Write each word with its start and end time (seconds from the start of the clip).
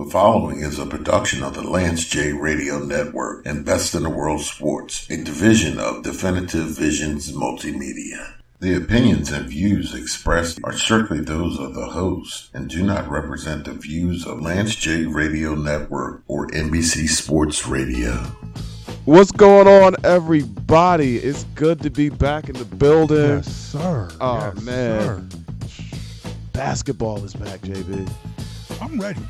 The 0.00 0.08
following 0.08 0.60
is 0.60 0.78
a 0.78 0.86
production 0.86 1.42
of 1.42 1.52
the 1.52 1.60
Lance 1.60 2.06
J 2.06 2.32
Radio 2.32 2.78
Network 2.78 3.44
and 3.44 3.66
Best 3.66 3.94
in 3.94 4.02
the 4.04 4.08
World 4.08 4.40
Sports, 4.40 5.06
a 5.10 5.22
division 5.22 5.78
of 5.78 6.02
Definitive 6.02 6.68
Visions 6.68 7.30
Multimedia. 7.32 8.32
The 8.60 8.76
opinions 8.76 9.30
and 9.30 9.46
views 9.46 9.94
expressed 9.94 10.58
are 10.64 10.72
strictly 10.72 11.20
those 11.20 11.58
of 11.58 11.74
the 11.74 11.84
host 11.84 12.48
and 12.54 12.70
do 12.70 12.82
not 12.82 13.10
represent 13.10 13.66
the 13.66 13.74
views 13.74 14.26
of 14.26 14.40
Lance 14.40 14.74
J 14.74 15.04
Radio 15.04 15.54
Network 15.54 16.22
or 16.28 16.48
NBC 16.48 17.06
Sports 17.06 17.66
Radio. 17.66 18.14
What's 19.04 19.32
going 19.32 19.68
on, 19.68 19.96
everybody? 20.02 21.18
It's 21.18 21.44
good 21.54 21.78
to 21.82 21.90
be 21.90 22.08
back 22.08 22.48
in 22.48 22.54
the 22.54 22.64
building. 22.64 23.18
Yes, 23.18 23.54
sir. 23.54 24.08
Oh 24.18 24.50
Yes, 24.54 24.62
man, 24.62 25.30
sir. 25.30 25.38
basketball 26.52 27.22
is 27.22 27.34
back, 27.34 27.60
JB. 27.60 28.10
I'm 28.80 28.98
ready. 28.98 29.20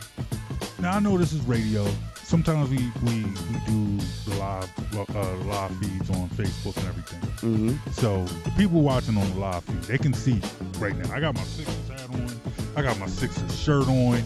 Now 0.80 0.96
I 0.96 1.00
know 1.00 1.18
this 1.18 1.34
is 1.34 1.40
radio. 1.42 1.86
Sometimes 2.22 2.70
we 2.70 2.78
we, 3.02 3.22
we 3.24 3.58
do 3.66 3.98
the 4.24 4.36
live 4.38 4.70
uh, 5.14 5.36
live 5.44 5.76
feeds 5.76 6.08
on 6.08 6.28
Facebook 6.30 6.74
and 6.78 6.86
everything. 6.86 7.20
Mm-hmm. 7.20 7.90
So 7.90 8.24
the 8.24 8.50
people 8.52 8.80
watching 8.80 9.18
on 9.18 9.28
the 9.30 9.38
live 9.38 9.62
feed, 9.64 9.82
they 9.82 9.98
can 9.98 10.14
see 10.14 10.40
right 10.78 10.96
now. 10.96 11.12
I 11.12 11.20
got 11.20 11.34
my 11.34 11.42
Sixers 11.42 11.88
hat 11.88 12.08
on. 12.10 12.30
I 12.76 12.82
got 12.82 12.98
my 12.98 13.08
Sixers 13.08 13.60
shirt 13.60 13.88
on. 13.88 14.22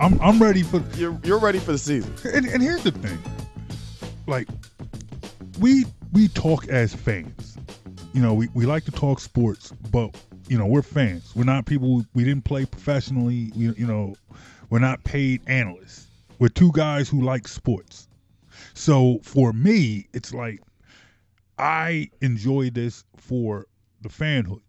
I'm 0.00 0.20
I'm 0.20 0.42
ready 0.42 0.64
for. 0.64 0.82
You're 0.96 1.16
you're 1.22 1.38
ready 1.38 1.60
for 1.60 1.72
the 1.72 1.78
season. 1.78 2.12
And, 2.24 2.46
and 2.46 2.60
here's 2.60 2.82
the 2.82 2.90
thing, 2.90 3.18
like 4.26 4.48
we 5.60 5.84
we 6.12 6.26
talk 6.26 6.66
as 6.68 6.92
fans. 6.92 7.56
You 8.14 8.22
know, 8.22 8.34
we, 8.34 8.48
we 8.52 8.66
like 8.66 8.84
to 8.86 8.90
talk 8.90 9.20
sports, 9.20 9.70
but 9.92 10.16
you 10.48 10.58
know 10.58 10.66
we're 10.66 10.82
fans. 10.82 11.36
We're 11.36 11.44
not 11.44 11.66
people. 11.66 12.04
We 12.14 12.24
didn't 12.24 12.44
play 12.44 12.64
professionally. 12.64 13.52
We, 13.54 13.72
you 13.74 13.86
know, 13.86 14.16
we're 14.70 14.78
not 14.78 15.02
paid 15.04 15.40
analysts. 15.46 16.06
We're 16.38 16.48
two 16.48 16.70
guys 16.72 17.08
who 17.08 17.22
like 17.22 17.48
sports. 17.48 18.08
So 18.74 19.18
for 19.22 19.52
me, 19.52 20.06
it's 20.12 20.32
like 20.34 20.60
I 21.58 22.10
enjoy 22.20 22.70
this 22.70 23.04
for 23.16 23.66
the 24.02 24.08
fanhood. 24.08 24.60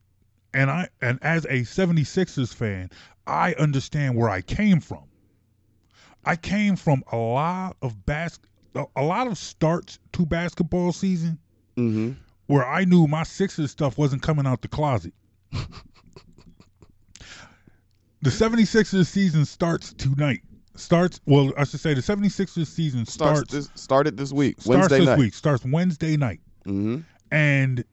And 0.54 0.72
I 0.72 0.88
and 1.02 1.20
as 1.22 1.46
a 1.46 1.62
76ers 1.62 2.54
fan, 2.54 2.90
I 3.28 3.54
understand 3.54 4.16
where 4.16 4.30
I 4.30 4.42
came 4.42 4.80
from. 4.80 5.04
I 6.26 6.36
came 6.36 6.76
from 6.76 7.04
a 7.12 7.18
lot 7.18 7.78
of 7.82 8.06
bas- 8.06 8.40
a- 8.76 9.04
lot 9.04 9.28
of 9.28 9.38
starts 9.38 10.00
to 10.14 10.26
basketball 10.26 10.92
season 10.92 11.38
Mm-hmm. 11.78 12.12
where 12.48 12.66
I 12.68 12.84
knew 12.84 13.08
my 13.08 13.24
Sixers 13.24 13.72
stuff 13.72 13.98
wasn't 13.98 14.22
coming 14.22 14.46
out 14.46 14.62
the 14.62 14.68
closet. 14.68 15.14
the 18.22 18.30
76ers 18.30 19.06
season 19.08 19.46
starts 19.46 19.94
tonight. 19.94 20.42
Starts 20.76 21.20
well, 21.26 21.52
I 21.58 21.66
should 21.66 21.80
say 21.82 21.94
the 21.94 22.02
76ers 22.02 22.68
season 22.68 23.06
Starts 23.06 23.40
starts 23.40 23.52
this, 23.54 23.70
started 23.82 24.16
this 24.18 24.32
week, 24.32 24.62
starts 24.62 24.68
Wednesday 24.80 25.00
this 25.00 25.06
night. 25.08 25.20
week. 25.20 25.34
Starts 25.34 25.66
Wednesday 25.66 26.16
night. 26.18 26.40
Mm-hmm. 26.66 27.00
And 27.32 27.84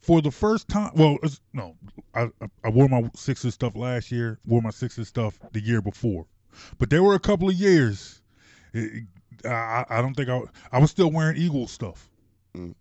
for 0.00 0.22
the 0.22 0.30
first 0.30 0.68
time, 0.68 0.92
well, 0.94 1.18
no, 1.52 1.74
I, 2.14 2.28
I- 2.64 2.68
wore 2.70 2.88
my 2.88 3.10
Sixers 3.14 3.54
stuff 3.54 3.74
last 3.74 4.12
year, 4.12 4.38
wore 4.46 4.62
my 4.62 4.70
Sixers 4.70 5.08
stuff 5.08 5.38
the 5.52 5.60
year 5.60 5.82
before, 5.82 6.26
but 6.78 6.88
there 6.88 7.02
were 7.02 7.14
a 7.14 7.20
couple 7.20 7.48
of 7.48 7.54
years. 7.54 8.22
it- 8.72 9.04
I, 9.44 9.86
I 9.88 10.02
don't 10.02 10.14
think 10.14 10.28
I, 10.28 10.42
I 10.70 10.78
was 10.78 10.90
still 10.90 11.10
wearing 11.10 11.36
Eagles 11.38 11.70
stuff. 11.72 12.10
Mm. 12.54 12.74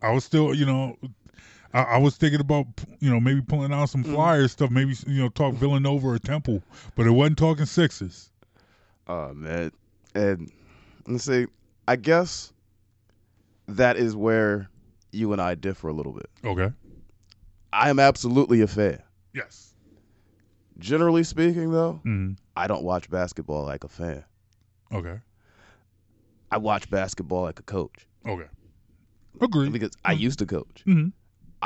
I 0.00 0.10
was 0.12 0.24
still, 0.24 0.54
you 0.54 0.64
know, 0.66 0.96
I, 1.76 1.82
I 1.82 1.98
was 1.98 2.16
thinking 2.16 2.40
about, 2.40 2.66
you 3.00 3.10
know, 3.10 3.20
maybe 3.20 3.42
pulling 3.42 3.72
out 3.72 3.90
some 3.90 4.02
Mm. 4.02 4.14
Flyers 4.14 4.52
stuff, 4.52 4.70
maybe 4.70 4.94
you 5.06 5.22
know, 5.22 5.28
talk 5.28 5.54
Villanova 5.54 6.06
or 6.08 6.18
Temple, 6.18 6.62
but 6.94 7.06
it 7.06 7.10
wasn't 7.10 7.38
talking 7.38 7.66
Sixers. 7.66 8.30
Oh 9.08 9.32
man, 9.34 9.70
and 10.14 10.50
let's 11.06 11.24
see. 11.24 11.46
I 11.86 11.96
guess 11.96 12.52
that 13.68 13.96
is 13.96 14.16
where 14.16 14.68
you 15.12 15.32
and 15.32 15.40
I 15.40 15.54
differ 15.54 15.88
a 15.88 15.92
little 15.92 16.12
bit. 16.12 16.28
Okay. 16.44 16.72
I 17.72 17.90
am 17.90 17.98
absolutely 17.98 18.60
a 18.62 18.66
fan. 18.66 19.02
Yes. 19.34 19.74
Generally 20.78 21.24
speaking, 21.24 21.70
though, 21.72 22.00
Mm. 22.04 22.36
I 22.56 22.66
don't 22.66 22.82
watch 22.84 23.08
basketball 23.10 23.64
like 23.64 23.84
a 23.84 23.88
fan. 23.88 24.24
Okay. 24.92 25.18
I 26.50 26.58
watch 26.58 26.88
basketball 26.90 27.42
like 27.42 27.58
a 27.60 27.62
coach 27.64 28.06
Okay. 28.26 28.46
Agree. 29.40 29.68
because 29.68 29.90
I 30.04 30.12
used 30.12 30.38
to 30.38 30.46
coach. 30.46 30.82
Mhm. 30.86 31.12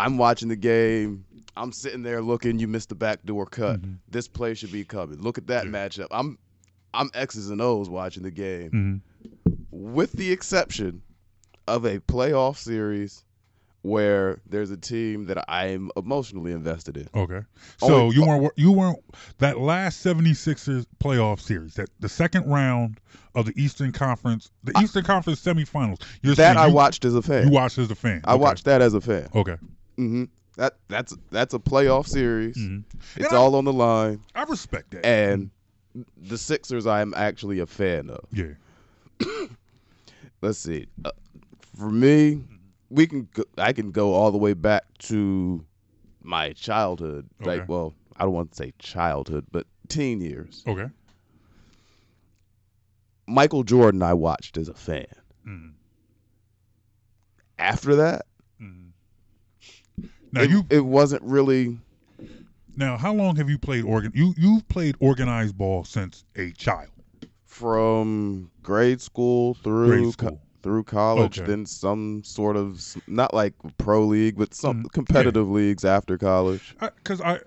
I'm 0.00 0.16
watching 0.18 0.48
the 0.48 0.56
game. 0.56 1.24
I'm 1.56 1.72
sitting 1.72 2.02
there 2.02 2.22
looking. 2.22 2.58
You 2.58 2.68
missed 2.68 2.88
the 2.88 2.94
backdoor 2.94 3.46
cut. 3.46 3.82
Mhm. 3.82 3.96
This 4.08 4.28
play 4.28 4.54
should 4.54 4.72
be 4.72 4.84
coming. 4.84 5.18
Look 5.20 5.36
at 5.38 5.46
that 5.48 5.66
Yeah. 5.66 5.70
matchup. 5.72 6.06
I'm 6.10 6.38
I'm 6.92 7.08
X's 7.14 7.50
and 7.50 7.60
O's 7.60 7.88
watching 7.88 8.24
the 8.24 8.32
game, 8.32 9.02
Mhm. 9.46 9.56
with 9.70 10.10
the 10.12 10.32
exception 10.32 11.02
of 11.68 11.84
a 11.84 12.00
playoff 12.00 12.56
series 12.56 13.24
where 13.82 14.40
there's 14.44 14.70
a 14.72 14.76
team 14.76 15.26
that 15.26 15.44
I'm 15.48 15.90
emotionally 15.96 16.50
invested 16.52 16.96
in. 16.96 17.08
Okay. 17.14 17.42
So 17.78 17.94
Only- 18.02 18.16
you 18.16 18.26
weren't 18.26 18.52
you 18.56 18.72
weren't 18.72 18.98
that 19.38 19.58
last 19.60 20.00
76ers 20.00 20.86
playoff 21.02 21.40
series, 21.40 21.74
that 21.74 21.88
the 22.00 22.08
second 22.08 22.46
round 22.46 22.98
of 23.36 23.46
the 23.46 23.52
Eastern 23.56 23.92
Conference, 23.92 24.50
the 24.64 24.72
Eastern 24.82 25.04
Conference 25.04 25.40
semifinals. 25.40 26.00
You're 26.22 26.34
That 26.34 26.56
I 26.56 26.66
you, 26.66 26.74
watched 26.74 27.04
as 27.04 27.14
a 27.14 27.22
fan. 27.22 27.46
You 27.46 27.52
watched 27.52 27.78
as 27.78 27.90
a 27.90 27.94
fan. 27.94 28.20
I 28.24 28.32
Okay. 28.34 28.42
watched 28.42 28.64
that 28.64 28.82
as 28.82 28.94
a 28.94 29.00
fan. 29.00 29.28
Okay. 29.34 29.56
Hmm 30.00 30.24
That 30.56 30.74
that's 30.88 31.16
that's 31.30 31.54
a 31.54 31.58
playoff 31.58 32.06
series. 32.06 32.56
Mhm. 32.56 32.84
It's 33.16 33.32
I- 33.32 33.36
all 33.36 33.54
on 33.54 33.64
the 33.64 33.72
line, 33.72 34.20
I 34.34 34.42
respect 34.44 34.90
that. 34.92 35.04
and 35.06 35.50
the 36.16 36.38
Sixers 36.38 36.86
I'm 36.86 37.12
actually 37.14 37.58
a 37.60 37.66
fan 37.66 38.10
of. 38.10 38.24
yeah. 38.32 38.54
let's 40.42 40.58
see. 40.58 40.86
Uh, 41.04 41.10
for 41.76 41.90
me, 41.90 42.42
we 42.90 43.06
can. 43.06 43.28
Go, 43.34 43.44
I 43.58 43.72
can 43.72 43.90
go 43.90 44.14
all 44.14 44.30
the 44.32 44.38
way 44.38 44.54
back 44.54 44.84
to 45.10 45.64
my 46.22 46.52
childhood. 46.52 47.28
Okay. 47.40 47.58
Like, 47.58 47.68
well, 47.68 47.94
I 48.16 48.24
don't 48.24 48.32
want 48.32 48.50
to 48.52 48.56
say 48.56 48.72
childhood, 48.78 49.46
but 49.52 49.66
teen 49.88 50.20
years. 50.20 50.62
Okay. 50.66 50.88
Michael 53.26 53.62
Jordan, 53.62 54.02
I 54.02 54.14
watched 54.14 54.56
as 54.56 54.68
a 54.68 54.74
fan. 54.74 55.06
Mhm. 55.46 55.72
After 57.58 57.94
that. 57.96 58.26
Now 60.32 60.42
it, 60.42 60.50
you 60.50 60.66
it 60.70 60.84
wasn't 60.84 61.22
really. 61.22 61.78
now 62.76 62.96
how 62.96 63.12
long 63.12 63.36
have 63.36 63.48
you 63.50 63.58
played 63.58 63.84
organ? 63.84 64.12
You 64.14 64.34
you've 64.36 64.68
played 64.68 64.96
organized 65.00 65.56
ball 65.58 65.84
since 65.84 66.24
a 66.36 66.52
child. 66.52 66.90
From 67.44 68.50
grade 68.62 69.00
school 69.00 69.54
through 69.62 69.88
Grade 70.02 70.16
co- 70.16 70.40
through 70.62 70.84
college, 70.84 71.36
Okay. 71.38 71.46
then 71.46 71.66
some 71.66 72.22
sort 72.24 72.56
of 72.56 72.82
not 73.06 73.34
like 73.34 73.54
pro 73.76 74.04
league, 74.06 74.36
but 74.38 74.54
some 74.54 74.84
Mm, 74.84 74.92
competitive 74.92 75.48
leagues 75.50 75.84
after 75.84 76.16
college. 76.16 76.74
Because 76.80 77.20
I, 77.20 77.40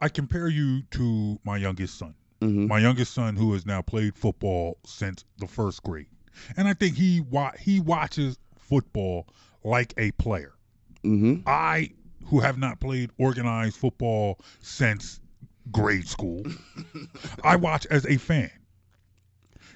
I 0.00 0.08
compare 0.08 0.48
you 0.48 0.82
to 0.92 1.38
my 1.44 1.56
youngest 1.56 1.96
son. 1.98 2.14
hmm 2.42 2.66
my 2.66 2.78
youngest 2.78 3.14
son 3.14 3.34
who 3.36 3.52
has 3.54 3.64
now 3.64 3.80
played 3.82 4.14
football 4.14 4.76
since 4.84 5.24
the 5.38 5.46
first 5.46 5.82
grade 5.82 6.06
and 6.56 6.68
i 6.68 6.74
think 6.74 6.96
he 6.96 7.20
wa- 7.20 7.52
he 7.58 7.80
watches 7.80 8.36
football 8.58 9.26
like 9.64 9.94
a 9.96 10.10
player 10.12 10.52
hmm 11.02 11.36
i 11.46 11.90
who 12.26 12.40
have 12.40 12.58
not 12.58 12.80
played 12.80 13.10
organized 13.18 13.76
football 13.76 14.38
since 14.60 15.20
grade 15.72 16.06
school 16.06 16.42
i 17.42 17.56
watch 17.56 17.86
as 17.86 18.06
a 18.06 18.16
fan 18.16 18.50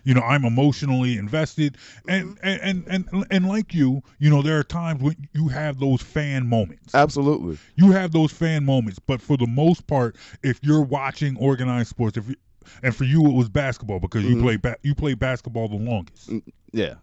you 0.04 0.14
know 0.14 0.20
i'm 0.22 0.44
emotionally 0.44 1.16
invested 1.18 1.76
and 2.08 2.38
and, 2.42 2.84
and 2.86 3.06
and 3.12 3.26
and 3.30 3.48
like 3.48 3.74
you 3.74 4.02
you 4.18 4.30
know 4.30 4.40
there 4.40 4.58
are 4.58 4.62
times 4.62 5.02
when 5.02 5.16
you 5.32 5.48
have 5.48 5.78
those 5.80 6.00
fan 6.00 6.46
moments 6.46 6.94
Absolutely. 6.94 7.58
you 7.76 7.90
have 7.92 8.12
those 8.12 8.32
fan 8.32 8.64
moments, 8.64 8.98
but 8.98 9.20
for 9.20 9.36
the 9.36 9.46
most 9.46 9.86
part, 9.86 10.16
if 10.42 10.58
you're 10.62 10.82
watching 10.82 11.36
organized 11.38 11.88
sports, 11.88 12.16
if 12.16 12.28
you, 12.28 12.34
and 12.82 12.94
for 12.94 13.04
you 13.04 13.26
it 13.26 13.32
was 13.32 13.48
basketball 13.48 13.98
because 14.00 14.24
you 14.24 14.36
Mhm. 14.36 14.42
play 14.42 14.56
ba- 14.56 14.76
you 14.82 14.94
play 14.94 15.14
basketball 15.14 15.68
the 15.68 15.76
longest. 15.76 16.30
Mm. 16.30 16.42
Yeah. 16.72 16.94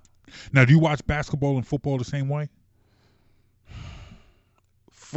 Now, 0.52 0.66
do 0.66 0.74
you 0.74 0.80
watch 0.80 1.06
basketball 1.08 1.56
and 1.58 1.66
football 1.66 1.98
the 1.98 2.04
same 2.06 2.28
way? 2.30 2.50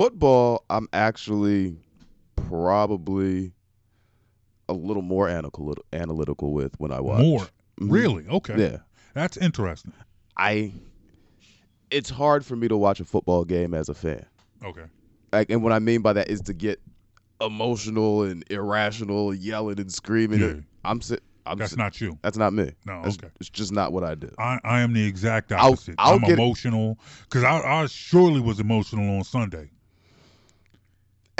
Football, 0.04 0.64
I'm 0.70 0.88
actually 0.94 1.76
probably 2.48 3.52
a 4.66 4.72
little 4.72 5.02
more 5.02 5.28
analytical 5.28 5.74
analytical 5.92 6.54
with 6.54 6.72
when 6.80 6.90
I 6.90 7.02
watch. 7.02 7.20
More, 7.20 7.40
Mhm. 7.78 7.92
really? 7.92 8.26
Okay, 8.26 8.58
Yeah. 8.58 8.78
that's 9.12 9.36
interesting. 9.36 9.92
I 10.38 10.72
it's 11.90 12.08
hard 12.08 12.46
for 12.46 12.56
me 12.56 12.66
to 12.68 12.78
watch 12.78 13.00
a 13.00 13.04
football 13.04 13.44
game 13.44 13.74
as 13.74 13.90
a 13.90 13.94
fan. 13.94 14.24
Okay, 14.64 14.84
Like 15.34 15.50
and 15.50 15.62
what 15.62 15.72
I 15.72 15.80
mean 15.80 16.00
by 16.00 16.14
that 16.14 16.30
is 16.30 16.40
to 16.42 16.54
get 16.54 16.80
emotional 17.38 18.22
and 18.22 18.42
irrational, 18.48 19.34
yelling 19.34 19.78
and 19.78 19.92
screaming. 19.92 20.40
Yeah. 20.40 20.54
I'm 20.82 21.02
sit 21.02 21.22
I'm 21.44 21.58
that's 21.58 21.76
not 21.76 22.00
you. 22.00 22.18
that's 22.22 22.38
not 22.38 22.54
me. 22.54 22.70
No, 22.86 23.02
That's- 23.02 23.18
okay. 23.18 23.28
It's 23.38 23.50
just 23.50 23.70
not 23.70 23.92
what 23.92 24.04
I 24.04 24.14
do. 24.14 24.30
I, 24.38 24.60
I 24.64 24.80
am 24.80 24.94
the 24.94 25.04
exact 25.04 25.52
opposite. 25.52 25.96
I'll 25.98 26.14
am 26.14 26.20
get- 26.22 26.30
emotional 26.38 26.98
because 27.24 27.44
I, 27.44 27.60
I 27.60 27.84
surely 27.84 28.40
was 28.40 28.60
emotional 28.60 29.18
on 29.18 29.24
Sunday. 29.24 29.68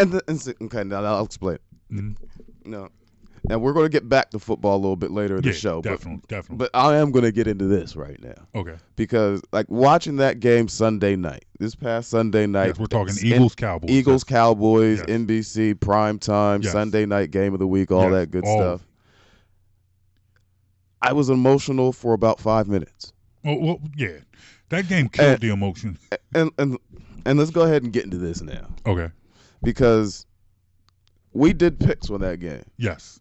And, 0.00 0.12
the, 0.12 0.22
and 0.28 0.40
si- 0.40 0.54
okay, 0.62 0.84
now 0.84 1.02
I'll 1.04 1.24
explain. 1.24 1.58
Mhm. 1.92 2.16
No. 2.64 2.88
and 3.48 3.62
we're 3.62 3.72
going 3.72 3.86
to 3.86 3.90
get 3.90 4.06
back 4.08 4.30
to 4.30 4.38
football 4.38 4.76
a 4.76 4.80
little 4.82 4.96
bit 4.96 5.10
later 5.10 5.36
in 5.38 5.42
yeah, 5.42 5.52
the 5.52 5.56
show. 5.58 5.80
But, 5.80 5.90
definitely, 5.90 6.22
definitely. 6.28 6.56
but 6.58 6.70
I 6.74 6.96
am 6.96 7.10
going 7.10 7.24
to 7.24 7.32
get 7.32 7.46
into 7.46 7.66
this 7.66 7.96
right 7.96 8.22
now 8.22 8.34
okay, 8.54 8.76
because, 8.96 9.40
like, 9.52 9.64
watching 9.70 10.16
that 10.16 10.40
game 10.40 10.68
Sunday 10.68 11.16
night, 11.16 11.46
this 11.58 11.74
past 11.74 12.10
Sunday 12.10 12.46
night, 12.46 12.66
yes, 12.68 12.78
we're 12.78 12.86
talking 12.86 13.14
Eagles, 13.22 13.54
Cowboys. 13.54 13.90
Eagles, 13.90 14.24
Cowboys, 14.24 14.98
Yes. 14.98 15.06
NBC, 15.08 15.80
prime 15.80 16.18
time, 16.18 16.60
Yes. 16.62 16.72
Sunday 16.72 17.06
night 17.06 17.30
game 17.30 17.54
of 17.54 17.60
the 17.60 17.66
week, 17.66 17.90
all 17.90 18.10
that 18.10 18.30
good 18.30 18.44
all 18.44 18.58
stuff. 18.58 18.86
I 21.02 21.12
was 21.14 21.30
emotional 21.30 21.92
for 21.92 22.12
about 22.12 22.38
five 22.40 22.68
minutes, 22.68 23.12
Oh, 23.44 23.56
well, 23.58 23.80
yeah, 23.96 24.18
that 24.68 24.86
game 24.86 25.08
killed 25.08 25.28
And- 25.30 25.40
the 25.40 25.48
emotion. 25.48 25.98
and 26.34 26.50
and 26.58 26.76
and 27.24 27.38
let's 27.38 27.50
go 27.50 27.62
ahead 27.62 27.82
and 27.82 27.92
get 27.92 28.04
into 28.04 28.18
this 28.18 28.42
now 28.42 28.68
Okay, 28.86 29.10
because 29.62 30.26
we 31.32 31.52
did 31.52 31.78
picks 31.78 32.10
on 32.10 32.20
that 32.20 32.40
game. 32.40 32.64
yes, 32.76 33.20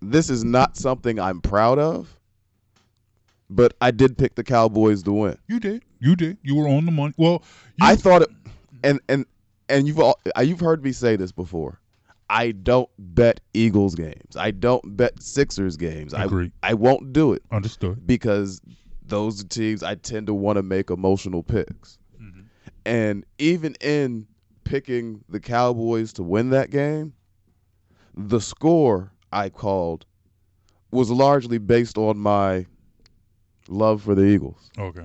This 0.00 0.28
is 0.30 0.44
not 0.44 0.76
something 0.76 1.18
I'm 1.18 1.40
proud 1.40 1.78
of, 1.78 2.16
but 3.48 3.74
I 3.80 3.90
did 3.90 4.18
pick 4.18 4.34
the 4.34 4.44
Cowboys 4.44 5.02
to 5.04 5.12
win. 5.12 5.38
you 5.48 5.60
did, 5.60 5.84
you 6.00 6.16
did, 6.16 6.38
you 6.42 6.56
were 6.56 6.68
on 6.68 6.84
the 6.86 6.92
money. 6.92 7.14
Well, 7.16 7.42
you, 7.76 7.86
I 7.86 7.96
thought 7.96 8.22
it, 8.22 8.28
and 8.82 9.00
and 9.08 9.26
and 9.68 9.86
you've 9.86 10.00
all 10.00 10.18
uh, 10.36 10.40
you've 10.42 10.60
heard 10.60 10.82
me 10.82 10.92
say 10.92 11.16
this 11.16 11.32
before. 11.32 11.78
I 12.28 12.52
don't 12.52 12.88
bet 12.98 13.40
Eagles 13.52 13.94
games. 13.94 14.36
I 14.36 14.52
don't 14.52 14.96
bet 14.96 15.22
Sixers 15.22 15.76
games. 15.76 16.14
I 16.14 16.24
Agreed. 16.24 16.52
I 16.62 16.72
won't 16.74 17.12
do 17.12 17.34
it 17.34 17.42
understood. 17.50 18.06
because 18.06 18.62
those 19.04 19.44
teams 19.44 19.82
I 19.82 19.96
tend 19.96 20.28
to 20.28 20.34
want 20.34 20.56
to 20.56 20.62
make 20.62 20.88
emotional 20.90 21.42
picks. 21.42 21.98
And 22.86 23.24
even 23.38 23.76
in 23.80 24.26
picking 24.64 25.24
the 25.28 25.40
Cowboys 25.40 26.12
to 26.14 26.22
win 26.22 26.50
that 26.50 26.70
game, 26.70 27.14
the 28.14 28.40
score 28.40 29.12
I 29.32 29.48
called 29.48 30.06
was 30.90 31.10
largely 31.10 31.58
based 31.58 31.96
on 31.96 32.18
my 32.18 32.66
love 33.68 34.02
for 34.02 34.14
the 34.14 34.24
Eagles. 34.24 34.70
Okay, 34.78 35.04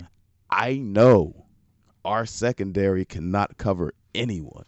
I 0.50 0.78
know 0.78 1.46
our 2.06 2.26
secondary 2.26 3.06
cannot 3.06 3.58
cover 3.58 3.94
anyone. 4.16 4.66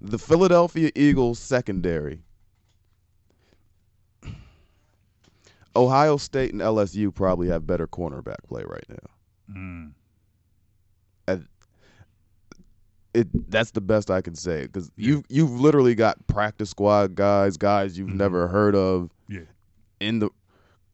The 0.00 0.18
Philadelphia 0.18 0.90
Eagles 0.96 1.38
secondary, 1.38 2.22
Ohio 5.76 6.16
State 6.16 6.52
and 6.52 6.60
LSU 6.60 7.14
probably 7.14 7.48
have 7.48 7.66
better 7.66 7.86
cornerback 7.86 8.42
play 8.48 8.64
right 8.64 8.84
now. 8.88 9.54
mm. 9.54 9.92
And 11.28 11.46
it 13.14 13.50
that's 13.50 13.70
the 13.72 13.80
best 13.80 14.10
I 14.10 14.20
can 14.22 14.34
say 14.34 14.62
because 14.62 14.90
you 14.96 15.22
you've 15.28 15.50
literally 15.60 15.94
got 15.94 16.26
practice 16.26 16.70
squad 16.70 17.14
guys, 17.14 17.56
guys 17.56 17.98
you've 17.98 18.08
Mhm. 18.08 18.14
never 18.16 18.48
heard 18.48 18.74
of. 18.74 19.10
Yeah. 19.28 19.40
In 20.00 20.18
the 20.20 20.30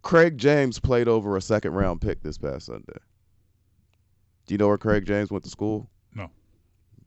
Craig 0.02 0.38
James 0.38 0.78
played 0.78 1.08
over 1.08 1.36
a 1.36 1.40
second 1.42 1.72
round 1.74 2.00
pick 2.00 2.22
this 2.22 2.38
past 2.38 2.66
Sunday. 2.66 2.98
Do 4.46 4.54
you 4.54 4.58
know 4.58 4.68
where 4.68 4.78
Craig 4.78 5.04
James 5.06 5.30
went 5.30 5.44
to 5.44 5.50
school? 5.50 5.90
No. 6.14 6.30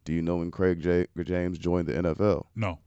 Do 0.06 0.14
you 0.14 0.22
know 0.22 0.38
when 0.38 0.52
Craig 0.52 0.80
J- 0.82 1.08
James 1.24 1.58
joined 1.58 1.88
the 1.88 1.94
NFL? 1.94 2.46
no, 2.56 2.80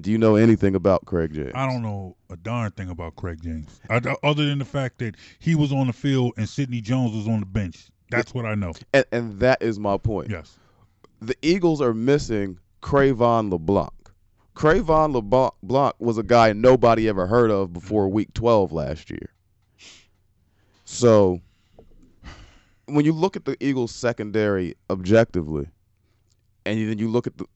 Do 0.00 0.10
you 0.10 0.18
know 0.18 0.36
anything 0.36 0.74
about 0.74 1.04
Craig 1.06 1.32
James? 1.32 1.52
I 1.54 1.66
don't 1.66 1.82
know 1.82 2.16
a 2.30 2.36
darn 2.36 2.70
thing 2.72 2.88
about 2.90 3.16
Craig 3.16 3.40
James, 3.42 3.80
I, 3.88 3.96
other 4.22 4.46
than 4.46 4.58
the 4.58 4.64
fact 4.64 4.98
that 4.98 5.16
he 5.38 5.54
was 5.54 5.72
on 5.72 5.86
the 5.88 5.92
field 5.92 6.32
and 6.36 6.48
Sidney 6.48 6.80
Jones 6.80 7.14
was 7.14 7.26
on 7.28 7.40
the 7.40 7.46
bench. 7.46 7.88
That's 8.10 8.34
what 8.34 8.44
I 8.46 8.54
know. 8.54 8.72
And, 8.92 9.04
and 9.12 9.38
that 9.40 9.62
is 9.62 9.78
my 9.78 9.96
point. 9.96 10.30
Yes. 10.30 10.58
The 11.20 11.36
Eagles 11.42 11.80
are 11.80 11.92
missing 11.94 12.58
Cre'Von 12.82 13.50
LeBlanc. 13.50 13.92
Cre'Von 14.54 15.12
LeBlanc 15.12 15.94
was 15.98 16.18
a 16.18 16.22
guy 16.22 16.52
nobody 16.52 17.08
ever 17.08 17.26
heard 17.26 17.50
of 17.50 17.72
before 17.72 18.08
week 18.08 18.32
12 18.34 18.72
last 18.72 19.10
year. 19.10 19.30
So 20.84 21.40
when 22.86 23.04
you 23.04 23.12
look 23.12 23.36
at 23.36 23.44
the 23.44 23.56
Eagles 23.62 23.94
secondary 23.94 24.74
objectively, 24.88 25.68
and 26.66 26.78
then 26.88 26.98
you 26.98 27.08
look 27.08 27.26
at 27.26 27.36
the 27.38 27.46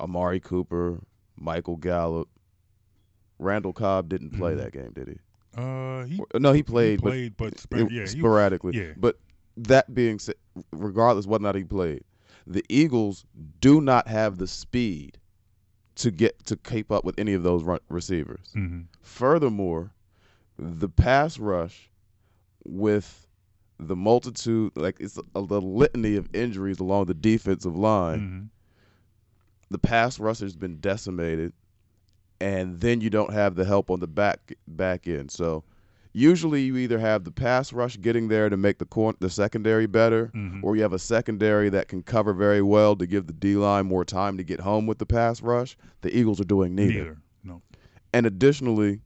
Amari 0.00 0.40
Cooper, 0.40 1.00
Michael 1.36 1.76
Gallup, 1.76 2.28
Randall 3.38 3.72
Cobb 3.72 4.08
didn't 4.08 4.30
play 4.30 4.52
Mhm. 4.54 4.56
that 4.58 4.72
game, 4.72 4.92
did 4.92 5.08
he? 5.08 5.18
Uh, 5.56 6.04
he, 6.04 6.20
No, 6.38 6.52
he 6.52 6.58
he 6.58 6.62
played, 6.62 7.00
but 7.02 7.10
played, 7.10 7.36
but, 7.36 7.58
spa- 7.58 7.76
it- 7.78 7.90
yeah, 7.90 8.00
he, 8.02 8.06
sporadically. 8.08 8.76
yeah. 8.76 8.92
But 8.96 9.18
that 9.56 9.94
being 9.94 10.18
said, 10.18 10.34
regardless 10.72 11.26
whether 11.26 11.42
or 11.42 11.48
not 11.48 11.54
he 11.54 11.64
played, 11.64 12.04
the 12.46 12.64
Eagles 12.68 13.24
do 13.60 13.80
not 13.80 14.08
have 14.08 14.38
the 14.38 14.46
speed 14.46 15.18
to 15.96 16.10
get 16.10 16.44
to 16.46 16.56
keep 16.56 16.90
up 16.90 17.04
with 17.04 17.18
any 17.18 17.34
of 17.34 17.42
those 17.42 17.62
run- 17.62 17.80
receivers. 17.88 18.50
hmm 18.52 18.82
Furthermore, 19.02 19.92
the 20.58 20.88
pass 20.88 21.38
rush 21.38 21.90
with 22.64 23.26
the 23.78 23.96
multitude, 23.96 24.72
like 24.76 24.96
it's 25.00 25.18
a, 25.18 25.42
the 25.42 25.60
litany 25.60 26.16
of 26.16 26.28
injuries 26.34 26.78
along 26.80 27.06
the 27.06 27.14
defensive 27.14 27.76
line, 27.76 28.18
hmm 28.18 28.42
the 29.72 29.78
pass 29.78 30.18
rush 30.18 30.40
has 30.40 30.56
been 30.56 30.78
decimated, 30.80 31.52
and 32.40 32.80
then 32.80 33.00
you 33.00 33.08
don't 33.08 33.32
have 33.32 33.54
the 33.54 33.64
help 33.64 33.88
on 33.88 34.00
the 34.00 34.08
back 34.08 34.52
back 34.66 35.06
end. 35.06 35.30
So 35.30 35.62
usually 36.12 36.62
you 36.62 36.76
either 36.76 36.98
have 36.98 37.24
the 37.24 37.30
pass 37.30 37.72
rush 37.72 38.00
getting 38.00 38.28
there 38.28 38.48
to 38.48 38.56
make 38.56 38.78
the 38.78 38.84
cor- 38.84 39.14
the 39.20 39.30
secondary 39.30 39.86
better, 39.86 40.26
hmm 40.34 40.60
or 40.64 40.76
you 40.76 40.82
have 40.82 40.92
a 40.92 40.98
secondary 40.98 41.68
that 41.70 41.88
can 41.88 42.02
cover 42.02 42.32
very 42.32 42.62
well 42.62 42.96
to 42.96 43.06
give 43.06 43.26
the 43.26 43.32
D 43.32 43.54
line 43.56 43.86
more 43.86 44.04
time 44.04 44.36
to 44.36 44.42
get 44.44 44.60
home 44.60 44.86
with 44.86 44.98
the 44.98 45.06
pass 45.06 45.40
rush. 45.42 45.76
The 46.02 46.16
Eagles 46.16 46.40
are 46.40 46.44
doing 46.44 46.74
neither. 46.74 46.92
Neither. 46.92 47.16
No. 47.44 47.62
And 48.12 48.26
additionally, 48.26 49.00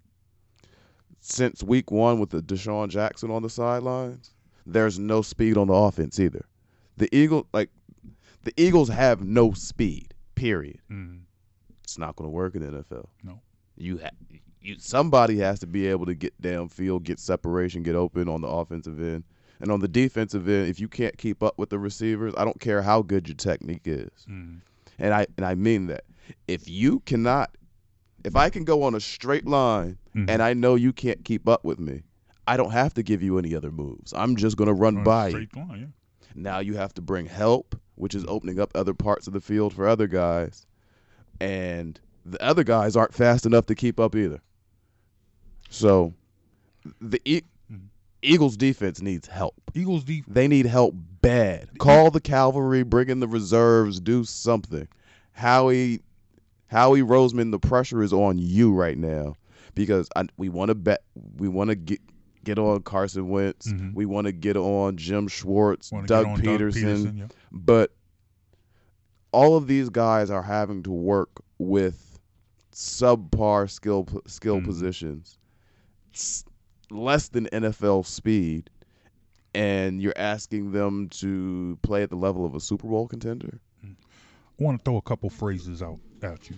since 1.20 1.62
week 1.62 1.90
one 1.90 2.18
with 2.18 2.30
the 2.30 2.42
DeSean 2.42 2.88
Jackson 2.88 3.30
on 3.30 3.42
the 3.42 3.50
sidelines, 3.50 4.34
there's 4.66 4.98
no 4.98 5.22
speed 5.22 5.56
on 5.56 5.68
the 5.68 5.74
offense 5.74 6.18
either. 6.18 6.44
The 6.96 7.14
Eagle 7.16 7.46
like 7.52 7.70
the 8.44 8.52
Eagles 8.56 8.88
have 8.88 9.22
no 9.22 9.52
speed. 9.52 10.14
Period. 10.34 10.78
hmm 10.88 11.18
It's 11.82 11.98
not 11.98 12.16
going 12.16 12.26
to 12.28 12.32
work 12.32 12.54
in 12.54 12.62
the 12.62 12.78
NFL. 12.82 13.06
No. 13.22 13.40
You 13.76 13.98
ha- 13.98 14.10
you 14.64 14.76
somebody 14.78 15.38
has 15.38 15.60
to 15.60 15.66
be 15.66 15.86
able 15.86 16.06
to 16.06 16.14
get 16.14 16.40
downfield, 16.40 17.02
get 17.04 17.18
separation, 17.20 17.82
get 17.82 17.94
open 17.94 18.28
on 18.28 18.40
the 18.40 18.48
offensive 18.48 19.00
end. 19.00 19.24
And 19.60 19.70
on 19.70 19.80
the 19.80 19.88
defensive 19.88 20.48
end, 20.48 20.68
if 20.68 20.80
you 20.80 20.88
can't 20.88 21.16
keep 21.16 21.42
up 21.42 21.58
with 21.58 21.70
the 21.70 21.78
receivers, 21.78 22.34
I 22.36 22.44
don't 22.44 22.60
care 22.60 22.82
how 22.82 23.02
good 23.02 23.28
your 23.28 23.36
technique 23.36 23.82
is. 23.86 24.10
hmm 24.26 24.54
And 24.98 25.14
I 25.14 25.26
and 25.36 25.44
I 25.46 25.54
mean 25.54 25.86
that. 25.86 26.04
If 26.48 26.68
you 26.68 27.00
cannot 27.00 27.56
if 28.24 28.36
I 28.36 28.48
can 28.48 28.64
go 28.64 28.82
on 28.84 28.94
a 28.94 29.00
straight 29.00 29.46
line 29.46 29.98
Mhm. 30.16 30.30
and 30.30 30.42
I 30.42 30.54
know 30.54 30.76
you 30.76 30.92
can't 30.94 31.22
keep 31.24 31.46
up 31.46 31.62
with 31.64 31.78
me, 31.78 32.02
I 32.46 32.56
don't 32.56 32.70
have 32.70 32.94
to 32.94 33.02
give 33.02 33.22
you 33.22 33.38
any 33.38 33.54
other 33.54 33.70
moves. 33.70 34.14
I'm 34.14 34.34
just 34.36 34.56
going 34.56 34.68
to 34.68 34.74
run 34.74 34.96
On 34.96 35.02
a 35.02 35.04
by 35.04 35.28
you. 35.28 35.46
line, 35.54 35.78
yeah. 35.80 35.86
Now 36.34 36.58
you 36.60 36.74
have 36.74 36.94
to 36.94 37.02
bring 37.02 37.26
help, 37.26 37.78
which 37.96 38.14
is 38.14 38.24
opening 38.26 38.58
up 38.58 38.70
other 38.74 38.94
parts 38.94 39.26
of 39.26 39.34
the 39.34 39.40
field 39.40 39.72
for 39.74 39.86
other 39.86 40.06
guys. 40.06 40.66
And 41.40 42.00
the 42.24 42.42
other 42.42 42.64
guys 42.64 42.96
aren't 42.96 43.14
fast 43.14 43.44
enough 43.46 43.66
to 43.66 43.74
keep 43.74 44.00
up 44.00 44.14
either. 44.16 44.40
So 45.74 46.12
the 47.00 47.20
e- 47.24 47.42
Mhm. 47.72 47.80
Eagles 48.22 48.56
defense 48.56 49.00
needs 49.02 49.26
help. 49.28 49.54
Eagles 49.74 50.04
defense. 50.04 50.32
They 50.34 50.46
need 50.48 50.66
help 50.66 50.94
bad. 51.20 51.78
Call 51.78 52.10
the 52.10 52.20
cavalry, 52.20 52.82
bring 52.84 53.08
in 53.08 53.20
the 53.20 53.28
reserves, 53.28 54.00
do 54.00 54.24
something. 54.24 54.86
Howie 55.32 56.00
Howie 56.68 57.02
Roseman, 57.02 57.50
the 57.50 57.58
pressure 57.58 58.02
is 58.02 58.12
on 58.12 58.38
you 58.38 58.72
right 58.72 58.96
now 58.98 59.34
because 59.74 60.08
I, 60.16 60.24
we 60.36 60.48
want 60.48 60.68
to 60.70 60.74
bet 60.74 61.02
we 61.36 61.48
want 61.48 61.70
to 61.70 61.74
get 61.76 62.00
get 62.44 62.58
on 62.58 62.82
Carson 62.82 63.28
Wentz. 63.30 63.72
Mhm. 63.72 63.94
We 63.94 64.06
want 64.06 64.26
to 64.26 64.32
get 64.32 64.56
on 64.56 64.96
Jim 64.96 65.26
Schwartz, 65.28 65.90
Doug 65.90 66.06
Pederson, 66.06 66.42
Doug 66.42 66.42
Pederson. 66.42 67.18
Yeah. 67.18 67.26
but 67.50 67.92
all 69.32 69.56
of 69.56 69.66
these 69.66 69.88
guys 69.88 70.30
are 70.30 70.42
having 70.42 70.82
to 70.84 70.92
work 70.92 71.30
with 71.58 72.20
subpar 72.72 73.68
skill 73.70 74.06
skill 74.26 74.60
Mhm. 74.60 74.64
positions, 74.64 75.38
less 76.90 77.28
than 77.28 77.46
NFL 77.46 78.06
speed, 78.06 78.70
and 79.54 80.02
you're 80.02 80.16
asking 80.16 80.72
them 80.72 81.08
to 81.10 81.78
play 81.82 82.02
at 82.02 82.10
the 82.10 82.16
level 82.16 82.44
of 82.44 82.54
a 82.54 82.60
Super 82.60 82.88
Bowl 82.88 83.06
contender. 83.06 83.60
I 83.84 84.62
want 84.62 84.78
to 84.78 84.84
throw 84.84 84.96
a 84.96 85.02
couple 85.02 85.30
phrases 85.30 85.82
out 85.82 85.98
at 86.22 86.48
you. 86.48 86.56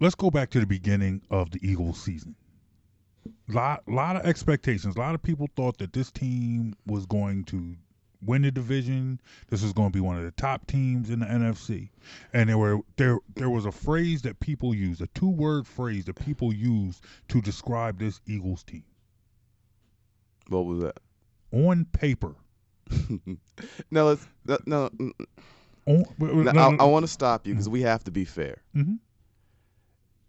Let's 0.00 0.14
go 0.14 0.30
back 0.30 0.50
to 0.50 0.60
the 0.60 0.66
beginning 0.66 1.22
of 1.30 1.50
the 1.50 1.60
Eagles 1.62 2.00
season. 2.02 2.34
Lot 3.48 3.82
lot 3.88 4.16
of 4.16 4.26
expectations. 4.26 4.96
A 4.96 4.98
lot 4.98 5.14
of 5.14 5.22
people 5.22 5.48
thought 5.56 5.78
that 5.78 5.92
this 5.92 6.10
team 6.10 6.74
was 6.86 7.06
going 7.06 7.44
to 7.44 7.76
win 8.26 8.42
the 8.42 8.50
division. 8.50 9.20
This 9.48 9.62
was 9.62 9.72
going 9.72 9.90
to 9.90 9.92
be 9.92 10.00
one 10.00 10.16
of 10.16 10.24
the 10.24 10.30
top 10.32 10.66
teams 10.66 11.10
in 11.10 11.20
the 11.20 11.26
NFC. 11.26 11.90
And 12.32 12.48
there 12.48 12.58
were 12.58 12.80
there 12.96 13.18
there 13.36 13.50
was 13.50 13.66
a 13.66 13.72
phrase 13.72 14.22
that 14.22 14.40
people 14.40 14.74
used, 14.74 15.00
a 15.00 15.06
two 15.08 15.28
word 15.28 15.66
phrase 15.66 16.04
that 16.06 16.14
people 16.14 16.52
used 16.52 17.04
to 17.28 17.40
describe 17.40 17.98
this 17.98 18.20
Eagles 18.26 18.62
team. 18.64 18.84
What 20.48 20.66
was 20.66 20.80
that? 20.80 20.98
On 21.52 21.84
paper. 21.86 22.34
now 23.90 24.04
let's 24.04 24.26
no. 24.44 24.58
no, 24.66 24.90
mm, 24.90 25.10
On, 25.86 26.04
no, 26.44 26.50
I, 26.60 26.76
I 26.80 26.84
want 26.84 27.04
to 27.04 27.08
stop 27.12 27.46
you 27.46 27.54
because 27.54 27.68
we 27.68 27.82
have 27.82 28.04
to 28.04 28.10
be 28.10 28.24
fair. 28.24 28.62
Mhm. 28.76 28.98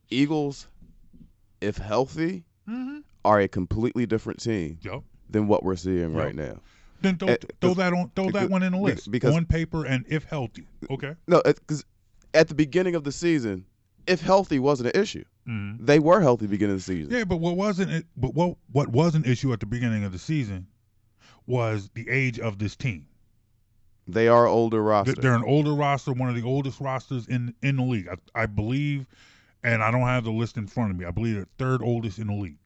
Eagles, 0.10 0.68
if 1.62 1.78
healthy, 1.78 2.44
Mm-hmm. 2.70 3.00
are 3.24 3.40
a 3.42 3.48
completely 3.48 4.06
different 4.08 4.40
team 4.42 4.80
Yep. 4.82 5.04
than 5.30 5.48
what 5.48 5.64
we're 5.64 5.76
seeing 5.76 6.14
Yep. 6.14 6.24
right 6.24 6.36
now. 6.36 6.62
Then 7.06 7.18
throw, 7.18 7.28
Eh, 7.30 7.38
throw 7.62 7.74
that 7.76 7.94
on 7.94 8.12
throw 8.16 8.30
that 8.32 8.50
one 8.50 8.64
in 8.64 8.74
the 8.74 8.80
list 8.80 9.10
because- 9.12 9.36
on 9.36 9.46
paper 9.46 9.86
and 9.86 10.06
if 10.10 10.24
healthy. 10.26 10.68
Okay. 10.90 11.16
No, 11.28 11.42
because 11.46 11.86
at 12.34 12.48
the 12.48 12.56
beginning 12.56 12.96
of 12.96 13.04
the 13.04 13.12
season, 13.12 13.66
if 14.08 14.22
healthy 14.22 14.60
wasn't 14.60 14.94
an 14.96 15.02
issue, 15.02 15.24
Mm-hmm. 15.48 15.86
they 15.86 16.00
were 16.00 16.22
healthy 16.22 16.48
beginning 16.48 16.74
of 16.74 16.80
the 16.80 16.84
season. 16.84 17.14
Yeah, 17.14 17.24
but 17.24 17.38
what 17.38 17.56
wasn't 17.56 17.92
it? 17.92 18.06
But 18.18 18.34
what 18.34 18.58
what 18.72 18.88
was 18.90 19.14
an 19.16 19.26
issue 19.26 19.54
at 19.54 19.60
the 19.60 19.66
beginning 19.68 20.04
of 20.04 20.12
the 20.12 20.18
season 20.20 20.66
was 21.48 21.90
the 21.94 22.10
age 22.10 22.40
of 22.40 22.58
this 22.58 22.76
team. 22.76 23.06
They 24.08 24.28
are 24.28 24.48
older 24.48 24.82
roster. 24.84 25.14
They're 25.14 25.36
an 25.36 25.44
older 25.44 25.74
roster, 25.74 26.14
one 26.14 26.30
of 26.30 26.36
the 26.36 26.42
oldest 26.44 26.80
rosters 26.82 27.28
in 27.28 27.54
in 27.62 27.76
the 27.78 27.84
league, 27.84 28.08
I, 28.08 28.42
I 28.44 28.46
believe. 28.48 29.06
And 29.64 29.82
I 29.84 29.90
don't 29.92 30.02
have 30.02 30.24
the 30.24 30.32
list 30.32 30.58
in 30.58 30.68
front 30.68 30.92
of 30.92 30.98
me. 30.98 31.06
I 31.06 31.12
believe 31.12 31.36
they're 31.36 31.48
third 31.58 31.82
oldest 31.84 32.20
in 32.20 32.28
the 32.28 32.34
league. 32.34 32.58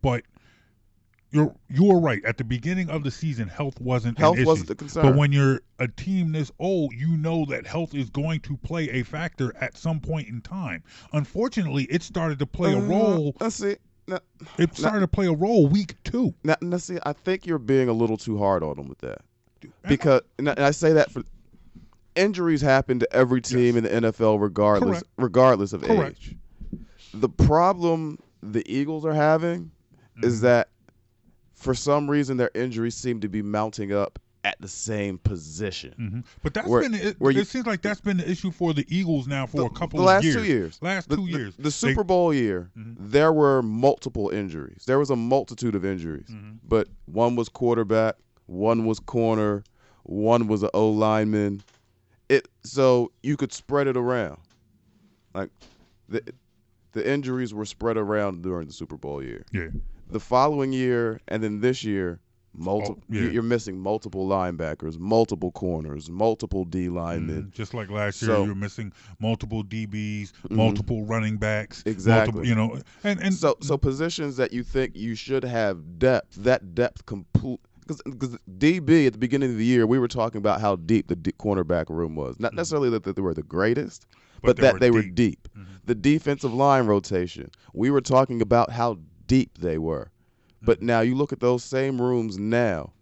But 0.00 0.24
you're 1.32 1.54
you're 1.68 1.98
right. 1.98 2.24
At 2.24 2.36
the 2.36 2.44
beginning 2.44 2.90
of 2.90 3.02
the 3.04 3.10
season, 3.10 3.48
health 3.48 3.80
wasn't 3.80 4.18
Health 4.18 4.38
wasn't 4.44 4.68
the 4.68 4.74
concern. 4.74 5.02
But 5.04 5.16
when 5.16 5.32
you're 5.32 5.60
a 5.78 5.88
team 5.88 6.32
this 6.32 6.52
old, 6.58 6.92
you 6.94 7.16
know 7.16 7.44
that 7.46 7.66
health 7.66 7.94
is 7.94 8.10
going 8.10 8.40
to 8.40 8.56
play 8.58 8.88
a 8.90 9.02
factor 9.02 9.54
at 9.60 9.76
some 9.76 9.98
point 9.98 10.28
in 10.28 10.40
time. 10.42 10.82
Unfortunately, 11.12 11.84
it 11.84 12.02
started 12.02 12.38
to 12.38 12.46
play 12.46 12.72
a 12.72 12.78
Uh, 12.78 12.80
role. 12.82 13.36
Let's 13.40 13.56
see. 13.56 13.76
Now, 14.06 14.18
It 14.58 14.76
started 14.76 15.00
to 15.00 15.08
play 15.08 15.26
a 15.26 15.32
role 15.32 15.66
week 15.68 15.94
two. 16.04 16.34
now, 16.44 16.56
now, 16.60 16.76
see, 16.76 16.98
I 17.04 17.12
think 17.12 17.46
you're 17.46 17.58
being 17.58 17.88
a 17.88 17.92
little 17.92 18.16
too 18.16 18.36
hard 18.36 18.62
on 18.62 18.76
them 18.76 18.88
with 18.88 18.98
that. 18.98 19.22
Because, 19.88 20.22
and 20.38 20.48
I 20.48 20.52
and 20.52 20.64
I 20.64 20.72
say 20.72 20.92
that 20.92 21.10
for 21.12 21.22
injuries 22.16 22.60
happen 22.60 22.98
to 22.98 23.12
every 23.12 23.40
team 23.40 23.76
in 23.76 23.84
the 23.84 23.90
NFL, 23.90 24.40
regardless, 24.40 24.90
Correct. 24.98 25.06
regardless 25.16 25.72
of 25.72 25.82
Correct. 25.82 26.18
age. 26.18 26.36
The 27.14 27.28
problem 27.28 28.18
the 28.42 28.62
Eagles 28.70 29.06
are 29.06 29.14
having 29.14 29.70
is 30.22 30.36
Mm-hmm. 30.38 30.46
that 30.46 30.68
for 31.62 31.74
some 31.74 32.10
reason 32.10 32.36
their 32.36 32.50
injuries 32.54 32.94
seem 32.94 33.20
to 33.20 33.28
be 33.28 33.40
mounting 33.42 33.92
up 33.92 34.18
at 34.44 34.60
the 34.60 34.66
same 34.66 35.18
position. 35.18 35.92
hmm 35.96 36.20
But 36.42 36.52
that's 36.54 36.66
Where- 36.68 36.82
been 36.82 36.94
it, 36.94 37.16
where 37.20 37.30
it 37.30 37.46
seems 37.46 37.64
like 37.66 37.80
that's 37.80 38.00
been 38.00 38.16
the 38.16 38.28
issue 38.28 38.50
for 38.50 38.74
the 38.74 38.84
Eagles 38.88 39.28
now 39.28 39.46
for 39.46 39.58
the, 39.58 39.64
a 39.66 39.70
couple 39.70 39.98
the 39.98 40.02
of 40.02 40.06
last 40.08 40.24
years. 40.24 40.34
two 40.36 40.44
years. 40.44 40.78
Last 40.82 41.08
The- 41.08 41.16
two 41.16 41.26
years. 41.28 41.54
The, 41.56 41.70
Super 41.70 42.02
Bowl 42.02 42.34
year, 42.34 42.68
Mhm. 42.76 42.96
there 42.98 43.32
were 43.32 43.62
multiple 43.62 44.30
injuries. 44.30 44.82
There 44.86 44.98
was 44.98 45.10
a 45.10 45.16
multitude 45.16 45.76
of 45.76 45.84
injuries, 45.84 46.26
Mhm. 46.28 46.58
but 46.68 46.88
one 47.06 47.36
was 47.36 47.48
quarterback, 47.48 48.16
one 48.46 48.84
was 48.84 48.98
corner, 48.98 49.62
one 50.02 50.48
was 50.48 50.64
an 50.64 50.70
O 50.74 50.90
lineman. 50.90 51.62
It 52.28 52.48
so 52.64 53.12
you 53.22 53.36
could 53.36 53.52
spread 53.52 53.86
it 53.86 53.96
around, 53.96 54.38
like 55.34 55.50
the 56.08 56.20
the 56.92 57.08
injuries 57.08 57.54
were 57.54 57.64
spread 57.64 57.96
around 57.96 58.42
during 58.42 58.66
the 58.66 58.72
Super 58.72 58.96
Bowl 58.96 59.22
year. 59.22 59.44
yeah. 59.52 59.68
The 60.12 60.20
following 60.20 60.72
year, 60.72 61.20
and 61.28 61.42
then 61.42 61.60
this 61.60 61.82
year. 61.84 62.20
Multiple, 62.54 62.98
Oh, 63.10 63.14
yeah. 63.14 63.30
you're 63.30 63.42
missing 63.42 63.78
multiple 63.80 64.28
linebackers, 64.28 64.98
multiple 64.98 65.50
corners, 65.52 66.10
multiple 66.10 66.66
D 66.66 66.90
linemen. 66.90 67.44
Mhm. 67.44 67.50
Just 67.50 67.72
like 67.72 67.88
last 67.90 68.20
year, 68.20 68.32
So- 68.32 68.44
you're 68.44 68.54
missing 68.54 68.92
multiple 69.18 69.62
DBs, 69.64 70.34
Mhm. 70.50 70.56
multiple 70.56 71.02
running 71.06 71.38
backs, 71.38 71.82
Exactly. 71.86 72.42
Multiple, 72.42 72.46
you 72.46 72.54
know, 72.54 72.82
and 73.04 73.22
and 73.22 73.32
so 73.32 73.56
so 73.62 73.78
positions 73.78 74.36
that 74.36 74.52
you 74.52 74.62
think 74.64 74.94
you 74.94 75.14
should 75.14 75.44
have 75.44 75.98
depth, 75.98 76.34
that 76.44 76.74
depth 76.74 77.06
complete 77.06 77.58
because 77.86 78.36
DB 78.58 79.06
at 79.06 79.14
the 79.14 79.18
beginning 79.18 79.50
of 79.52 79.56
the 79.56 79.64
year 79.64 79.86
we 79.86 79.98
were 79.98 80.06
talking 80.08 80.38
about 80.38 80.60
how 80.60 80.76
deep 80.76 81.08
the 81.08 81.16
cornerback 81.16 81.88
room 81.88 82.14
was. 82.16 82.38
Not 82.38 82.52
necessarily 82.52 82.90
that, 82.90 83.02
they 83.04 83.22
were 83.22 83.32
the 83.32 83.42
greatest, 83.42 84.04
but, 84.42 84.56
they 84.56 84.60
that 84.62 84.74
were 84.74 84.78
they 84.78 84.90
were 84.90 85.00
deep. 85.02 85.14
deep. 85.14 85.48
Mhm. 85.56 85.64
The 85.86 85.94
defensive 85.94 86.52
line 86.52 86.84
rotation, 86.84 87.50
we 87.72 87.90
were 87.90 88.02
talking 88.02 88.42
about 88.42 88.70
how 88.72 88.98
deep 89.32 89.58
they 89.58 89.78
were. 89.78 90.10
But 90.62 90.78
Mm-hmm. 90.78 90.86
now 90.86 91.00
you 91.00 91.14
look 91.14 91.32
at 91.32 91.40
those 91.40 91.64
same 91.64 92.00
rooms 92.00 92.38
now. 92.38 92.92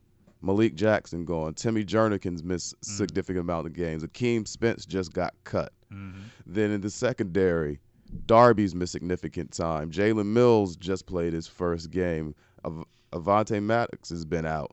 Malik 0.42 0.74
Jackson 0.74 1.24
gone. 1.24 1.52
Timmy 1.54 1.84
Jernigan's 1.84 2.42
missed 2.42 2.74
Mm-hmm. 2.76 2.96
significant 2.96 3.40
amount 3.40 3.66
of 3.66 3.72
games. 3.74 4.02
Akeem 4.04 4.46
Spence 4.46 4.86
just 4.86 5.12
got 5.12 5.34
cut. 5.44 5.72
Mhm. 5.92 6.14
Then 6.46 6.70
in 6.70 6.80
the 6.80 6.88
secondary, 6.90 7.80
Darby's 8.26 8.74
missed 8.74 8.92
significant 8.92 9.50
time. 9.52 9.90
Jalen 9.90 10.26
Mills 10.26 10.76
just 10.76 11.04
played 11.06 11.32
his 11.32 11.46
first 11.48 11.90
game. 11.90 12.34
Av- 12.64 12.84
Avonte 13.12 13.60
Maddox 13.62 14.08
has 14.10 14.24
been 14.24 14.46
out. 14.46 14.72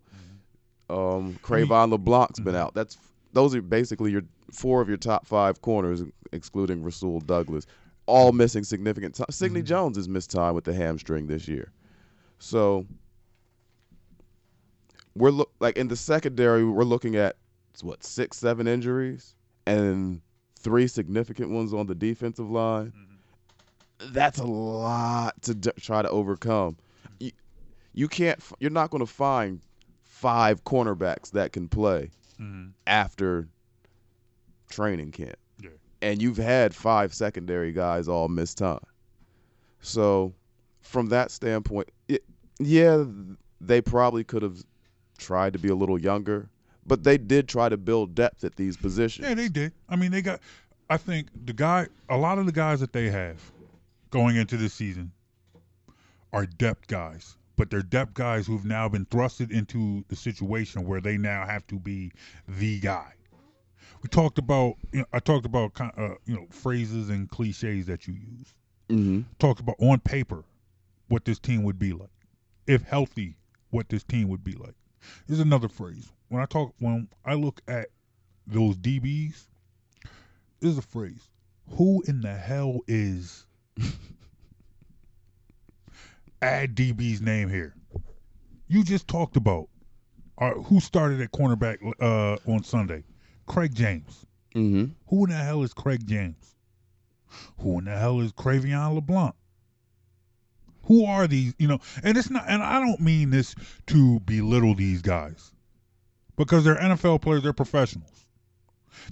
Um, 0.90 1.38
Cre'Von 1.44 1.90
LeBlanc's 1.92 2.40
been 2.40 2.56
out. 2.56 2.74
That's 2.74 2.98
those 3.34 3.54
are 3.56 3.62
basically 3.62 4.12
your 4.12 4.22
four 4.52 4.80
of 4.82 4.88
your 4.88 4.98
top 4.98 5.26
five 5.28 5.62
corners, 5.62 6.02
excluding 6.32 6.82
Rasul 6.84 7.20
Douglas, 7.20 7.66
all 8.08 8.32
missing 8.32 8.64
significant 8.64 9.14
time. 9.16 9.28
Sidney 9.30 9.62
Jones 9.62 9.98
has 9.98 10.10
missed 10.10 10.32
time 10.32 10.56
with 10.56 10.64
the 10.64 10.74
hamstring 10.74 11.28
this 11.28 11.48
year. 11.48 11.72
So 12.40 12.86
we're 15.16 15.32
look 15.32 15.52
like 15.60 15.78
in 15.78 15.88
the 15.88 15.96
secondary, 15.96 16.64
we're 16.64 16.84
looking 16.84 17.16
at 17.16 17.36
what 17.82 18.04
six, 18.04 18.38
seven 18.38 18.68
injuries, 18.68 19.36
and 19.66 20.22
three 20.60 20.88
significant 20.88 21.52
ones 21.52 21.74
on 21.74 21.86
the 21.88 21.96
defensive 21.96 22.50
line. 22.50 22.94
That's 24.00 24.40
a 24.40 24.44
lot 24.46 25.42
to 25.44 25.56
d- 25.56 25.72
try 25.80 26.02
to 26.02 26.10
overcome. 26.10 26.78
You, 27.20 27.32
you 27.94 28.08
can't. 28.08 28.40
You're 28.60 28.70
not 28.72 28.90
going 28.92 29.00
to 29.06 29.12
find 29.12 29.62
five 30.04 30.64
cornerbacks 30.64 31.32
that 31.32 31.52
can 31.52 31.68
play 31.68 32.12
Mhm. 32.40 32.72
after 32.86 33.48
training 34.70 35.12
camp. 35.12 35.36
And 36.02 36.22
you've 36.22 36.38
had 36.38 36.74
five 36.74 37.14
secondary 37.14 37.72
guys 37.72 38.08
all 38.08 38.28
miss 38.28 38.54
time. 38.54 38.80
So, 39.82 40.34
from 40.82 41.08
that 41.08 41.32
standpoint, 41.32 41.90
it, 42.08 42.24
yeah, 42.60 43.04
they 43.62 43.82
probably 43.82 44.24
could 44.24 44.42
have 44.42 44.64
tried 45.18 45.54
to 45.54 45.60
be 45.60 45.70
a 45.70 45.76
little 45.76 46.00
younger, 46.00 46.50
but 46.86 47.04
they 47.04 47.18
did 47.18 47.48
try 47.48 47.70
to 47.70 47.78
build 47.78 48.16
depth 48.16 48.44
at 48.44 48.56
these 48.56 48.78
positions. 48.78 49.28
Yeah, 49.28 49.34
they 49.34 49.50
did. 49.50 49.74
I 49.90 49.96
mean, 49.96 50.12
they 50.12 50.22
got. 50.22 50.40
I 50.90 50.98
think 50.98 51.28
the 51.46 51.54
guy, 51.54 51.88
a 52.10 52.18
lot 52.18 52.38
of 52.38 52.46
the 52.46 52.52
guys 52.52 52.80
that 52.80 52.94
they 52.94 53.10
have 53.10 53.40
going 54.10 54.38
into 54.38 54.56
this 54.56 54.74
season 54.74 55.12
are 56.32 56.46
depth 56.46 56.88
guys, 56.88 57.36
but 57.58 57.70
they're 57.70 57.82
depth 57.82 58.14
guys 58.14 58.48
who've 58.48 58.66
now 58.66 58.88
been 58.88 59.06
thrusted 59.08 59.52
into 59.52 60.06
the 60.08 60.16
situation 60.16 60.86
where 60.86 61.02
they 61.02 61.18
now 61.18 61.46
have 61.46 61.68
to 61.68 61.78
be 61.78 62.12
the 62.48 62.80
guy. 62.80 63.14
We 64.02 64.10
talked 64.10 64.38
about. 64.38 64.76
You 64.92 65.00
know, 65.00 65.06
I 65.14 65.20
talked 65.20 65.46
about 65.46 65.80
uh, 65.80 66.16
you 66.26 66.36
know 66.36 66.48
phrases 66.50 67.10
and 67.10 67.30
cliches 67.30 67.86
that 67.88 68.08
you 68.08 68.14
use. 68.14 68.54
mm-hmm. 68.90 69.22
Talked 69.40 69.60
about 69.60 69.76
on 69.80 70.00
paper 70.00 70.44
what 71.08 71.26
this 71.26 71.40
team 71.40 71.64
would 71.64 71.80
be 71.80 71.94
like, 71.94 72.10
if 72.68 72.84
healthy, 72.84 73.38
what 73.70 73.90
this 73.90 74.04
team 74.04 74.28
would 74.30 74.44
be 74.44 74.54
like. 74.54 74.76
Here's 75.28 75.40
another 75.40 75.70
phrase. 75.70 76.12
When 76.30 76.42
I 76.42 76.46
talk, 76.46 76.74
when 76.80 77.08
I 77.26 77.36
look 77.36 77.62
at 77.68 77.88
those 78.46 78.78
DBs, 78.78 79.46
this 80.60 80.72
is 80.72 80.78
a 80.78 80.82
phrase. 80.82 81.30
Who 81.72 82.02
in 82.08 82.22
the 82.22 82.34
hell 82.36 82.80
is 82.88 83.46
add 86.42 86.76
DB's 86.76 87.22
name 87.22 87.50
here? 87.50 87.76
You 88.68 88.84
just 88.84 89.08
talked 89.08 89.38
about 89.38 89.70
uh, 90.38 90.52
who 90.52 90.80
started 90.80 91.22
at 91.22 91.32
cornerback 91.32 91.78
uh, 92.02 92.38
on 92.52 92.64
Sunday? 92.64 93.04
Craig 93.48 93.74
James. 93.74 94.26
Mm-hmm. 94.56 94.86
Who 95.08 95.24
in 95.26 95.32
the 95.32 95.38
hell 95.38 95.64
is 95.64 95.74
Craig 95.74 96.06
James? 96.06 96.56
Who 97.60 97.80
in 97.80 97.86
the 97.86 97.98
hell 97.98 98.20
is 98.20 98.32
Cre'Von 98.32 98.96
LeBlanc? 98.96 99.36
Who 100.84 101.06
are 101.06 101.28
these? 101.28 101.54
You 101.58 101.68
know, 101.68 101.80
and 102.04 102.18
it's 102.18 102.30
not, 102.30 102.46
and 102.48 102.64
I 102.64 102.80
don't 102.80 103.02
mean 103.02 103.30
this 103.30 103.56
to 103.88 104.20
belittle 104.22 104.74
these 104.74 105.02
guys 105.02 105.52
because 106.38 106.64
they're 106.64 106.78
NFL 106.78 107.22
players, 107.22 107.44
they're 107.44 107.52
professionals. 107.52 108.30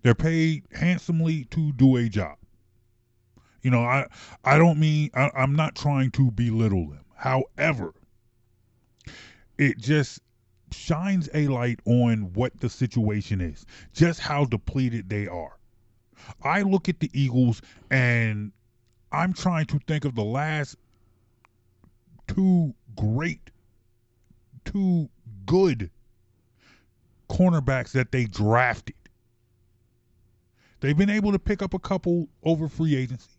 They're 0.01 0.15
paid 0.15 0.63
handsomely 0.73 1.45
to 1.51 1.73
do 1.73 1.97
a 1.97 2.07
job. 2.07 2.37
You 3.61 3.71
know, 3.71 3.83
I 3.83 4.07
I 4.43 4.57
don't 4.57 4.79
mean 4.79 5.09
I, 5.13 5.31
I'm 5.35 5.55
not 5.55 5.75
trying 5.75 6.11
to 6.11 6.31
belittle 6.31 6.87
them. 6.87 7.03
However, 7.15 7.93
it 9.57 9.77
just 9.77 10.19
shines 10.71 11.29
a 11.33 11.47
light 11.47 11.79
on 11.85 12.33
what 12.33 12.59
the 12.59 12.69
situation 12.69 13.41
is, 13.41 13.65
just 13.93 14.19
how 14.19 14.45
depleted 14.45 15.09
they 15.09 15.27
are. 15.27 15.57
I 16.43 16.61
look 16.61 16.89
at 16.89 16.99
the 16.99 17.09
Eagles 17.13 17.61
and 17.91 18.51
I'm 19.11 19.33
trying 19.33 19.65
to 19.67 19.79
think 19.87 20.05
of 20.05 20.15
the 20.15 20.23
last 20.23 20.75
two 22.27 22.73
great, 22.95 23.51
two 24.63 25.09
good 25.45 25.89
cornerbacks 27.29 27.91
that 27.91 28.11
they 28.11 28.25
drafted. 28.25 28.95
They've 30.79 30.97
been 30.97 31.09
able 31.09 31.31
to 31.31 31.39
pick 31.39 31.61
up 31.61 31.73
a 31.73 31.79
couple 31.79 32.27
over 32.43 32.67
free 32.67 32.95
agency. 32.95 33.29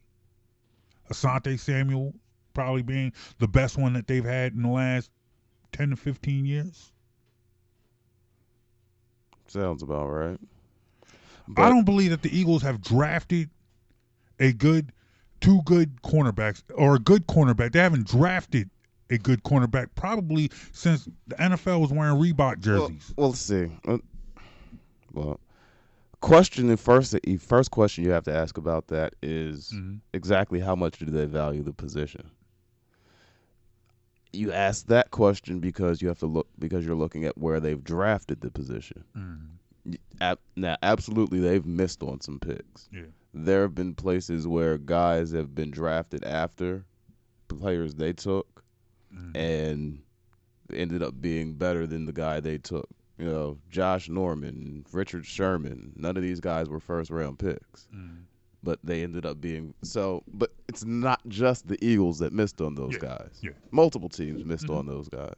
Asante 1.11 1.59
Samuel 1.59 2.14
probably 2.54 2.83
being 2.83 3.12
the 3.38 3.47
best 3.47 3.76
one 3.76 3.92
that 3.92 4.06
they've 4.06 4.25
had 4.25 4.54
in 4.54 4.62
the 4.62 4.68
last 4.68 5.11
10 5.73 5.90
to 5.90 5.97
15 5.97 6.47
years. 6.47 6.90
Sounds 9.49 9.83
about 9.83 10.09
right. 10.09 10.38
I 11.57 11.69
don't 11.69 11.85
believe 11.85 12.11
that 12.11 12.23
the 12.23 12.37
Eagles 12.37 12.62
have 12.62 12.81
drafted 12.83 13.50
a 14.41 14.53
good 14.53 14.93
two 15.41 15.61
good 15.65 16.03
cornerbacks 16.03 16.62
or 16.75 16.97
a 16.97 16.99
good 16.99 17.26
cornerback. 17.26 17.73
They 17.73 17.79
haven't 17.79 18.07
drafted 18.07 18.69
a 19.11 19.19
good 19.19 19.43
cornerback 19.45 19.88
probably 19.95 20.50
since 20.73 21.09
the 21.29 21.37
NFL 21.37 21.81
was 21.81 21.93
wearing 21.93 22.17
Reebok 22.17 22.59
jerseys. 22.59 23.15
well, 23.17 23.29
let's 23.29 23.41
see. 23.41 23.71
Uh, 23.87 23.99
Well, 25.12 25.38
question 26.21 26.67
the 26.67 26.76
first 26.76 27.12
the 27.23 27.37
first 27.37 27.71
question 27.71 28.03
you 28.05 28.11
have 28.11 28.25
to 28.25 28.35
ask 28.35 28.59
about 28.59 28.88
that 28.88 29.15
is 29.23 29.71
Mhm. 29.73 30.00
exactly 30.12 30.59
how 30.59 30.75
much 30.75 30.99
do 30.99 31.07
they 31.07 31.26
value 31.26 31.62
the 31.62 31.73
position? 31.73 32.29
You 34.37 34.52
ask 34.52 34.87
that 34.87 35.11
question 35.11 35.61
because 35.61 36.02
you 36.02 36.09
have 36.09 36.19
to 36.21 36.26
look 36.26 36.49
because 36.59 36.85
you're 36.85 36.95
looking 36.95 37.25
at 37.25 37.37
where 37.38 37.59
they've 37.61 37.83
drafted 37.83 38.40
the 38.40 38.50
position. 38.50 39.05
Mhm. 39.16 39.97
Now, 40.57 40.76
absolutely, 40.83 41.38
they've 41.40 41.64
missed 41.64 42.02
on 42.02 42.21
some 42.21 42.38
picks. 42.40 42.88
Yeah. 42.93 43.02
There 43.33 43.62
have 43.62 43.75
been 43.75 43.95
places 43.95 44.47
where 44.47 44.78
guys 44.78 45.31
have 45.33 45.55
been 45.55 45.71
drafted 45.71 46.25
after 46.25 46.85
players 47.49 47.95
they 47.95 48.12
took 48.12 48.64
Mhm. 49.14 49.37
and 49.37 50.02
ended 50.73 51.02
up 51.02 51.21
being 51.21 51.55
better 51.55 51.87
than 51.87 52.07
the 52.07 52.12
guy 52.12 52.40
they 52.40 52.59
took. 52.59 52.88
You 53.19 53.26
know, 53.26 53.59
Josh 53.71 54.09
Norman, 54.09 54.85
Richard 54.93 55.25
Sherman, 55.25 55.93
none 55.97 56.16
of 56.16 56.23
these 56.23 56.40
guys 56.40 56.69
were 56.69 56.81
first 56.81 57.11
round 57.11 57.38
picks, 57.38 57.87
Mhm. 57.95 58.25
But 58.67 58.81
they 58.83 59.03
ended 59.05 59.25
up 59.25 59.41
being 59.41 59.73
so. 59.83 60.25
But 60.35 60.53
it's 60.69 60.85
not 60.85 61.21
just 61.29 61.69
the 61.69 61.79
Eagles 61.83 62.19
that 62.19 62.33
missed 62.33 62.61
on 62.61 62.75
those 62.75 62.95
Yeah, 62.95 62.99
guys. 62.99 63.39
yeah. 63.41 63.51
Multiple 63.71 64.09
teams 64.09 64.45
missed 64.45 64.67
Mhm. 64.67 64.77
on 64.79 64.87
those 64.87 65.09
guys. 65.09 65.35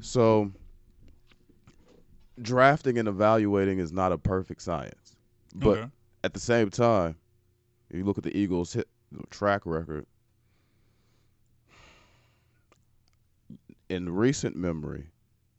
So 0.00 0.52
drafting 2.40 2.96
and 2.96 3.08
evaluating 3.08 3.78
is 3.80 3.92
not 3.92 4.12
a 4.12 4.18
perfect 4.18 4.62
science. 4.62 5.16
But 5.54 5.78
Okay. 5.78 5.90
at 6.22 6.32
the 6.32 6.40
same 6.40 6.70
time, 6.70 7.16
if 7.90 7.96
you 7.96 8.04
look 8.04 8.18
at 8.18 8.24
the 8.24 8.36
Eagles' 8.36 8.72
hit 8.72 8.88
track 9.30 9.66
record, 9.66 10.06
in 13.88 14.10
recent 14.14 14.56
memory, 14.56 15.08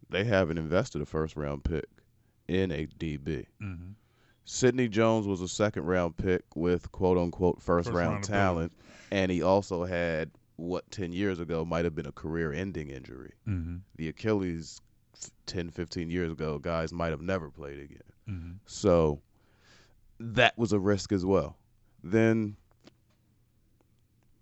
they 0.09 0.23
haven't 0.23 0.57
invested 0.57 1.01
a 1.01 1.05
first 1.05 1.35
round 1.35 1.63
pick 1.63 1.85
in 2.47 2.71
a 2.71 2.85
DB. 2.87 3.47
Mhm. 3.61 3.95
Sidney 4.45 4.87
Jones 4.87 5.27
was 5.27 5.41
a 5.41 5.47
second 5.47 5.83
round 5.85 6.17
pick 6.17 6.43
with 6.55 6.91
quote 6.91 7.17
unquote 7.17 7.61
first, 7.61 7.87
First 7.87 7.95
round 7.97 8.11
round 8.13 8.23
talent, 8.23 8.71
and 9.11 9.31
he 9.31 9.41
also 9.41 9.83
had 9.85 10.31
what 10.57 10.89
10 10.91 11.11
years 11.11 11.39
ago 11.39 11.65
might 11.65 11.83
have 11.83 11.95
been 11.95 12.05
a 12.05 12.11
career 12.11 12.53
ending 12.53 12.89
injury. 12.89 13.33
Mhm. 13.47 13.81
The 13.97 14.07
Achilles 14.07 14.81
f- 15.15 15.31
10, 15.47 15.69
15 15.69 16.09
years 16.09 16.31
ago, 16.31 16.59
guys 16.59 16.93
might 16.93 17.09
have 17.09 17.21
never 17.21 17.49
played 17.49 17.79
again. 17.79 18.01
Mhm. 18.29 18.59
So 18.65 19.21
that 20.19 20.57
was 20.57 20.71
a 20.71 20.79
risk 20.79 21.11
as 21.11 21.25
well. 21.25 21.57
Then 22.03 22.55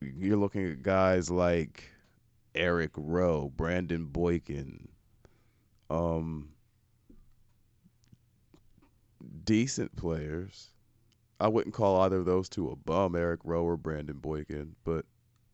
you're 0.01 0.37
looking 0.37 0.65
at 0.69 0.83
guys 0.83 1.31
like 1.31 1.89
Eric 2.53 2.91
Rowe, 2.95 3.49
Brandon 3.55 4.05
Boykin, 4.05 4.89
um, 5.89 6.49
decent 9.45 9.95
players. 9.95 10.69
I 11.39 11.47
wouldn't 11.47 11.75
call 11.75 12.01
either 12.01 12.17
of 12.17 12.25
those 12.25 12.47
two 12.49 12.69
a 12.69 12.75
bum, 12.75 13.15
Eric 13.15 13.41
Rowe 13.43 13.63
or 13.65 13.77
Brandon 13.77 14.17
Boykin, 14.17 14.75
but 14.83 15.05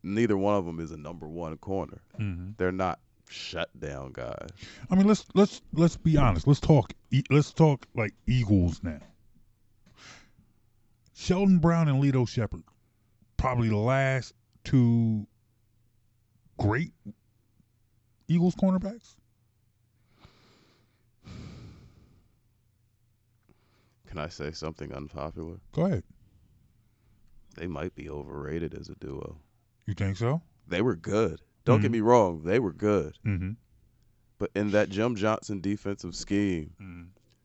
neither 0.02 0.36
one 0.36 0.54
of 0.56 0.64
them 0.66 0.78
is 0.80 0.90
a 0.92 0.96
number 0.96 1.26
one 1.26 1.56
corner. 1.58 2.00
Mhm. 2.18 2.56
They're 2.56 2.70
not 2.72 3.00
shut 3.28 3.68
down 3.78 4.12
guys. 4.12 4.48
I 4.90 4.94
mean, 4.94 5.06
let's 5.06 5.24
let's 5.34 5.62
let's 5.72 5.96
be 5.96 6.16
honest. 6.16 6.46
Let's 6.46 6.60
talk. 6.60 6.92
Let's 7.30 7.52
talk 7.52 7.86
like 7.94 8.14
Eagles 8.26 8.82
now. 8.82 9.00
Sheldon 11.14 11.58
Brown 11.58 11.88
and 11.88 12.02
Lito 12.02 12.26
Sheppard, 12.28 12.62
probably 13.36 13.68
the 13.68 13.76
last 13.76 14.32
two 14.64 15.26
great 16.58 16.92
Eagles 18.28 18.54
cornerbacks. 18.54 19.16
Can 24.10 24.18
I 24.18 24.28
say 24.28 24.50
something 24.50 24.92
unpopular? 24.92 25.60
Go 25.70 25.86
ahead. 25.86 26.02
They 27.56 27.68
might 27.68 27.94
be 27.94 28.10
overrated 28.10 28.74
as 28.74 28.88
a 28.88 28.96
duo. 28.96 29.38
You 29.86 29.94
think 29.94 30.16
so? 30.16 30.42
They 30.66 30.82
were 30.82 30.96
good. 30.96 31.40
Don't 31.64 31.80
get 31.80 31.90
Mhm. 31.90 31.92
me 31.94 32.00
wrong, 32.00 32.42
they 32.42 32.58
were 32.58 32.72
good. 32.72 33.16
Mm-hmm. 33.24 33.52
But 34.38 34.50
in 34.56 34.72
that 34.72 34.88
Jim 34.88 35.14
Johnson 35.14 35.60
defensive 35.60 36.16
scheme, 36.16 36.74
mm-hmm. 36.80 37.02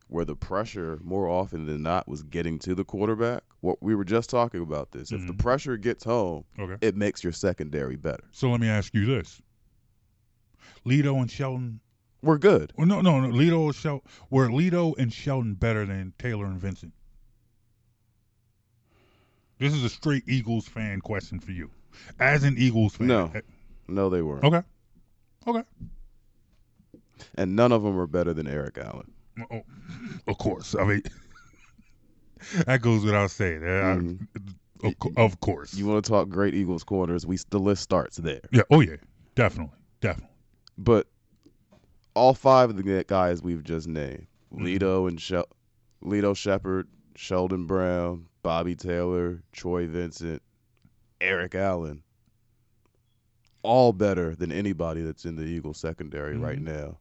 where 0.08 0.24
the 0.24 0.34
pressure 0.34 0.98
more 1.04 1.28
often 1.28 1.66
than 1.66 1.82
not 1.84 2.08
was 2.08 2.24
getting 2.24 2.58
to 2.60 2.74
the 2.74 2.84
quarterback, 2.84 3.44
what 3.60 3.80
we 3.80 3.94
were 3.94 4.04
just 4.04 4.28
talking 4.28 4.60
about 4.62 4.90
this. 4.90 5.12
If 5.12 5.24
the 5.28 5.34
Mhm. 5.34 5.38
pressure 5.38 5.76
gets 5.76 6.02
home, 6.02 6.44
Okay. 6.58 6.78
it 6.84 6.96
makes 6.96 7.22
your 7.22 7.32
secondary 7.32 7.96
better. 7.96 8.24
So 8.32 8.50
let 8.50 8.60
me 8.60 8.68
ask 8.68 8.92
you 8.92 9.04
this: 9.06 9.40
Lito 10.84 11.20
and 11.20 11.30
Sheldon. 11.30 11.80
We're 12.26 12.38
good. 12.38 12.72
Well, 12.76 12.86
no, 12.86 13.00
no, 13.00 13.20
no. 13.20 13.28
Lito 13.28 13.66
and 13.66 13.74
Shel- 13.74 14.02
were 14.30 14.48
Lito 14.48 14.94
and 14.98 15.12
Sheldon 15.12 15.54
better 15.54 15.86
than 15.86 16.12
Taylor 16.18 16.44
and 16.46 16.60
Vincent? 16.60 16.92
This 19.58 19.72
is 19.72 19.84
a 19.84 19.88
straight 19.88 20.24
Eagles 20.28 20.68
fan 20.68 21.00
question 21.00 21.40
for 21.40 21.52
you, 21.52 21.70
as 22.20 22.44
an 22.44 22.56
Eagles 22.58 22.96
fan. 22.96 23.06
No. 23.06 23.32
No, 23.88 24.10
they 24.10 24.20
weren't. 24.20 24.44
Okay. 24.44 24.62
Okay. 25.46 25.62
And 27.36 27.56
none 27.56 27.72
of 27.72 27.82
them 27.82 27.94
were 27.96 28.06
better 28.06 28.34
than 28.34 28.46
Eric 28.46 28.76
Allen. 28.78 29.10
Oh, 29.50 29.62
of 30.26 30.38
course. 30.38 30.74
I 30.78 30.84
mean, 30.84 31.02
that 32.66 32.82
goes 32.82 33.04
without 33.04 33.30
saying. 33.30 33.62
Uh, 33.62 33.96
Mhm. 33.96 34.26
Of, 34.84 34.94
of 35.16 35.40
course. 35.40 35.72
You 35.74 35.86
want 35.86 36.04
to 36.04 36.10
talk 36.10 36.28
great 36.28 36.54
Eagles 36.54 36.84
corners? 36.84 37.24
We 37.24 37.38
the 37.48 37.58
list 37.58 37.82
starts 37.82 38.18
there. 38.18 38.42
yeah. 38.52 38.62
Oh 38.70 38.80
yeah. 38.80 38.96
Definitely. 39.34 39.78
Definitely. 40.02 40.34
But 40.76 41.06
all 42.16 42.34
five 42.34 42.70
of 42.70 42.76
the 42.76 43.04
guys 43.06 43.42
we've 43.42 43.62
just 43.62 43.86
named, 43.86 44.26
Mhm. 44.52 44.62
Lito 44.78 45.08
and 45.08 45.20
Shel- 45.20 45.48
Lito 46.02 46.34
Sheppard, 46.36 46.88
Sheldon 47.14 47.66
Brown, 47.66 48.28
Bobby 48.42 48.74
Taylor, 48.74 49.42
Troy 49.52 49.86
Vincent, 49.86 50.42
Eric 51.20 51.54
Allen, 51.54 52.02
all 53.62 53.92
better 53.92 54.34
than 54.34 54.52
anybody 54.52 55.02
that's 55.02 55.24
in 55.26 55.36
the 55.36 55.44
Eagles 55.44 55.78
secondary 55.78 56.36
right 56.38 56.58
Mhm. 56.58 56.62
now, 56.64 56.98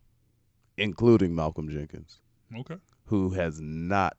including 0.78 1.34
Malcolm 1.36 1.70
Jenkins, 1.70 2.20
Okay. 2.54 2.78
who 3.06 3.30
has 3.32 3.62
not 3.62 4.18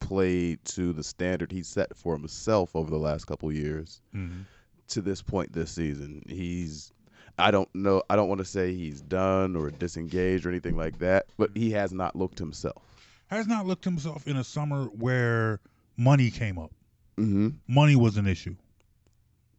played 0.00 0.64
to 0.64 0.92
the 0.92 1.02
standard 1.02 1.50
he 1.50 1.62
set 1.62 1.96
for 1.96 2.16
himself 2.16 2.76
over 2.76 2.90
the 2.90 2.98
last 2.98 3.24
couple 3.26 3.50
years 3.50 4.00
Mm-hmm. 4.14 4.42
to 4.88 5.02
this 5.02 5.22
point 5.22 5.52
this 5.52 5.70
season. 5.72 6.22
He's 6.28 6.92
I 7.38 7.50
don't 7.50 7.68
know 7.74 8.02
I 8.10 8.16
don't 8.16 8.28
want 8.28 8.38
to 8.40 8.44
say 8.44 8.74
he's 8.74 9.00
done 9.00 9.54
or 9.56 9.70
disengaged 9.70 10.44
or 10.46 10.50
anything 10.50 10.76
like 10.76 10.98
that, 10.98 11.26
but 11.38 11.50
he 11.54 11.70
has 11.72 11.92
not 11.92 12.16
looked 12.16 12.38
himself. 12.38 12.82
Has 13.28 13.46
not 13.46 13.66
looked 13.66 13.84
himself 13.84 14.26
in 14.26 14.36
a 14.36 14.44
summer 14.44 14.84
where 14.86 15.60
money 15.96 16.30
came 16.30 16.58
up. 16.58 16.72
Mm-hmm. 17.18 17.48
Money 17.66 17.96
was 17.96 18.16
an 18.16 18.26
issue. 18.26 18.54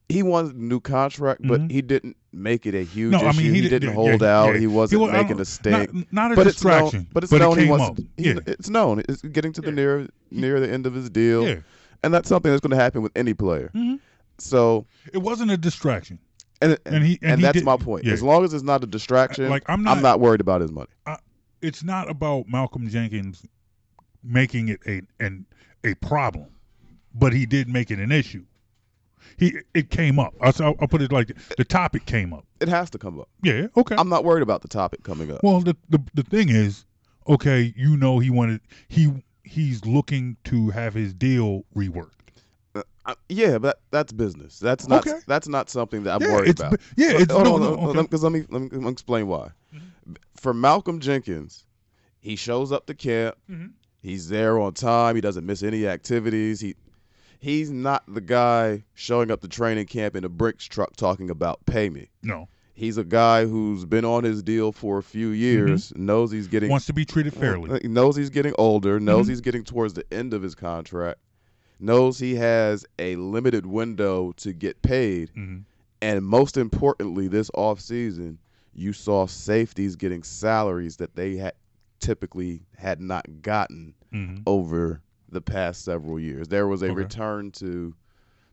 He 0.07 0.23
wanted 0.23 0.55
a 0.55 0.59
new 0.63 0.79
contract, 0.79 1.41
but 1.43 1.61
Mhm. 1.61 1.71
he 1.71 1.81
didn't 1.83 2.17
make 2.33 2.65
it 2.65 2.73
a 2.73 2.83
huge 2.83 3.11
No, 3.11 3.19
issue. 3.19 3.27
I 3.27 3.31
mean, 3.33 3.53
he 3.53 3.55
he, 3.55 3.61
did- 3.61 3.69
didn't 3.69 3.89
yeah, 3.89 3.93
hold 3.95 4.21
yeah, 4.21 4.39
out. 4.39 4.53
yeah. 4.53 4.59
He 4.59 4.65
wasn't 4.67 5.01
wa- 5.01 5.09
I 5.09 5.21
making 5.21 5.39
a 5.39 5.45
stink. 5.45 5.93
Not, 5.93 6.05
not 6.11 6.31
a 6.31 6.35
but 6.35 6.47
it's 6.47 6.55
distraction. 6.55 6.99
known. 7.01 7.07
But 7.13 7.23
it's 7.25 7.33
it 7.33 7.39
known 7.39 7.57
he 7.57 7.63
came 7.65 7.69
wants. 7.77 8.01
yeah. 8.17 8.39
It's 8.47 8.69
known. 8.69 9.03
It's 9.07 9.21
getting 9.21 9.53
to 9.53 9.61
the 9.61 9.69
Yeah. 9.69 9.75
near 9.75 10.07
near 10.31 10.59
the 10.59 10.69
end 10.71 10.87
of 10.87 10.95
his 10.95 11.09
deal, 11.11 11.61
and 12.01 12.11
that's 12.13 12.27
something 12.27 12.51
that's 12.51 12.61
going 12.61 12.71
to 12.71 12.83
happen 12.83 13.03
with 13.03 13.11
any 13.15 13.33
player. 13.35 13.69
hmm 13.73 13.95
So, 14.39 14.85
It 15.13 15.19
wasn't 15.19 15.51
a 15.51 15.57
distraction. 15.57 16.17
And 16.61 16.77
And 16.85 17.03
he 17.05 17.19
and, 17.21 17.31
and 17.33 17.39
he 17.39 17.43
that's 17.45 17.57
did- 17.59 17.65
my 17.65 17.77
point. 17.77 18.05
yeah. 18.05 18.13
As 18.13 18.23
long 18.23 18.43
as 18.43 18.53
it's 18.53 18.63
not 18.63 18.83
a 18.83 18.87
distraction, 18.87 19.49
Like 19.49 19.63
I'm 19.67 19.87
I'm 19.87 19.95
not, 19.97 20.01
not 20.01 20.19
worried 20.19 20.41
about 20.41 20.61
his 20.61 20.71
money. 20.71 20.89
It's 21.61 21.83
not 21.83 22.09
about 22.09 22.47
Malcolm 22.47 22.87
Jenkins 22.87 23.45
making 24.23 24.69
it 24.69 24.79
a 24.87 25.01
an 25.19 25.45
a 25.83 25.93
problem, 25.95 26.47
but 27.13 27.33
he 27.33 27.45
did 27.45 27.67
make 27.69 27.91
it 27.91 27.99
an 27.99 28.11
issue. 28.11 28.45
He 29.37 29.57
it 29.73 29.89
came 29.89 30.19
up. 30.19 30.33
I'll, 30.41 30.53
I'll 30.79 30.87
put 30.87 31.01
it 31.01 31.11
like 31.11 31.27
th- 31.27 31.39
the 31.57 31.63
topic 31.65 32.05
came 32.05 32.33
up. 32.33 32.45
It 32.61 32.67
has 32.69 32.89
to 32.91 32.97
come 32.97 33.19
up. 33.19 33.29
Yeah. 33.43 33.67
Okay. 33.77 33.95
I'm 33.97 34.09
not 34.09 34.23
worried 34.23 34.41
about 34.43 34.61
the 34.61 34.67
topic 34.67 35.03
coming 35.03 35.31
up. 35.31 35.41
Well, 35.43 35.59
the, 35.61 35.75
the 35.89 36.01
the 36.13 36.23
thing 36.23 36.49
is, 36.49 36.85
okay, 37.27 37.73
you 37.75 37.95
know, 37.97 38.19
he 38.19 38.29
wanted 38.29 38.61
he 38.87 39.23
he's 39.43 39.85
looking 39.85 40.37
to 40.45 40.69
have 40.69 40.93
his 40.93 41.13
deal 41.13 41.65
reworked. 41.75 42.18
Uh, 43.05 43.11
I- 43.11 43.15
yeah, 43.29 43.57
but 43.57 43.81
that's 43.91 44.11
business. 44.11 44.59
That's 44.59 44.87
not. 44.87 45.05
Okay. 45.07 45.19
That's 45.27 45.47
not 45.47 45.69
something 45.69 46.03
that 46.03 46.15
I'm 46.15 46.21
yeah, 46.21 46.33
worried 46.35 46.59
about. 46.59 46.79
yeah, 46.97 47.13
But 47.13 47.21
it's 47.21 47.31
hold 47.33 47.45
no, 47.45 47.55
on, 47.55 47.61
no, 47.61 47.75
hold 47.77 47.89
okay. 47.97 48.01
because 48.03 48.23
let 48.23 48.31
me, 48.31 48.45
let 48.49 48.61
me 48.61 48.69
let 48.71 48.81
me 48.81 48.89
explain 48.89 49.27
why. 49.27 49.51
For 50.35 50.53
Malcolm 50.53 50.99
Jenkins, 50.99 51.65
he 52.19 52.35
shows 52.35 52.71
up 52.71 52.85
to 52.87 52.93
camp. 52.93 53.35
Mhm. 53.49 53.71
He's 54.01 54.29
there 54.29 54.57
on 54.59 54.73
time. 54.73 55.15
He 55.15 55.21
doesn't 55.21 55.45
miss 55.45 55.61
any 55.63 55.85
activities. 55.87 56.59
He 56.61 56.75
he's 57.39 57.69
not 57.71 58.03
the 58.07 58.21
guy 58.21 58.83
showing 58.93 59.31
up 59.31 59.41
to 59.41 59.47
training 59.47 59.85
camp 59.87 60.15
in 60.15 60.23
a 60.23 60.29
bricks 60.29 60.65
truck 60.65 60.95
talking 60.95 61.29
about 61.29 61.65
pay 61.65 61.89
me. 61.89 62.09
no 62.23 62.47
He's 62.73 62.97
a 62.97 63.03
guy 63.03 63.45
who's 63.45 63.83
been 63.83 64.05
on 64.05 64.23
his 64.23 64.41
deal 64.41 64.71
for 64.71 64.99
a 64.99 65.03
few 65.03 65.29
years, 65.29 65.91
knows 65.97 66.31
he's 66.31 66.47
getting 66.47 66.69
wants 66.69 66.85
to 66.85 66.93
be 66.93 67.03
treated 67.03 67.33
fairly. 67.33 67.69
uh, 67.71 67.79
knows 67.83 68.15
he's 68.15 68.29
getting 68.29 68.53
older, 68.57 69.01
knows 69.01 69.25
Mhm. 69.25 69.29
he's 69.31 69.41
getting 69.41 69.65
towards 69.65 69.95
the 69.95 70.05
end 70.13 70.33
of 70.33 70.41
his 70.41 70.55
contract. 70.55 71.19
Knows 71.79 72.19
he 72.19 72.35
has 72.35 72.85
a 72.97 73.15
limited 73.15 73.65
window 73.65 74.31
to 74.33 74.53
get 74.53 74.81
paid, 74.81 75.31
Mhm. 75.35 75.63
and 76.01 76.25
most 76.25 76.57
importantly, 76.57 77.27
this 77.27 77.49
offseason, 77.51 78.37
you 78.73 78.93
saw 78.93 79.25
safeties 79.25 79.95
getting 79.95 80.23
salaries 80.23 80.97
that 80.97 81.15
they 81.15 81.37
had 81.37 81.53
typically 81.99 82.61
had 82.77 83.01
not 83.01 83.41
gotten 83.41 83.93
Mhm. 84.13 84.41
over 84.47 85.01
the 85.29 85.41
past 85.41 85.83
several 85.83 86.19
years. 86.19 86.47
There 86.47 86.67
was 86.67 86.81
a 86.81 86.85
Okay. 86.87 86.95
return 86.95 87.51
to 87.53 87.93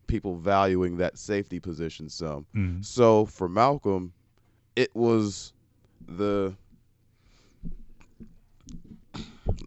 people 0.07 0.37
valuing 0.37 0.97
that 0.99 1.19
safety 1.19 1.59
position 1.59 2.09
some. 2.09 2.47
Mhm. 2.55 2.85
So 2.85 3.25
for 3.27 3.49
Malcolm, 3.49 4.13
it 4.77 4.95
was 4.95 5.53
the 6.07 6.55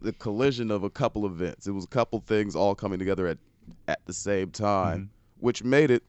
the 0.02 0.12
collision 0.14 0.70
of 0.70 0.82
a 0.82 0.90
couple 0.90 1.26
events. 1.26 1.66
It 1.66 1.72
was 1.72 1.84
a 1.84 1.88
couple 1.88 2.20
things 2.20 2.54
all 2.56 2.74
coming 2.74 2.98
together 2.98 3.26
at 3.26 3.38
at 3.88 4.04
the 4.06 4.12
same 4.12 4.50
time, 4.50 4.98
Mhm. 5.04 5.08
which 5.40 5.64
made 5.64 5.90
it 5.90 6.02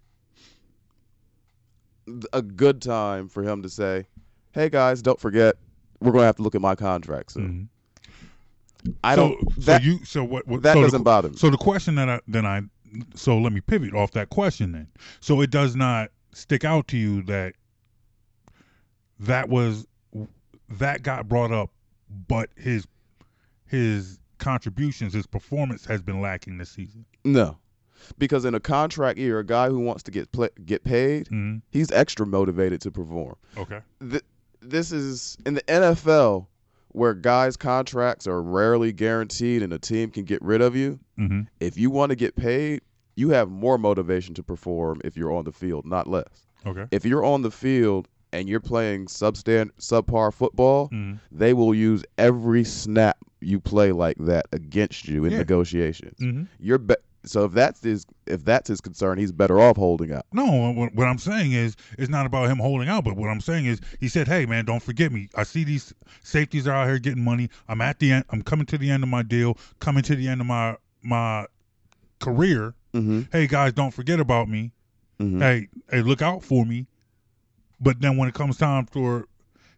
a 2.34 2.42
good 2.42 2.82
time 2.82 3.28
for 3.28 3.44
him 3.44 3.62
to 3.62 3.70
say, 3.70 4.08
"Hey 4.52 4.70
guys, 4.70 5.02
don't 5.02 5.20
forget, 5.20 5.56
we're 6.00 6.12
going 6.12 6.24
to 6.24 6.26
have 6.26 6.36
to 6.38 6.42
look 6.44 6.56
at 6.56 6.62
my 6.62 6.76
contract 6.76 7.34
soon." 7.34 7.70
Mhm. 8.86 8.94
I 9.04 9.16
so, 9.16 9.30
don't. 9.30 9.54
So 9.56 9.62
That 9.62 9.84
you. 9.84 10.04
So 10.06 10.24
what? 10.24 10.48
what 10.48 10.64
that 10.64 10.74
so 10.74 10.82
doesn't 10.82 11.00
qu- 11.00 11.04
bother 11.06 11.30
me. 11.30 11.38
So 11.38 11.50
the 11.50 11.58
question 11.58 11.96
that 11.96 12.10
I 12.10 12.20
then 12.28 12.46
I 12.46 12.62
so 13.16 13.38
let 13.38 13.54
me 13.54 13.62
pivot 13.62 13.94
off 13.94 14.12
that 14.12 14.30
question 14.30 14.72
then. 14.74 14.88
So 15.22 15.40
it 15.42 15.50
does 15.52 15.76
not 15.76 16.10
stick 16.34 16.66
out 16.66 16.88
to 16.90 16.98
you 16.98 17.22
that 17.24 17.54
that 19.20 19.50
was 19.50 19.86
that 20.70 21.04
got 21.04 21.28
brought 21.30 21.52
up, 21.52 21.70
but 22.28 22.50
his 22.56 22.88
his 23.68 24.20
contributions, 24.40 25.14
his 25.14 25.28
performance 25.28 25.86
has 25.86 26.02
been 26.02 26.20
lacking 26.20 26.58
this 26.58 26.72
season. 26.72 27.06
No, 27.24 27.58
because 28.18 28.46
in 28.46 28.56
a 28.56 28.60
contract 28.60 29.18
year, 29.18 29.40
a 29.40 29.46
guy 29.46 29.70
who 29.70 29.80
wants 29.80 30.04
to 30.04 30.12
get 30.12 30.32
pla 30.32 30.48
get 30.66 30.84
paid, 30.84 31.28
hmm 31.28 31.58
he's 31.72 31.92
extra 31.92 32.26
motivated 32.26 32.82
to 32.82 32.92
perform. 32.92 33.36
Okay. 33.58 33.80
th- 34.00 34.24
this 34.62 34.92
is 34.92 35.38
in 35.46 35.56
the 35.56 35.64
NFL 35.64 36.48
where 36.90 37.14
guys' 37.14 37.56
contracts 37.58 38.28
are 38.28 38.42
rarely 38.42 38.92
guaranteed 38.92 39.64
and 39.64 39.72
a 39.74 39.80
team 39.80 40.12
can 40.12 40.24
get 40.26 40.42
rid 40.42 40.62
of 40.62 40.76
you. 40.76 41.00
hmm 41.18 41.42
If 41.60 41.78
you 41.78 41.90
want 41.90 42.10
to 42.12 42.16
get 42.16 42.36
paid, 42.36 42.82
you 43.16 43.30
have 43.30 43.50
more 43.50 43.78
motivation 43.78 44.34
to 44.36 44.44
perform 44.44 45.02
if 45.04 45.16
you're 45.18 45.32
on 45.34 45.46
the 45.46 45.52
field, 45.52 45.86
not 45.86 46.08
less. 46.08 46.48
Okay. 46.66 46.86
If 46.92 47.06
you're 47.06 47.24
on 47.26 47.42
the 47.44 47.52
field 47.52 48.08
and 48.34 48.48
you're 48.48 48.60
playing 48.62 49.08
substand 49.08 49.70
subpar 49.80 50.34
football, 50.34 50.88
hmm 50.88 51.14
they 51.32 51.54
will 51.54 51.74
use 51.74 52.04
every 52.18 52.64
snap 52.64 53.18
you 53.40 53.60
play 53.60 53.92
like 53.92 54.18
that 54.20 54.46
against 54.52 55.08
you 55.08 55.26
in 55.26 55.32
Yeah. 55.32 55.38
negotiations. 55.40 56.18
hmm 56.20 56.44
You're 56.60 56.78
be- 56.78 56.96
so 57.24 57.46
if 57.46 57.52
that's 57.52 57.82
his 57.84 58.06
if 58.26 58.44
that's 58.44 58.68
his 58.68 58.82
concern, 58.82 59.18
he's 59.18 59.32
better 59.32 59.60
off 59.60 59.78
holding 59.78 60.12
out. 60.12 60.26
No, 60.34 60.72
what, 60.72 60.94
what 60.96 61.08
I'm 61.08 61.18
saying 61.18 61.52
is, 61.52 61.76
it's 61.98 62.10
not 62.10 62.26
about 62.26 62.50
him 62.50 62.58
holding 62.58 62.90
out. 62.90 63.04
But 63.04 63.16
what 63.16 63.30
I'm 63.30 63.42
saying 63.42 63.66
is, 63.66 63.80
he 64.00 64.08
said, 64.08 64.28
"Hey, 64.28 64.46
man, 64.46 64.66
don't 64.66 64.82
forget 64.82 65.12
me. 65.12 65.30
I 65.36 65.44
see 65.44 65.64
these 65.64 65.94
safeties 66.24 66.68
are 66.68 66.74
out 66.74 66.88
here 66.88 67.00
getting 67.00 67.24
money. 67.24 67.50
I'm 67.68 67.82
at 67.82 68.00
the 68.00 68.12
end. 68.12 68.26
I'm 68.30 68.42
coming 68.42 68.66
to 68.68 68.78
the 68.78 68.90
end 68.90 69.04
of 69.04 69.10
my 69.10 69.22
deal. 69.22 69.58
Coming 69.80 70.04
to 70.04 70.16
the 70.16 70.28
end 70.28 70.42
of 70.42 70.48
my 70.48 70.78
my 71.04 71.46
career. 72.20 72.74
Mm-hmm. 72.94 73.22
Hey, 73.32 73.48
guys, 73.48 73.74
don't 73.74 73.92
forget 73.92 74.20
about 74.20 74.50
me. 74.50 74.72
Mm-hmm. 75.20 75.42
Hey, 75.42 75.68
hey, 75.92 76.02
look 76.02 76.22
out 76.22 76.44
for 76.44 76.66
me." 76.66 76.88
But 77.80 78.00
then 78.00 78.18
when 78.18 78.30
it 78.30 78.36
comes 78.36 78.58
time 78.58 78.86
for 78.86 79.28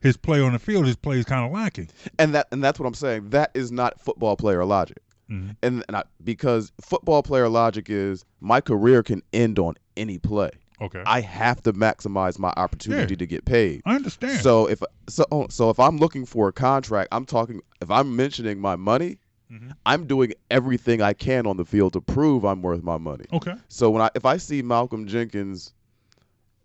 his 0.01 0.17
play 0.17 0.41
on 0.41 0.53
the 0.53 0.60
field, 0.60 0.86
his 0.86 0.97
play 0.97 1.17
is 1.17 1.25
kind 1.25 1.45
of 1.45 1.51
lacking. 1.51 1.89
And 2.19 2.36
that 2.36 2.47
and 2.51 2.63
that's 2.63 2.79
what 2.79 2.86
I'm 2.86 2.93
saying. 2.93 3.29
That 3.29 3.51
is 3.53 3.71
not 3.71 3.99
football 3.99 4.36
player 4.36 4.63
logic. 4.65 4.97
Mhm. 5.34 5.56
And, 5.63 5.84
and 5.88 5.98
I, 5.98 6.04
because 6.24 6.72
football 6.82 7.24
player 7.24 7.50
logic 7.50 7.89
is 7.89 8.24
my 8.39 8.62
career 8.62 9.02
can 9.04 9.22
end 9.34 9.58
on 9.60 9.76
any 9.98 10.19
play. 10.19 10.52
Okay, 10.82 11.02
I 11.06 11.22
have 11.22 11.62
to 11.63 11.74
maximize 11.74 12.38
my 12.39 12.54
opportunity 12.58 13.13
Yeah. 13.13 13.17
to 13.17 13.26
get 13.26 13.46
paid. 13.46 13.82
I 13.86 13.96
understand. 13.96 14.39
So 14.41 14.67
if 14.67 14.82
so 15.08 15.26
so 15.50 15.69
if 15.69 15.80
I'm 15.80 15.98
looking 15.98 16.26
for 16.26 16.48
a 16.50 16.54
contract, 16.54 17.10
I'm 17.12 17.26
talking 17.26 17.62
if 17.82 17.89
I'm 17.89 18.15
mentioning 18.15 18.60
my 18.60 18.76
money, 18.76 19.17
Mhm. 19.52 19.76
I'm 19.86 20.08
doing 20.08 20.34
everything 20.52 21.02
I 21.02 21.13
can 21.13 21.46
on 21.48 21.58
the 21.58 21.65
field 21.65 21.93
to 21.93 22.02
prove 22.02 22.43
I'm 22.43 22.62
worth 22.62 22.84
my 22.84 22.98
money. 22.98 23.26
okay, 23.32 23.56
So 23.69 23.89
when 23.91 24.02
I 24.02 24.10
if 24.15 24.26
I 24.26 24.38
see 24.38 24.62
Malcolm 24.62 25.08
Jenkins 25.08 25.74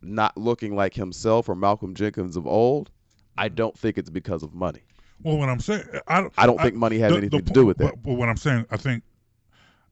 not 0.03 0.37
looking 0.37 0.75
like 0.77 0.95
himself 0.95 1.49
or 1.49 1.55
Malcolm 1.55 1.95
Jenkins 1.95 2.37
of 2.37 2.47
old, 2.47 2.91
I 3.37 3.49
don't 3.49 3.77
think 3.79 3.99
it's 3.99 4.11
because 4.11 4.43
of 4.43 4.55
money. 4.55 4.83
Well, 5.23 5.37
what 5.39 5.49
I'm 5.49 5.61
saying, 5.61 5.85
I 6.07 6.21
don't. 6.21 6.33
I 6.39 6.47
don't 6.47 6.61
think 6.61 6.75
money 6.75 6.99
has 6.99 7.11
the- 7.13 7.19
anything 7.19 7.41
the 7.41 7.47
to 7.47 7.53
do 7.53 7.67
with 7.67 7.79
that. 7.79 7.93
But, 7.93 8.03
but 8.03 8.15
what 8.15 8.29
I'm 8.29 8.37
saying, 8.37 8.67
I 8.71 8.77
think, 8.77 9.03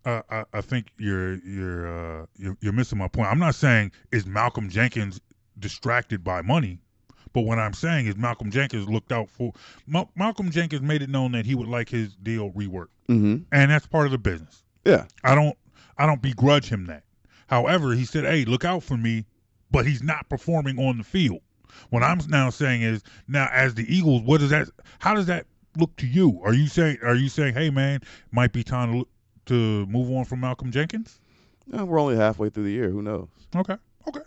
uh, 0.05 0.23
I, 0.31 0.45
I 0.53 0.61
think 0.61 0.87
you're 0.99 1.35
you're, 1.45 2.23
uh, 2.23 2.27
you're 2.37 2.57
you're 2.61 2.73
missing 2.73 2.99
my 2.99 3.09
point. 3.09 3.29
I'm 3.29 3.39
not 3.39 3.55
saying 3.55 3.93
is 4.13 4.27
Malcolm 4.27 4.69
Jenkins 4.69 5.21
distracted 5.59 6.23
by 6.23 6.43
money, 6.43 6.79
but 7.33 7.43
what 7.43 7.59
I'm 7.59 7.73
saying 7.75 8.07
is 8.07 8.17
Malcolm 8.17 8.51
Jenkins 8.51 8.89
looked 8.89 9.11
out 9.13 9.29
for 9.29 9.53
Mal- 9.87 10.11
Malcolm 10.17 10.51
Jenkins 10.51 10.83
made 10.83 11.03
it 11.03 11.09
known 11.11 11.33
that 11.33 11.47
he 11.47 11.55
would 11.55 11.69
like 11.69 11.89
his 11.89 12.15
deal 12.17 12.51
reworked, 12.53 12.89
Mm-hmm. 13.09 13.37
and 13.53 13.71
that's 13.71 13.87
part 13.87 14.07
of 14.07 14.13
the 14.13 14.19
business. 14.19 14.63
Yeah. 14.85 15.07
I 15.25 15.35
don't 15.35 15.57
I 15.99 16.07
don't 16.07 16.23
begrudge 16.23 16.69
him 16.69 16.87
that. 16.87 17.03
However, 17.49 17.95
he 17.95 18.05
said, 18.05 18.25
"Hey, 18.25 18.45
look 18.45 18.65
out 18.65 18.83
for 18.83 18.97
me," 18.97 19.25
but 19.71 19.87
he's 19.87 20.03
not 20.03 20.29
performing 20.29 20.79
on 20.79 20.99
the 20.99 21.05
field. 21.05 21.41
What 21.91 22.03
I'm 22.03 22.19
now 22.29 22.51
saying 22.51 22.83
is, 22.83 23.03
now 23.29 23.49
as 23.53 23.75
the 23.75 23.85
Eagles, 23.95 24.23
what 24.23 24.41
does 24.41 24.51
that? 24.51 24.69
How 24.99 25.15
does 25.15 25.27
that 25.27 25.47
look 25.77 25.95
to 25.97 26.07
you? 26.07 26.41
Are 26.45 26.55
you 26.55 26.67
saying, 26.69 26.99
are 27.03 27.15
you 27.15 27.29
saying, 27.29 27.55
"Hey, 27.55 27.71
man, 27.71 28.01
might 28.33 28.53
be 28.53 28.63
time 28.65 28.93
to 28.93 28.99
look, 28.99 29.09
to 29.47 29.87
move 29.87 30.11
on 30.11 30.25
from 30.25 30.41
Malcolm 30.41 30.71
Jenkins"? 30.71 31.21
Uh, 31.77 31.85
we're 31.85 31.99
only 32.01 32.17
halfway 32.17 32.49
through 32.49 32.65
the 32.65 32.71
year. 32.71 32.91
Who 32.91 33.03
knows? 33.03 33.29
Okay, 33.55 33.77
okay, 34.09 34.21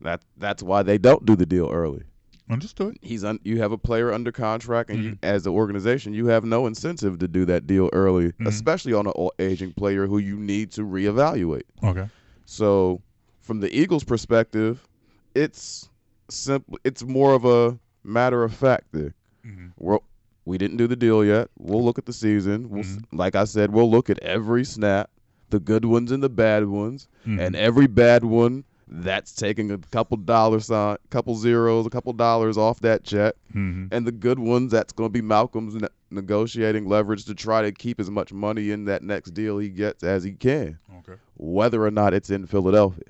That 0.00 0.22
that's 0.36 0.62
why 0.62 0.82
they 0.82 0.98
don't 0.98 1.24
do 1.26 1.36
the 1.36 1.46
deal 1.46 1.68
early. 1.70 2.02
understood. 2.50 2.98
He's 3.00 3.24
un, 3.24 3.38
you 3.44 3.58
have 3.62 3.72
a 3.72 3.78
player 3.78 4.12
under 4.12 4.30
contract, 4.32 4.90
and 4.90 5.02
you, 5.02 5.18
as 5.22 5.46
an 5.46 5.52
organization, 5.52 6.12
you 6.12 6.26
have 6.26 6.44
no 6.44 6.66
incentive 6.66 7.18
to 7.20 7.28
do 7.28 7.44
that 7.46 7.66
deal 7.66 7.88
early, 7.94 8.32
Mhm. 8.32 8.46
especially 8.46 8.92
on 8.92 9.06
an 9.06 9.12
aging 9.38 9.72
player 9.72 10.06
who 10.06 10.18
you 10.18 10.36
need 10.38 10.70
to 10.72 10.82
reevaluate. 10.82 11.62
Okay, 11.82 12.08
So, 12.44 13.00
from 13.40 13.60
the 13.60 13.74
Eagles' 13.74 14.04
perspective, 14.04 14.86
it's 15.34 15.88
simple. 16.32 16.78
It's 16.84 17.02
more 17.04 17.34
of 17.34 17.44
a 17.44 17.78
matter 18.04 18.42
of 18.44 18.54
fact. 18.54 18.86
There, 18.92 19.14
hmm 19.44 19.68
we're, 19.78 19.98
we 20.44 20.58
didn't 20.58 20.76
do 20.76 20.86
the 20.88 20.96
deal 20.96 21.24
yet. 21.24 21.48
We'll 21.58 21.84
look 21.84 21.98
at 21.98 22.06
the 22.06 22.12
season. 22.12 22.68
We'll, 22.70 22.80
s 22.80 22.98
Like 23.12 23.34
I 23.36 23.44
said, 23.44 23.72
we'll 23.72 23.90
look 23.90 24.10
at 24.10 24.18
every 24.20 24.64
snap, 24.64 25.08
the 25.50 25.60
good 25.60 25.84
ones 25.84 26.10
and 26.12 26.22
the 26.22 26.28
bad 26.28 26.66
ones, 26.68 27.08
Mhm. 27.26 27.40
and 27.40 27.56
every 27.56 27.86
bad 27.86 28.24
one. 28.24 28.64
That's 28.94 29.32
taking 29.34 29.70
a 29.70 29.78
couple 29.78 30.18
dollar 30.18 30.60
sign, 30.60 30.98
couple 31.08 31.34
zeros, 31.36 31.86
a 31.86 31.90
couple 31.90 32.12
dollars 32.12 32.58
off 32.58 32.80
that 32.80 33.04
check, 33.04 33.34
hmm 33.52 33.86
and 33.90 34.06
the 34.06 34.12
good 34.12 34.38
ones 34.38 34.70
that's 34.72 34.92
going 34.92 35.08
to 35.08 35.12
be 35.12 35.22
Malcolm's 35.22 35.74
ne- 35.76 35.88
negotiating 36.10 36.86
leverage 36.86 37.24
to 37.24 37.34
try 37.34 37.62
to 37.62 37.72
keep 37.72 37.98
as 38.00 38.10
much 38.10 38.32
money 38.34 38.70
in 38.70 38.84
that 38.84 39.02
next 39.02 39.30
deal 39.30 39.56
he 39.58 39.70
gets 39.70 40.02
as 40.04 40.24
he 40.24 40.32
can 40.32 40.78
okay, 40.98 41.14
whether 41.36 41.82
or 41.86 41.90
not 41.90 42.12
it's 42.12 42.28
in 42.28 42.44
Philadelphia. 42.46 43.04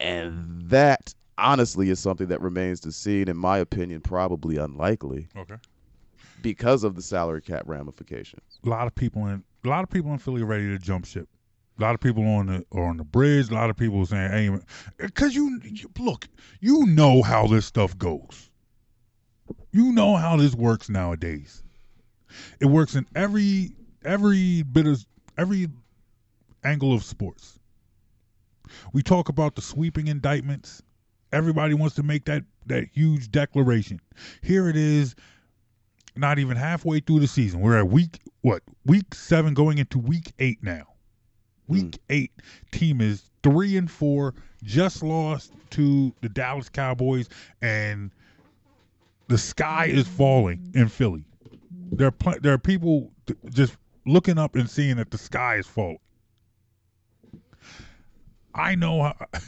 And 0.00 0.62
that 0.70 1.14
honestly 1.38 1.90
is 1.90 1.98
something 1.98 2.28
that 2.28 2.40
remains 2.40 2.80
to 2.80 2.92
see, 2.92 3.20
and 3.20 3.28
in 3.28 3.36
my 3.36 3.58
opinion, 3.58 4.00
probably 4.00 4.56
unlikely 4.56 5.28
okay. 5.36 5.56
because 6.42 6.84
of 6.84 6.94
the 6.94 7.02
salary 7.02 7.42
cap 7.42 7.62
ramifications. 7.66 8.60
A 8.64 8.68
lot 8.68 8.86
of 8.86 8.94
people 8.94 9.26
in 9.26 9.44
a 9.64 9.68
lot 9.68 9.84
of 9.84 9.90
people 9.90 10.12
in 10.12 10.18
Philly 10.18 10.42
are 10.42 10.46
ready 10.46 10.68
to 10.68 10.78
jump 10.78 11.04
ship. 11.04 11.28
A 11.78 11.82
lot 11.82 11.94
of 11.94 12.00
people 12.00 12.26
on 12.26 12.46
the 12.46 12.64
on 12.72 12.96
the 12.96 13.04
bridge. 13.04 13.50
A 13.50 13.54
lot 13.54 13.70
of 13.70 13.76
people 13.76 14.04
saying, 14.06 14.30
"Hey, 14.30 14.50
because 14.98 15.34
you, 15.34 15.60
you 15.64 15.90
look, 15.98 16.28
you 16.60 16.86
know 16.86 17.22
how 17.22 17.46
this 17.46 17.66
stuff 17.66 17.96
goes. 17.96 18.50
You 19.72 19.92
know 19.92 20.16
how 20.16 20.36
this 20.36 20.54
works 20.54 20.88
nowadays. 20.88 21.62
It 22.60 22.66
works 22.66 22.94
in 22.94 23.06
every 23.14 23.72
every 24.04 24.62
bit 24.62 24.86
of 24.86 25.04
every 25.38 25.68
angle 26.64 26.92
of 26.92 27.02
sports. 27.02 27.59
We 28.92 29.02
talk 29.02 29.28
about 29.28 29.54
the 29.54 29.62
sweeping 29.62 30.08
indictments. 30.08 30.82
Everybody 31.32 31.74
wants 31.74 31.94
to 31.96 32.02
make 32.02 32.24
that 32.24 32.44
that 32.66 32.86
huge 32.92 33.30
declaration. 33.30 34.00
Here 34.42 34.68
it 34.68 34.76
is, 34.76 35.14
not 36.16 36.38
even 36.38 36.56
halfway 36.56 37.00
through 37.00 37.20
the 37.20 37.26
season. 37.26 37.60
We're 37.60 37.78
at 37.78 37.88
week 37.88 38.20
what? 38.42 38.62
Week 38.86 39.14
seven, 39.14 39.54
going 39.54 39.78
into 39.78 39.98
week 39.98 40.32
eight 40.38 40.62
now. 40.62 40.86
Week 41.68 41.96
hmm. 41.96 42.12
eight, 42.12 42.32
team 42.72 43.00
is 43.00 43.30
three 43.42 43.76
and 43.76 43.90
four, 43.90 44.34
just 44.62 45.02
lost 45.02 45.52
to 45.70 46.12
the 46.20 46.28
Dallas 46.28 46.68
Cowboys, 46.68 47.28
and 47.62 48.10
the 49.28 49.38
sky 49.38 49.86
is 49.86 50.08
falling 50.08 50.72
in 50.74 50.88
Philly. 50.88 51.24
There 51.92 52.08
are 52.08 52.12
pl- 52.12 52.40
there 52.42 52.52
are 52.52 52.58
people 52.58 53.12
th- 53.26 53.38
just 53.50 53.76
looking 54.06 54.38
up 54.38 54.56
and 54.56 54.68
seeing 54.68 54.96
that 54.96 55.10
the 55.10 55.18
sky 55.18 55.56
is 55.56 55.66
falling. 55.66 55.98
I 58.54 58.74
know 58.74 59.02
how. 59.02 59.16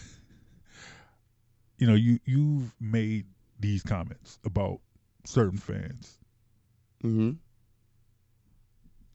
You 1.79 1.89
know, 1.89 1.95
you 1.95 2.21
you've 2.25 2.73
made 2.81 3.27
these 3.59 3.83
comments 3.83 4.39
about 4.45 4.79
certain 5.25 5.59
fans. 5.59 6.17
Mm-hmm. 7.03 7.31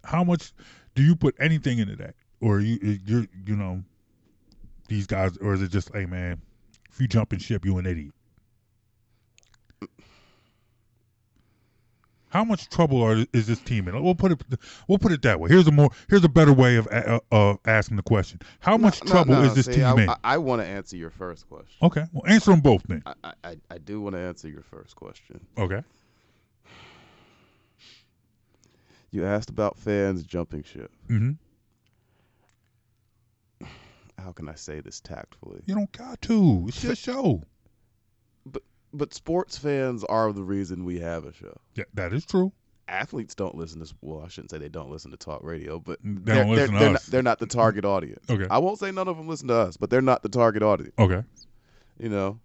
How 0.04 0.26
much 0.26 0.52
do 0.94 1.02
you 1.02 1.16
put 1.16 1.36
anything 1.40 1.80
into 1.80 1.96
that? 1.96 2.16
or 2.42 2.60
you 2.60 3.00
you 3.06 3.28
you 3.46 3.56
know 3.56 3.84
these 4.88 5.08
guys, 5.08 5.38
or 5.38 5.54
is 5.54 5.62
it 5.62 5.70
just, 5.70 5.94
hey 5.94 6.06
man, 6.06 6.42
if 6.92 7.02
you 7.02 7.08
jump 7.08 7.34
in 7.34 7.40
ship, 7.40 7.66
you 7.66 7.78
an 7.78 7.86
idiot? 7.86 8.14
How 12.30 12.44
much 12.44 12.68
trouble 12.70 13.02
are, 13.02 13.26
is 13.32 13.48
this 13.48 13.60
team 13.60 13.88
in? 13.88 14.04
We'll 14.04 14.14
put 14.16 14.34
it 14.34 14.42
we'll 14.88 14.98
put 14.98 15.12
it 15.14 15.22
that 15.22 15.40
way. 15.40 15.50
Here's 15.50 15.68
a 15.68 15.72
more 15.72 15.90
here's 16.10 16.24
a 16.26 16.30
better 16.30 16.52
way 16.54 16.76
of 16.76 16.88
uh, 16.92 17.20
uh, 17.32 17.56
asking 17.66 17.98
the 17.98 18.04
question. 18.04 18.40
How 18.60 18.78
much 18.78 19.04
No, 19.06 19.12
trouble 19.12 19.36
no, 19.36 19.44
is 19.44 19.54
this 19.56 19.66
see, 19.68 19.74
team 19.76 19.86
I, 19.86 20.04
in? 20.04 20.10
I, 20.10 20.18
I 20.24 20.38
want 20.38 20.62
to 20.62 20.68
answer 20.68 20.98
your 20.98 21.10
first 21.10 21.48
question. 21.48 21.78
okay, 21.82 22.04
well 22.12 22.24
answer 22.28 22.52
them 22.52 22.60
both 22.60 22.84
then. 22.84 23.02
I, 23.06 23.34
I- 23.44 23.58
I, 23.72 23.78
do 23.78 24.02
want 24.02 24.16
to 24.16 24.20
answer 24.20 24.50
your 24.50 24.62
first 24.64 24.96
question. 24.96 25.40
Okay. 25.58 25.82
You 29.12 29.26
asked 29.26 29.50
about 29.50 29.78
fans 29.78 30.24
jumping 30.24 30.64
ship. 30.64 30.92
hmm 31.08 31.32
How 34.20 34.34
can 34.34 34.50
I 34.50 34.56
say 34.56 34.82
this 34.82 35.00
tactfully? 35.00 35.62
You 35.66 35.76
don't 35.76 35.92
got 35.94 36.22
to. 36.24 36.66
It's 36.68 36.84
your 36.84 36.96
show. 36.96 37.44
But 38.94 39.14
sports 39.14 39.58
fans 39.58 40.04
are 40.06 40.32
the 40.32 40.44
reason 40.44 40.86
we 40.86 41.00
have 41.00 41.26
a 41.26 41.34
show. 41.34 41.58
Yeah, 41.76 41.84
that 41.94 42.14
is 42.14 42.26
true. 42.26 42.52
Athletes 42.88 43.36
don't 43.36 43.56
listen 43.56 43.84
to 43.84 43.94
well, 44.02 44.24
I 44.26 44.30
shouldn't 44.30 44.50
say 44.52 44.58
they 44.60 44.70
don't 44.70 44.90
listen 44.90 45.12
to 45.12 45.18
talk 45.18 45.44
radio, 45.44 45.78
but 45.80 46.00
They 46.04 46.12
they're, 46.34 46.36
don't 46.44 46.52
listen 46.56 46.74
they're, 46.74 46.80
to 46.80 46.86
they're 46.86 46.96
us. 46.96 47.08
Not, 47.08 47.12
they're 47.12 47.22
not 47.24 47.40
the 47.40 47.46
target 47.48 47.84
audience. 47.84 48.24
Okay. 48.30 48.48
I 48.50 48.60
won't 48.60 48.80
say 48.80 48.92
none 48.92 49.10
of 49.10 49.18
them 49.18 49.28
listen 49.28 49.50
to 49.50 49.56
us, 49.56 49.76
but 49.76 49.90
they're 49.90 50.02
not 50.02 50.24
the 50.24 50.30
target 50.30 50.64
audience. 50.64 50.94
Okay. 50.98 51.22
You 52.00 52.08
know, 52.10 52.40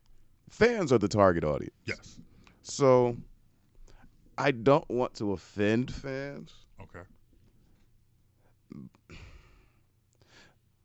fans 0.50 0.92
are 0.92 0.98
the 0.98 1.06
target 1.08 1.44
audience. 1.44 1.76
Yes. 1.86 2.18
So 2.62 3.16
I 4.36 4.50
don't 4.50 4.88
want 4.90 5.14
to 5.14 5.30
offend 5.32 5.94
fans, 5.94 6.52
Okay. 6.82 7.02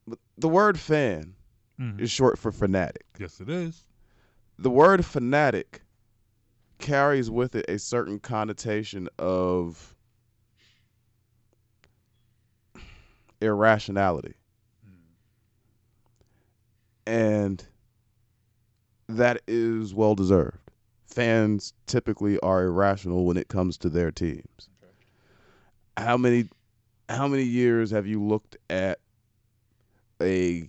but 0.08 0.20
the 0.38 0.50
word 0.50 0.80
fan 0.80 1.34
Mhm. 1.80 2.00
is 2.00 2.12
short 2.12 2.38
for 2.38 2.52
fanatic. 2.52 3.06
Yes, 3.20 3.40
it 3.42 3.50
is. 3.50 3.84
The 4.60 4.72
word 4.72 5.06
fanatic 5.06 5.82
carries 6.80 7.30
with 7.30 7.56
it 7.56 7.66
a 7.70 7.78
certain 7.78 8.20
connotation 8.20 9.08
of 9.20 9.96
irrationality. 13.40 14.36
And 17.06 17.66
that 19.08 19.42
is 19.48 19.94
well 19.94 20.16
deserved. 20.16 20.72
Fans 21.06 21.74
typically 21.86 22.40
are 22.42 22.64
irrational 22.64 23.26
when 23.26 23.38
it 23.38 23.48
comes 23.48 23.78
to 23.78 23.90
their 23.90 24.12
teams. 24.12 24.70
How 25.96 26.18
many 26.18 26.50
how 27.10 27.28
many 27.28 27.44
years 27.44 27.92
have 27.92 28.06
you 28.06 28.22
looked 28.22 28.58
at 28.70 29.00
a 30.22 30.68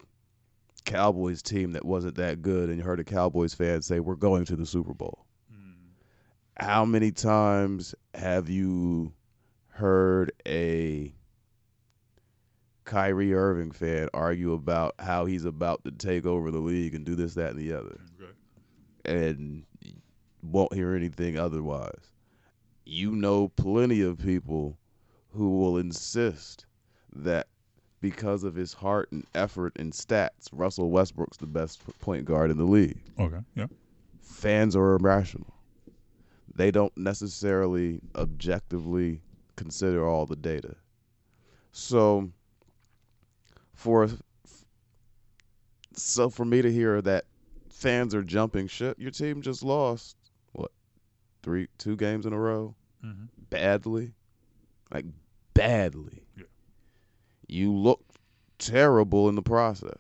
Cowboys 0.89 1.43
team 1.43 1.73
that 1.73 1.85
wasn't 1.85 2.17
that 2.17 2.43
good 2.43 2.69
and 2.69 2.79
you 2.79 2.85
heard 2.85 3.01
a 3.01 3.05
Cowboys 3.05 3.55
fan 3.55 3.83
say 3.83 4.01
we're 4.01 4.15
going 4.17 4.45
to 4.47 4.57
the 4.57 4.67
Super 4.67 4.95
Bowl? 4.95 5.27
Hmm. 5.53 5.73
How 6.59 6.85
many 6.85 7.11
times 7.13 7.95
have 8.15 8.49
you 8.49 9.13
heard 9.69 10.33
a 10.47 11.13
Kyrie 12.85 13.35
Irving 13.35 13.71
fan 13.71 14.09
argue 14.15 14.53
about 14.55 14.95
how 14.99 15.27
he's 15.27 15.45
about 15.45 15.85
to 15.85 15.91
take 15.91 16.25
over 16.25 16.51
the 16.51 16.59
league 16.59 16.95
and 16.95 17.05
do 17.05 17.15
this, 17.15 17.35
that, 17.35 17.51
and 17.51 17.59
the 17.59 17.73
other, 17.75 18.01
Okay. 18.21 18.33
and 19.05 19.65
won't 20.43 20.73
hear 20.73 20.95
anything 20.95 21.39
otherwise? 21.39 22.13
You 22.87 23.15
know 23.15 23.49
plenty 23.49 24.01
of 24.01 24.19
people 24.19 24.79
who 25.35 25.59
will 25.59 25.77
insist 25.77 26.65
that 27.15 27.47
because 28.01 28.45
of 28.45 28.55
his 28.55 28.75
heart 28.75 29.11
and 29.13 29.25
effort 29.35 29.73
and 29.77 29.93
stats, 29.93 30.49
Russell 30.53 30.91
Westbrook's 30.91 31.37
the 31.39 31.47
best 31.47 31.83
point 32.01 32.25
guard 32.25 32.51
in 32.51 32.57
the 32.59 32.65
league 32.65 33.01
Okay. 33.19 33.41
Yeah. 33.55 33.67
fans 34.21 34.77
are 34.77 34.95
irrational. 34.95 35.53
They 36.55 36.71
don't 36.71 36.97
necessarily 36.97 38.01
objectively 38.17 39.21
consider 39.57 40.07
all 40.09 40.27
the 40.27 40.37
data. 40.37 40.77
So 41.73 42.31
for 43.75 44.09
so 45.95 46.31
for 46.31 46.45
me 46.45 46.63
to 46.63 46.73
hear 46.73 47.01
that 47.03 47.25
fans 47.71 48.15
are 48.15 48.23
jumping 48.23 48.67
ship, 48.69 48.97
your 48.99 49.11
team 49.11 49.43
just 49.43 49.63
lost 49.63 50.17
what 50.53 50.71
three 51.43 51.69
two 51.79 51.97
games 51.97 52.27
in 52.27 52.33
a 52.33 52.39
row 52.39 52.75
Mm-hmm. 53.05 53.27
badly, 53.51 54.13
like 54.93 55.05
badly. 55.55 56.25
You 57.49 57.73
looked 57.75 58.19
terrible 58.59 59.29
in 59.29 59.35
the 59.35 59.43
process. 59.43 59.99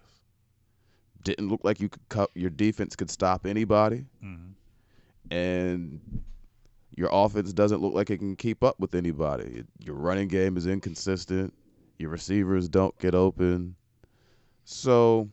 Didn't 1.24 1.48
look 1.48 1.60
like 1.64 1.80
you 1.80 1.88
could 1.88 2.08
cut 2.08 2.30
your 2.34 2.50
defense 2.50 2.94
could 2.96 3.10
stop 3.10 3.46
anybody 3.46 4.06
Mm-hmm. 4.24 5.32
and 5.32 6.00
your 6.96 7.08
offense 7.12 7.52
doesn't 7.52 7.80
look 7.80 7.94
like 7.94 8.10
it 8.10 8.18
can 8.18 8.34
keep 8.34 8.64
up 8.64 8.78
with 8.80 8.94
anybody. 8.94 9.64
Your 9.78 9.94
running 9.94 10.26
game 10.28 10.56
is 10.56 10.66
inconsistent. 10.66 11.54
Your 11.98 12.10
receivers 12.10 12.68
don't 12.68 12.96
get 12.98 13.14
open. 13.14 13.76
So, 14.64 15.28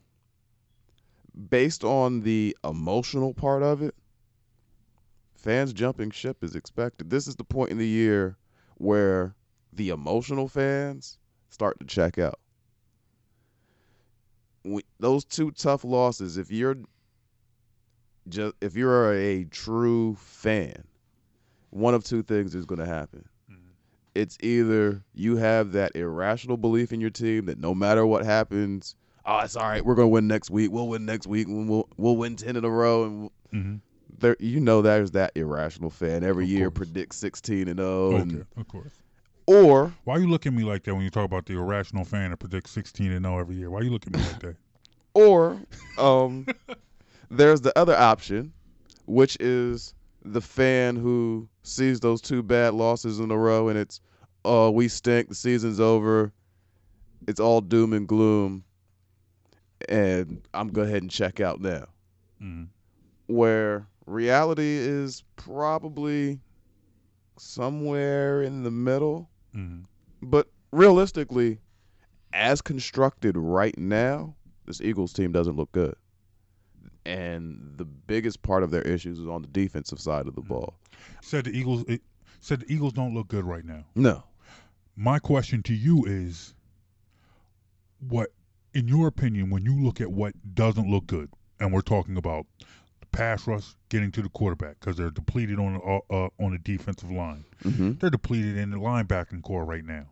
based 1.50 1.84
on 1.84 2.22
the 2.22 2.56
emotional 2.64 3.34
part 3.34 3.64
of 3.64 3.82
it, 3.82 3.96
fans 5.36 5.74
jumping 5.74 6.12
ship 6.12 6.44
is 6.44 6.56
expected. 6.56 7.10
This 7.10 7.28
is 7.28 7.36
the 7.36 7.44
point 7.44 7.72
in 7.72 7.78
the 7.80 7.88
year 7.88 8.38
where 8.78 9.34
the 9.74 9.90
emotional 9.90 10.48
fans 10.48 11.18
start 11.56 11.80
to 11.80 11.86
check 11.86 12.20
out. 12.20 12.38
We, 14.64 14.84
those 15.00 15.24
two 15.26 15.52
tough 15.52 15.84
losses, 15.84 16.38
if 16.38 16.52
you're 16.52 16.76
just 18.28 18.56
if 18.62 18.76
you're 18.76 19.14
a 19.14 19.46
true 19.46 20.16
fan, 20.16 20.84
one 21.70 21.94
of 21.94 22.04
two 22.04 22.24
things 22.24 22.56
is 22.56 22.66
going 22.66 22.80
to 22.80 22.86
happen. 22.86 23.26
It's 24.16 24.38
either 24.42 25.02
you 25.14 25.36
have 25.38 25.74
that 25.74 25.94
irrational 25.96 26.56
belief 26.58 26.94
in 26.94 27.02
your 27.02 27.10
team 27.10 27.46
that 27.48 27.60
no 27.60 27.76
matter 27.76 28.06
what 28.06 28.24
happens, 28.26 28.96
oh, 29.26 29.40
it's 29.40 29.56
all 29.58 29.68
right. 29.68 29.86
We're 29.86 29.96
going 29.96 30.06
to 30.08 30.14
win 30.14 30.26
next 30.28 30.50
week. 30.50 30.72
We'll 30.72 30.88
win 30.88 31.06
next 31.06 31.28
week. 31.28 31.48
We'll 31.50 31.88
we'll 31.98 32.16
win 32.18 32.36
ten 32.38 32.56
in 32.56 32.64
a 32.66 32.70
row. 32.70 33.04
And 33.04 33.22
we'll, 33.22 33.32
Mm-hmm. 33.54 33.76
there, 34.20 34.36
you 34.40 34.60
know, 34.60 34.82
there's 34.82 35.12
that 35.12 35.32
irrational 35.36 35.90
fan 35.90 36.24
every 36.26 36.44
Of 36.46 36.50
year 36.50 36.70
course. 36.72 36.90
predicts 36.90 37.18
sixteen 37.18 37.68
and 37.70 37.78
zero, 37.80 38.08
Okay. 38.14 38.22
and 38.22 38.46
Of 38.58 38.68
course. 38.68 38.92
Or 39.48 39.94
Why 40.04 40.18
you 40.18 40.28
look 40.28 40.46
at 40.46 40.54
me 40.54 40.64
like 40.64 40.84
that 40.84 40.96
when 40.96 41.04
you 41.04 41.10
talk 41.10 41.26
about 41.26 41.46
the 41.46 41.54
irrational 41.54 42.06
fan 42.06 42.32
that 42.32 42.38
predicts 42.38 42.72
16 42.72 43.12
and 43.12 43.26
0 43.26 43.40
every 43.40 43.56
year? 43.56 43.70
Why 43.70 43.82
you 43.82 43.92
look 43.92 44.08
at 44.08 44.14
me 44.14 44.20
like 44.20 44.40
that? 44.40 44.56
Or 45.18 45.58
um, 45.98 46.46
there's 47.32 47.62
the 47.62 47.72
other 47.80 47.96
option, 47.96 48.52
which 49.06 49.38
is 49.40 49.94
the 50.26 50.42
fan 50.42 50.98
who 50.98 51.48
sees 51.64 52.02
those 52.02 52.20
two 52.20 52.44
bad 52.44 52.74
losses 52.74 53.22
in 53.22 53.32
a 53.32 53.38
row 53.38 53.70
and 53.70 53.80
it's, 53.80 54.02
oh, 54.44 54.72
we 54.72 54.90
stink, 54.90 55.30
the 55.30 55.36
season's 55.36 55.80
over, 55.80 56.34
it's 57.30 57.40
all 57.40 57.62
doom 57.62 57.94
and 57.94 58.10
gloom, 58.10 58.66
and 59.88 60.42
I'm 60.54 60.68
go 60.68 60.82
ahead 60.82 61.02
and 61.02 61.10
check 61.10 61.40
out 61.40 61.62
now. 61.62 61.86
Mm-hmm. 62.42 62.66
Where 63.28 63.88
reality 64.06 64.78
is 64.78 65.24
probably 65.36 66.40
somewhere 67.38 68.42
in 68.42 68.64
the 68.64 68.72
middle. 68.72 69.30
Mm-hmm. 69.56 69.84
But 70.22 70.48
realistically, 70.72 71.60
as 72.34 72.62
constructed 72.62 73.38
right 73.38 73.78
now, 73.78 74.36
this 74.66 74.82
Eagles 74.82 75.14
team 75.14 75.32
doesn't 75.32 75.56
look 75.56 75.72
good. 75.72 75.96
And 77.06 77.74
the 77.78 77.86
biggest 77.86 78.42
part 78.42 78.64
of 78.64 78.72
their 78.72 78.82
issues 78.82 79.20
is 79.20 79.28
on 79.28 79.44
the 79.44 79.48
defensive 79.48 80.00
side 80.00 80.28
of 80.28 80.36
the 80.36 80.42
ball. 80.42 80.74
Said 81.22 81.46
the 81.46 81.52
Eagles. 81.52 81.86
It, 81.88 82.02
said 82.40 82.62
the 82.62 82.74
Eagles 82.74 82.94
don't 82.94 83.14
look 83.14 83.28
good 83.28 83.46
right 83.46 83.64
now. 83.64 83.86
No. 83.96 84.24
My 84.96 85.20
question 85.20 85.62
to 85.64 85.74
you 85.74 86.04
is, 86.06 86.56
what, 88.08 88.30
in 88.74 88.88
your 88.88 89.08
opinion, 89.08 89.50
when 89.50 89.64
you 89.64 89.80
look 89.84 90.02
at 90.02 90.12
what 90.12 90.34
doesn't 90.56 90.90
look 90.90 91.06
good, 91.06 91.30
and 91.60 91.72
we're 91.72 91.82
talking 91.82 92.18
about 92.18 92.46
pass 93.16 93.48
rush 93.48 93.76
getting 93.90 94.12
to 94.12 94.22
the 94.22 94.30
quarterback 94.30 94.80
because 94.80 94.98
they're 94.98 95.10
depleted 95.10 95.60
on 95.60 95.76
the, 95.76 95.80
uh, 95.80 96.00
uh, 96.26 96.30
on 96.40 96.52
the 96.52 96.58
defensive 96.58 97.10
line. 97.10 97.46
Mm-hmm. 97.64 97.94
They're 97.94 98.10
depleted 98.10 98.58
in 98.58 98.72
the 98.72 98.78
linebacking 98.78 99.42
corps 99.42 99.66
right 99.66 99.86
now. 99.86 100.06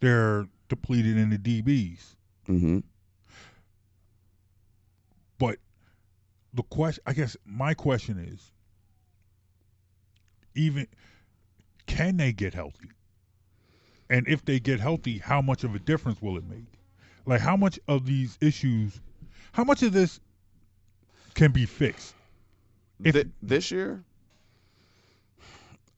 They're 0.00 0.46
depleted 0.68 1.16
in 1.16 1.30
the 1.30 1.38
DBs. 1.38 2.16
Mm-hmm. 2.48 2.78
But 5.38 5.58
the 6.52 6.62
question, 6.64 7.02
I 7.06 7.14
guess, 7.14 7.36
my 7.46 7.74
question 7.74 8.18
is, 8.18 8.52
even 10.54 10.86
can 11.86 12.18
they 12.18 12.32
get 12.32 12.52
healthy? 12.52 12.90
And 14.10 14.28
if 14.28 14.44
they 14.44 14.60
get 14.60 14.78
healthy, 14.78 15.18
how 15.18 15.40
much 15.40 15.64
of 15.64 15.74
a 15.74 15.78
difference 15.78 16.20
will 16.20 16.36
it 16.36 16.44
make? 16.48 16.66
Like, 17.24 17.40
how 17.40 17.56
much 17.56 17.80
of 17.88 18.04
these 18.04 18.36
issues, 18.42 19.00
how 19.52 19.64
much 19.64 19.82
of 19.82 19.92
this 19.92 20.20
can 21.34 21.50
be 21.50 21.64
fixed? 21.64 22.14
If- 23.04 23.14
Th- 23.14 23.28
this 23.42 23.70
year, 23.70 24.04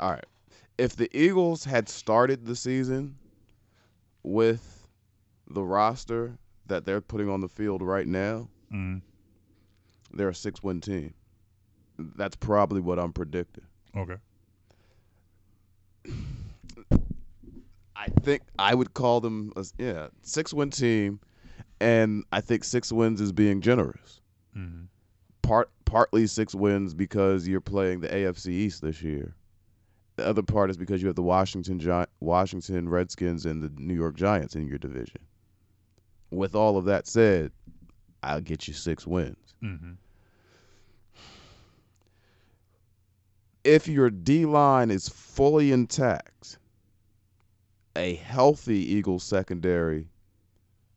all 0.01 0.11
right. 0.13 0.25
If 0.79 0.97
the 0.97 1.09
Eagles 1.17 1.65
had 1.65 1.89
started 1.89 2.45
the 2.47 2.57
season 2.57 3.17
with 4.23 4.87
the 5.49 5.63
roster 5.63 6.37
that 6.67 6.85
they're 6.85 7.01
putting 7.01 7.29
on 7.29 7.41
the 7.41 7.49
field 7.49 7.83
right 7.83 8.07
now, 8.07 8.49
Mm. 8.73 9.03
they're 10.13 10.31
a 10.31 10.35
six 10.35 10.63
win 10.63 10.81
team. 10.81 11.15
That's 11.99 12.35
probably 12.37 12.81
what 12.81 12.99
I'm 12.99 13.13
predicting. 13.13 13.65
Okay. 13.97 14.17
I 17.97 18.07
think 18.23 18.43
I 18.59 18.75
would 18.75 18.95
call 18.95 19.21
them 19.21 19.53
a 19.57 19.65
yeah 19.79 20.09
six 20.23 20.53
win 20.53 20.71
team, 20.71 21.21
and 21.81 22.25
I 22.33 22.41
think 22.41 22.65
six 22.65 22.91
wins 22.91 23.21
is 23.21 23.31
being 23.33 23.61
generous. 23.61 24.21
Mm. 24.57 24.89
Part 25.45 25.71
partly 25.85 26.27
six 26.27 26.55
wins 26.55 26.95
because 26.95 27.47
you're 27.47 27.61
playing 27.61 28.01
the 28.01 28.09
AFC 28.09 28.49
East 28.49 28.83
this 28.83 29.03
year. 29.03 29.35
The 30.17 30.27
other 30.27 30.43
part 30.43 30.71
is 30.71 30.77
because 30.77 31.03
you 31.03 31.09
have 31.09 31.17
the 31.17 31.23
Washington 31.23 31.79
Gi- 31.79 32.11
Washington 32.21 32.89
Redskins 32.89 33.47
and 33.47 33.63
the 33.63 33.71
New 33.77 33.95
York 33.95 34.17
Giants 34.17 34.55
in 34.55 34.67
your 34.67 34.79
division. 34.79 35.21
With 36.31 36.55
all 36.55 36.77
of 36.77 36.85
that 36.87 37.07
said, 37.07 37.53
I'll 38.23 38.41
get 38.41 38.67
you 38.67 38.75
six 38.75 39.07
wins. 39.07 39.55
Mm-hmm. 39.63 39.93
If 43.65 43.89
your 43.89 44.11
D 44.11 44.47
line 44.47 44.91
is 44.91 45.09
fully 45.09 45.73
intact, 45.73 46.59
a 47.97 48.15
healthy 48.15 48.79
Eagles 48.95 49.25
secondary 49.25 50.09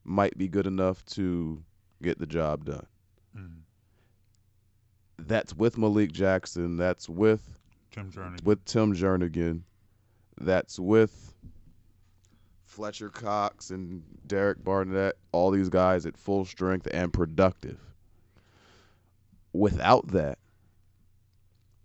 might 0.03 0.37
be 0.37 0.47
good 0.47 0.67
enough 0.67 1.05
to 1.05 1.63
get 2.01 2.17
the 2.17 2.25
job 2.25 2.65
done. 2.65 2.85
That's 5.19 5.53
with 5.55 5.77
Malik 5.77 6.11
Jackson. 6.11 6.77
That's 6.77 7.09
with 7.09 7.57
Tim 7.91 8.11
Journey. 8.11 8.37
with 8.43 8.63
Tim 8.65 8.93
Jernigan. 8.93 9.61
That's 10.39 10.79
with 10.79 11.33
Fletcher 12.65 13.09
Cox 13.09 13.71
and 13.71 14.03
Derek 14.27 14.63
Barnett. 14.63 15.15
All 15.31 15.49
these 15.51 15.69
guys 15.69 16.05
at 16.05 16.17
full 16.17 16.45
strength 16.45 16.87
and 16.91 17.11
productive. 17.11 17.79
Without 19.53 20.07
that, 20.09 20.37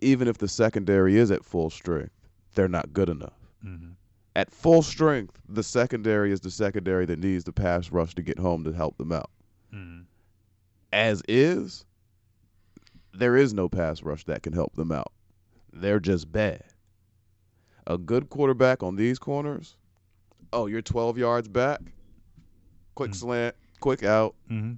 even 0.01 0.29
if 0.29 0.37
the 0.38 0.49
secondary 0.49 1.16
is 1.16 1.31
at 1.31 1.45
full 1.45 1.71
strength, 1.71 2.12
they're 2.55 2.68
not 2.68 2.92
good 2.92 3.09
enough. 3.09 3.38
Mm-hmm. 3.64 3.92
At 4.37 4.51
full 4.51 4.83
strength, 4.83 5.40
the 5.49 5.62
secondary 5.62 6.33
is 6.33 6.40
the 6.40 6.51
secondary 6.51 7.07
that 7.07 7.18
needs 7.18 7.45
the 7.45 7.53
pass 7.53 7.90
rush 7.90 8.14
to 8.16 8.23
get 8.23 8.38
home 8.38 8.64
to 8.64 8.73
help 8.73 8.99
them 8.99 9.12
out. 9.12 9.31
Mm-hmm. 9.73 10.03
As 10.92 11.23
is, 11.29 11.87
there 13.12 13.37
is 13.37 13.53
no 13.55 13.68
pass 13.68 14.03
rush 14.03 14.25
that 14.25 14.42
can 14.42 14.53
help 14.53 14.75
them 14.75 14.90
out. 14.92 15.12
They're 15.72 16.01
just 16.01 16.31
bad. 16.31 16.64
A 17.87 17.98
good 17.98 18.31
quarterback 18.31 18.83
on 18.83 18.96
these 18.96 19.18
corners, 19.18 19.77
oh, 20.53 20.66
you're 20.66 20.83
12 20.83 21.18
yards 21.18 21.48
back, 21.48 21.81
quick 22.94 23.11
Mm. 23.11 23.16
slant, 23.16 23.57
quick 23.81 24.03
out. 24.03 24.35
Mm-hmm. 24.51 24.75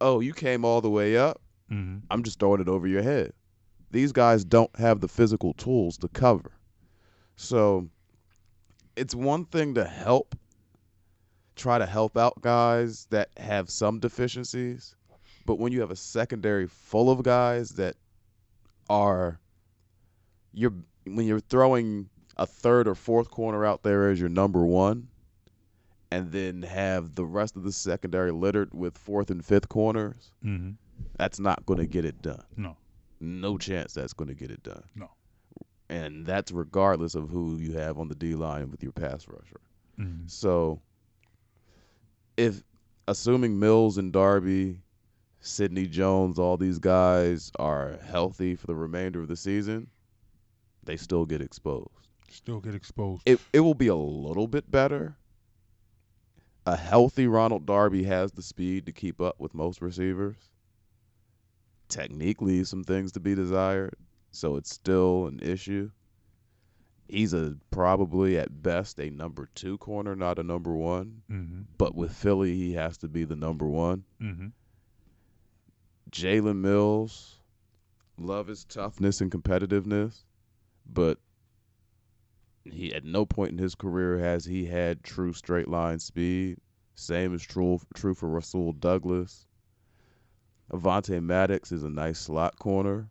Oh, 0.00 0.20
you 0.20 0.32
came 0.34 0.64
all 0.64 0.80
the 0.80 0.90
way 0.90 1.16
up. 1.16 1.40
Mm-hmm. 1.70 1.98
I'm 2.10 2.22
just 2.22 2.38
throwing 2.40 2.60
it 2.60 2.68
over 2.68 2.86
your 2.86 3.02
head. 3.02 3.32
These 3.90 4.12
guys 4.12 4.44
don't 4.44 4.74
have 4.76 5.00
the 5.00 5.08
physical 5.08 5.52
tools 5.54 5.96
to 5.98 6.08
cover. 6.08 6.50
So 7.36 7.88
it's 8.96 9.14
one 9.14 9.44
thing 9.46 9.74
to 9.74 9.84
help, 9.84 10.34
try 11.54 11.78
to 11.78 11.86
help 11.86 12.16
out 12.16 12.40
guys 12.42 13.06
that 13.10 13.30
have 13.38 13.70
some 13.70 14.00
deficiencies. 14.00 14.96
But 15.46 15.58
when 15.58 15.72
you 15.72 15.80
have 15.80 15.90
a 15.90 15.96
secondary 15.96 16.66
full 16.66 17.08
of 17.10 17.22
guys 17.22 17.70
that 17.70 17.96
are 18.90 19.38
you're 20.52 20.74
when 21.04 21.26
you're 21.26 21.40
throwing 21.40 22.08
a 22.36 22.46
third 22.46 22.86
or 22.88 22.94
fourth 22.94 23.30
corner 23.30 23.64
out 23.64 23.82
there 23.82 24.10
as 24.10 24.18
your 24.20 24.28
number 24.28 24.64
one, 24.66 25.08
and 26.10 26.30
then 26.32 26.62
have 26.62 27.14
the 27.14 27.24
rest 27.24 27.56
of 27.56 27.62
the 27.62 27.72
secondary 27.72 28.30
littered 28.32 28.74
with 28.74 28.98
fourth 28.98 29.30
and 29.30 29.44
fifth 29.44 29.68
corners, 29.68 30.32
Mm-hmm. 30.44 30.70
that's 31.16 31.38
not 31.40 31.64
going 31.64 31.78
to 31.78 31.86
get 31.86 32.04
it 32.04 32.20
done. 32.22 32.42
No. 32.56 32.76
No 33.20 33.56
chance 33.56 33.94
that's 33.94 34.12
going 34.12 34.28
to 34.28 34.34
get 34.34 34.50
it 34.50 34.62
done. 34.62 34.82
No. 34.94 35.10
And 35.88 36.26
that's 36.26 36.52
regardless 36.52 37.14
of 37.14 37.30
who 37.30 37.56
you 37.56 37.72
have 37.78 37.98
on 37.98 38.08
the 38.08 38.14
D 38.14 38.34
line 38.34 38.70
with 38.70 38.82
your 38.82 38.92
pass 38.92 39.26
rusher. 39.28 39.60
Mm-hmm. 39.98 40.26
So, 40.26 40.80
if 42.36 42.62
assuming 43.08 43.58
Mills 43.58 43.96
and 43.96 44.12
Darby, 44.12 44.80
Sidney 45.46 45.86
Jones, 45.86 46.38
all 46.38 46.56
these 46.56 46.78
guys 46.78 47.52
are 47.58 47.98
healthy 48.04 48.56
for 48.56 48.66
the 48.66 48.74
remainder 48.74 49.20
of 49.20 49.28
the 49.28 49.36
season, 49.36 49.88
they 50.82 50.96
still 50.96 51.24
get 51.24 51.40
exposed. 51.40 52.08
Still 52.28 52.60
get 52.60 52.74
exposed. 52.74 53.22
It 53.24 53.40
it 53.52 53.60
will 53.60 53.74
be 53.74 53.86
a 53.86 53.94
little 53.94 54.48
bit 54.48 54.70
better. 54.70 55.16
A 56.66 56.76
healthy 56.76 57.28
Ronald 57.28 57.64
Darby 57.64 58.02
has 58.04 58.32
the 58.32 58.42
speed 58.42 58.86
to 58.86 58.92
keep 58.92 59.20
up 59.20 59.36
with 59.38 59.54
most 59.54 59.80
receivers. 59.80 60.36
Technically, 61.88 62.64
some 62.64 62.82
things 62.82 63.12
to 63.12 63.20
be 63.20 63.36
desired, 63.36 63.94
so 64.32 64.56
it's 64.56 64.74
still 64.74 65.26
an 65.26 65.38
issue. 65.40 65.90
He's 67.08 67.32
a 67.32 67.56
probably 67.70 68.36
at 68.36 68.64
best 68.64 68.98
a 68.98 69.10
number 69.10 69.48
two 69.54 69.78
corner, 69.78 70.16
not 70.16 70.40
a 70.40 70.42
number 70.42 70.74
one. 70.74 71.22
mm-hmm. 71.30 71.60
But 71.78 71.94
with 71.94 72.12
Philly, 72.12 72.56
he 72.56 72.72
has 72.72 72.98
to 72.98 73.08
be 73.08 73.24
the 73.24 73.36
number 73.36 73.68
one. 73.68 74.02
Mm-hmm. 74.20 74.48
Jalen 76.10 76.56
Mills, 76.58 77.40
love 78.18 78.46
his 78.46 78.64
toughness 78.64 79.20
and 79.20 79.30
competitiveness, 79.30 80.24
but 80.86 81.18
he 82.64 82.92
at 82.94 83.04
no 83.04 83.24
point 83.26 83.52
in 83.52 83.58
his 83.58 83.74
career 83.74 84.18
has 84.18 84.44
he 84.44 84.66
had 84.66 85.02
true 85.02 85.32
straight 85.32 85.68
line 85.68 85.98
speed. 85.98 86.58
Same 86.94 87.34
is 87.34 87.42
true 87.42 87.80
true 87.94 88.14
for 88.14 88.28
Rasul 88.28 88.72
Douglas. 88.72 89.46
Avonte 90.72 91.22
Maddox 91.22 91.70
is 91.72 91.84
a 91.84 91.90
nice 91.90 92.18
slot 92.18 92.58
corner. 92.58 93.08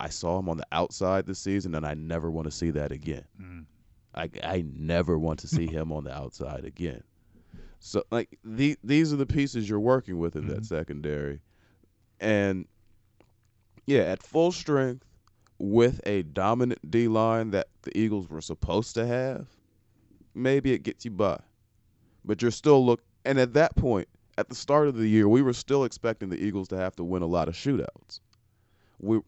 I 0.00 0.08
saw 0.08 0.38
him 0.38 0.48
on 0.48 0.56
the 0.56 0.66
outside 0.72 1.26
this 1.26 1.38
season, 1.38 1.74
and 1.74 1.86
I 1.86 1.94
never 1.94 2.30
want 2.30 2.46
to 2.46 2.50
see 2.50 2.70
that 2.70 2.92
again. 2.92 3.24
Mm. 3.40 3.64
I 4.14 4.30
I 4.42 4.64
never 4.66 5.18
want 5.18 5.40
to 5.40 5.48
see 5.48 5.66
him 5.66 5.92
on 5.92 6.04
the 6.04 6.14
outside 6.14 6.64
again. 6.64 7.02
So 7.78 8.04
like 8.10 8.38
the, 8.44 8.76
these 8.84 9.12
are 9.12 9.16
the 9.16 9.26
pieces 9.26 9.68
you're 9.68 9.80
working 9.80 10.18
with 10.18 10.36
in 10.36 10.46
that 10.46 10.60
Mhm. 10.62 10.66
secondary. 10.66 11.40
And 12.22 12.66
yeah, 13.84 14.02
at 14.02 14.22
full 14.22 14.52
strength 14.52 15.04
with 15.58 16.00
a 16.06 16.22
dominant 16.22 16.88
D 16.88 17.08
line 17.08 17.50
that 17.50 17.68
the 17.82 17.96
Eagles 17.98 18.30
were 18.30 18.40
supposed 18.40 18.94
to 18.94 19.06
have, 19.06 19.48
maybe 20.34 20.72
it 20.72 20.84
gets 20.84 21.04
you 21.04 21.10
by. 21.10 21.38
But 22.24 22.40
you're 22.40 22.52
still 22.52 22.86
look 22.86 23.02
and 23.24 23.38
at 23.38 23.54
that 23.54 23.76
point, 23.76 24.08
at 24.38 24.48
the 24.48 24.54
start 24.54 24.88
of 24.88 24.96
the 24.96 25.06
year, 25.06 25.28
we 25.28 25.42
were 25.42 25.52
still 25.52 25.84
expecting 25.84 26.28
the 26.28 26.42
Eagles 26.42 26.68
to 26.68 26.76
have 26.76 26.96
to 26.96 27.04
win 27.04 27.22
a 27.22 27.26
lot 27.26 27.48
of 27.48 27.54
shootouts. 27.54 28.20
We 29.00 29.20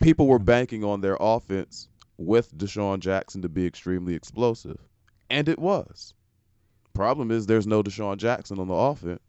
people 0.00 0.26
were 0.26 0.38
banking 0.38 0.84
on 0.84 1.00
their 1.00 1.16
offense 1.18 1.88
with 2.18 2.56
DeSean 2.56 3.00
Jackson 3.00 3.42
to 3.42 3.48
be 3.48 3.66
extremely 3.66 4.14
explosive. 4.14 4.78
And 5.30 5.48
it 5.48 5.58
was. 5.58 6.14
Problem 6.94 7.30
is 7.30 7.46
there's 7.46 7.66
no 7.66 7.82
DeSean 7.82 8.16
Jackson 8.16 8.58
on 8.58 8.68
the 8.68 8.74
offense. 8.74 9.20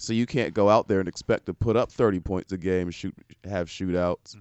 So 0.00 0.14
you 0.14 0.24
can't 0.24 0.54
go 0.54 0.70
out 0.70 0.88
there 0.88 0.98
and 0.98 1.06
expect 1.06 1.44
to 1.46 1.54
put 1.54 1.76
up 1.76 1.92
30 1.92 2.20
points 2.20 2.52
a 2.52 2.56
game 2.56 2.86
and 2.88 2.94
shoot 2.94 3.14
have 3.44 3.68
shootouts 3.68 4.34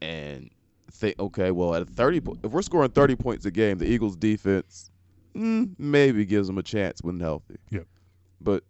and 0.00 0.50
think 0.92 1.18
okay, 1.18 1.50
well 1.50 1.74
at 1.74 1.88
30 1.88 2.20
po- 2.20 2.36
if 2.44 2.52
we're 2.52 2.62
scoring 2.62 2.92
30 2.92 3.16
points 3.16 3.44
a 3.44 3.50
game, 3.50 3.78
the 3.78 3.86
Eagles 3.86 4.14
defense 4.14 4.92
mm, 5.34 5.74
maybe 5.78 6.24
gives 6.24 6.46
them 6.46 6.58
a 6.58 6.62
chance 6.62 7.02
when 7.02 7.18
healthy. 7.18 7.56
Yep. 7.70 7.88
But 8.40 8.62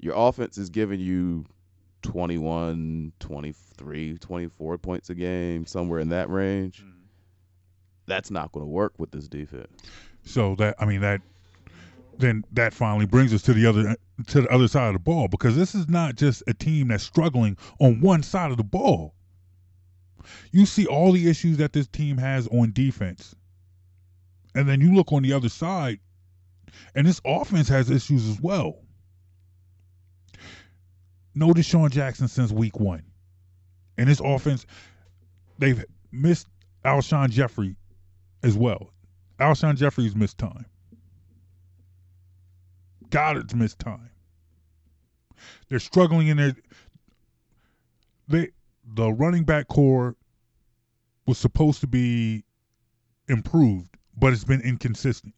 your 0.00 0.14
offense 0.16 0.58
is 0.58 0.68
giving 0.68 0.98
you 0.98 1.46
21, 2.02 3.12
23, 3.20 4.18
24 4.18 4.78
points 4.78 5.10
a 5.10 5.14
game, 5.14 5.64
somewhere 5.64 6.00
in 6.00 6.08
that 6.08 6.28
range. 6.28 6.84
That's 8.06 8.32
not 8.32 8.50
going 8.50 8.66
to 8.66 8.70
work 8.70 8.94
with 8.98 9.12
this 9.12 9.28
defense. 9.28 9.70
So 10.24 10.56
that 10.56 10.74
I 10.80 10.86
mean 10.86 11.02
that 11.02 11.20
then 12.18 12.44
that 12.52 12.72
finally 12.72 13.06
brings 13.06 13.32
us 13.34 13.42
to 13.42 13.52
the 13.52 13.66
other 13.66 13.96
to 14.28 14.42
the 14.42 14.48
other 14.48 14.68
side 14.68 14.88
of 14.88 14.94
the 14.94 14.98
ball 14.98 15.28
because 15.28 15.56
this 15.56 15.74
is 15.74 15.88
not 15.88 16.16
just 16.16 16.42
a 16.46 16.54
team 16.54 16.88
that's 16.88 17.04
struggling 17.04 17.56
on 17.80 18.00
one 18.00 18.22
side 18.22 18.50
of 18.50 18.56
the 18.56 18.64
ball. 18.64 19.14
You 20.50 20.66
see 20.66 20.86
all 20.86 21.12
the 21.12 21.28
issues 21.28 21.58
that 21.58 21.72
this 21.72 21.86
team 21.86 22.16
has 22.18 22.48
on 22.48 22.72
defense. 22.72 23.34
And 24.54 24.68
then 24.68 24.80
you 24.80 24.94
look 24.94 25.12
on 25.12 25.22
the 25.22 25.32
other 25.32 25.50
side 25.50 26.00
and 26.94 27.06
this 27.06 27.20
offense 27.24 27.68
has 27.68 27.90
issues 27.90 28.28
as 28.28 28.40
well. 28.40 28.80
No 31.34 31.48
DeSean 31.48 31.90
Jackson 31.90 32.28
since 32.28 32.50
week 32.50 32.80
1. 32.80 33.02
And 33.98 34.08
this 34.08 34.20
offense 34.24 34.66
they've 35.58 35.84
missed 36.10 36.48
Alshon 36.84 37.30
Jeffery 37.30 37.76
as 38.42 38.56
well. 38.56 38.90
Alshon 39.38 39.76
Jeffery's 39.76 40.16
missed 40.16 40.38
time. 40.38 40.64
Goedert's 43.10 43.54
missed 43.54 43.78
time. 43.78 44.10
They're 45.68 45.78
struggling 45.78 46.28
in 46.28 46.36
their 46.36 46.54
they 48.28 48.50
the 48.84 49.12
running 49.12 49.44
back 49.44 49.68
corps 49.68 50.16
was 51.26 51.38
supposed 51.38 51.80
to 51.80 51.86
be 51.86 52.44
improved, 53.28 53.96
but 54.16 54.32
it's 54.32 54.44
been 54.44 54.60
inconsistent. 54.60 55.34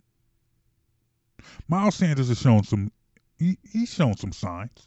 Miles 1.68 1.94
Sanders 1.94 2.28
has 2.28 2.38
shown 2.38 2.64
some 2.64 2.92
he, 3.38 3.58
he's 3.62 3.92
shown 3.92 4.16
some 4.16 4.32
signs. 4.32 4.86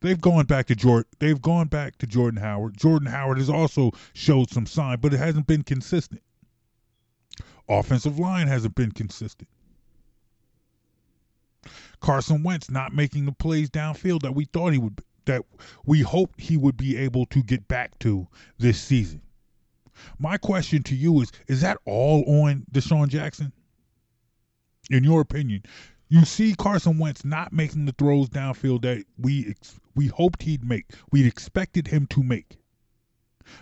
They've 0.00 0.20
gone 0.20 0.46
back 0.46 0.66
to 0.66 0.76
Jordan. 0.76 1.10
They've 1.18 1.40
gone 1.40 1.68
back 1.68 1.98
to 1.98 2.06
Jordan 2.06 2.40
Howard. 2.40 2.76
Jordan 2.76 3.08
Howard 3.08 3.38
has 3.38 3.50
also 3.50 3.92
showed 4.12 4.50
some 4.50 4.66
sign, 4.66 4.98
but 5.00 5.12
it 5.12 5.18
hasn't 5.18 5.46
been 5.46 5.62
consistent. 5.62 6.22
Offensive 7.68 8.18
line 8.18 8.46
hasn't 8.46 8.74
been 8.74 8.92
consistent. 8.92 9.48
Carson 12.00 12.42
Wentz 12.42 12.70
not 12.70 12.94
making 12.94 13.26
the 13.26 13.32
plays 13.32 13.70
downfield 13.70 14.22
that 14.22 14.34
we 14.34 14.44
thought 14.46 14.72
he 14.72 14.78
would, 14.78 15.02
that 15.24 15.42
we 15.84 16.00
hoped 16.00 16.40
he 16.40 16.56
would 16.56 16.76
be 16.76 16.96
able 16.96 17.26
to 17.26 17.42
get 17.42 17.66
back 17.68 17.98
to 18.00 18.26
this 18.58 18.80
season. 18.80 19.22
My 20.18 20.36
question 20.36 20.82
to 20.84 20.94
you 20.96 21.20
is: 21.20 21.32
Is 21.48 21.62
that 21.62 21.78
all 21.84 22.24
on 22.42 22.64
DeSean 22.72 23.08
Jackson? 23.08 23.52
In 24.90 25.02
your 25.02 25.20
opinion, 25.20 25.62
you 26.08 26.24
see 26.24 26.54
Carson 26.54 26.98
Wentz 26.98 27.24
not 27.24 27.52
making 27.52 27.86
the 27.86 27.92
throws 27.92 28.28
downfield 28.28 28.82
that 28.82 29.04
we 29.18 29.46
ex- 29.48 29.80
we 29.94 30.06
hoped 30.06 30.42
he'd 30.42 30.64
make. 30.64 30.92
We 31.10 31.26
expected 31.26 31.88
him 31.88 32.06
to 32.08 32.22
make. 32.22 32.58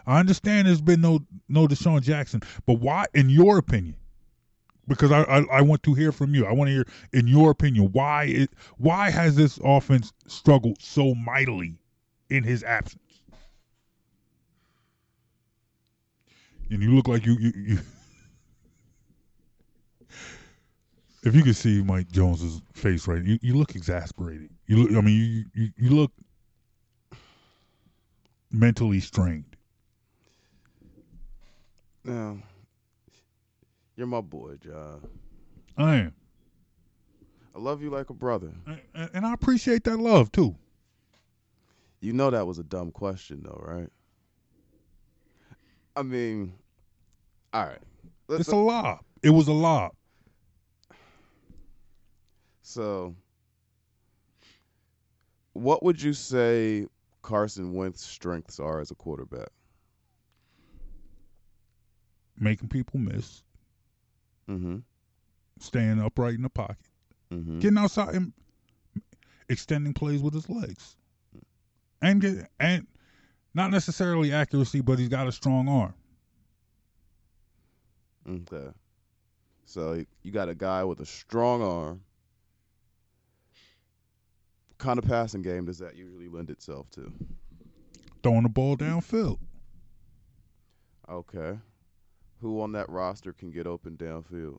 I 0.07 0.19
understand 0.19 0.67
there's 0.67 0.81
been 0.81 1.01
no 1.01 1.21
no 1.49 1.67
DeSean 1.67 2.03
Jackson, 2.03 2.43
but 2.67 2.75
why, 2.75 3.07
in 3.15 3.31
your 3.31 3.59
opinion? 3.59 3.97
Because 4.87 5.11
I, 5.13 5.23
I, 5.23 5.45
I 5.45 5.61
want 5.63 5.83
to 5.85 5.95
hear 5.95 6.13
from 6.13 6.35
you. 6.35 6.45
I 6.47 6.53
want 6.53 6.69
to 6.69 6.75
hear, 6.75 6.87
in 7.13 7.27
your 7.27 7.51
opinion, 7.51 7.91
why 7.93 8.25
it 8.25 8.51
why 8.77 9.11
has 9.11 9.35
this 9.37 9.59
offense 9.65 10.13
struggled 10.27 10.81
so 10.81 11.15
mightily 11.15 11.79
in 12.29 12.43
his 12.45 12.63
absence? 12.63 13.01
And 16.71 16.83
you 16.83 16.95
look 16.95 17.09
like 17.09 17.25
you 17.25 17.37
you. 17.41 17.53
you 17.57 17.79
if 21.25 21.35
you 21.35 21.43
could 21.43 21.57
see 21.57 21.83
Mike 21.83 22.11
Jones's 22.11 22.61
face 22.75 23.09
right, 23.09 23.25
you, 23.25 23.39
you 23.41 23.55
look 23.55 23.75
exasperated. 23.75 24.51
You 24.67 24.77
look. 24.77 24.93
I 24.93 25.01
mean, 25.01 25.47
you 25.55 25.63
you, 25.63 25.73
you 25.77 25.91
look 25.91 26.13
mentally 28.51 29.01
strained. 29.01 29.57
Now, 32.05 32.37
you're 33.97 34.07
my 34.07 34.21
boy, 34.21 34.57
John. 34.61 35.01
I 35.77 35.95
am, 35.97 36.15
I 37.55 37.59
love 37.59 37.83
you 37.83 37.91
like 37.91 38.11
a 38.11 38.15
brother. 38.15 38.53
and, 38.95 39.11
and 39.15 39.27
I 39.27 39.33
appreciate 39.33 39.85
that 39.85 39.99
love 39.99 40.31
too. 40.33 40.55
You 42.01 42.13
know 42.13 42.31
that 42.31 42.47
was 42.47 42.59
a 42.59 42.65
dumb 42.65 42.91
question, 42.91 43.43
though, 43.45 43.61
right? 43.65 43.89
I 45.97 46.03
mean, 46.03 46.53
all 47.53 47.65
right. 47.67 47.79
Let's- 48.29 48.41
It's 48.43 48.49
a 48.51 48.57
lob. 48.57 48.99
It 49.23 49.31
was 49.31 49.49
a 49.49 49.53
lob. 49.53 49.93
So, 52.63 53.15
what 55.53 55.83
would 55.83 56.03
you 56.03 56.13
say 56.13 56.87
Carson 57.23 57.73
Wentz's 57.75 58.05
strengths 58.07 58.59
are 58.59 58.81
as 58.81 58.91
a 58.91 58.95
quarterback? 58.95 59.49
Making 62.39 62.69
people 62.69 62.99
miss, 62.99 63.44
Mm-hmm. 64.49 64.77
staying 65.61 66.01
upright 66.01 66.35
in 66.35 66.43
the 66.43 66.51
pocket, 66.51 66.77
Mm-hmm. 67.33 67.61
getting 67.61 67.79
outside 67.79 68.15
and 68.15 68.33
extending 69.49 69.95
plays 69.95 70.23
with 70.23 70.35
his 70.35 70.49
legs, 70.49 70.97
and 72.03 72.21
get 72.21 72.49
and 72.61 72.87
not 73.55 73.71
necessarily 73.71 74.33
accuracy, 74.33 74.81
but 74.81 74.99
he's 74.99 75.09
got 75.09 75.27
a 75.27 75.33
strong 75.33 75.69
arm. 75.69 75.95
Okay. 78.29 78.69
So 79.65 80.05
you 80.23 80.33
got 80.33 80.49
a 80.49 80.55
guy 80.55 80.85
with 80.85 81.01
a 81.01 81.07
strong 81.07 81.63
arm. 81.63 82.01
What 84.69 84.79
kind 84.79 84.99
of 84.99 85.05
passing 85.07 85.43
game 85.43 85.67
does 85.67 85.79
that 85.79 85.95
usually 85.97 86.29
lend 86.29 86.51
itself 86.51 86.91
to? 86.93 87.13
Throwing 88.23 88.43
the 88.43 88.49
ball 88.49 88.77
downfield. 88.77 89.39
Okay. 91.09 91.59
Who 92.41 92.61
on 92.61 92.73
that 92.73 92.89
roster 92.89 93.33
can 93.33 93.51
get 93.51 93.67
open 93.67 93.97
downfield? 93.97 94.59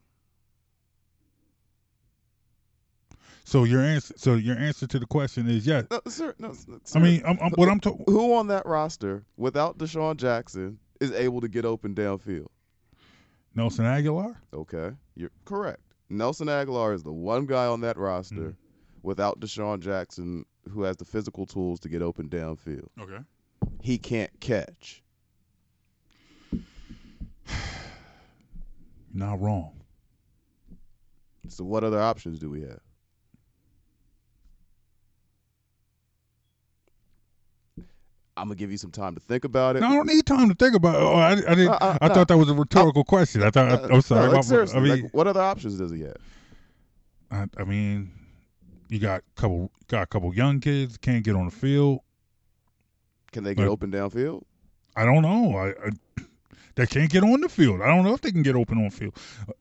So 3.44 3.64
your 3.64 3.82
answer, 3.82 4.14
so 4.18 4.34
your 4.36 4.58
answer 4.58 4.88
to 4.88 4.98
the 4.98 5.06
question 5.06 5.48
is 5.48 5.68
yes. 5.68 5.86
No, 5.92 6.02
sir. 6.08 6.34
No, 6.40 6.50
s- 6.50 6.66
I 6.70 6.78
sir. 6.84 7.00
mean, 7.00 7.22
I'm, 7.26 7.38
I'm, 7.40 7.52
what 7.52 7.70
I'm 7.70 7.80
talking. 7.80 8.04
who 8.08 8.34
on 8.34 8.48
that 8.48 8.66
roster 8.66 9.24
without 9.38 9.78
DeSean 9.78 10.18
Jackson 10.18 10.80
is 11.00 11.12
able 11.12 11.42
to 11.42 11.48
get 11.48 11.64
open 11.64 11.94
downfield? 11.94 12.48
Nelson 13.54 13.86
Agholor. 13.86 14.36
Okay, 14.54 14.92
you're 15.16 15.30
correct. 15.46 15.82
Nelson 16.10 16.48
Agholor 16.48 16.94
is 16.96 17.04
the 17.04 17.14
one 17.14 17.46
guy 17.46 17.66
on 17.68 17.82
that 17.82 17.98
roster 17.98 18.36
Mhm. 18.36 18.56
without 19.04 19.40
DeSean 19.40 19.80
Jackson 19.80 20.46
who 20.72 20.82
has 20.82 20.98
the 20.98 21.06
physical 21.06 21.46
tools 21.46 21.80
to 21.82 21.90
get 21.90 22.02
open 22.02 22.28
downfield. 22.28 22.88
Okay. 23.00 23.20
He 23.80 24.00
can't 24.00 24.32
catch. 24.40 25.04
Not 29.14 29.42
wrong. 29.42 29.72
So 31.48 31.64
what 31.64 31.84
other 31.84 32.02
options 32.02 32.40
do 32.40 32.50
we 32.50 32.62
have? 32.62 32.80
I'm 38.38 38.48
gonna 38.48 38.56
give 38.56 38.72
you 38.72 38.78
some 38.78 38.92
time 38.92 39.16
to 39.16 39.22
think 39.22 39.46
about 39.46 39.78
it. 39.78 39.80
No, 39.80 39.88
I 39.88 39.96
don't 39.96 40.08
need 40.08 40.26
time 40.26 40.50
to 40.50 40.56
think 40.56 40.76
about. 40.76 40.96
It. 40.96 41.02
Oh, 41.02 41.14
I, 41.14 41.32
I 41.32 41.36
didn't. 41.36 41.70
Uh, 41.70 41.78
uh, 41.80 41.98
I 42.02 42.08
no. 42.10 42.14
thought 42.14 42.28
that 42.28 42.38
was 42.38 42.50
a 42.50 42.54
rhetorical 42.54 43.06
question. 43.06 43.42
I 43.44 43.50
thought. 43.50 43.72
Uh, 43.72 43.88
I'm 43.90 44.02
sorry. 44.02 44.28
no, 44.28 44.34
like, 44.34 44.44
seriously, 44.44 44.78
I 44.78 44.82
mean, 44.82 45.04
like, 45.04 45.14
what 45.14 45.28
other 45.28 45.42
options 45.42 45.78
does 45.78 45.92
he 45.92 46.02
have? 46.02 46.18
I, 47.32 47.46
I 47.58 47.64
mean, 47.64 48.12
you 48.90 49.00
got 49.00 49.24
couple. 49.36 49.72
Got 49.88 50.04
a 50.04 50.08
couple 50.08 50.34
young 50.36 50.60
kids 50.60 50.98
can't 50.98 51.24
get 51.24 51.36
on 51.36 51.46
the 51.46 51.52
field. 51.52 52.00
Can 53.32 53.44
they 53.44 53.56
get 53.56 53.64
Like- 53.64 53.72
open 53.72 53.92
downfield? 53.92 54.44
I 54.98 55.06
don't 55.06 55.22
know. 55.22 55.56
I, 55.58 55.70
I 55.70 56.24
they 56.76 56.86
can't 56.86 57.10
get 57.10 57.24
on 57.24 57.42
the 57.42 57.50
field. 57.50 57.82
I 57.82 57.88
don't 57.88 58.04
know 58.04 58.14
if 58.14 58.22
they 58.22 58.32
can 58.32 58.44
get 58.44 58.56
open 58.56 58.78
on 58.84 58.90
field. 58.90 59.16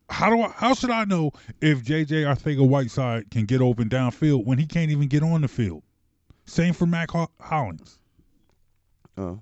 How 0.09 0.31
do 0.31 0.43
I? 0.43 0.49
How 0.49 0.75
should 0.75 0.91
I 0.91 1.05
know 1.05 1.33
if 1.61 1.83
JJ 1.85 2.25
Arcega-Whiteside 2.25 3.31
can 3.31 3.45
get 3.45 3.61
open 3.61 3.89
downfield 3.89 4.45
when 4.45 4.59
he 4.59 4.67
can't 4.67 4.91
even 4.91 5.09
get 5.09 5.23
on 5.23 5.41
the 5.41 5.49
field? 5.49 5.83
Same 6.47 6.75
for 6.75 6.87
Mack 6.87 7.11
Hollins. 7.41 7.99
Uh, 9.17 9.37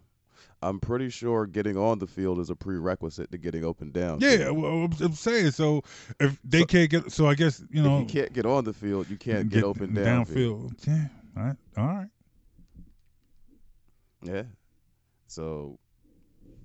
I'm 0.62 0.78
pretty 0.78 1.10
sure 1.10 1.46
getting 1.46 1.76
on 1.76 1.98
the 1.98 2.06
field 2.06 2.38
is 2.38 2.50
a 2.50 2.54
prerequisite 2.54 3.32
to 3.32 3.38
getting 3.38 3.64
open 3.64 3.90
down. 3.90 4.20
Yeah, 4.20 4.50
well, 4.50 4.84
I'm, 4.84 4.92
I'm 5.00 5.14
saying 5.14 5.50
so. 5.50 5.82
If 6.20 6.38
they 6.44 6.64
can't 6.64 6.88
get, 6.90 7.10
so 7.10 7.26
I 7.26 7.34
guess 7.34 7.62
you 7.70 7.82
know, 7.82 7.96
if 7.96 8.14
you 8.14 8.20
can't 8.20 8.32
get 8.32 8.46
on 8.46 8.64
the 8.64 8.72
field, 8.72 9.10
you 9.10 9.16
can't 9.16 9.48
get, 9.48 9.64
open 9.64 9.92
downfield. 9.92 10.74
downfield. 10.74 10.86
Yeah, 10.86 11.06
all 11.36 11.42
right, 11.42 11.56
all 11.76 11.86
right. 11.86 12.08
Yeah. 14.22 14.42
So 15.26 15.78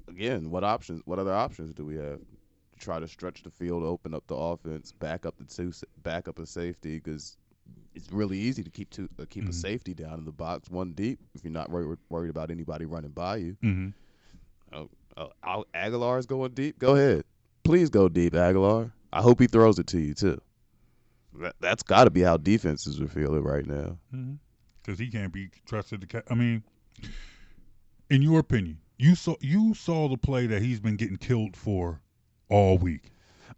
again, 0.08 0.50
what 0.50 0.64
options? 0.64 1.02
What 1.06 1.20
other 1.20 1.34
options 1.34 1.74
do 1.74 1.86
we 1.86 1.96
have? 1.96 2.20
To 2.20 2.80
try 2.80 3.00
to 3.00 3.08
stretch 3.08 3.42
the 3.44 3.50
field, 3.50 3.84
open 3.84 4.14
up 4.14 4.24
the 4.28 4.36
offense, 4.36 4.92
back 4.92 5.26
up 5.26 5.36
the 5.38 5.46
two, 5.46 5.72
back 6.04 6.28
up 6.28 6.38
a 6.40 6.46
safety 6.46 6.98
because 6.98 7.36
it's 7.96 8.12
really 8.12 8.38
easy 8.38 8.64
to 8.64 8.70
keep 8.70 8.90
two, 8.92 9.10
uh, 9.20 9.26
keep 9.30 9.46
a 9.46 9.48
Mhm. 9.52 9.54
safety 9.56 9.94
down 9.96 10.20
in 10.20 10.26
the 10.26 10.32
box, 10.32 10.70
one 10.70 10.92
deep, 10.94 11.20
if 11.34 11.44
you're 11.44 11.52
not 11.52 11.70
worried, 11.72 11.98
worried 12.10 12.30
about 12.30 12.52
anybody 12.52 12.86
running 12.86 13.10
by 13.12 13.38
you. 13.38 13.58
Mm-hmm. 13.64 13.90
Oh, 14.74 14.90
oh, 15.44 15.66
Agholor's 15.74 16.26
going 16.28 16.52
deep. 16.52 16.78
Go 16.78 16.96
ahead, 16.96 17.24
please 17.64 17.90
go 17.90 18.08
deep, 18.08 18.34
Agholor. 18.34 18.92
I 19.12 19.22
hope 19.22 19.40
he 19.42 19.48
throws 19.48 19.80
it 19.80 19.88
to 19.88 20.00
you 20.00 20.14
too. 20.14 20.40
That, 21.40 21.56
that's 21.60 21.82
got 21.84 22.04
to 22.04 22.12
be 22.12 22.22
how 22.22 22.38
defenses 22.38 23.02
are 23.02 23.08
feeling 23.08 23.44
right 23.44 23.66
now. 23.66 23.98
Because 24.84 25.00
he 25.00 25.10
can't 25.10 25.34
be 25.34 25.50
trusted 25.66 26.02
to. 26.02 26.08
Ca- 26.08 26.24
I 26.30 26.36
mean, 26.36 26.64
in 28.10 28.22
your 28.22 28.40
opinion, 28.40 28.80
you 28.98 29.16
saw 29.16 29.36
you 29.42 29.74
saw 29.74 30.08
the 30.08 30.18
play 30.18 30.48
that 30.48 30.62
he's 30.62 30.80
been 30.80 30.96
getting 30.96 31.18
killed 31.18 31.56
for 31.56 32.02
all 32.50 32.78
week. 32.78 33.12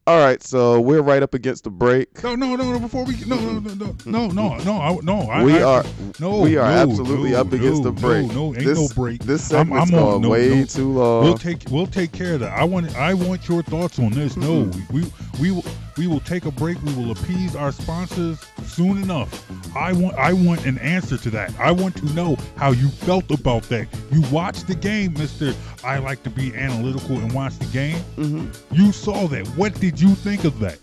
All 0.07 0.17
right, 0.19 0.41
so 0.41 0.81
we're 0.81 1.01
right 1.01 1.21
up 1.21 1.35
against 1.35 1.65
the 1.65 1.69
break. 1.69 2.23
No, 2.23 2.33
no, 2.33 2.55
no, 2.55 2.71
no. 2.71 2.79
Before 2.79 3.05
we 3.05 3.15
no, 3.25 3.35
no, 3.35 3.59
no, 3.59 3.73
no, 3.75 3.95
no, 4.05 4.27
no, 4.27 4.57
no, 4.57 4.81
I, 4.81 4.97
no. 5.03 5.19
I, 5.29 5.43
we 5.43 5.59
I, 5.59 5.63
are 5.63 5.83
no, 6.19 6.39
we 6.39 6.57
are 6.57 6.67
no, 6.67 6.91
absolutely 6.91 7.31
no, 7.31 7.41
up 7.41 7.53
against 7.53 7.83
no, 7.83 7.91
the 7.91 8.01
break. 8.01 8.27
No, 8.27 8.33
no, 8.33 8.55
ain't 8.55 8.65
this, 8.65 8.79
no 8.79 8.87
break. 8.95 9.23
This 9.23 9.53
I'm- 9.53 9.67
segment's 9.67 9.91
I'm 9.91 9.99
on- 9.99 10.21
no, 10.21 10.29
way 10.29 10.49
no. 10.49 10.65
too 10.65 10.93
long. 10.93 11.23
We'll 11.25 11.37
take 11.37 11.63
we'll 11.69 11.85
take 11.85 12.11
care 12.11 12.33
of 12.33 12.39
that. 12.39 12.53
I 12.53 12.63
want 12.63 12.95
I 12.95 13.13
want 13.13 13.47
your 13.47 13.61
thoughts 13.61 13.99
on 13.99 14.11
this. 14.11 14.35
No, 14.35 14.71
we 14.91 15.05
we 15.39 15.51
will 15.51 15.65
we 15.99 16.07
will 16.07 16.21
take 16.21 16.45
a 16.45 16.51
break. 16.51 16.81
We 16.83 16.93
will 16.93 17.11
appease 17.11 17.57
our 17.57 17.73
sponsors 17.73 18.39
soon 18.65 19.03
enough. 19.03 19.29
I 19.75 19.91
want 19.91 20.15
I 20.15 20.31
want 20.31 20.65
an 20.65 20.77
answer 20.77 21.17
to 21.17 21.29
that. 21.31 21.53
I 21.59 21.71
want 21.73 21.97
to 21.97 22.05
know 22.13 22.37
how 22.55 22.71
you 22.71 22.87
felt 22.87 23.29
about 23.31 23.63
that. 23.63 23.85
You 24.09 24.21
watched 24.31 24.67
the 24.67 24.75
game, 24.75 25.13
Mister. 25.15 25.53
I 25.83 25.97
like 25.99 26.23
to 26.23 26.29
be 26.29 26.55
analytical 26.55 27.17
and 27.17 27.33
watch 27.33 27.59
the 27.59 27.65
game. 27.65 28.01
Mhm. 28.17 28.55
You 28.71 28.93
saw 28.93 29.27
that. 29.27 29.45
What 29.57 29.77
did 29.81 29.99
you 29.99 30.15
think 30.15 30.45
of 30.45 30.57
that? 30.59 30.79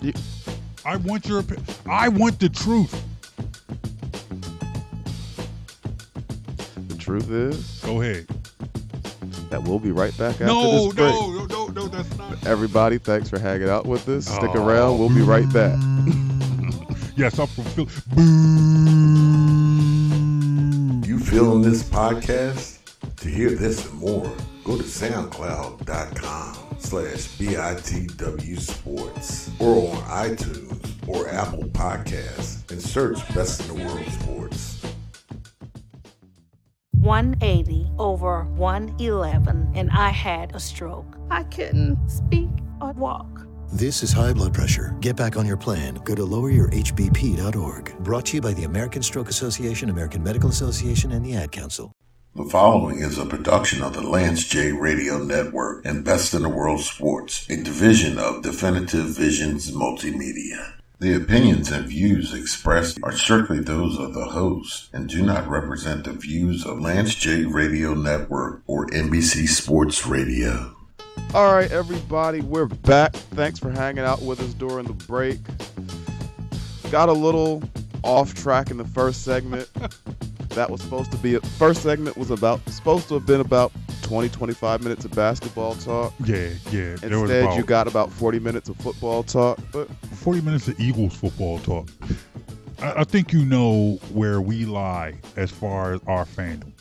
You- 0.00 0.12
I 0.84 0.96
want 0.96 1.28
your 1.28 1.42
opi- 1.42 1.62
I 1.88 2.08
want 2.08 2.40
the 2.40 2.48
truth. 2.48 3.00
The 6.88 6.96
truth 6.96 7.30
is 7.30 7.80
Go 7.84 8.00
ahead. 8.02 8.26
that 9.50 9.62
we'll 9.62 9.78
be 9.78 9.92
right 9.92 10.16
back 10.18 10.32
after 10.34 10.46
No, 10.46 10.86
this 10.86 10.94
break. 10.94 11.14
no, 11.14 11.30
no, 11.30 11.44
no, 11.46 11.61
no, 11.74 11.88
that's 11.88 12.16
not. 12.18 12.46
Everybody, 12.46 12.98
thanks 12.98 13.28
for 13.28 13.38
hanging 13.38 13.68
out 13.68 13.86
with 13.86 14.08
us. 14.08 14.26
Stick 14.26 14.50
Oh. 14.54 14.64
around. 14.66 14.98
We'll 14.98 15.08
be 15.08 15.22
right 15.22 15.50
back. 15.52 15.78
Yes, 17.14 17.38
I'm 17.38 17.46
from 17.46 17.64
Philly. 17.64 17.88
Boo. 18.16 18.22
You 21.06 21.18
feeling 21.18 21.60
this 21.60 21.82
podcast? 21.82 22.78
To 23.16 23.28
hear 23.28 23.50
this 23.50 23.84
and 23.86 23.98
more, 24.00 24.32
go 24.64 24.78
to 24.78 24.82
soundcloud.com 24.82 26.56
slash 26.78 27.28
BITW 27.38 28.58
Sports 28.58 29.50
or 29.60 29.90
on 29.94 30.02
iTunes 30.30 30.90
or 31.06 31.28
Apple 31.28 31.64
Podcasts 31.64 32.68
and 32.72 32.80
search 32.80 33.18
Best 33.34 33.68
in 33.68 33.76
the 33.76 33.84
World 33.84 34.06
Sports. 34.06 34.71
180 37.02 37.90
over 37.98 38.44
111, 38.44 39.72
and 39.74 39.90
I 39.90 40.10
had 40.10 40.54
a 40.54 40.60
stroke. 40.60 41.16
I 41.30 41.42
couldn't 41.42 41.98
speak 42.08 42.50
or 42.80 42.92
walk. 42.92 43.46
This 43.72 44.04
is 44.04 44.12
high 44.12 44.32
blood 44.32 44.54
pressure. 44.54 44.96
Get 45.00 45.16
back 45.16 45.36
on 45.36 45.44
your 45.44 45.56
plan. 45.56 45.94
Go 46.04 46.14
to 46.14 46.22
loweryourhbp.org. 46.22 47.98
Brought 48.00 48.26
to 48.26 48.36
you 48.36 48.40
by 48.40 48.54
the 48.54 48.64
American 48.64 49.02
Stroke 49.02 49.28
Association, 49.30 49.90
American 49.90 50.22
Medical 50.22 50.50
Association, 50.50 51.10
and 51.10 51.24
the 51.24 51.34
Ad 51.34 51.50
Council. 51.50 51.90
The 52.36 52.44
following 52.44 53.00
is 53.00 53.18
a 53.18 53.26
production 53.26 53.82
of 53.82 53.94
the 53.94 54.02
Lance 54.02 54.46
J 54.46 54.72
Radio 54.72 55.18
Network 55.18 55.84
and 55.84 56.04
Best 56.04 56.34
in 56.34 56.42
the 56.42 56.48
World 56.48 56.80
Sports, 56.80 57.50
a 57.50 57.62
division 57.62 58.16
of 58.16 58.42
Definitive 58.42 59.06
Visions 59.06 59.72
Multimedia. 59.72 60.74
The 61.02 61.14
opinions 61.14 61.72
and 61.72 61.84
views 61.84 62.32
expressed 62.32 63.00
are 63.02 63.10
strictly 63.10 63.58
those 63.58 63.98
of 63.98 64.14
the 64.14 64.24
host 64.24 64.88
and 64.92 65.08
do 65.08 65.24
not 65.24 65.48
represent 65.48 66.04
the 66.04 66.12
views 66.12 66.64
of 66.64 66.78
Lance 66.78 67.16
J 67.16 67.44
Radio 67.44 67.92
Network 67.92 68.62
or 68.68 68.86
NBC 68.86 69.48
Sports 69.48 70.06
Radio. 70.06 70.76
All 71.34 71.52
right, 71.52 71.72
everybody, 71.72 72.40
we're 72.40 72.66
back. 72.66 73.14
Thanks 73.14 73.58
for 73.58 73.72
hanging 73.72 74.04
out 74.04 74.22
with 74.22 74.38
us 74.38 74.54
during 74.54 74.86
the 74.86 74.92
break. 74.92 75.40
Got 76.92 77.08
a 77.08 77.12
little 77.12 77.64
off 78.04 78.32
track 78.34 78.70
in 78.70 78.76
the 78.76 78.84
first 78.84 79.24
segment. 79.24 79.68
that 80.54 80.70
was 80.70 80.80
supposed 80.82 81.10
to 81.12 81.18
be 81.18 81.36
first 81.58 81.82
segment 81.82 82.16
was 82.16 82.30
about 82.30 82.66
supposed 82.68 83.08
to 83.08 83.14
have 83.14 83.26
been 83.26 83.40
about 83.40 83.72
20 84.02 84.28
25 84.28 84.82
minutes 84.82 85.04
of 85.04 85.10
basketball 85.12 85.74
talk. 85.76 86.12
Yeah, 86.24 86.50
yeah. 86.70 86.92
Instead, 87.02 87.44
about 87.44 87.56
you 87.56 87.62
got 87.64 87.86
about 87.86 88.12
40 88.12 88.38
minutes 88.40 88.68
of 88.68 88.76
football 88.76 89.22
talk. 89.22 89.58
But 89.72 89.88
40 90.12 90.42
minutes 90.42 90.68
of 90.68 90.78
Eagles 90.78 91.14
football 91.14 91.58
talk. 91.60 91.88
I, 92.80 93.00
I 93.00 93.04
think 93.04 93.32
you 93.32 93.44
know 93.44 93.98
where 94.12 94.40
we 94.40 94.64
lie 94.64 95.14
as 95.36 95.50
far 95.50 95.94
as 95.94 96.00
our 96.06 96.24
fandom. 96.24 96.72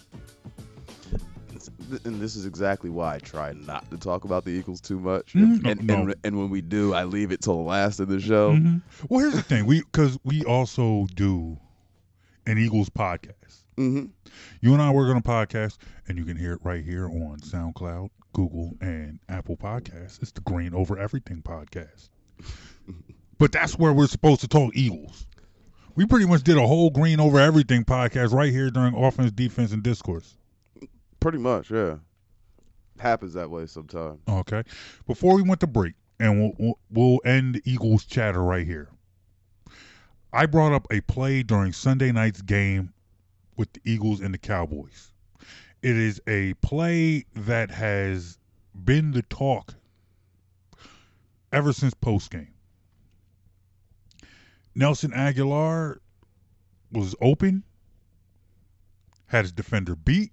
and 2.05 2.21
this 2.21 2.35
is 2.35 2.45
exactly 2.45 2.89
why 2.89 3.15
I 3.15 3.19
try 3.19 3.53
not 3.53 3.89
to 3.91 3.97
talk 3.97 4.23
about 4.23 4.45
the 4.45 4.51
Eagles 4.51 4.81
too 4.81 4.99
much. 4.99 5.33
Mm, 5.33 5.65
and, 5.65 5.83
no, 5.87 6.03
no. 6.03 6.13
and 6.23 6.37
when 6.37 6.49
we 6.49 6.61
do, 6.61 6.93
I 6.93 7.03
leave 7.03 7.31
it 7.31 7.41
till 7.41 7.57
the 7.57 7.69
last 7.69 7.99
of 7.99 8.07
the 8.07 8.19
show. 8.19 8.53
Mhm. 8.53 8.81
Well, 9.09 9.21
here's 9.21 9.33
the 9.33 9.41
thing. 9.43 9.65
We 9.65 9.81
because 9.81 10.17
we 10.23 10.43
also 10.45 11.07
do 11.15 11.57
an 12.47 12.57
Eagles 12.57 12.89
podcast. 12.89 13.33
Hmm 13.81 14.05
You 14.61 14.73
and 14.73 14.81
I 14.81 14.91
work 14.91 15.09
on 15.09 15.17
a 15.17 15.21
podcast, 15.21 15.77
and 16.07 16.17
you 16.17 16.23
can 16.23 16.37
hear 16.37 16.53
it 16.53 16.59
right 16.63 16.83
here 16.83 17.07
on 17.07 17.39
SoundCloud, 17.39 18.09
Google, 18.33 18.75
and 18.79 19.19
Apple 19.27 19.57
Podcasts. 19.57 20.21
It's 20.21 20.31
the 20.31 20.41
Green 20.41 20.75
Over 20.75 20.99
Everything 20.99 21.41
podcast. 21.41 22.09
but 23.39 23.51
that's 23.51 23.79
where 23.79 23.91
we're 23.91 24.05
supposed 24.07 24.41
to 24.41 24.47
talk 24.47 24.75
Eagles. 24.75 25.25
We 25.95 26.05
pretty 26.05 26.27
much 26.27 26.43
did 26.43 26.57
a 26.57 26.67
whole 26.67 26.91
Green 26.91 27.19
Over 27.19 27.39
Everything 27.39 27.83
podcast 27.83 28.33
right 28.33 28.51
here 28.51 28.69
during 28.69 28.93
offense, 28.95 29.31
defense, 29.31 29.71
and 29.71 29.81
discourse. 29.81 30.37
Pretty 31.19 31.39
much, 31.39 31.71
yeah. 31.71 31.95
Happens 32.99 33.33
that 33.33 33.49
way 33.49 33.65
sometimes. 33.65 34.19
Okay. 34.29 34.61
Before 35.07 35.35
we 35.35 35.41
went 35.41 35.59
to 35.61 35.67
break, 35.67 35.95
and 36.19 36.39
we'll, 36.39 36.51
we'll, 36.59 36.79
we'll 36.91 37.19
end 37.25 37.59
Eagles 37.65 38.05
chatter 38.05 38.43
right 38.43 38.65
here. 38.65 38.89
I 40.31 40.45
brought 40.45 40.71
up 40.71 40.85
a 40.91 41.01
play 41.01 41.41
during 41.41 41.73
Sunday 41.73 42.11
night's 42.11 42.41
game 42.43 42.93
with 43.61 43.73
the 43.73 43.81
Eagles 43.85 44.21
and 44.21 44.33
the 44.33 44.39
Cowboys. 44.39 45.13
It 45.83 45.95
is 45.95 46.19
a 46.25 46.55
play 46.55 47.25
that 47.35 47.69
has 47.69 48.39
been 48.73 49.11
the 49.11 49.21
talk 49.21 49.75
ever 51.51 51.71
since 51.71 51.93
postgame. 51.93 52.53
Nelson 54.73 55.11
Agholor 55.11 55.99
was 56.91 57.13
open, 57.21 57.63
had 59.27 59.45
his 59.45 59.51
defender 59.51 59.95
beat, 59.95 60.31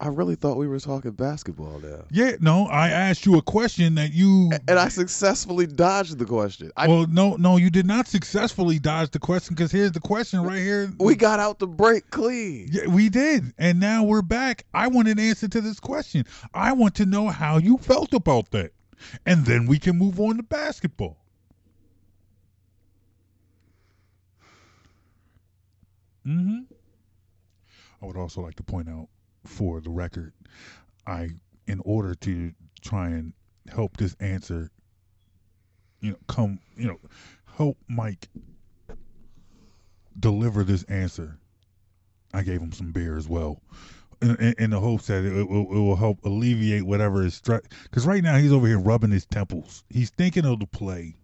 I 0.00 0.08
really 0.08 0.34
thought 0.34 0.56
we 0.56 0.66
were 0.66 0.80
talking 0.80 1.12
basketball 1.12 1.78
now. 1.78 2.04
Yeah, 2.10 2.32
no, 2.40 2.66
I 2.66 2.90
asked 2.90 3.24
you 3.24 3.38
a 3.38 3.42
question 3.42 3.94
that 3.94 4.12
you 4.12 4.50
And 4.66 4.78
I 4.78 4.88
successfully 4.88 5.66
dodged 5.66 6.18
the 6.18 6.24
question. 6.24 6.72
I, 6.76 6.88
Well, 6.88 7.06
no, 7.06 7.36
no, 7.36 7.56
you 7.58 7.70
did 7.70 7.86
not 7.86 8.08
successfully 8.08 8.80
dodge 8.80 9.10
the 9.12 9.20
question 9.20 9.54
because 9.54 9.70
here's 9.70 9.92
the 9.92 10.00
question 10.00 10.42
right 10.42 10.58
here. 10.58 10.92
we 10.98 11.14
got 11.14 11.38
out 11.38 11.60
the 11.60 11.68
break 11.68 12.10
clean. 12.10 12.68
Yeah, 12.72 12.88
we 12.88 13.08
did, 13.08 13.54
and 13.56 13.78
now 13.78 14.02
we're 14.02 14.22
back. 14.22 14.66
I 14.74 14.88
want 14.88 15.06
an 15.08 15.20
answer 15.20 15.46
to 15.48 15.60
this 15.60 15.78
question. 15.78 16.24
I 16.52 16.72
want 16.72 16.96
to 16.96 17.06
know 17.06 17.28
how 17.28 17.58
you 17.58 17.78
felt 17.78 18.12
about 18.12 18.50
that, 18.50 18.72
and 19.24 19.46
then 19.46 19.66
we 19.66 19.78
can 19.78 19.96
move 19.96 20.18
on 20.18 20.38
to 20.38 20.42
basketball. 20.42 21.18
Hmm. 26.24 26.60
I 28.02 28.06
would 28.06 28.16
also 28.16 28.40
like 28.40 28.56
to 28.56 28.62
point 28.62 28.88
out, 28.88 29.08
for 29.46 29.80
the 29.80 29.90
record, 29.90 30.32
I, 31.06 31.30
in 31.66 31.80
order 31.84 32.14
to 32.14 32.52
try 32.80 33.08
and 33.08 33.32
help 33.68 33.96
this 33.96 34.16
answer, 34.20 34.70
you 36.00 36.10
know, 36.10 36.18
come, 36.26 36.60
you 36.76 36.86
know, 36.86 36.98
help 37.56 37.76
Mike 37.88 38.28
deliver 40.18 40.64
this 40.64 40.82
answer. 40.84 41.38
I 42.32 42.42
gave 42.42 42.60
him 42.60 42.72
some 42.72 42.92
beer 42.92 43.16
as 43.16 43.28
well, 43.28 43.62
in, 44.20 44.36
in, 44.36 44.54
in 44.58 44.70
the 44.70 44.80
hopes 44.80 45.06
that 45.06 45.24
it, 45.24 45.48
will, 45.48 45.66
it 45.70 45.78
will 45.78 45.96
help 45.96 46.24
alleviate 46.24 46.84
whatever 46.84 47.24
is 47.24 47.34
stress. 47.34 47.62
Because 47.84 48.06
right 48.06 48.22
now 48.22 48.36
he's 48.38 48.52
over 48.52 48.66
here 48.66 48.78
rubbing 48.78 49.10
his 49.10 49.26
temples. 49.26 49.84
He's 49.88 50.10
thinking 50.10 50.44
of 50.44 50.60
the 50.60 50.66
play. 50.66 51.16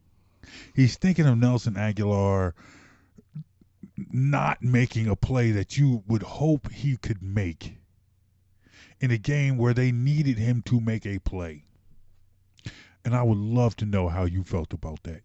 He's 0.74 0.96
thinking 0.96 1.26
of 1.26 1.38
Nelson 1.38 1.74
Agholor 1.74 2.52
not 4.12 4.62
making 4.62 5.08
a 5.08 5.16
play 5.16 5.50
that 5.52 5.76
you 5.76 6.02
would 6.06 6.22
hope 6.22 6.70
he 6.70 6.96
could 6.96 7.22
make 7.22 7.79
in 9.00 9.10
a 9.10 9.18
game 9.18 9.56
where 9.56 9.74
they 9.74 9.90
needed 9.92 10.38
him 10.38 10.62
to 10.62 10.80
make 10.80 11.06
a 11.06 11.18
play. 11.18 11.64
And 13.04 13.14
I 13.14 13.22
would 13.22 13.38
love 13.38 13.76
to 13.76 13.86
know 13.86 14.08
how 14.08 14.24
you 14.24 14.44
felt 14.44 14.72
about 14.72 15.02
that. 15.04 15.22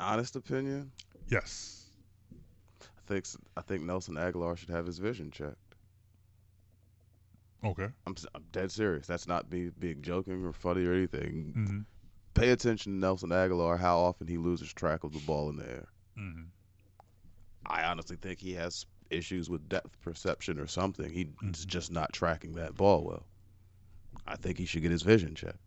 Honest 0.00 0.36
opinion, 0.36 0.90
Yes. 1.28 1.80
I 2.80 3.06
think 3.06 3.26
I 3.56 3.60
think 3.60 3.82
Nelson 3.82 4.14
Agholor 4.14 4.56
should 4.56 4.70
have 4.70 4.86
his 4.86 4.98
vision 4.98 5.30
checked. 5.30 5.56
Okay. 7.64 7.88
I'm 8.06 8.14
I'm 8.34 8.44
dead 8.52 8.70
serious. 8.70 9.06
That's 9.06 9.26
not 9.26 9.50
me 9.50 9.70
being 9.78 10.02
joking 10.02 10.44
or 10.44 10.52
funny 10.52 10.84
or 10.84 10.92
anything. 10.92 11.54
Mm-hmm. 11.56 11.78
Pay 12.34 12.50
attention 12.50 12.92
to 12.92 12.98
Nelson 12.98 13.30
Agholor, 13.30 13.78
how 13.78 13.98
often 13.98 14.26
he 14.26 14.36
loses 14.36 14.72
track 14.72 15.04
of 15.04 15.12
the 15.12 15.20
ball 15.20 15.48
in 15.50 15.56
the 15.56 15.66
air. 15.68 15.88
Mm-hmm. 16.18 16.42
I 17.66 17.84
honestly 17.84 18.16
think 18.16 18.38
he 18.40 18.52
has 18.54 18.86
issues 19.10 19.48
with 19.50 19.68
depth 19.68 20.00
perception 20.00 20.58
or 20.58 20.66
something. 20.66 21.10
He's 21.10 21.26
Mhm. 21.26 21.66
just 21.66 21.90
not 21.92 22.12
tracking 22.12 22.54
that 22.54 22.74
ball 22.74 23.04
well. 23.04 23.26
I 24.26 24.36
think 24.36 24.58
he 24.58 24.64
should 24.66 24.82
get 24.82 24.90
his 24.90 25.02
vision 25.02 25.34
checked. 25.34 25.58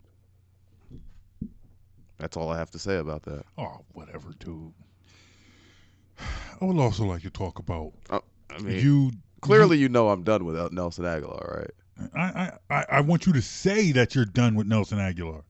That's 2.18 2.36
all 2.36 2.50
I 2.50 2.58
have 2.58 2.70
to 2.72 2.78
say 2.78 2.96
about 2.98 3.22
that. 3.24 3.44
Oh, 3.56 3.84
whatever, 3.92 4.32
dude. 4.38 4.74
I 6.60 6.64
would 6.64 6.78
also 6.78 7.04
like 7.04 7.22
to 7.22 7.30
talk 7.30 7.58
about 7.60 7.92
Uh, 8.10 8.20
I 8.50 8.58
mean, 8.58 8.82
you. 8.82 9.12
clearly 9.40 9.78
you 9.78 9.88
know 9.88 10.08
I'm 10.08 10.24
done 10.24 10.44
with 10.44 10.72
Nelson 10.72 11.04
Agholor, 11.04 11.56
right? 11.56 12.10
I, 12.14 12.20
I, 12.20 12.58
I, 12.80 12.86
I 12.92 13.00
want 13.02 13.26
you 13.26 13.32
to 13.34 13.42
say 13.42 13.92
that 13.92 14.14
you're 14.14 14.24
done 14.24 14.56
with 14.56 14.66
Nelson 14.66 14.98
Agholor. 14.98 15.44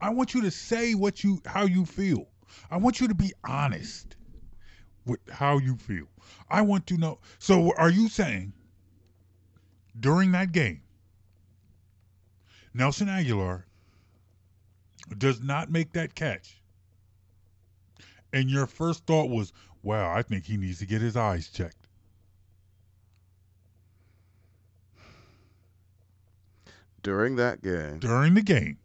I 0.00 0.10
want 0.10 0.34
you 0.34 0.42
to 0.42 0.50
say 0.50 0.94
what 0.94 1.22
you 1.24 1.40
how 1.44 1.64
you 1.64 1.84
feel. 1.84 2.28
I 2.70 2.76
want 2.78 3.00
you 3.00 3.08
to 3.08 3.14
be 3.14 3.32
honest 3.44 4.16
with 5.06 5.20
how 5.30 5.58
you 5.58 5.76
feel. 5.76 6.06
I 6.48 6.62
want 6.62 6.86
to 6.88 6.96
know. 6.96 7.18
So, 7.38 7.72
are 7.76 7.90
you 7.90 8.08
saying 8.08 8.52
during 9.98 10.32
that 10.32 10.52
game, 10.52 10.82
Nelson 12.74 13.08
Agholor 13.08 13.64
does 15.18 15.42
not 15.42 15.70
make 15.70 15.92
that 15.92 16.14
catch, 16.14 16.60
and 18.32 18.48
your 18.50 18.66
first 18.66 19.06
thought 19.06 19.28
was, 19.28 19.52
"Wow, 19.82 20.12
I 20.12 20.22
think 20.22 20.44
he 20.44 20.56
needs 20.56 20.78
to 20.78 20.86
get 20.86 21.00
his 21.00 21.16
eyes 21.16 21.48
checked." 21.48 21.88
During 27.02 27.36
that 27.36 27.62
game, 27.62 27.98
During 27.98 28.34
the 28.34 28.42
game, 28.42 28.78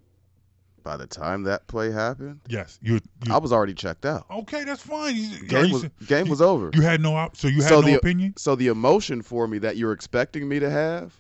by 0.86 0.96
the 0.96 1.08
time 1.08 1.44
that 1.44 1.68
play 1.68 1.92
happened, 1.92 2.40
yes, 2.48 2.80
you. 2.82 3.02
you 3.26 3.34
I 3.34 3.38
was 3.40 3.52
already 3.52 3.74
checked 3.74 4.06
out. 4.06 4.26
okay, 4.32 4.64
that's 4.64 4.82
fine. 4.84 5.16
You, 5.18 5.46
Game 5.48 5.66
you 5.66 5.74
was 5.74 5.86
game 6.08 6.30
was 6.30 6.42
over. 6.42 6.70
You 6.74 6.82
had 6.82 7.02
no 7.02 7.16
op- 7.16 7.36
so 7.36 7.50
you 7.50 7.62
had 7.62 7.70
So 7.70 7.82
no 7.82 7.88
the- 7.88 7.96
opinion. 7.96 8.36
So 8.38 8.56
the 8.56 8.68
emotion 8.68 9.22
for 9.22 9.48
me 9.48 9.58
that 9.58 9.76
you're 9.76 9.92
expecting 9.92 10.48
me 10.48 10.60
to 10.60 10.70
have 10.70 11.14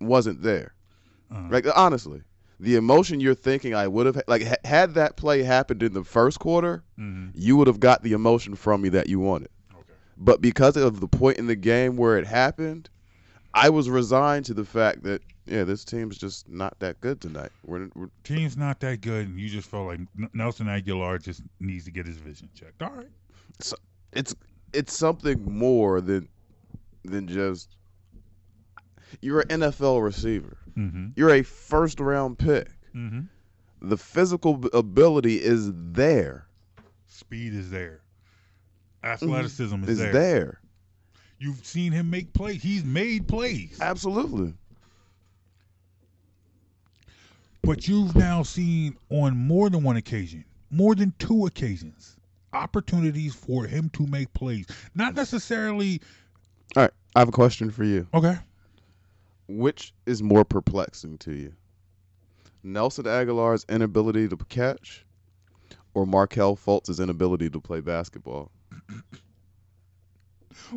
wasn't 0.00 0.42
there. 0.42 0.74
Uh-huh. 1.30 1.46
Like 1.50 1.66
honestly, 1.76 2.22
the 2.58 2.74
emotion 2.76 3.20
you're 3.20 3.34
thinking 3.34 3.74
I 3.74 3.86
would 3.86 4.06
have 4.06 4.20
like 4.26 4.42
ha- 4.44 4.56
had 4.64 4.94
that 4.94 5.16
play 5.16 5.42
happened 5.42 5.82
in 5.82 5.92
the 5.92 6.02
first 6.02 6.40
quarter, 6.40 6.82
you 7.34 7.56
would 7.56 7.66
have 7.68 7.78
got 7.78 8.02
the 8.02 8.12
emotion 8.12 8.54
from 8.56 8.82
me 8.82 8.88
that 8.88 9.08
you 9.08 9.20
wanted. 9.20 9.50
Okay. 9.72 9.92
But 10.16 10.40
because 10.40 10.76
of 10.76 11.00
the 11.00 11.08
point 11.08 11.36
in 11.38 11.46
the 11.46 11.56
game 11.56 11.96
where 11.96 12.18
it 12.18 12.26
happened, 12.26 12.88
I 13.54 13.68
was 13.70 13.90
resigned 13.90 14.44
to 14.46 14.54
the 14.54 14.64
fact 14.64 15.02
that 15.04 15.22
yeah, 15.46 15.64
this 15.64 15.84
team's 15.84 16.16
just 16.16 16.48
not 16.48 16.78
that 16.78 17.00
good 17.00 17.20
tonight. 17.20 17.50
We're, 17.64 17.88
we're 17.94 18.10
Team's 18.22 18.56
not 18.56 18.78
that 18.80 19.00
good, 19.00 19.26
and 19.26 19.38
you 19.38 19.48
just 19.48 19.68
felt 19.68 19.86
like 19.86 20.00
Nelson 20.32 20.66
Agholor 20.66 21.20
just 21.20 21.42
needs 21.58 21.84
to 21.86 21.90
get 21.90 22.06
his 22.06 22.18
vision 22.18 22.48
checked. 22.54 22.80
All 22.82 22.90
right. 22.90 23.08
so 23.58 23.76
it's 24.12 24.34
it's 24.72 24.96
something 24.96 25.42
more 25.44 26.00
than 26.00 26.28
than 27.04 27.26
just 27.26 27.76
you're 29.20 29.40
an 29.40 29.48
NFL 29.48 30.02
receiver. 30.04 30.56
Mm-hmm. 30.76 31.08
You're 31.16 31.34
a 31.34 31.42
first 31.42 31.98
round 31.98 32.38
pick. 32.38 32.68
Mm-hmm. 32.94 33.22
The 33.82 33.96
physical 33.96 34.60
ability 34.72 35.36
is 35.42 35.70
there. 35.74 36.46
Speed 37.08 37.54
is 37.54 37.70
there. 37.70 38.02
Athleticism 39.02 39.82
is 39.84 39.88
Is 39.88 39.98
there. 39.98 40.12
there. 40.12 40.60
You've 41.40 41.64
seen 41.64 41.90
him 41.90 42.10
make 42.10 42.32
plays. 42.34 42.62
He's 42.62 42.84
made 42.84 43.26
plays. 43.26 43.78
Absolutely. 43.80 44.52
But 47.62 47.88
you've 47.88 48.14
now 48.14 48.42
seen 48.42 48.96
on 49.08 49.36
more 49.36 49.70
than 49.70 49.82
one 49.82 49.96
occasion, 49.96 50.44
more 50.70 50.94
than 50.94 51.14
two 51.18 51.46
occasions, 51.46 52.16
opportunities 52.52 53.34
for 53.34 53.64
him 53.66 53.88
to 53.94 54.06
make 54.06 54.32
plays. 54.34 54.66
Not 54.94 55.14
necessarily 55.14 56.00
All 56.76 56.82
right. 56.84 56.90
I 57.16 57.18
have 57.20 57.28
a 57.28 57.32
question 57.32 57.70
for 57.70 57.84
you. 57.84 58.06
okay. 58.14 58.36
Which 59.48 59.92
is 60.06 60.22
more 60.22 60.44
perplexing 60.44 61.18
to 61.18 61.32
you? 61.32 61.52
Nelson 62.62 63.04
Agholor's 63.06 63.64
inability 63.68 64.28
to 64.28 64.36
catch 64.48 65.04
or 65.94 66.06
Markelle 66.06 66.54
Fultz's 66.54 67.00
inability 67.00 67.48
to 67.50 67.60
play 67.60 67.80
basketball? 67.80 68.50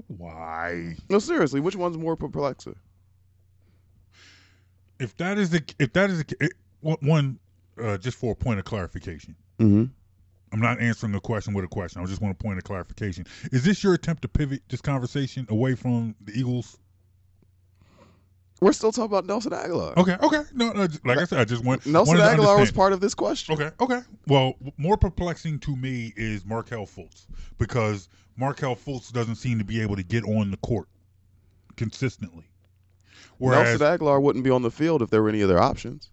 Why? 0.08 0.96
No, 1.10 1.20
seriously, 1.20 1.60
which 1.60 1.76
one's 1.76 1.98
more 1.98 2.16
perplexing? 2.16 2.76
If 5.00 5.18
that 5.18 5.38
is 5.38 5.50
the 5.50 5.64
if 5.80 5.94
that 5.94 6.10
is 6.10 6.24
the 6.24 6.36
it, 6.40 6.52
one- 6.82 7.40
uh, 7.82 7.98
just 7.98 8.18
for 8.18 8.34
a 8.34 8.36
point 8.36 8.60
of 8.60 8.66
clarification. 8.66 9.36
Mm-hmm. 9.60 9.86
I'm 10.52 10.60
not 10.60 10.80
answering 10.80 11.12
the 11.12 11.20
question 11.20 11.56
with 11.56 11.66
a 11.66 11.68
question. 11.68 12.00
I 12.02 12.06
just 12.06 12.22
want 12.22 12.40
a 12.40 12.44
point 12.44 12.60
of 12.60 12.64
clarification. 12.64 13.26
Is 13.52 13.64
this 13.66 13.84
your 13.84 13.96
attempt 13.96 14.22
to 14.22 14.28
pivot 14.28 14.62
this 14.70 14.82
conversation 14.82 15.48
away 15.50 15.74
from 15.74 16.14
the 16.22 16.34
Eagles? 16.34 16.78
We're 18.64 18.74
still 18.74 18.92
talking 18.92 19.06
about 19.06 19.26
Nelson 19.26 19.52
Agholor. 19.52 19.96
Okay, 19.98 20.18
okay. 20.22 20.44
No, 20.54 20.72
no 20.72 20.88
like 21.06 21.20
I 21.20 21.26
said, 21.26 21.40
I 21.40 21.46
just 21.46 21.64
want 21.64 21.86
Nelson 21.86 22.18
Agholor 22.18 22.60
was 22.60 22.72
part 22.72 22.94
of 22.94 23.00
this 23.00 23.14
question. 23.14 23.56
Okay, 23.56 23.72
okay. 23.80 24.02
Well, 24.28 24.54
more 24.78 24.98
perplexing 24.98 25.60
to 25.60 25.76
me 25.76 26.14
is 26.16 26.46
Markelle 26.46 26.86
Fultz 26.86 27.28
because 27.58 28.10
Markelle 28.38 28.76
Fultz 28.76 29.12
doesn't 29.12 29.36
seem 29.36 29.60
to 29.60 29.66
be 29.66 29.82
able 29.82 29.96
to 29.96 30.04
get 30.04 30.24
on 30.24 30.52
the 30.52 30.58
court 30.58 30.88
consistently. 31.76 32.46
Whereas, 33.38 33.80
Nelson 33.80 34.00
Agholor 34.00 34.22
wouldn't 34.22 34.44
be 34.44 34.52
on 34.52 34.62
the 34.62 34.72
field 34.72 35.02
if 35.02 35.10
there 35.10 35.22
were 35.22 35.30
any 35.30 35.44
other 35.44 35.60
options 35.60 36.10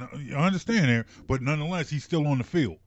I 0.00 0.46
understand 0.46 0.88
there, 0.88 1.06
but 1.28 1.42
nonetheless, 1.42 1.90
he's 1.90 2.04
still 2.04 2.26
on 2.26 2.38
the 2.38 2.44
field. 2.44 2.78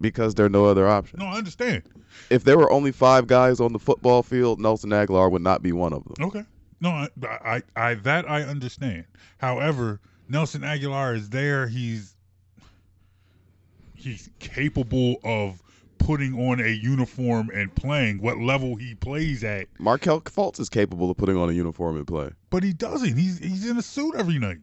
because 0.00 0.34
there 0.34 0.46
are 0.46 0.50
no 0.50 0.64
other 0.64 0.88
options. 0.88 1.20
No, 1.20 1.26
I 1.26 1.36
understand. 1.38 1.82
If 2.30 2.44
there 2.44 2.56
were 2.56 2.70
only 2.70 2.92
five 2.92 3.26
guys 3.26 3.60
on 3.60 3.72
the 3.72 3.78
football 3.78 4.22
field, 4.22 4.60
Nelson 4.60 4.90
Agholor 4.90 5.30
would 5.30 5.42
not 5.42 5.62
be 5.62 5.72
one 5.72 5.92
of 5.92 6.04
them. 6.04 6.14
Okay. 6.26 6.44
No, 6.80 6.90
I, 6.90 7.08
I, 7.22 7.62
I, 7.76 7.94
that 7.94 8.30
I 8.30 8.42
understand. 8.42 9.04
However, 9.38 10.00
Nelson 10.28 10.62
Agholor 10.62 11.16
is 11.16 11.30
there. 11.30 11.66
He's 11.66 12.14
he's 13.94 14.30
capable 14.38 15.16
of 15.24 15.62
putting 15.98 16.34
on 16.34 16.60
a 16.60 16.68
uniform 16.68 17.50
and 17.52 17.74
playing 17.74 18.22
what 18.22 18.38
level 18.38 18.76
he 18.76 18.94
plays 18.94 19.42
at. 19.42 19.66
Markelle 19.78 20.20
Fultz 20.20 20.60
is 20.60 20.68
capable 20.68 21.10
of 21.10 21.16
putting 21.16 21.36
on 21.36 21.48
a 21.50 21.52
uniform 21.52 21.96
and 21.96 22.06
play. 22.06 22.30
But 22.50 22.62
he 22.62 22.72
doesn't. 22.72 23.16
He's 23.16 23.38
he's 23.38 23.68
in 23.68 23.76
a 23.76 23.82
suit 23.82 24.14
every 24.16 24.38
night. 24.38 24.58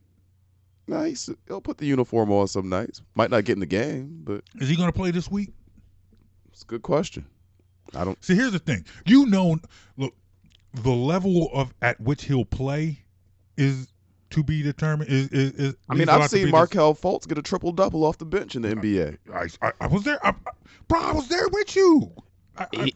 He's, 0.87 1.29
he'll 1.47 1.61
put 1.61 1.79
the 1.79 1.85
uniform 1.87 2.31
on 2.31 2.47
some 2.47 2.69
nights. 2.69 3.01
Might 3.15 3.31
not 3.31 3.43
get 3.43 3.53
in 3.53 3.59
the 3.59 3.65
game, 3.65 4.21
but 4.23 4.43
Is 4.59 4.69
he 4.69 4.75
going 4.75 4.87
to 4.91 4.93
play 4.97 5.09
this 5.09 5.29
week? 5.29 5.49
it's 6.51 6.61
a 6.61 6.65
good 6.65 6.83
question. 6.83 7.25
I 7.95 8.03
don't. 8.05 8.23
See, 8.23 8.35
here's 8.35 8.51
the 8.51 8.59
thing. 8.59 8.85
You 9.05 9.25
know, 9.25 9.57
look, 9.97 10.13
the 10.83 10.91
level 10.91 11.49
of 11.53 11.73
at 11.81 11.99
which 12.01 12.25
he'll 12.25 12.45
play 12.45 12.99
is 13.57 13.87
to 14.31 14.43
be 14.43 14.61
determined. 14.61 15.09
Is, 15.09 15.27
is, 15.29 15.51
is 15.53 15.75
I 15.89 15.95
mean, 15.95 16.09
I've 16.09 16.29
seen 16.29 16.49
Markelle 16.49 16.93
Fultz 16.95 17.27
get 17.27 17.37
a 17.37 17.41
triple 17.41 17.71
double 17.71 18.03
off 18.03 18.17
the 18.17 18.25
bench 18.25 18.55
in 18.55 18.61
the 18.63 18.75
NBA. 18.75 19.17
I, 19.33 19.47
I, 19.67 19.71
I 19.81 19.87
was 19.87 20.03
there, 20.03 20.23
I, 20.25 20.29
I- 20.29 20.51
bro. 20.87 20.99
I 20.99 21.11
was 21.13 21.27
there 21.27 21.47
with 21.49 21.75
you. 21.75 22.11
I, 22.57 22.67
He- 22.73 22.95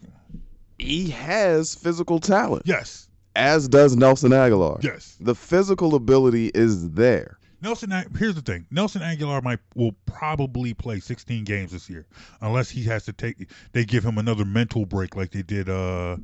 He 0.77 1.09
has 1.11 1.75
physical 1.75 2.19
talent, 2.19 2.63
yes, 2.65 3.09
as 3.35 3.67
does 3.67 3.95
Nelson 3.95 4.31
Agholor. 4.31 4.81
yes. 4.83 5.15
The 5.19 5.35
physical 5.35 5.95
ability 5.95 6.51
is 6.55 6.89
there. 6.91 7.37
Nelson. 7.61 7.91
Here's 8.17 8.35
the 8.35 8.41
thing. 8.41 8.65
Nelson 8.71 9.01
Agholor 9.01 9.43
might 9.43 9.59
will 9.75 9.93
probably 10.05 10.73
play 10.73 10.99
16 11.01 11.43
games 11.43 11.73
this 11.73 11.89
year, 11.89 12.05
unless 12.41 12.69
he 12.69 12.83
has 12.85 13.03
to 13.05 13.13
take. 13.13 13.49
They 13.73 13.83
give 13.83 14.03
him 14.05 14.17
another 14.17 14.45
mental 14.45 14.85
break 14.85 15.17
like 15.17 15.31
they 15.31 15.41
did. 15.43 15.67
Uh, 15.69 16.15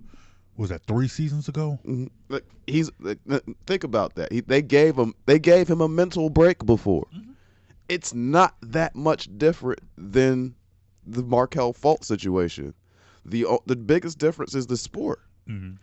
was 0.58 0.70
that 0.70 0.84
three 0.86 1.08
seasons 1.08 1.48
ago? 1.50 1.80
Mhm. 1.86 2.10
Like, 2.30 2.46
he's 2.68 2.90
like, 3.00 3.20
think 3.68 3.84
about 3.84 4.16
that. 4.16 4.32
He, 4.32 4.42
they 4.42 4.62
gave 4.62 4.96
him 4.98 5.14
they 5.26 5.40
gave 5.40 5.68
him 5.68 5.82
a 5.82 5.88
mental 5.90 6.30
break 6.30 6.66
before. 6.66 7.08
It's 7.90 8.14
not 8.14 8.56
that 8.62 8.96
much 8.96 9.30
different 9.38 9.80
than 9.98 10.56
the 11.06 11.22
Markelle 11.24 11.74
Fultz 11.74 12.06
situation. 12.06 12.74
The 13.26 13.46
the 13.66 13.76
biggest 13.76 14.18
difference 14.18 14.56
is 14.56 14.68
the 14.68 14.78
sport. 14.78 15.22
Mhm. 15.48 15.78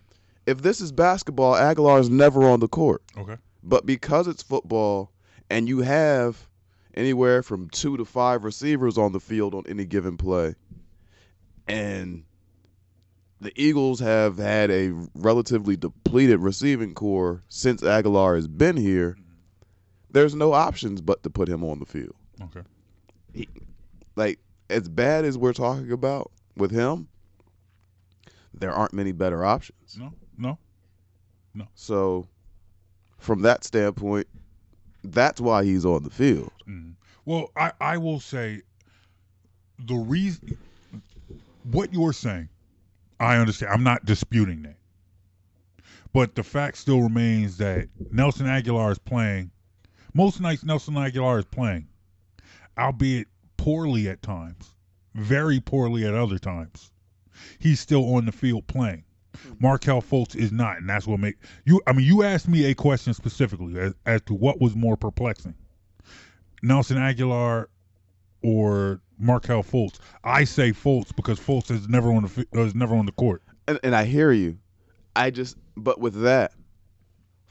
If 0.46 0.62
this 0.62 0.80
is 0.80 0.90
basketball, 0.90 1.54
Agholor 1.54 2.00
is 2.00 2.10
never 2.10 2.42
on 2.48 2.60
the 2.60 2.68
court. 2.68 3.02
Okay. 3.16 3.36
But 3.62 3.86
because 3.86 4.26
it's 4.26 4.42
football 4.42 5.12
and 5.50 5.68
you 5.68 5.80
have 5.82 6.48
anywhere 6.94 7.42
from 7.42 7.68
two 7.70 7.96
to 7.96 8.04
five 8.04 8.42
receivers 8.42 8.98
on 8.98 9.12
the 9.12 9.20
field 9.20 9.54
on 9.54 9.62
any 9.68 9.84
given 9.84 10.16
play, 10.16 10.54
and 11.68 12.24
the 13.42 13.52
Eagles 13.60 13.98
have 13.98 14.38
had 14.38 14.70
a 14.70 14.92
relatively 15.14 15.76
depleted 15.76 16.38
receiving 16.38 16.94
corps 16.94 17.42
since 17.48 17.82
Agholor 17.82 18.36
has 18.36 18.46
been 18.46 18.76
here, 18.76 19.16
there's 20.10 20.34
no 20.34 20.52
options 20.52 21.00
but 21.00 21.22
to 21.24 21.30
put 21.30 21.48
him 21.48 21.64
on 21.64 21.80
the 21.80 21.86
field. 21.86 22.14
Okay. 22.40 23.46
Like, 24.14 24.38
as 24.70 24.88
bad 24.88 25.24
as 25.24 25.36
we're 25.36 25.52
talking 25.52 25.90
about 25.90 26.30
with 26.56 26.70
him, 26.70 27.08
there 28.54 28.70
aren't 28.70 28.92
many 28.92 29.10
better 29.10 29.44
options. 29.44 29.96
No, 29.98 30.12
no. 30.38 30.58
No. 31.54 31.66
So, 31.74 32.28
from 33.18 33.42
that 33.42 33.64
standpoint, 33.64 34.28
that's 35.02 35.40
why 35.40 35.64
he's 35.64 35.84
on 35.84 36.04
the 36.04 36.10
field. 36.10 36.52
Mm. 36.68 36.94
Well, 37.24 37.50
I, 37.56 37.72
I 37.80 37.96
will 37.98 38.20
say 38.20 38.62
the 39.80 39.96
reason 39.96 40.56
what 41.64 41.92
you're 41.92 42.12
saying, 42.12 42.48
I 43.22 43.36
understand. 43.36 43.72
I'm 43.72 43.84
not 43.84 44.04
disputing 44.04 44.62
that. 44.62 44.76
But 46.12 46.34
the 46.34 46.42
fact 46.42 46.76
still 46.76 47.00
remains 47.00 47.56
that 47.58 47.88
Nelson 48.10 48.46
Agholor 48.46 48.90
is 48.90 48.98
playing. 48.98 49.50
Most 50.12 50.40
nights 50.40 50.64
Nelson 50.64 50.94
Agholor 50.94 51.38
is 51.38 51.44
playing, 51.44 51.86
albeit 52.76 53.28
poorly 53.56 54.08
at 54.08 54.22
times, 54.22 54.74
very 55.14 55.60
poorly 55.60 56.04
at 56.04 56.14
other 56.14 56.38
times. 56.38 56.90
He's 57.58 57.80
still 57.80 58.14
on 58.14 58.26
the 58.26 58.32
field 58.32 58.66
playing. 58.66 59.04
Markelle 59.58 60.02
Fultz 60.02 60.36
is 60.36 60.52
not, 60.52 60.78
and 60.78 60.88
that's 60.88 61.06
what 61.06 61.20
make 61.20 61.36
you. 61.64 61.80
I 61.86 61.92
mean, 61.92 62.06
you 62.06 62.22
asked 62.24 62.48
me 62.48 62.66
a 62.66 62.74
question 62.74 63.14
specifically 63.14 63.78
as, 63.78 63.94
as 64.04 64.20
to 64.22 64.34
what 64.34 64.60
was 64.60 64.74
more 64.76 64.96
perplexing. 64.96 65.54
Nelson 66.62 66.98
Agholor 66.98 67.66
or 68.42 69.00
Markelle 69.18 69.62
Fultz. 69.62 69.98
I 70.24 70.44
say 70.44 70.72
Fultz 70.72 71.14
because 71.14 71.38
Fultz 71.38 71.70
is 71.70 71.88
never 71.88 72.12
on 72.12 72.24
the 72.24 72.46
is 72.52 72.74
never 72.74 72.94
on 72.94 73.06
the 73.06 73.12
court. 73.12 73.42
And, 73.68 73.78
and 73.82 73.94
I 73.94 74.04
hear 74.04 74.32
you. 74.32 74.58
I 75.14 75.30
just, 75.30 75.56
but 75.76 76.00
with 76.00 76.20
that, 76.22 76.52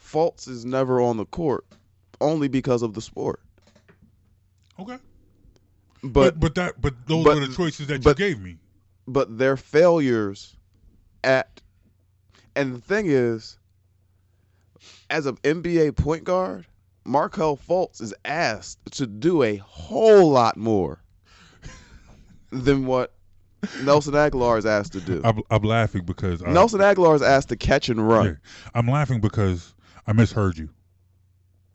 Fultz 0.01 0.47
is 0.47 0.65
never 0.65 0.99
on 1.01 1.17
the 1.17 1.25
court 1.25 1.65
only 2.19 2.47
because 2.47 2.81
of 2.81 2.93
the 2.93 3.01
sport. 3.01 3.39
Okay, 4.79 4.97
But 6.03 6.11
but 6.11 6.39
but 6.39 6.55
that 6.55 6.81
but 6.81 6.93
those 7.07 7.23
but- 7.23 7.37
are 7.37 7.47
the 7.47 7.53
choices 7.53 7.87
that 7.87 8.03
but- 8.03 8.17
you 8.19 8.25
gave 8.29 8.39
me. 8.41 8.57
but 9.07 9.37
their 9.37 9.55
failures 9.57 10.55
at 11.23 11.61
and 12.55 12.73
the 12.75 12.81
thing 12.81 13.05
is 13.07 13.57
as 15.09 15.25
an 15.27 15.37
NBA 15.43 15.95
point 15.95 16.23
guard, 16.23 16.65
Markelle 17.03 17.57
Fultz 17.57 18.01
is 18.01 18.13
asked 18.25 18.79
to 18.91 19.07
do 19.07 19.43
a 19.43 19.57
whole 19.57 20.29
lot 20.29 20.57
more 20.57 21.01
than 22.51 22.85
what 22.85 23.13
Nelson 23.83 24.13
Agholor 24.13 24.57
is 24.57 24.65
asked 24.65 24.93
to 24.93 25.01
do. 25.01 25.21
I'm, 25.23 25.41
I'm 25.49 25.63
laughing 25.63 26.03
because 26.05 26.41
I, 26.43 26.51
Nelson 26.51 26.79
Agholor 26.79 27.15
is 27.15 27.21
asked 27.21 27.49
to 27.49 27.55
catch 27.55 27.89
and 27.89 28.07
run. 28.07 28.25
yeah, 28.25 28.33
I'm 28.73 28.87
laughing 28.87 29.19
because 29.21 29.73
I 30.07 30.13
misheard 30.13 30.57
you. 30.57 30.69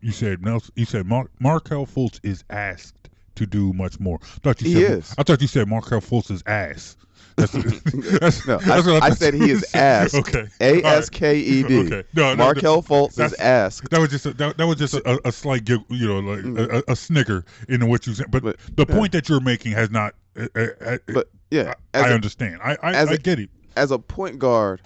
You 0.01 0.12
said 0.12 0.43
Nelson. 0.43 0.72
You 0.77 0.85
said 0.85 1.07
Mar- 1.07 1.31
Markelle 1.41 1.87
Fultz 1.87 2.20
is 2.22 2.45
asked 2.51 3.09
to 3.37 3.47
do 3.47 3.72
much 3.72 3.99
more. 3.99 4.18
I 4.22 4.27
thought 4.43 4.61
you 4.62 4.68
He 4.68 4.74
said. 4.74 4.99
is. 4.99 5.14
I 5.18 5.22
thought 5.22 5.41
you 5.41 5.49
said 5.49 5.68
Markelle 5.68 6.01
Fultz 6.01 6.31
is 6.31 6.43
ass. 6.47 6.97
That's, 7.37 7.53
that's, 8.20 8.47
No, 8.47 8.57
that's 8.59 8.87
I, 8.87 8.93
what 8.93 9.03
I 9.03 9.09
thought 9.11 9.18
said 9.18 9.34
he 9.34 9.51
is 9.51 9.64
asked. 9.74 10.14
Okay. 10.14 10.47
A 10.61 10.68
All 10.68 10.74
right. 10.82 10.84
S 10.99 11.11
K 11.11 11.39
E 11.39 11.62
D. 11.62 11.78
Okay. 11.87 12.05
No, 12.14 12.30
no, 12.30 12.37
Markelle 12.37 12.82
Fultz 12.82 13.18
is 13.22 13.34
asked. 13.34 13.91
That 13.91 14.01
was 14.01 14.11
just 14.11 14.24
a, 14.26 14.32
that, 14.34 14.57
that 14.57 14.66
was 14.66 14.76
just 14.78 14.95
a, 14.95 15.20
a 15.28 15.32
slight, 15.32 15.64
gig- 15.64 15.84
you 15.89 16.09
know, 16.09 16.20
like 16.20 16.45
a, 16.45 16.78
a, 16.78 16.93
a 16.93 16.97
snicker 16.97 17.45
in 17.68 17.87
what 17.89 18.07
you 18.07 18.14
said. 18.14 18.30
But, 18.30 18.43
Mm. 18.43 18.57
But, 18.74 18.76
the 18.76 18.87
yeah. 18.93 18.99
point 18.99 19.12
that 19.12 19.28
you're 19.28 19.41
making 19.41 19.72
has 19.72 19.91
not. 19.91 20.14
Uh, 20.39 20.47
uh, 20.55 20.66
uh, 20.84 20.99
But 21.07 21.28
yeah, 21.51 21.74
I, 21.95 22.07
as, 22.07 22.12
understand. 22.12 22.61
I 22.62 22.76
I, 22.82 22.95
as 22.95 23.09
I 23.11 23.14
a- 23.14 23.18
get 23.18 23.39
it. 23.39 23.51
as 23.76 23.91
a 23.91 23.99
point 23.99 24.39
guard, 24.39 24.80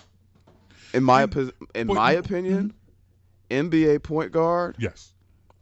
in 0.95 1.03
my 1.05 1.27
opi- 1.27 1.53
in 1.75 1.87
Point- 1.87 1.97
my 1.99 2.13
opinion, 2.13 2.73
NBA 3.51 4.03
point 4.03 4.33
guard 4.33 4.77
Yes, 4.79 5.13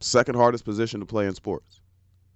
second 0.01 0.36
hardest 0.36 0.64
position 0.64 1.01
to 1.01 1.07
play 1.07 1.26
in 1.26 1.34
sports. 1.34 1.80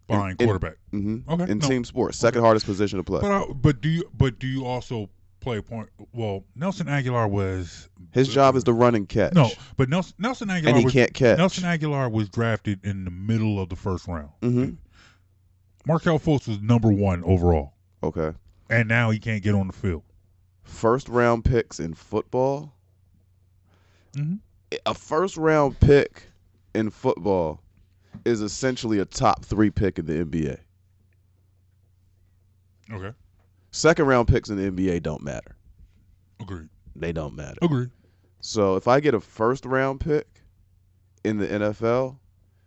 Behind 0.08 0.40
in- 0.40 0.46
quarterback. 0.46 0.76
hmm 0.90 1.18
Okay, 1.28 1.50
In 1.50 1.58
no. 1.58 1.68
team 1.68 1.84
sports, 1.84 2.18
second 2.18 2.42
hardest 2.42 2.66
position 2.66 2.98
to 2.98 3.04
play. 3.04 3.20
But 3.20 3.30
uh, 3.30 3.52
but 3.54 3.80
do 3.80 3.88
you 3.88 4.04
but 4.16 4.38
do 4.38 4.46
you 4.46 4.64
also 4.66 5.08
play 5.40 5.60
point? 5.60 5.88
Well, 6.12 6.44
Nelson 6.56 6.86
Agholor 6.86 7.30
was 7.30 7.88
His 8.12 8.28
job 8.28 8.56
is 8.56 8.64
to 8.64 8.72
run 8.72 8.94
and 8.94 9.08
catch. 9.08 9.32
no, 9.32 9.50
but 9.76 9.88
Nelson 9.88 10.14
Nelson 10.18 10.48
Agholor 10.48 10.66
and 10.68 10.76
he 10.78 10.84
was, 10.84 10.92
can't 10.92 11.14
catch. 11.14 11.38
Nelson 11.38 11.64
Agholor 11.64 12.10
was 12.10 12.28
drafted 12.28 12.84
in 12.84 13.04
the 13.04 13.10
middle 13.10 13.60
of 13.60 13.68
the 13.68 13.76
first 13.76 14.06
round. 14.08 14.30
Mhm. 14.42 14.76
Markelle 15.86 16.18
Fultz 16.18 16.46
was 16.46 16.60
number 16.60 16.88
one 16.92 17.24
overall, 17.24 17.72
Okay. 18.02 18.36
and 18.70 18.88
now 18.88 19.10
he 19.10 19.18
can't 19.18 19.42
get 19.42 19.54
on 19.54 19.66
the 19.68 19.72
field. 19.72 20.02
First 20.62 21.08
round 21.08 21.44
picks 21.44 21.80
in 21.80 21.94
football. 21.94 22.72
Mhm. 24.14 24.40
A 24.86 24.94
first 24.94 25.36
round 25.36 25.78
pick 25.80 26.24
in 26.74 26.90
football 26.90 27.61
is 28.24 28.40
essentially 28.40 28.98
a 28.98 29.04
top 29.04 29.44
three 29.44 29.70
pick 29.70 29.98
in 29.98 30.06
the 30.06 30.24
NBA. 30.24 30.58
Okay, 32.92 33.12
Second 33.70 34.06
round 34.06 34.28
picks 34.28 34.50
in 34.50 34.56
the 34.56 34.70
NBA 34.70 35.02
don't 35.02 35.22
matter. 35.22 35.56
agreed. 36.40 36.68
They 36.96 37.12
don't 37.12 37.34
matter. 37.36 37.58
Agreed. 37.62 37.90
So 38.40 38.74
if 38.76 38.88
I 38.88 38.98
get 39.00 39.14
a 39.14 39.20
first 39.20 39.64
round 39.64 40.00
pick 40.00 40.42
in 41.24 41.38
the 41.38 41.46
NFL, 41.46 42.18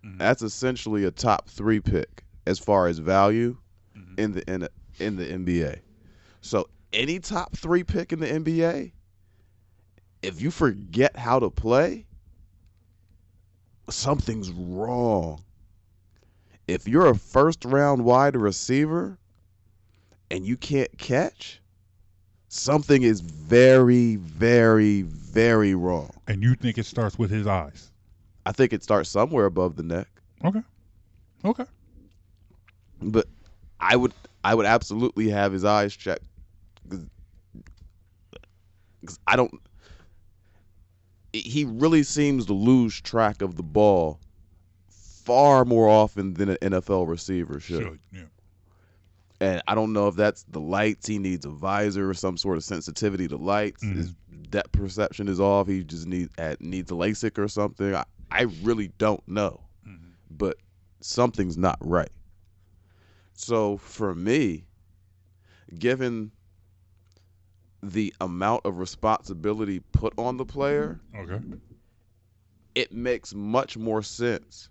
Mhm. 0.04 0.18
that's 0.18 0.42
essentially 0.42 1.04
a 1.04 1.12
top 1.12 1.50
three 1.50 1.80
pick 1.82 2.24
as 2.48 2.58
far 2.58 2.88
as 2.88 3.00
value 3.00 3.58
Mhm. 3.96 4.18
in 4.20 4.32
the 4.32 4.50
in, 4.52 4.68
in 5.00 5.16
the 5.18 5.26
NBA. 5.32 5.82
So 6.42 6.70
any 6.94 7.20
top 7.20 7.56
three 7.58 7.84
pick 7.84 8.14
in 8.14 8.20
the 8.20 8.28
NBA, 8.32 8.94
if 10.22 10.42
you 10.42 10.50
forget 10.52 11.18
how 11.18 11.40
to 11.40 11.50
play, 11.52 12.08
something's 13.90 14.52
wrong. 14.52 15.44
If 16.68 16.88
you're 16.88 17.08
a 17.08 17.16
first 17.16 17.66
round 17.66 18.04
wide 18.06 18.36
receiver 18.36 19.18
and 20.32 20.46
you 20.46 20.58
can't 20.58 20.96
catch, 20.98 21.62
something 22.50 23.04
is 23.04 23.22
very, 23.22 24.16
very, 24.18 25.04
very 25.04 25.76
wrong. 25.76 26.12
And 26.28 26.44
you 26.44 26.56
think 26.56 26.78
it 26.78 26.86
starts 26.86 27.18
with 27.20 27.30
his 27.32 27.48
eyes? 27.48 27.92
I 28.46 28.52
think 28.52 28.74
it 28.74 28.84
starts 28.84 29.10
somewhere 29.10 29.46
above 29.46 29.76
the 29.76 29.84
neck, 29.84 30.08
Okay. 30.44 30.62
Okay. 31.44 31.66
but 33.02 33.28
I 33.80 33.96
would 33.96 34.14
I 34.44 34.56
would 34.56 34.66
absolutely 34.66 35.30
have 35.30 35.52
his 35.52 35.66
eyes 35.66 35.96
checked 35.96 36.26
because 36.88 37.06
I 39.28 39.36
don't. 39.36 39.52
He 41.40 41.66
really 41.66 42.04
seems 42.04 42.46
to 42.48 42.54
lose 42.54 43.00
track 43.02 43.42
of 43.42 43.56
the 43.56 43.64
ball 43.64 44.20
far 44.88 45.66
more 45.66 45.90
often 45.90 46.34
than 46.36 46.50
an 46.50 46.58
NFL 46.62 47.08
receiver 47.08 47.60
should. 47.60 47.82
Should. 47.84 48.00
Yeah. 48.12 48.22
And 49.42 49.62
I 49.68 49.76
don't 49.76 49.92
know 49.92 50.08
if 50.08 50.16
that's 50.16 50.44
the 50.44 50.62
lights. 50.62 51.08
He 51.08 51.20
needs 51.20 51.46
a 51.46 51.50
visor 51.50 52.10
or 52.10 52.14
some 52.14 52.38
sort 52.38 52.58
of 52.58 52.64
sensitivity 52.64 53.28
to 53.28 53.36
lights. 53.38 53.84
Mhm. 53.84 53.96
His 53.96 54.14
depth 54.50 54.72
perception 54.72 55.28
is 55.28 55.40
off. 55.40 55.68
He 55.68 55.84
just 55.84 56.08
needs 56.08 56.32
at 56.38 56.62
needs 56.62 56.92
LASIK 56.92 57.38
or 57.38 57.48
something. 57.48 57.94
I, 57.96 58.06
I 58.32 58.44
really 58.64 58.90
don't 58.98 59.26
know, 59.28 59.62
Mhm. 59.86 59.98
but 60.30 60.58
something's 61.02 61.58
not 61.58 61.78
right. 61.82 62.12
So 63.34 63.78
for 63.78 64.16
me, 64.16 64.66
given 65.78 66.32
the 67.92 68.14
amount 68.22 68.66
of 68.66 68.78
responsibility 68.80 69.80
put 69.92 70.14
on 70.18 70.38
the 70.38 70.46
player, 70.46 71.00
Okay. 71.16 71.40
it 72.74 72.92
makes 72.92 73.34
much 73.34 73.78
more 73.78 74.02
sense 74.02 74.70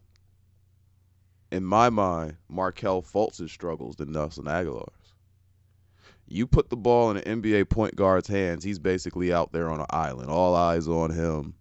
in 1.50 1.64
my 1.64 1.88
mind, 1.88 2.36
Markelle 2.48 3.00
Fultz's 3.02 3.52
struggles 3.52 3.94
than 3.96 4.10
Nelson 4.10 4.44
Agholor's. 4.46 5.14
You 6.26 6.46
put 6.48 6.68
the 6.70 6.76
ball 6.76 7.10
in 7.12 7.18
an 7.18 7.42
NBA 7.42 7.68
point 7.68 7.94
guard's 7.94 8.26
hands, 8.28 8.64
he's 8.64 8.78
basically 8.80 9.32
out 9.32 9.52
there 9.52 9.70
on 9.70 9.78
an 9.78 9.86
island. 9.90 10.30
All 10.30 10.56
eyes 10.56 10.88
on 10.88 11.10
him. 11.10 11.54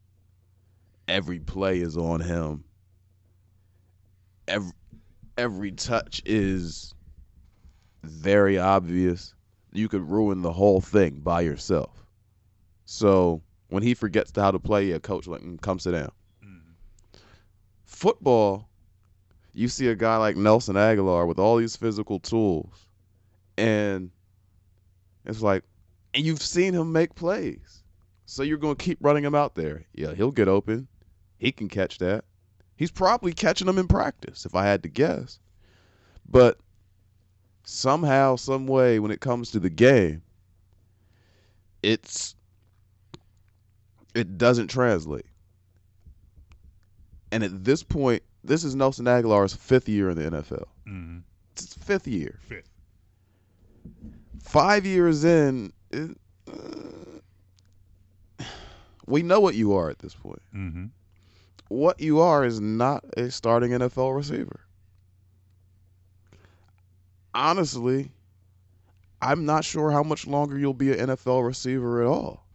Every 1.07 1.39
play 1.39 1.79
is 1.79 1.95
on 1.97 2.21
him. 2.21 2.63
Every, 4.47 4.71
every 5.37 5.71
touch 5.73 6.21
is 6.25 6.95
very 8.03 8.57
obvious. 8.57 9.35
You 9.73 9.89
could 9.89 10.09
ruin 10.09 10.41
the 10.41 10.53
whole 10.53 10.79
thing 10.81 11.19
by 11.19 11.41
yourself. 11.41 12.05
So 12.85 13.41
when 13.69 13.83
he 13.83 13.93
forgets 13.93 14.31
how 14.35 14.51
to 14.51 14.59
play, 14.59 14.91
a 14.91 14.99
coach 14.99 15.27
like, 15.27 15.41
"Mm, 15.41 15.59
come 15.59 15.79
sit 15.79 15.91
down. 15.91 16.11
Football, 17.85 18.69
you 19.53 19.67
see 19.67 19.87
a 19.87 19.95
guy 19.95 20.17
like 20.17 20.35
Nelson 20.35 20.75
Agholor 20.75 21.27
with 21.27 21.39
all 21.39 21.57
these 21.57 21.75
physical 21.75 22.19
tools, 22.19 22.87
and 23.57 24.11
it's 25.25 25.41
like, 25.41 25.63
and 26.13 26.25
you've 26.25 26.41
seen 26.41 26.73
him 26.73 26.91
make 26.91 27.15
plays, 27.15 27.83
so 28.25 28.43
you're 28.43 28.57
going 28.57 28.75
to 28.75 28.83
keep 28.83 28.97
running 29.01 29.23
him 29.23 29.35
out 29.35 29.55
there. 29.55 29.85
Yeah, 29.93 30.13
he'll 30.13 30.31
get 30.31 30.47
open. 30.47 30.87
He 31.37 31.51
can 31.51 31.69
catch 31.69 31.97
that. 31.99 32.25
He's 32.75 32.91
probably 32.91 33.33
catching 33.33 33.67
them 33.67 33.77
in 33.77 33.87
practice, 33.87 34.45
if 34.45 34.53
I 34.55 34.65
had 34.65 34.83
to 34.83 34.89
guess. 34.89 35.39
But 36.27 36.59
somehow, 37.63 38.35
some 38.35 38.67
way, 38.67 38.99
when 38.99 39.11
it 39.11 39.21
comes 39.21 39.51
to 39.51 39.59
the 39.59 39.69
game, 39.69 40.21
it's 41.81 42.35
it 44.13 44.37
doesn't 44.37 44.67
translate. 44.67 45.25
And 47.31 47.43
at 47.43 47.63
this 47.63 47.81
point, 47.81 48.21
this 48.43 48.63
is 48.63 48.75
Nelson 48.75 49.05
Agholor's 49.05 49.53
fifth 49.53 49.89
year 49.89 50.09
in 50.09 50.17
the 50.17 50.23
NFL. 50.23 50.65
Mm-hmm. 50.87 51.19
It's 51.53 51.73
his 51.73 51.83
fifth 51.83 52.07
year. 52.07 52.39
Fifth. 52.47 52.69
Five 54.41 54.85
years 54.85 55.23
in, 55.23 55.73
it, 55.91 56.15
uh, 56.47 58.43
we 59.07 59.23
know 59.23 59.39
what 59.39 59.55
you 59.55 59.73
are 59.73 59.89
at 59.89 59.99
this 59.99 60.13
point. 60.13 60.41
Mm-hmm. 60.55 60.85
What 61.69 61.99
you 61.99 62.19
are 62.19 62.45
is 62.45 62.59
not 62.59 63.03
a 63.17 63.31
starting 63.31 63.71
NFL 63.71 64.15
receiver. 64.15 64.59
Honestly, 67.35 68.11
I'm 69.21 69.45
not 69.45 69.63
sure 69.63 69.91
how 69.91 70.03
much 70.03 70.27
longer 70.27 70.57
you'll 70.57 70.73
be 70.73 70.91
an 70.91 71.09
NFL 71.09 71.45
receiver 71.45 72.01
at 72.01 72.07
all. 72.07 72.45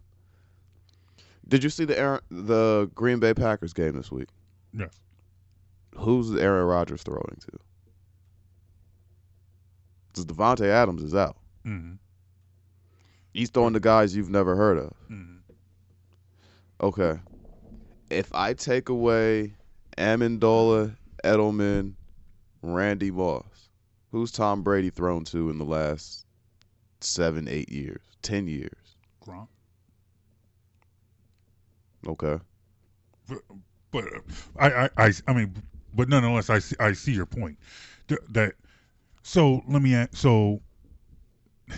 Did 1.49 1.65
you 1.65 1.71
see 1.71 1.85
the 1.85 1.99
Aaron, 1.99 2.21
the 2.31 2.91
Green 2.95 3.21
Bay 3.21 3.33
Packers 3.33 3.73
game 3.73 3.95
this 3.95 4.13
week? 4.13 4.29
Yes. 4.73 4.91
Who's 5.97 6.35
Aaron 6.37 6.67
Rodgers 6.67 7.03
throwing 7.03 7.39
to? 7.41 7.59
Because 10.09 10.27
Davante 10.27 10.67
Adams 10.67 11.03
is 11.03 11.15
out. 11.15 11.37
Mm-hmm. 11.67 11.95
He's 13.33 13.51
throwing 13.51 13.73
to 13.75 13.81
guys 13.81 14.15
you've 14.15 14.31
never 14.31 14.55
heard 14.57 14.79
of. 14.79 14.93
Mm-hmm. 15.11 15.37
Okay. 16.81 17.19
If 18.11 18.33
I 18.35 18.53
take 18.53 18.89
away 18.89 19.55
Amendola, 19.97 20.97
Edelman, 21.25 21.95
Randy 22.63 23.11
Moss, 23.11 23.68
who's 24.11 24.31
Tom 24.33 24.63
Brady 24.63 24.91
thrown 24.91 25.25
to 25.27 25.51
in 25.51 25.59
the 25.59 25.65
last 25.65 26.25
seven, 27.01 27.49
eight 27.49 27.71
years, 27.71 28.01
ten 28.23 28.47
years? 28.49 28.97
Gronk. 29.27 29.49
Okay. 32.07 32.39
But, 33.29 33.39
but 33.91 34.05
uh, 34.05 34.21
I, 34.59 34.71
I, 34.85 34.91
I, 35.07 35.13
I 35.27 35.33
mean, 35.33 35.55
but 35.95 36.09
nonetheless, 36.09 36.49
I 36.51 36.59
see, 36.61 36.77
I 36.81 36.93
see 36.93 37.13
your 37.13 37.27
point. 37.27 37.59
Th- 38.09 38.21
that. 38.31 38.55
So 39.23 39.63
let 39.69 39.83
me 39.83 39.95
ask. 39.95 40.17
So 40.17 40.61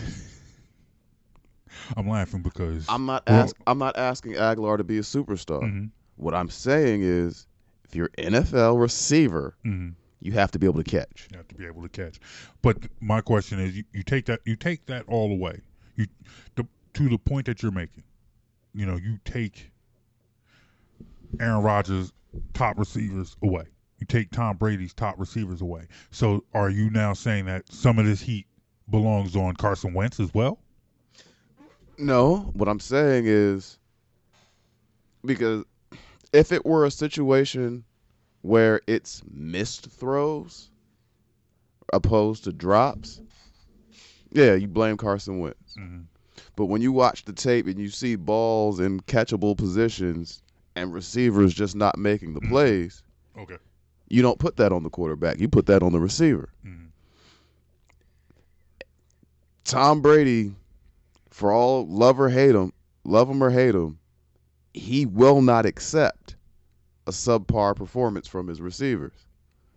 I'm 1.97 2.07
laughing 2.07 2.41
because 2.41 2.85
I'm 2.89 3.05
not 3.05 3.23
ask, 3.27 3.55
I'm 3.67 3.77
not 3.77 3.97
asking 3.97 4.33
Agholor 4.33 4.77
to 4.77 4.83
be 4.83 4.97
a 4.97 5.01
superstar. 5.01 5.61
Mhm, 5.63 5.89
What 6.15 6.33
I'm 6.33 6.49
saying 6.49 7.01
is, 7.03 7.47
if 7.85 7.95
you're 7.95 8.09
NFL 8.17 8.79
receiver, 8.79 9.55
mhm. 9.65 9.95
You 10.21 10.31
have 10.33 10.51
to 10.51 10.59
be 10.59 10.67
able 10.67 10.81
to 10.81 10.89
catch. 10.89 11.27
You 11.31 11.37
have 11.37 11.47
to 11.49 11.55
be 11.55 11.65
able 11.65 11.81
to 11.81 11.89
catch. 11.89 12.19
But 12.61 12.77
my 13.01 13.21
question 13.21 13.59
is, 13.59 13.75
you, 13.75 13.83
you 13.91 14.03
take 14.03 14.25
that 14.27 14.39
you 14.45 14.55
take 14.55 14.85
that 14.85 15.03
all 15.07 15.31
away. 15.31 15.59
You 15.95 16.05
the, 16.55 16.65
to 16.93 17.09
the 17.09 17.17
point 17.17 17.47
that 17.47 17.61
you're 17.61 17.71
making. 17.71 18.03
You 18.73 18.85
know, 18.85 18.95
you 18.95 19.19
take 19.25 19.71
Aaron 21.39 21.63
Rodgers' 21.63 22.13
top 22.53 22.77
receivers 22.77 23.35
away. 23.41 23.65
You 23.97 24.05
take 24.05 24.31
Tom 24.31 24.57
Brady's 24.57 24.93
top 24.93 25.19
receivers 25.19 25.61
away. 25.61 25.87
So 26.11 26.43
are 26.53 26.69
you 26.69 26.89
now 26.89 27.13
saying 27.13 27.45
that 27.45 27.71
some 27.71 27.99
of 27.99 28.05
this 28.05 28.21
heat 28.21 28.47
belongs 28.89 29.35
on 29.35 29.55
Carson 29.55 29.93
Wentz 29.93 30.19
as 30.19 30.33
well? 30.33 30.59
No, 31.97 32.51
what 32.53 32.67
I'm 32.67 32.79
saying 32.79 33.25
is 33.27 33.77
because 35.23 35.65
if 36.33 36.51
it 36.51 36.65
were 36.65 36.85
a 36.85 36.91
situation 36.91 37.83
where 38.41 38.81
it's 38.87 39.21
missed 39.31 39.87
throws 39.91 40.69
opposed 41.93 42.43
to 42.45 42.51
drops, 42.53 43.21
yeah, 44.31 44.53
you 44.55 44.67
blame 44.67 44.97
Carson 44.97 45.39
Wentz. 45.39 45.75
Mhm. 45.77 46.05
But 46.55 46.65
when 46.67 46.81
you 46.81 46.91
watch 46.91 47.25
the 47.25 47.33
tape 47.33 47.67
and 47.67 47.77
you 47.79 47.89
see 47.89 48.15
balls 48.15 48.79
in 48.79 48.99
catchable 49.01 49.57
positions 49.57 50.41
and 50.75 50.93
receivers 50.93 51.53
just 51.53 51.75
not 51.75 51.97
making 51.97 52.33
the 52.33 52.41
plays, 52.41 53.03
Okay. 53.37 53.57
you 54.09 54.21
don't 54.21 54.39
put 54.39 54.55
that 54.57 54.71
on 54.71 54.83
the 54.83 54.89
quarterback. 54.89 55.39
You 55.39 55.47
put 55.49 55.65
that 55.67 55.83
on 55.83 55.91
the 55.91 55.99
receiver. 55.99 56.49
Mhm. 56.65 56.87
Tom 59.63 60.01
Brady, 60.01 60.53
for 61.29 61.51
all 61.51 61.87
love 61.87 62.19
or 62.19 62.29
hate 62.29 62.55
him, 62.55 62.73
love 63.03 63.29
him 63.29 63.43
or 63.43 63.49
hate 63.49 63.75
him, 63.75 63.99
he 64.73 65.05
will 65.05 65.41
not 65.41 65.65
accept 65.65 66.35
a 67.07 67.11
subpar 67.11 67.75
performance 67.75 68.27
from 68.27 68.47
his 68.47 68.61
receivers. 68.61 69.13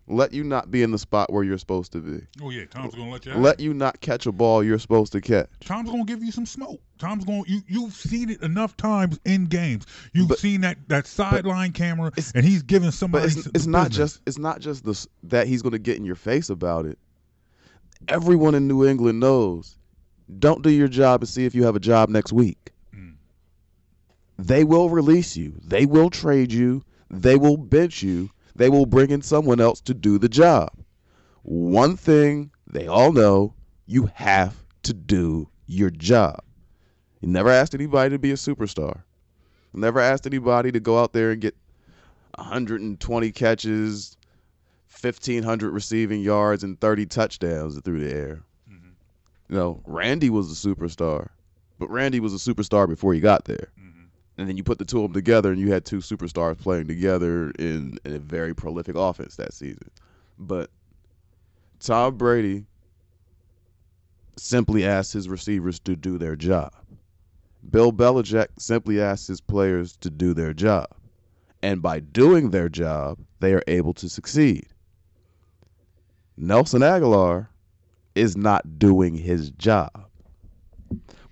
Let 0.06 0.34
you 0.34 0.44
not 0.44 0.70
be 0.70 0.82
in 0.82 0.90
the 0.90 0.98
spot 0.98 1.32
where 1.32 1.42
you're 1.42 1.56
supposed 1.56 1.90
to 1.92 1.98
be. 1.98 2.26
Oh 2.42 2.50
yeah, 2.50 2.66
Tom's 2.66 2.94
gonna 2.94 3.10
let 3.10 3.24
you. 3.24 3.32
Have 3.32 3.40
Let 3.40 3.58
you 3.58 3.72
not 3.72 3.98
catch 4.02 4.26
a 4.26 4.32
ball 4.32 4.62
you're 4.62 4.78
supposed 4.78 5.12
to 5.12 5.22
catch. 5.22 5.48
Tom's 5.60 5.90
gonna 5.90 6.04
give 6.04 6.22
you 6.22 6.30
some 6.30 6.44
smoke. 6.44 6.78
Tom's 6.98 7.24
gonna 7.24 7.42
you 7.46 7.62
you've 7.66 7.94
seen 7.94 8.28
it 8.28 8.42
enough 8.42 8.76
times 8.76 9.18
in 9.24 9.46
games. 9.46 9.86
You've 10.12 10.28
But- 10.28 10.38
seen 10.40 10.60
that 10.60 10.76
that 10.88 11.06
sideline 11.06 11.72
camera, 11.72 12.12
and 12.34 12.44
he's 12.44 12.62
giving 12.62 12.88
But 12.88 12.94
somebody. 12.94 13.24
it's, 13.28 13.44
the 13.44 13.50
it's 13.54 13.66
not 13.66 13.90
just 13.90 14.20
it's 14.26 14.36
not 14.38 14.60
just 14.60 14.84
this 14.84 15.06
that 15.22 15.46
he's 15.46 15.62
going 15.62 15.72
to 15.72 15.78
get 15.78 15.96
in 15.96 16.04
your 16.04 16.16
face 16.16 16.50
about 16.50 16.84
it. 16.84 16.98
Everyone 18.08 18.54
in 18.54 18.68
New 18.68 18.86
England 18.86 19.20
knows. 19.20 19.78
Don't 20.38 20.62
do 20.62 20.68
your 20.70 20.88
job 20.88 21.22
and 21.22 21.28
see 21.28 21.46
if 21.46 21.54
you 21.54 21.64
have 21.64 21.76
a 21.76 21.80
job 21.80 22.10
next 22.10 22.30
week. 22.32 22.72
Mm. 22.94 23.14
They 24.38 24.64
will 24.64 24.90
release 24.90 25.34
you. 25.34 25.54
They 25.64 25.86
will 25.86 26.10
trade 26.10 26.52
you. 26.52 26.82
They 27.20 27.36
will 27.36 27.56
bench 27.56 28.02
you. 28.02 28.30
They 28.56 28.68
will 28.68 28.86
bring 28.86 29.10
in 29.10 29.22
someone 29.22 29.60
else 29.60 29.80
to 29.82 29.94
do 29.94 30.18
the 30.18 30.28
job. 30.28 30.70
One 31.42 31.96
thing 31.96 32.50
they 32.66 32.86
all 32.86 33.12
know, 33.12 33.54
you 33.86 34.10
have 34.14 34.64
to 34.84 34.94
do 34.94 35.48
your 35.66 35.90
job. 35.90 36.42
You 37.20 37.28
never 37.28 37.50
asked 37.50 37.74
anybody 37.74 38.10
to 38.10 38.18
be 38.18 38.30
a 38.30 38.36
superstar. 38.36 39.02
Never 39.72 39.98
asked 39.98 40.26
anybody 40.26 40.70
to 40.70 40.78
go 40.78 40.98
out 41.00 41.12
there 41.12 41.32
and 41.32 41.40
get 41.40 41.56
120 42.36 43.32
catches, 43.32 44.16
1,500 45.00 45.70
receiving 45.70 46.20
yards, 46.20 46.62
and 46.62 46.80
30 46.80 47.06
touchdowns 47.06 47.78
through 47.80 48.00
the 48.00 48.14
air. 48.14 48.42
Mm-hmm. 48.70 48.90
You 49.48 49.56
know, 49.56 49.80
Randy 49.84 50.30
was 50.30 50.50
a 50.50 50.68
superstar, 50.68 51.30
but 51.78 51.90
Randy 51.90 52.20
was 52.20 52.32
a 52.32 52.54
superstar 52.54 52.88
before 52.88 53.14
he 53.14 53.20
got 53.20 53.46
there. 53.46 53.72
Mm. 53.80 53.93
And 54.36 54.48
then 54.48 54.56
you 54.56 54.64
put 54.64 54.78
the 54.78 54.84
two 54.84 54.98
of 54.98 55.04
them 55.04 55.12
together, 55.12 55.52
and 55.52 55.60
you 55.60 55.72
had 55.72 55.84
two 55.84 55.98
superstars 55.98 56.58
playing 56.58 56.88
together 56.88 57.50
in, 57.58 57.98
in 58.04 58.14
a 58.14 58.18
very 58.18 58.54
prolific 58.54 58.96
offense 58.96 59.36
that 59.36 59.54
season. 59.54 59.90
But 60.38 60.70
Tom 61.78 62.16
Brady 62.16 62.66
simply 64.36 64.84
asked 64.84 65.12
his 65.12 65.28
receivers 65.28 65.78
to 65.80 65.94
do 65.94 66.18
their 66.18 66.34
job. 66.34 66.72
Bill 67.70 67.92
Belichick 67.92 68.48
simply 68.58 69.00
asked 69.00 69.28
his 69.28 69.40
players 69.40 69.96
to 69.98 70.10
do 70.10 70.34
their 70.34 70.52
job. 70.52 70.88
And 71.62 71.80
by 71.80 72.00
doing 72.00 72.50
their 72.50 72.68
job, 72.68 73.18
they 73.40 73.54
are 73.54 73.62
able 73.68 73.94
to 73.94 74.08
succeed. 74.08 74.66
Nelson 76.36 76.82
Agholor 76.82 77.48
is 78.14 78.36
not 78.36 78.78
doing 78.78 79.14
his 79.14 79.50
job. 79.52 80.06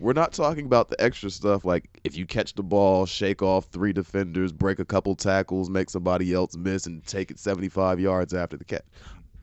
We're 0.02 0.14
not 0.14 0.32
talking 0.32 0.66
about 0.66 0.90
the 0.90 1.00
extra 1.00 1.30
stuff 1.30 1.64
like 1.64 1.88
if 2.02 2.16
you 2.16 2.26
catch 2.26 2.54
the 2.54 2.64
ball, 2.64 3.06
shake 3.06 3.40
off 3.40 3.66
three 3.66 3.92
defenders, 3.92 4.50
break 4.50 4.80
a 4.80 4.84
couple 4.84 5.14
tackles, 5.14 5.70
make 5.70 5.88
somebody 5.88 6.34
else 6.34 6.56
miss, 6.56 6.86
and 6.86 7.06
take 7.06 7.30
it 7.30 7.38
75 7.38 8.00
yards 8.00 8.34
after 8.34 8.56
the 8.56 8.64
catch. 8.64 8.82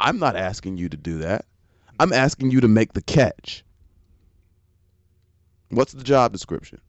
I'm 0.02 0.20
not 0.20 0.36
asking 0.36 0.78
you 0.78 0.90
to 0.90 0.98
do 0.98 1.20
that. 1.20 1.46
I'm 1.98 2.12
asking 2.12 2.52
you 2.52 2.60
to 2.60 2.68
make 2.68 2.92
the 2.92 3.02
catch. 3.02 3.64
What's 5.70 5.94
the 5.94 6.04
job 6.04 6.34
description? 6.34 6.82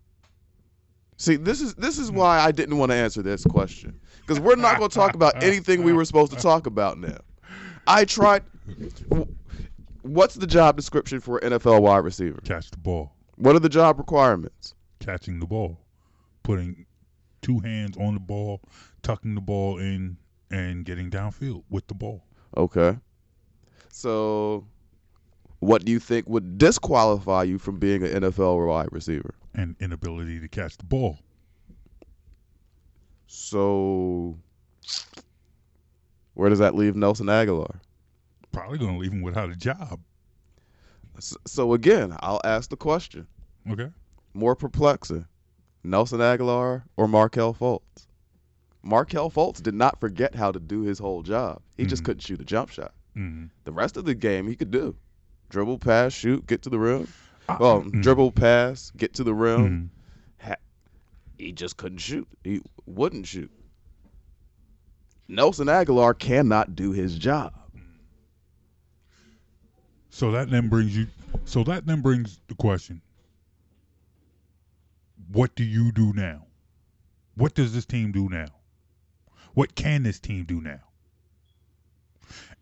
See, 1.16 1.36
this 1.36 1.60
is 1.60 1.74
this 1.74 1.96
is 1.96 2.10
why 2.10 2.40
I 2.40 2.50
didn't 2.50 2.76
want 2.76 2.90
to 2.90 2.96
answer 2.96 3.22
this 3.22 3.44
question 3.44 4.00
because 4.20 4.40
we're 4.40 4.56
not 4.56 4.78
going 4.78 4.90
to 4.90 4.94
talk 4.94 5.14
about 5.14 5.44
anything 5.44 5.84
we 5.84 5.92
were 5.92 6.04
supposed 6.04 6.32
to 6.32 6.38
talk 6.38 6.66
about 6.66 6.98
now. 6.98 7.18
I 7.86 8.04
tried. 8.04 8.42
What's 10.02 10.34
the 10.34 10.46
job 10.46 10.76
description 10.76 11.20
for 11.20 11.38
an 11.38 11.52
NFL 11.52 11.82
wide 11.82 11.98
receiver? 11.98 12.40
catch 12.42 12.70
the 12.72 12.78
ball, 12.78 13.14
What 13.40 13.56
are 13.56 13.60
the 13.60 13.70
job 13.70 13.98
requirements? 13.98 14.74
catching 15.00 15.40
the 15.40 15.46
ball, 15.46 15.80
putting 16.42 16.86
two 17.42 17.58
hands 17.60 17.96
on 17.96 18.14
the 18.14 18.20
ball, 18.20 18.60
tucking 19.02 19.34
the 19.34 19.40
ball 19.40 19.78
in, 19.78 20.18
and 20.50 20.84
getting 20.84 21.10
downfield 21.10 21.64
with 21.70 21.86
the 21.88 21.94
ball. 21.94 22.22
Okay. 22.56 22.96
So, 23.88 24.66
what 25.58 25.84
do 25.84 25.90
you 25.90 25.98
think 25.98 26.28
would 26.28 26.58
disqualify 26.58 27.44
you 27.44 27.58
from 27.58 27.78
being 27.78 28.02
an 28.02 28.22
NFL 28.22 28.66
wide 28.66 28.88
receiver? 28.92 29.34
An 29.54 29.74
inability 29.80 30.38
to 30.40 30.48
catch 30.48 30.76
the 30.76 30.84
ball. 30.84 31.18
So, 33.26 34.36
where 36.34 36.50
does 36.50 36.58
that 36.58 36.74
leave 36.74 36.94
Nelson 36.94 37.26
Agholor? 37.26 37.76
Probably 38.52 38.78
going 38.78 38.94
to 38.94 38.98
leave 38.98 39.12
him 39.12 39.22
without 39.22 39.50
a 39.50 39.56
job. 39.56 40.00
So 41.18 41.74
again, 41.74 42.16
I'll 42.20 42.40
ask 42.44 42.70
the 42.70 42.76
question: 42.76 43.26
Okay. 43.70 43.90
more 44.34 44.54
perplexing, 44.56 45.26
Nelson 45.84 46.20
Agholor 46.20 46.84
or 46.96 47.06
Markelle 47.08 47.52
Fultz? 47.54 48.06
Markelle 48.82 49.30
Fultz 49.30 49.60
did 49.62 49.74
not 49.74 50.00
forget 50.00 50.34
how 50.34 50.50
to 50.52 50.58
do 50.60 50.80
his 50.82 50.98
whole 50.98 51.22
job. 51.22 51.60
He 51.76 51.84
just 51.84 52.02
Mhm. 52.02 52.06
couldn't 52.06 52.20
shoot 52.22 52.40
a 52.40 52.44
jump 52.44 52.70
shot. 52.70 52.94
Mm-hmm. 53.16 53.46
The 53.64 53.72
rest 53.72 53.96
of 53.98 54.04
the 54.06 54.14
game 54.14 54.46
he 54.48 54.56
could 54.56 54.70
do: 54.70 54.96
dribble, 55.50 55.78
pass, 55.78 56.12
shoot, 56.14 56.46
get 56.46 56.62
to 56.62 56.70
the 56.70 56.78
rim. 56.78 57.08
Well, 57.58 57.82
mhm. 57.82 58.02
dribble, 58.02 58.32
pass, 58.32 58.90
get 58.96 59.12
to 59.14 59.24
the 59.24 59.34
rim. 59.34 59.90
Mhm. 60.40 60.46
Ha- 60.46 60.54
he 61.36 61.52
just 61.52 61.76
couldn't 61.76 61.98
shoot. 61.98 62.28
He 62.44 62.62
wouldn't 62.86 63.26
shoot. 63.26 63.50
Nelson 65.28 65.66
Agholor 65.68 66.18
cannot 66.18 66.74
do 66.74 66.92
his 66.92 67.16
job. 67.18 67.52
So 70.10 70.32
that 70.32 70.50
then 70.50 70.68
brings 70.68 70.96
you. 70.96 71.06
So 71.44 71.64
that 71.64 71.86
then 71.86 72.02
brings 72.02 72.40
the 72.48 72.54
question: 72.54 73.00
What 75.32 75.54
do 75.54 75.64
you 75.64 75.92
do 75.92 76.12
now? 76.12 76.46
What 77.36 77.54
does 77.54 77.72
this 77.72 77.86
team 77.86 78.12
do 78.12 78.28
now? 78.28 78.48
What 79.54 79.74
can 79.74 80.02
this 80.02 80.18
team 80.18 80.44
do 80.44 80.60
now? 80.60 80.80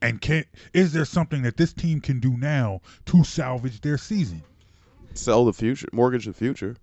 And 0.01 0.21
can 0.21 0.45
is 0.73 0.93
there 0.93 1.05
something 1.05 1.43
that 1.43 1.57
this 1.57 1.73
team 1.73 2.01
can 2.01 2.21
do 2.21 2.37
now 2.37 2.81
to 3.07 3.25
salvage 3.25 3.81
their 3.81 3.99
season? 3.99 4.43
Sell 5.15 5.45
the 5.45 5.53
future, 5.53 5.89
mortgage 5.93 6.27
the 6.27 6.33
future. 6.33 6.77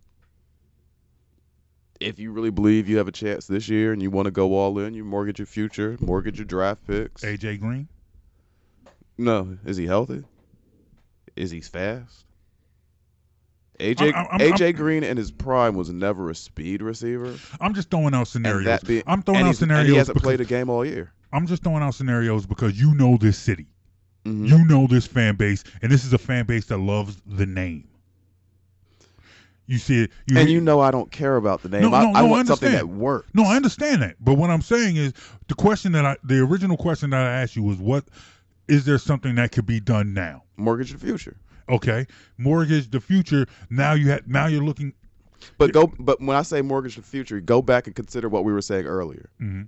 If 2.02 2.20
you 2.20 2.32
really 2.32 2.50
believe 2.50 2.90
you 2.90 2.98
have 2.98 3.08
a 3.08 3.14
chance 3.14 3.48
this 3.48 3.70
year 3.70 3.94
and 3.94 4.02
you 4.02 4.12
want 4.12 4.26
to 4.26 4.32
go 4.32 4.54
all 4.56 4.78
in, 4.80 4.94
you 4.94 5.06
mortgage 5.06 5.40
your 5.40 5.46
future, 5.46 5.96
mortgage 6.02 6.38
your 6.38 6.46
draft 6.46 6.86
picks. 6.86 7.24
AJ 7.24 7.62
Green. 7.62 7.88
No, 9.18 9.58
is 9.66 9.78
he 9.78 9.86
healthy? 9.86 10.26
Is 11.36 11.52
he 11.52 11.62
fast? 11.62 12.24
AJ 13.80 14.14
I'm- 14.14 14.28
I'm- 14.32 14.40
AJ 14.40 14.66
I'm- 14.68 14.76
Green 14.76 15.04
in 15.04 15.18
his 15.18 15.32
prime 15.32 15.76
was 15.76 15.90
never 15.90 16.30
a 16.30 16.36
speed 16.36 16.82
receiver. 16.82 17.36
I'm 17.60 17.74
just 17.74 17.90
throwing 17.92 18.14
out 18.14 18.28
scenarios. 18.30 18.80
be, 18.82 19.04
I'm 19.06 19.22
throwing 19.22 19.46
out 19.46 19.56
scenarios. 19.58 19.90
He 19.90 19.96
hasn't 19.98 20.16
because, 20.16 20.26
played 20.26 20.42
a 20.42 20.46
game 20.46 20.70
all 20.70 20.86
year. 20.86 21.12
I'm 21.34 21.46
just 21.46 21.62
throwing 21.64 21.84
out 21.84 21.94
scenarios 21.94 22.46
because 22.46 22.80
you 22.80 22.96
know 22.96 23.18
this 23.18 23.38
city. 23.38 23.68
Mhm. 24.26 24.48
You 24.48 24.66
know 24.66 24.88
this 24.88 25.06
fan 25.06 25.36
base, 25.36 25.64
and 25.82 25.92
this 25.92 26.06
is 26.06 26.14
a 26.14 26.18
fan 26.18 26.46
base 26.46 26.66
that 26.68 26.78
loves 26.78 27.18
the 27.28 27.46
name. 27.46 27.88
You 29.68 29.78
see 29.80 30.04
it, 30.04 30.12
you 30.28 30.38
and 30.38 30.48
hear- 30.48 30.58
you 30.58 30.62
know 30.62 30.80
I 30.80 30.92
don't 30.92 31.12
care 31.12 31.36
about 31.38 31.62
the 31.64 31.70
name. 31.70 31.82
No, 31.82 31.94
I, 31.94 32.04
no, 32.04 32.10
I 32.10 32.12
no, 32.12 32.20
I 32.20 32.22
want 32.24 32.48
something 32.48 32.72
that 32.72 32.82
understand. 32.82 33.00
works. 33.02 33.28
No, 33.34 33.44
I 33.44 33.56
understand 33.56 34.02
that. 34.04 34.16
But 34.20 34.36
what 34.36 34.52
I'm 34.52 34.62
saying 34.62 34.96
is 34.96 35.12
the 35.48 35.56
question 35.56 35.92
that 35.94 36.06
I, 36.06 36.18
the 36.24 36.40
original 36.40 36.78
question 36.78 37.10
that 37.10 37.22
I 37.22 37.42
asked 37.42 37.56
you 37.56 37.64
was, 37.64 37.78
what 37.78 38.06
is 38.68 38.86
there 38.86 38.98
something 38.98 39.36
that 39.36 39.52
could 39.52 39.66
be 39.66 39.80
done 39.80 40.14
now? 40.14 40.44
Mortgage 40.58 40.92
the 40.92 40.98
future. 40.98 41.38
Okay, 41.70 42.06
mortgage 42.38 42.90
the 42.92 43.00
future. 43.00 43.48
Now 43.70 43.94
you 43.94 44.10
have, 44.12 44.28
now 44.28 44.46
you're 44.48 44.64
looking. 44.64 44.94
But 45.58 45.74
go. 45.74 45.92
But 46.00 46.22
when 46.22 46.36
I 46.38 46.42
say 46.44 46.62
mortgage 46.62 46.96
the 46.96 47.02
future, 47.02 47.40
go 47.42 47.62
back 47.62 47.88
and 47.88 47.96
consider 47.96 48.30
what 48.30 48.46
we 48.46 48.54
were 48.54 48.62
saying 48.62 48.86
earlier. 48.86 49.30
Mhm. 49.42 49.68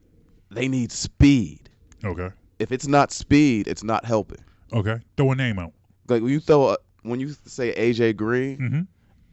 They 0.51 0.67
need 0.67 0.91
speed. 0.91 1.69
Okay, 2.05 2.29
If 2.59 2.71
it's 2.71 2.87
not 2.87 3.11
speed, 3.11 3.67
it's 3.67 3.83
not 3.83 4.05
helping. 4.05 4.39
okay, 4.71 4.99
throw 5.17 5.31
a 5.31 5.35
name 5.35 5.57
out. 5.59 5.73
Like 6.07 6.21
when 6.21 6.31
you 6.31 6.39
throw 6.39 6.69
a, 6.69 6.77
when 7.01 7.19
you 7.19 7.35
say 7.45 7.73
AJ 7.75 8.15
Green, 8.15 8.57
hmm 8.57 8.81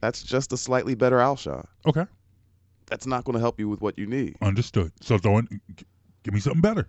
that's 0.01 0.23
just 0.23 0.53
a 0.53 0.57
slightly 0.59 0.95
better 0.95 1.17
Alshon. 1.19 1.65
Okay, 1.87 2.05
That's 2.87 3.07
not 3.07 3.25
going 3.25 3.35
to 3.35 3.41
help 3.41 3.59
you 3.61 3.69
with 3.71 3.81
what 3.81 3.99
you 3.99 4.07
need. 4.07 4.37
Understood. 4.43 4.93
So 5.01 5.17
don't 5.19 5.49
g- 5.51 5.87
give 6.25 6.35
me 6.35 6.41
something 6.41 6.61
better. 6.61 6.87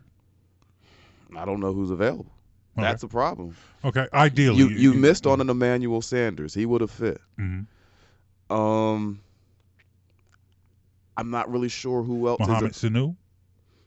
I 1.37 1.45
don't 1.45 1.59
know 1.61 1.73
who's 1.73 1.91
available. 1.91 2.31
Okay. 2.77 2.81
That's 2.87 3.03
a 3.03 3.07
problem. 3.07 3.55
Okay. 3.83 4.07
Ideally, 4.13 4.57
You 4.57 4.67
you 4.69 4.93
missed 4.93 5.25
on 5.25 5.39
an 5.41 5.49
Emmanuel 5.49 6.01
Sanders. 6.01 6.53
He 6.53 6.65
would 6.65 6.81
have 6.81 6.91
fit. 6.91 7.19
Mhm. 7.39 7.67
Um, 8.49 9.21
I'm 11.17 11.29
not 11.29 11.49
really 11.49 11.69
sure 11.69 12.03
who 12.03 12.27
else 12.27 12.39
Muhammad 12.39 12.71
is 12.71 12.77
Sanu. 12.77 13.15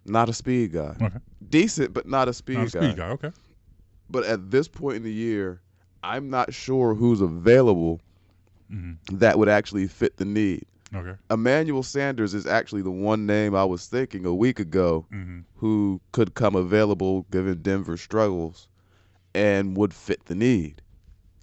not 0.07 0.28
a 0.28 0.32
speed 0.32 0.72
guy. 0.72 0.97
Okay. 1.01 1.18
Decent, 1.51 1.93
but 1.93 2.07
not 2.09 2.28
a 2.28 2.32
speed 2.32 2.55
Not 2.59 2.68
a 2.68 2.70
guy. 2.70 2.86
speed 2.86 2.97
guy. 2.97 3.09
Okay. 3.11 3.30
But 4.11 4.24
at 4.24 4.51
this 4.51 4.68
point 4.68 4.97
in 4.97 5.03
the 5.03 5.12
year, 5.12 5.61
I'm 6.03 6.30
not 6.30 6.55
sure 6.55 6.95
who's 6.95 7.20
available 7.20 8.01
hmm 8.70 8.93
that 9.12 9.39
would 9.39 9.49
actually 9.49 9.86
fit 9.86 10.16
the 10.16 10.24
need. 10.24 10.64
Okay. 10.95 11.14
Emmanuel 11.30 11.82
Sanders 11.82 12.32
is 12.34 12.47
actually 12.47 12.80
the 12.82 12.91
one 12.91 13.26
name 13.26 13.55
I 13.55 13.64
was 13.64 13.86
thinking 13.86 14.24
a 14.24 14.34
week 14.34 14.59
ago 14.61 15.07
hmm 15.11 15.41
who 15.57 16.01
could 16.12 16.34
come 16.34 16.55
available 16.57 17.26
given 17.30 17.61
Denver's 17.62 18.01
struggles 18.01 18.68
and 19.35 19.76
would 19.76 19.93
fit 19.95 20.24
the 20.26 20.35
need. 20.35 20.83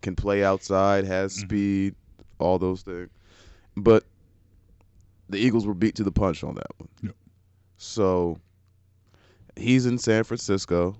Can 0.01 0.15
play 0.15 0.43
outside, 0.43 1.05
has 1.05 1.35
Mhm. 1.35 1.39
speed, 1.41 1.95
all 2.39 2.59
those 2.59 2.81
things. 2.83 3.09
But 3.77 4.05
the 5.29 5.37
Eagles 5.37 5.65
were 5.65 5.73
beat 5.73 5.95
to 5.95 6.03
the 6.03 6.11
punch 6.11 6.43
on 6.43 6.55
that 6.55 6.67
one. 6.79 6.89
Yep. 7.01 7.15
So 7.77 8.37
he's 9.57 9.85
in 9.85 9.97
San 9.97 10.23
Francisco 10.23 10.95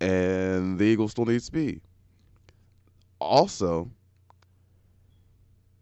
and 0.00 0.78
the 0.78 0.84
Eagles 0.84 1.12
still 1.12 1.24
need 1.24 1.42
speed. 1.42 1.80
Also, 3.20 3.90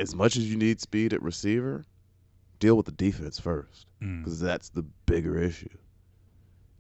as 0.01 0.15
much 0.15 0.37
as 0.37 0.51
you 0.51 0.57
need 0.57 0.81
speed 0.81 1.13
at 1.13 1.23
receiver, 1.23 1.85
deal 2.61 2.77
with 2.77 2.87
the 2.87 2.93
defense 2.93 3.39
first 3.39 3.87
Mm. 4.01 4.23
because 4.23 4.41
that's 4.41 4.69
the 4.71 4.83
bigger 5.07 5.39
issue. 5.39 5.69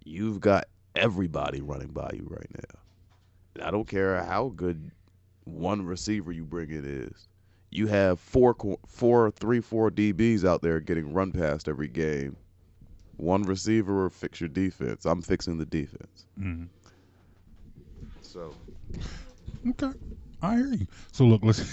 You've 0.04 0.40
got 0.40 0.66
everybody 0.94 1.60
running 1.60 1.88
by 1.92 2.10
you 2.14 2.26
right 2.30 2.50
now. 2.54 2.80
I 3.62 3.70
don't 3.70 3.86
care 3.88 4.22
how 4.24 4.52
good 4.56 4.90
one 5.44 5.84
receiver 5.84 6.32
you 6.32 6.44
bring 6.44 6.70
in 6.70 6.84
is. 6.84 7.28
You 7.70 7.86
have 7.88 8.18
four, 8.20 8.54
four, 8.86 9.30
three, 9.32 9.60
four 9.60 9.90
DBs 9.90 10.44
out 10.44 10.62
there 10.62 10.80
getting 10.80 11.12
run 11.12 11.32
past 11.32 11.68
every 11.68 11.88
game. 11.88 12.36
One 13.16 13.42
receiver 13.42 14.04
or 14.04 14.10
fix 14.10 14.40
your 14.40 14.48
defense. 14.48 15.04
I'm 15.04 15.22
fixing 15.22 15.58
the 15.58 15.66
defense. 15.66 16.26
Mhm. 16.38 16.68
So 18.22 18.54
Okay. 19.68 19.92
I 20.42 20.56
hear 20.56 20.66
you. 20.74 20.86
So 21.12 21.24
look, 21.24 21.42
listen. 21.42 21.66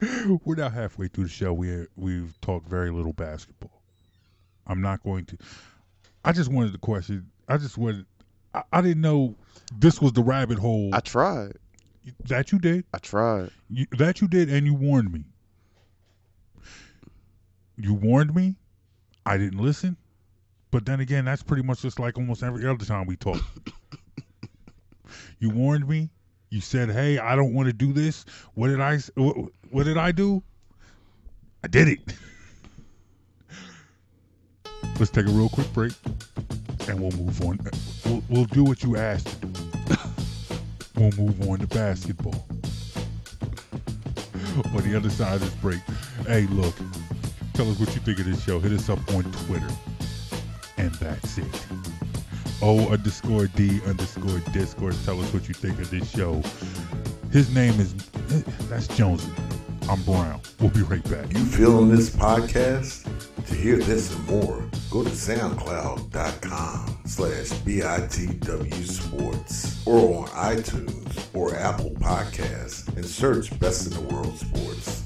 We're 0.44 0.56
now 0.56 0.68
halfway 0.68 1.08
through 1.08 1.24
the 1.24 1.30
show. 1.30 1.52
We 1.52 1.86
we've 1.96 2.38
talked 2.40 2.68
very 2.68 2.90
little 2.90 3.12
basketball. 3.12 3.82
I'm 4.66 4.80
not 4.80 5.02
going 5.02 5.24
to. 5.26 5.36
I 6.24 6.32
just 6.32 6.50
wanted 6.50 6.72
to 6.72 6.78
question. 6.78 7.30
I 7.48 7.56
just 7.56 7.78
wanted. 7.78 8.06
I, 8.54 8.62
I 8.72 8.80
didn't 8.80 9.02
know 9.02 9.36
this 9.78 10.00
was 10.00 10.12
the 10.12 10.22
rabbit 10.22 10.58
hole 10.58 10.90
I 10.92 11.00
tried. 11.00 11.56
that 12.26 12.52
you 12.52 12.58
did. 12.58 12.84
I 12.94 12.98
tried. 12.98 13.50
You, 13.68 13.86
that 13.98 14.20
you 14.20 14.28
did, 14.28 14.50
and 14.50 14.66
you 14.66 14.74
warned 14.74 15.12
me. 15.12 15.24
You 17.76 17.94
warned 17.94 18.34
me. 18.34 18.56
I 19.26 19.36
didn't 19.36 19.58
listen. 19.58 19.96
But 20.70 20.86
then 20.86 21.00
again, 21.00 21.24
that's 21.24 21.42
pretty 21.42 21.62
much 21.62 21.82
just 21.82 21.98
like 21.98 22.18
almost 22.18 22.42
every 22.42 22.66
other 22.66 22.84
time 22.84 23.06
we 23.06 23.16
talk. 23.16 23.40
you 25.38 25.50
warned 25.50 25.88
me. 25.88 26.10
You 26.50 26.60
said, 26.60 26.90
"Hey, 26.90 27.18
I 27.18 27.36
don't 27.36 27.54
want 27.54 27.66
to 27.66 27.72
do 27.72 27.92
this." 27.92 28.24
What 28.54 28.68
did 28.68 28.80
I? 28.80 28.98
What, 29.14 29.36
what 29.70 29.84
did 29.84 29.96
I 29.96 30.12
do? 30.12 30.42
I 31.62 31.68
did 31.68 31.88
it. 31.88 32.00
Let's 34.98 35.10
take 35.10 35.26
a 35.26 35.30
real 35.30 35.48
quick 35.48 35.72
break, 35.72 35.92
and 36.88 37.00
we'll 37.00 37.12
move 37.12 37.40
on. 37.42 37.58
We'll, 38.04 38.22
we'll 38.28 38.44
do 38.46 38.64
what 38.64 38.82
you 38.82 38.96
asked 38.96 39.28
to 39.40 39.46
do. 39.46 39.62
we'll 40.96 41.12
move 41.12 41.48
on 41.48 41.58
to 41.58 41.66
basketball 41.66 42.46
on 44.74 44.88
the 44.88 44.94
other 44.96 45.10
side 45.10 45.34
of 45.34 45.40
this 45.40 45.54
break. 45.56 45.80
Hey, 46.26 46.46
look, 46.48 46.74
tell 47.54 47.70
us 47.70 47.78
what 47.78 47.94
you 47.94 48.00
think 48.00 48.18
of 48.20 48.26
this 48.26 48.44
show. 48.44 48.58
Hit 48.60 48.72
us 48.72 48.88
up 48.88 48.98
on 49.14 49.24
Twitter. 49.46 49.68
And 50.76 50.92
that's 50.94 51.38
it. 51.38 51.66
O 52.62 52.88
underscore 52.88 53.46
D 53.48 53.80
underscore 53.86 54.38
Discord. 54.52 54.96
Tell 55.04 55.20
us 55.20 55.32
what 55.32 55.48
you 55.48 55.54
think 55.54 55.78
of 55.80 55.90
this 55.90 56.10
show. 56.10 56.42
His 57.32 57.54
name 57.54 57.78
is, 57.80 57.94
that's 58.68 58.88
Jonesy. 58.88 59.30
I'm 59.88 60.02
Brown. 60.02 60.40
We'll 60.60 60.70
be 60.70 60.82
right 60.82 61.04
back. 61.10 61.32
You 61.32 61.44
feeling 61.44 61.90
this 61.90 62.08
podcast? 62.10 63.04
To 63.46 63.54
hear 63.54 63.76
this 63.76 64.14
and 64.14 64.26
more, 64.26 64.64
go 64.90 65.02
to 65.04 65.10
soundcloud.com 65.10 66.98
slash 67.04 67.48
BITW 67.60 68.86
Sports 68.86 69.86
or 69.86 70.22
on 70.22 70.28
iTunes 70.28 71.26
or 71.34 71.54
Apple 71.54 71.90
Podcasts 72.00 72.88
and 72.96 73.04
search 73.04 73.56
Best 73.60 73.86
in 73.86 73.92
the 73.92 74.14
World 74.14 74.38
Sports. 74.38 75.03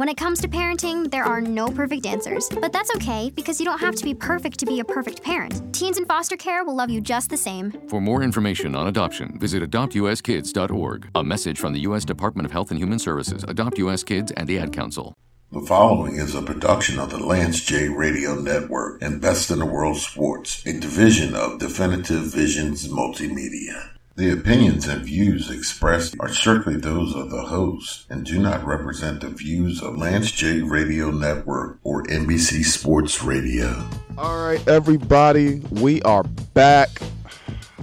When 0.00 0.08
it 0.08 0.16
comes 0.16 0.40
to 0.40 0.48
parenting, 0.48 1.10
there 1.10 1.24
are 1.24 1.42
no 1.42 1.68
perfect 1.68 2.06
answers, 2.06 2.48
but 2.48 2.72
that's 2.72 2.90
okay 2.96 3.30
because 3.36 3.60
you 3.60 3.66
don't 3.66 3.80
have 3.80 3.94
to 3.96 4.02
be 4.02 4.14
perfect 4.14 4.58
to 4.60 4.64
be 4.64 4.80
a 4.80 4.84
perfect 4.84 5.22
parent. 5.22 5.74
Teens 5.74 5.98
in 5.98 6.06
foster 6.06 6.38
care 6.38 6.64
will 6.64 6.74
love 6.74 6.88
you 6.88 7.02
just 7.02 7.28
the 7.28 7.36
same. 7.36 7.70
For 7.86 8.00
more 8.00 8.22
information 8.22 8.74
on 8.74 8.86
adoption, 8.86 9.38
visit 9.38 9.62
adoptuskids.org. 9.62 11.10
A 11.14 11.22
message 11.22 11.58
from 11.58 11.74
the 11.74 11.80
U.S. 11.80 12.06
Department 12.06 12.46
of 12.46 12.52
Health 12.52 12.70
and 12.70 12.80
Human 12.80 12.98
Services, 12.98 13.44
Adopt 13.46 13.76
U.S. 13.76 14.02
Kids, 14.02 14.32
and 14.32 14.48
the 14.48 14.58
Ad 14.58 14.72
Council. 14.72 15.12
The 15.52 15.60
following 15.60 16.16
is 16.16 16.34
a 16.34 16.40
production 16.40 16.98
of 16.98 17.10
the 17.10 17.18
Lance 17.18 17.60
J 17.62 17.90
Radio 17.90 18.36
Network 18.36 19.02
and 19.02 19.20
Best 19.20 19.50
in 19.50 19.58
the 19.58 19.66
World 19.66 19.98
Sports, 19.98 20.64
a 20.64 20.80
division 20.80 21.34
of 21.34 21.58
Definitive 21.58 22.22
Visions 22.22 22.88
Multimedia. 22.88 23.99
The 24.20 24.32
opinions 24.32 24.86
and 24.86 25.02
views 25.02 25.48
expressed 25.48 26.14
are 26.20 26.28
strictly 26.28 26.76
those 26.76 27.14
of 27.14 27.30
the 27.30 27.40
host 27.40 28.04
and 28.10 28.22
do 28.22 28.38
not 28.38 28.62
represent 28.66 29.22
the 29.22 29.30
views 29.30 29.80
of 29.82 29.96
Lance 29.96 30.30
J 30.30 30.60
Radio 30.60 31.10
Network 31.10 31.78
or 31.84 32.02
NBC 32.02 32.62
Sports 32.62 33.22
Radio. 33.22 33.88
All 34.18 34.44
right, 34.44 34.60
everybody, 34.68 35.60
we 35.70 36.02
are 36.02 36.22
back. 36.52 36.90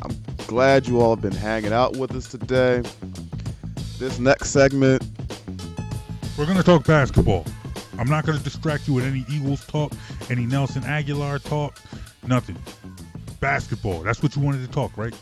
I'm 0.04 0.16
glad 0.46 0.88
you 0.88 1.02
all 1.02 1.16
have 1.16 1.24
been 1.24 1.34
hanging 1.34 1.74
out 1.74 1.98
with 1.98 2.14
us 2.14 2.28
today. 2.28 2.84
This 3.98 4.20
next 4.20 4.52
segment, 4.52 5.04
We're 6.38 6.46
going 6.46 6.58
to 6.58 6.64
talk 6.64 6.86
basketball. 6.86 7.48
I'm 7.98 8.08
not 8.08 8.28
going 8.28 8.38
to 8.38 8.44
distract 8.44 8.88
you 8.88 8.94
with 8.94 9.06
any 9.06 9.26
Eagles 9.28 9.66
talk, 9.66 9.92
any 10.30 10.46
Nelson 10.46 10.84
Agholor 10.84 11.44
talk, 11.44 11.80
nothing. 12.28 12.58
Basketball. 13.40 14.04
That's 14.04 14.22
what 14.22 14.36
you 14.36 14.44
wanted 14.44 14.64
to 14.68 14.72
talk, 14.72 14.96
right? 14.98 15.16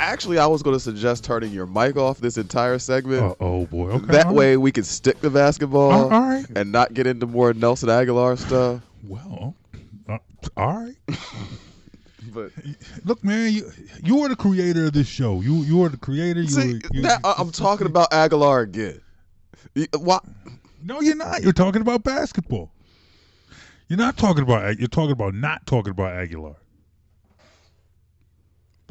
Actually, 0.00 0.38
I 0.38 0.46
was 0.46 0.62
going 0.62 0.76
to 0.76 0.80
suggest 0.80 1.24
turning 1.24 1.52
your 1.52 1.66
mic 1.66 1.96
off 1.96 2.18
this 2.18 2.36
entire 2.36 2.78
segment. 2.78 3.22
Uh, 3.22 3.34
oh, 3.40 3.66
boy. 3.66 3.90
Okay. 3.90 4.06
that 4.06 4.26
right. 4.26 4.34
way, 4.34 4.56
we 4.56 4.72
can 4.72 4.84
stick 4.84 5.20
to 5.20 5.30
basketball 5.30 5.92
All 5.92 6.12
all 6.12 6.20
right. 6.20 6.46
and 6.56 6.72
not 6.72 6.94
get 6.94 7.06
into 7.06 7.26
more 7.26 7.52
Nelson 7.54 7.88
Agholor 7.88 8.38
stuff. 8.38 8.82
Well, 9.06 9.54
uh, 10.08 10.18
all 10.56 10.84
right. 10.84 10.96
But 12.32 12.50
Look, 13.04 13.22
man, 13.22 13.52
you 13.52 13.70
you 14.02 14.20
are 14.22 14.28
the 14.28 14.34
creator 14.34 14.86
of 14.86 14.92
this 14.92 15.06
show. 15.06 15.40
You 15.40 15.56
you 15.62 15.84
are 15.84 15.88
the 15.88 15.96
creator. 15.96 16.40
You, 16.40 16.48
see, 16.48 16.80
you, 16.92 17.02
now 17.02 17.18
I- 17.22 17.34
I'm 17.38 17.52
talking 17.52 17.86
about 17.86 18.10
Agholor 18.10 18.64
again. 18.64 19.00
You- 19.74 19.86
Why? 19.96 20.18
No, 20.82 21.00
you're 21.00 21.14
not. 21.14 21.42
You're 21.44 21.52
talking 21.52 21.80
about 21.80 22.02
basketball. 22.02 22.72
You're 23.88 23.98
not 23.98 24.16
talking 24.16 24.42
about. 24.42 24.78
You're 24.80 24.88
talking 24.88 25.12
about 25.12 25.34
not 25.34 25.64
talking 25.66 25.92
about 25.92 26.12
Agholor. 26.14 26.56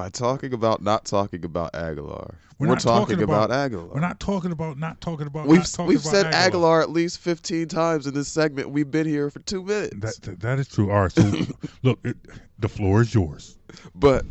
By 0.04 0.10
talking 0.10 0.52
about 0.52 0.82
not 0.82 1.06
talking 1.06 1.46
about 1.46 1.72
Agholor, 1.72 2.36
We're 2.60 2.68
we're, 2.68 2.74
not 2.74 2.82
talking, 2.82 3.16
talking 3.16 3.24
about, 3.24 3.46
about- 3.46 3.72
Agholor. 3.72 3.94
We're 3.94 4.02
not 4.02 4.20
talking 4.20 4.52
about 4.52 4.78
not 4.78 5.00
talking 5.00 5.28
about. 5.28 5.48
We've 5.48 5.64
talking 5.64 5.86
we've 5.88 6.02
about 6.02 6.12
said 6.12 6.34
Agholor. 6.34 6.82
at 6.82 6.90
least 6.90 7.20
15 7.20 7.70
times 7.70 8.06
in 8.06 8.14
this 8.14 8.28
segment. 8.28 8.70
We've 8.72 8.92
been 8.92 9.08
here 9.08 9.30
for 9.30 9.40
two 9.40 9.64
minutes. 9.64 9.96
That, 10.20 10.22
that 10.24 10.40
that 10.42 10.60
is 10.60 10.68
true. 10.68 10.92
All 10.92 11.04
right. 11.04 11.12
So 11.14 11.32
look, 11.84 12.00
it, 12.04 12.18
the 12.60 12.68
floor 12.68 13.00
is 13.00 13.14
yours. 13.14 13.58
But 13.96 14.26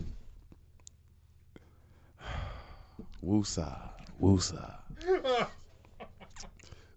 Woosa, 3.25 3.93
Woosa. 4.21 4.75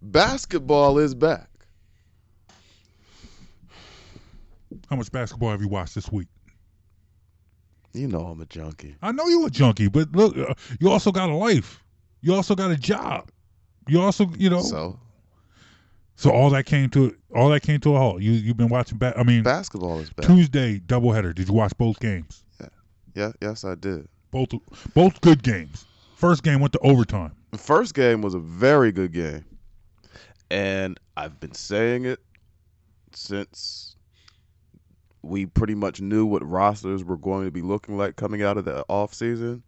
Basketball 0.01 0.97
is 0.97 1.15
back. 1.15 1.47
How 4.89 4.97
much 4.97 5.13
basketball 5.13 5.51
have 5.51 5.61
you 5.61 5.69
watched 5.69 5.95
this 5.95 6.11
week? 6.11 6.27
You 7.95 8.07
know 8.07 8.25
I'm 8.25 8.41
a 8.41 8.45
junkie. 8.45 8.95
I 9.01 9.11
know 9.11 9.27
you 9.27 9.45
a 9.45 9.49
junkie, 9.49 9.87
but 9.87 10.11
look, 10.11 10.37
uh, 10.37 10.53
you 10.79 10.91
also 10.91 11.11
got 11.11 11.29
a 11.29 11.35
life. 11.35 11.81
You 12.21 12.35
also 12.35 12.53
got 12.53 12.69
a 12.71 12.75
job. 12.75 13.29
You 13.87 14.01
also, 14.01 14.29
you 14.37 14.49
know, 14.49 14.61
so, 14.61 14.99
So 16.15 16.31
all 16.31 16.49
that 16.49 16.65
came 16.65 16.89
to 16.89 17.15
all 17.33 17.49
that 17.49 17.61
came 17.61 17.79
to 17.81 17.95
a 17.95 17.97
halt. 17.97 18.21
You 18.21 18.31
you've 18.31 18.57
been 18.57 18.69
watching 18.69 18.97
back. 18.97 19.17
I 19.17 19.23
mean, 19.23 19.43
basketball 19.43 19.99
is 19.99 20.09
back. 20.09 20.25
Tuesday 20.25 20.79
doubleheader. 20.79 21.33
Did 21.33 21.47
you 21.47 21.53
watch 21.53 21.77
both 21.77 21.99
games? 21.99 22.43
Yeah. 22.59 22.67
Yeah, 23.15 23.31
yes 23.41 23.63
I 23.63 23.75
did. 23.75 24.07
Both 24.31 24.49
both 24.93 25.21
good 25.21 25.41
games. 25.43 25.85
First 26.15 26.43
game 26.43 26.59
went 26.59 26.73
to 26.73 26.79
overtime. 26.79 27.33
The 27.51 27.57
first 27.57 27.93
game 27.93 28.21
was 28.21 28.33
a 28.33 28.39
very 28.39 28.91
good 28.91 29.13
game. 29.13 29.45
And 30.51 30.99
I've 31.15 31.39
been 31.39 31.53
saying 31.53 32.05
it 32.05 32.19
since 33.13 33.94
we 35.25 35.45
pretty 35.47 35.73
much 35.73 36.01
knew 36.01 36.25
what 36.25 36.47
rosters 36.47 37.03
were 37.03 37.17
going 37.17 37.45
to 37.45 37.51
be 37.51 37.61
looking 37.61 37.97
like 37.97 38.15
coming 38.15 38.43
out 38.43 38.57
of 38.57 38.65
the 38.65 38.85
offseason. 38.89 39.63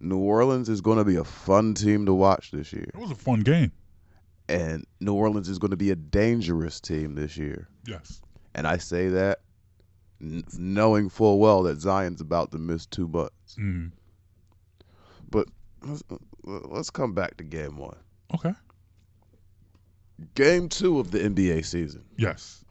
New 0.00 0.18
Orleans 0.18 0.68
is 0.68 0.80
going 0.80 0.98
to 0.98 1.04
be 1.04 1.16
a 1.16 1.24
fun 1.24 1.74
team 1.74 2.06
to 2.06 2.14
watch 2.14 2.50
this 2.50 2.72
year. 2.72 2.86
It 2.94 2.96
was 2.96 3.10
a 3.10 3.14
fun 3.14 3.40
game. 3.40 3.72
And 4.48 4.86
New 5.00 5.14
Orleans 5.14 5.48
is 5.48 5.58
going 5.58 5.70
to 5.70 5.76
be 5.76 5.90
a 5.90 5.96
dangerous 5.96 6.80
team 6.80 7.14
this 7.14 7.36
year. 7.36 7.68
Yes. 7.86 8.22
And 8.54 8.66
I 8.66 8.78
say 8.78 9.08
that 9.08 9.40
n- 10.20 10.44
knowing 10.56 11.08
full 11.08 11.38
well 11.38 11.62
that 11.64 11.80
Zion's 11.80 12.20
about 12.20 12.52
to 12.52 12.58
miss 12.58 12.86
two 12.86 13.08
months. 13.08 13.56
Mm. 13.58 13.92
But 15.30 15.48
let's, 15.82 16.02
let's 16.44 16.90
come 16.90 17.12
back 17.12 17.36
to 17.38 17.44
game 17.44 17.76
one. 17.76 17.96
Okay. 18.34 18.54
Game 20.34 20.68
two 20.68 21.00
of 21.00 21.10
the 21.10 21.18
NBA 21.18 21.66
season. 21.66 22.04
Yes. 22.16 22.64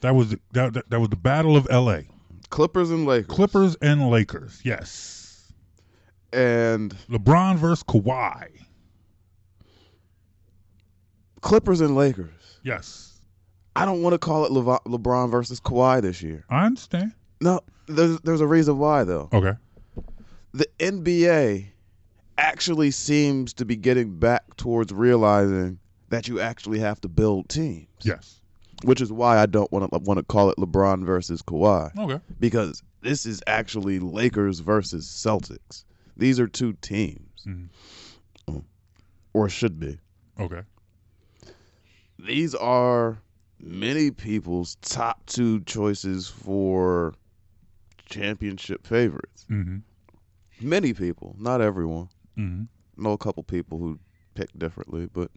That 0.00 0.14
was 0.14 0.30
the, 0.30 0.40
that, 0.52 0.74
that, 0.74 0.90
that 0.90 1.00
was 1.00 1.08
the 1.08 1.16
battle 1.16 1.56
of 1.56 1.66
L.A. 1.70 2.06
Clippers 2.50 2.90
and 2.90 3.06
Lakers. 3.06 3.26
Clippers 3.28 3.76
and 3.80 4.10
Lakers. 4.10 4.60
Yes. 4.64 5.52
And 6.32 6.94
LeBron 7.08 7.56
versus 7.56 7.82
Kawhi. 7.84 8.48
Clippers 11.40 11.80
and 11.80 11.96
Lakers. 11.96 12.58
Yes. 12.62 13.20
I 13.76 13.84
don't 13.84 14.02
want 14.02 14.14
to 14.14 14.18
call 14.18 14.44
it 14.44 14.52
LeBron 14.52 15.30
versus 15.30 15.60
Kawhi 15.60 16.02
this 16.02 16.22
year. 16.22 16.44
I 16.50 16.66
understand. 16.66 17.12
No, 17.40 17.60
there's 17.86 18.20
there's 18.20 18.40
a 18.40 18.46
reason 18.46 18.78
why 18.78 19.04
though. 19.04 19.28
Okay. 19.32 19.54
The 20.52 20.66
NBA 20.78 21.68
actually 22.36 22.90
seems 22.90 23.52
to 23.54 23.64
be 23.64 23.76
getting 23.76 24.18
back 24.18 24.56
towards 24.56 24.92
realizing 24.92 25.78
that 26.08 26.26
you 26.26 26.40
actually 26.40 26.80
have 26.80 27.00
to 27.02 27.08
build 27.08 27.48
teams. 27.48 27.86
Yes. 28.02 28.39
Which 28.82 29.00
is 29.00 29.12
why 29.12 29.38
I 29.38 29.46
don't 29.46 29.70
want 29.72 29.90
to 29.92 29.98
want 29.98 30.18
to 30.18 30.24
call 30.24 30.50
it 30.50 30.56
LeBron 30.56 31.04
versus 31.04 31.42
Kawhi. 31.42 31.96
Okay. 31.98 32.20
Because 32.38 32.82
this 33.02 33.26
is 33.26 33.42
actually 33.46 33.98
Lakers 33.98 34.60
versus 34.60 35.06
Celtics. 35.06 35.84
These 36.16 36.38
are 36.40 36.48
two 36.48 36.72
teams. 36.74 37.44
Mhm. 37.46 37.68
Or 39.32 39.48
should 39.48 39.78
be. 39.78 39.98
Okay. 40.38 40.62
These 42.18 42.54
are 42.54 43.18
many 43.60 44.10
people's 44.10 44.76
top 44.82 45.24
two 45.26 45.60
choices 45.60 46.28
for 46.28 47.14
championship 48.06 48.86
favorites. 48.86 49.46
Mm-hmm. 49.50 49.78
Many 50.68 50.92
people, 50.92 51.36
not 51.38 51.60
everyone. 51.60 52.08
Mm-hmm. 52.36 53.02
know 53.02 53.12
a 53.12 53.18
couple 53.18 53.42
people 53.42 53.78
who 53.78 53.98
pick 54.34 54.50
differently, 54.58 55.08
but 55.12 55.30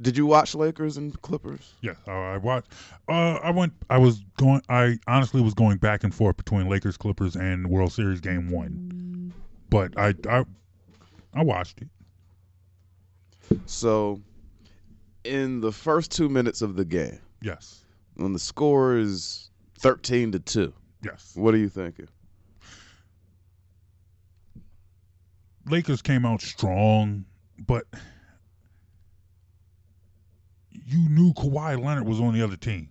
did 0.00 0.16
you 0.16 0.26
watch 0.26 0.54
Lakers 0.54 0.96
and 0.96 1.20
Clippers? 1.22 1.74
Yes, 1.80 1.96
uh, 2.06 2.12
I 2.12 2.36
watched. 2.36 2.72
Uh, 3.08 3.34
I 3.42 3.50
went. 3.50 3.72
I 3.90 3.98
was 3.98 4.20
going. 4.36 4.62
I 4.68 4.98
honestly 5.06 5.40
was 5.40 5.54
going 5.54 5.78
back 5.78 6.04
and 6.04 6.14
forth 6.14 6.36
between 6.36 6.68
Lakers, 6.68 6.96
Clippers, 6.96 7.34
and 7.36 7.68
World 7.68 7.92
Series 7.92 8.20
Game 8.20 8.50
One, 8.50 9.32
but 9.70 9.98
I 9.98 10.14
I 10.28 10.44
I 11.34 11.42
watched 11.42 11.80
it. 11.82 11.88
So, 13.66 14.20
in 15.24 15.60
the 15.60 15.72
first 15.72 16.12
two 16.12 16.28
minutes 16.28 16.62
of 16.62 16.76
the 16.76 16.84
game, 16.84 17.18
Yes. 17.42 17.82
when 18.14 18.32
the 18.32 18.38
score 18.38 18.96
is 18.96 19.50
thirteen 19.78 20.32
to 20.32 20.38
two, 20.38 20.72
Yes. 21.02 21.32
what 21.34 21.54
are 21.54 21.58
you 21.58 21.68
thinking? 21.68 22.08
Lakers 25.66 26.00
came 26.02 26.24
out 26.24 26.40
strong, 26.40 27.24
but 27.58 27.84
you 30.86 31.08
knew 31.08 31.32
Kawhi 31.34 31.82
Leonard 31.82 32.06
was 32.06 32.20
on 32.20 32.34
the 32.34 32.42
other 32.42 32.56
team. 32.56 32.88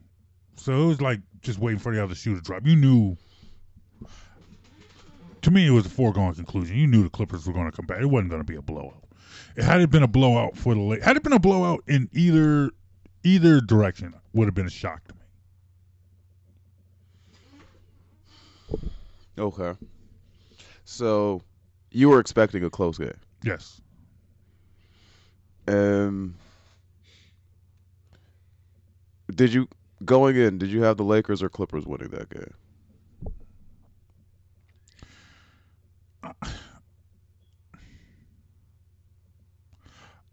So 0.56 0.84
it 0.84 0.88
was 0.88 1.02
like 1.02 1.20
just 1.42 1.60
waiting 1.60 1.80
for 1.80 1.94
the 1.94 2.04
other 2.04 2.16
shoe 2.16 2.36
to 2.36 2.42
drop. 2.42 2.66
You 2.66 2.76
knew. 2.76 3.18
To 5.44 5.52
me, 5.52 5.68
it 5.68 5.72
was 5.72 5.86
a 5.86 5.90
foregone 5.90 6.34
conclusion. 6.34 6.76
You 6.76 6.88
knew 6.88 7.04
the 7.04 7.10
Clippers 7.10 7.48
were 7.48 7.54
going 7.54 7.70
to 7.70 7.76
come 7.76 7.86
back. 7.86 8.02
It 8.02 8.08
wasn't 8.08 8.32
going 8.32 8.42
to 8.42 8.48
be 8.48 8.56
a 8.56 8.62
blowout. 8.62 9.04
It 9.56 9.64
had 9.64 9.82
it 9.82 9.90
been 9.90 10.04
a 10.04 10.08
blowout 10.08 10.58
for 10.58 10.74
the 10.76 10.82
Lakers, 10.82 11.06
had 11.06 11.16
it 11.16 11.24
been 11.24 11.34
a 11.34 11.40
blowout 11.40 11.84
in 11.88 12.10
either 12.12 12.72
either 13.24 13.62
direction, 13.62 14.14
would 14.34 14.46
have 14.46 14.56
been 14.56 14.68
a 14.68 14.70
shock 14.70 15.02
to 15.08 15.14
me. 18.74 18.82
Okay. 19.40 19.74
So, 20.86 21.42
you 21.92 22.10
were 22.10 22.20
expecting 22.20 22.64
a 22.64 22.70
close 22.70 22.98
game. 22.98 23.14
Yes. 23.44 23.82
Um, 25.68 26.36
did 29.34 29.54
you 29.54 29.68
going 30.06 30.36
in? 30.36 30.58
Did 30.58 30.70
you 30.70 30.84
have 30.84 30.98
the 30.98 31.04
Lakers 31.04 31.44
or 31.44 31.50
Clippers 31.50 31.86
winning 31.86 32.10
that 32.10 32.30
game? 32.30 32.54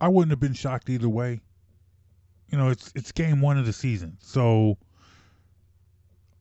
I 0.00 0.08
wouldn't 0.08 0.30
have 0.30 0.40
been 0.40 0.54
shocked 0.54 0.90
either 0.90 1.08
way. 1.08 1.40
You 2.48 2.58
know, 2.58 2.68
it's 2.68 2.92
it's 2.94 3.10
game 3.12 3.40
one 3.40 3.58
of 3.58 3.66
the 3.66 3.72
season, 3.72 4.16
so 4.20 4.76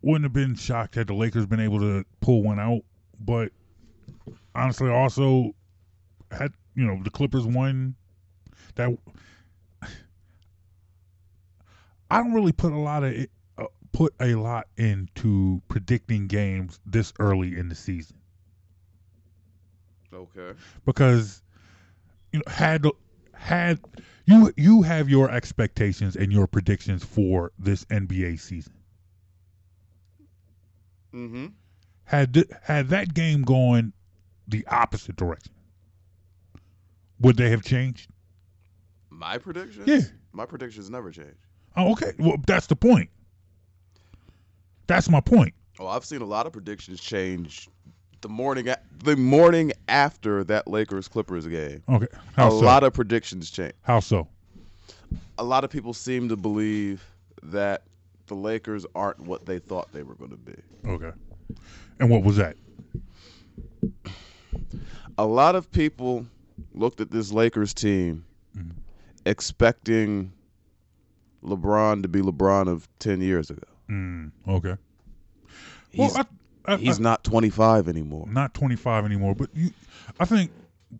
wouldn't 0.01 0.25
have 0.25 0.33
been 0.33 0.55
shocked 0.55 0.95
had 0.95 1.07
the 1.07 1.13
Lakers 1.13 1.45
been 1.45 1.61
able 1.61 1.79
to 1.79 2.03
pull 2.19 2.43
one 2.43 2.59
out. 2.59 2.81
But 3.19 3.51
honestly, 4.53 4.89
also 4.89 5.55
had 6.31 6.53
you 6.75 6.85
know 6.85 7.01
the 7.03 7.09
Clippers 7.09 7.45
won. 7.45 7.95
That 8.75 8.97
I 12.13 12.17
don't 12.17 12.33
really 12.33 12.51
put 12.51 12.73
a 12.73 12.77
lot 12.79 13.03
of 13.03 13.13
it, 13.13 13.31
uh, 13.57 13.65
put 13.91 14.13
a 14.19 14.35
lot 14.35 14.67
into 14.77 15.61
predicting 15.67 16.27
games 16.27 16.79
this 16.85 17.11
early 17.19 17.57
in 17.57 17.69
the 17.69 17.75
season 17.75 18.17
Okay. 20.13 20.53
because 20.85 21.41
you 22.31 22.39
know 22.39 22.43
had 22.51 22.85
had 23.33 23.79
you 24.25 24.53
you 24.57 24.83
have 24.83 25.09
your 25.09 25.31
expectations 25.31 26.15
and 26.15 26.31
your 26.31 26.45
predictions 26.47 27.03
for 27.03 27.51
this 27.57 27.83
NBA 27.85 28.39
season. 28.39 28.73
Mm-hmm. 31.13 31.47
Had 32.03 32.45
had 32.61 32.89
that 32.89 33.13
game 33.13 33.41
gone 33.41 33.93
the 34.47 34.65
opposite 34.67 35.15
direction, 35.15 35.53
would 37.19 37.37
they 37.37 37.49
have 37.49 37.63
changed? 37.63 38.11
My 39.09 39.37
predictions? 39.39 39.87
Yeah. 39.87 40.01
My 40.31 40.45
predictions 40.45 40.89
never 40.89 41.11
change. 41.11 41.37
Oh, 41.75 41.91
okay. 41.93 42.11
Well, 42.19 42.37
that's 42.45 42.67
the 42.67 42.75
point. 42.75 43.09
That's 44.87 45.09
my 45.09 45.19
point. 45.21 45.53
Oh, 45.79 45.87
I've 45.87 46.05
seen 46.05 46.21
a 46.21 46.25
lot 46.25 46.45
of 46.45 46.53
predictions 46.53 46.99
change 47.01 47.67
the 48.21 48.29
morning 48.29 48.67
a- 48.69 48.79
the 49.03 49.15
morning 49.17 49.71
after 49.87 50.43
that 50.45 50.67
Lakers 50.67 51.07
Clippers 51.07 51.47
game. 51.47 51.81
Okay. 51.89 52.07
How 52.35 52.47
a 52.47 52.51
so? 52.51 52.57
lot 52.59 52.83
of 52.83 52.93
predictions 52.93 53.49
change. 53.49 53.73
How 53.81 53.99
so? 53.99 54.27
A 55.37 55.43
lot 55.43 55.63
of 55.63 55.69
people 55.69 55.93
seem 55.93 56.29
to 56.29 56.35
believe 56.37 57.03
that 57.43 57.83
the 58.27 58.35
Lakers 58.35 58.85
aren't 58.95 59.19
what 59.21 59.45
they 59.45 59.59
thought 59.59 59.91
they 59.91 60.03
were 60.03 60.15
going 60.15 60.31
to 60.31 60.37
be. 60.37 60.55
Okay. 60.87 61.11
And 61.99 62.09
what 62.09 62.23
was 62.23 62.37
that? 62.37 62.55
A 65.17 65.25
lot 65.25 65.55
of 65.55 65.71
people 65.71 66.25
looked 66.73 67.01
at 67.01 67.11
this 67.11 67.31
Lakers 67.31 67.73
team 67.73 68.25
Mm-hmm. 68.57 68.69
expecting 69.25 70.31
LeBron 71.43 72.01
to 72.03 72.07
be 72.07 72.21
LeBron 72.21 72.67
of 72.67 72.87
10 72.99 73.21
years 73.21 73.49
ago. 73.49 73.63
Mm, 73.89 74.31
okay. 74.47 74.75
He's, 75.91 76.13
well, 76.13 76.25
I, 76.65 76.73
I, 76.73 76.77
he's 76.77 76.99
I- 76.99 77.03
not 77.03 77.23
25 77.23 77.87
anymore. 77.87 78.27
not 78.29 78.53
25 78.53 79.05
anymore, 79.05 79.35
but 79.35 79.49
you, 79.53 79.71
I 80.19 80.25
think 80.25 80.51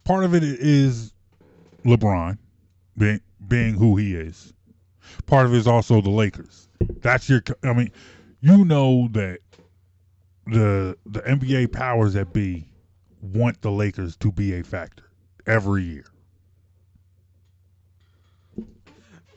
part 0.04 0.24
of 0.24 0.34
it 0.36 0.44
is 0.44 1.14
LeBron 1.86 2.38
being 2.98 3.22
being 3.48 3.74
who 3.76 3.96
he 3.98 4.16
is. 4.16 4.54
Part 5.26 5.46
of 5.46 5.54
it 5.54 5.58
is 5.58 5.68
also 5.68 6.02
the 6.02 6.10
Lakers. 6.10 6.68
That's 7.02 7.28
your. 7.30 7.42
I 7.64 7.74
mean, 7.74 7.92
you 8.42 8.64
know 8.66 9.08
that 9.12 9.40
the 10.46 10.98
the 11.06 11.22
NBA 11.22 11.72
powers 11.72 12.14
that 12.14 12.34
be 12.34 12.68
want 13.22 13.62
the 13.62 13.72
Lakers 13.72 14.16
to 14.18 14.32
be 14.32 14.54
a 14.60 14.64
factor 14.64 15.04
every 15.46 15.84
year. 15.84 16.06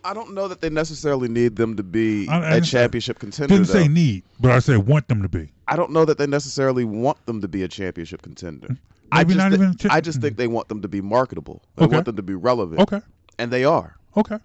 I 0.06 0.14
don't 0.14 0.34
know 0.34 0.46
that 0.48 0.60
they 0.60 0.70
necessarily 0.70 1.28
need 1.28 1.56
them 1.56 1.76
to 1.76 1.82
be 1.82 2.28
I- 2.28 2.38
I 2.52 2.54
a 2.56 2.60
championship 2.60 3.18
contender. 3.18 3.54
Didn't 3.54 3.68
say 3.68 3.88
need, 3.88 4.22
but 4.40 4.50
I 4.52 4.60
said 4.60 4.86
want 4.86 5.08
them 5.08 5.22
to 5.22 5.28
be. 5.28 5.50
I 5.66 5.74
don't 5.76 5.90
know 5.90 6.04
that 6.04 6.16
they 6.18 6.26
necessarily 6.28 6.84
want 6.84 7.24
them 7.26 7.40
to 7.40 7.48
be 7.48 7.62
a 7.64 7.68
championship 7.68 8.22
contender. 8.22 8.68
I 9.10 9.18
Maybe 9.24 9.34
just, 9.34 9.38
not 9.38 9.50
thi- 9.50 9.54
even 9.56 9.90
I 9.90 10.00
just 10.00 10.20
think 10.20 10.34
mm-hmm. 10.34 10.38
they 10.42 10.46
want 10.46 10.68
them 10.68 10.82
to 10.82 10.88
be 10.88 11.00
marketable. 11.00 11.62
They 11.76 11.84
Okay. 11.86 11.94
want 11.96 12.06
them 12.06 12.16
to 12.16 12.22
be 12.22 12.34
relevant. 12.34 12.80
Okay. 12.82 13.00
And 13.38 13.50
they 13.50 13.64
are. 13.64 13.96
Okay. 14.16 14.38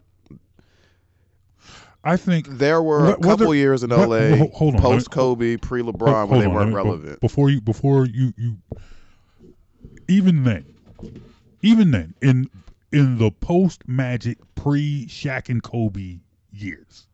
I 2.03 2.17
think 2.17 2.47
There 2.47 2.81
were 2.81 3.11
a 3.13 3.17
whether- 3.19 3.21
couple 3.45 3.53
years 3.55 3.83
in 3.83 3.91
LA, 3.91 4.35
hold 4.53 4.75
on, 4.75 4.81
post 4.81 5.11
Kobe, 5.11 5.57
pre 5.57 5.83
LeBron, 5.83 6.29
when 6.29 6.39
they 6.39 6.47
on, 6.47 6.53
weren't 6.55 6.69
me- 6.69 6.75
relevant. 6.75 7.21
Before 7.21 7.49
you, 7.51 7.61
before 7.61 8.05
you, 8.07 8.33
you, 8.37 8.57
even 10.07 10.43
then, 10.43 10.65
even 11.61 11.91
then, 11.91 12.15
in 12.21 12.49
in 12.91 13.17
the 13.17 13.31
post 13.31 13.87
Magic, 13.87 14.37
pre 14.55 15.05
Shaq 15.07 15.49
and 15.49 15.61
Kobe 15.63 16.19
years, 16.51 17.07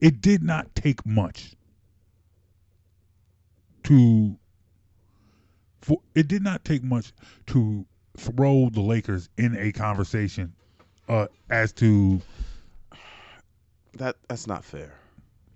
it 0.00 0.20
did 0.20 0.42
not 0.42 0.74
take 0.74 1.04
much 1.06 1.54
to 3.84 4.36
for 5.80 6.00
it 6.14 6.28
did 6.28 6.42
not 6.42 6.64
take 6.64 6.82
much 6.82 7.12
to 7.46 7.84
throw 8.16 8.68
the 8.70 8.80
Lakers 8.80 9.28
in 9.36 9.56
a 9.58 9.72
conversation 9.72 10.54
uh, 11.08 11.26
as 11.50 11.72
to 11.74 12.20
That 13.94 14.16
that's 14.28 14.46
not 14.46 14.64
fair. 14.64 14.94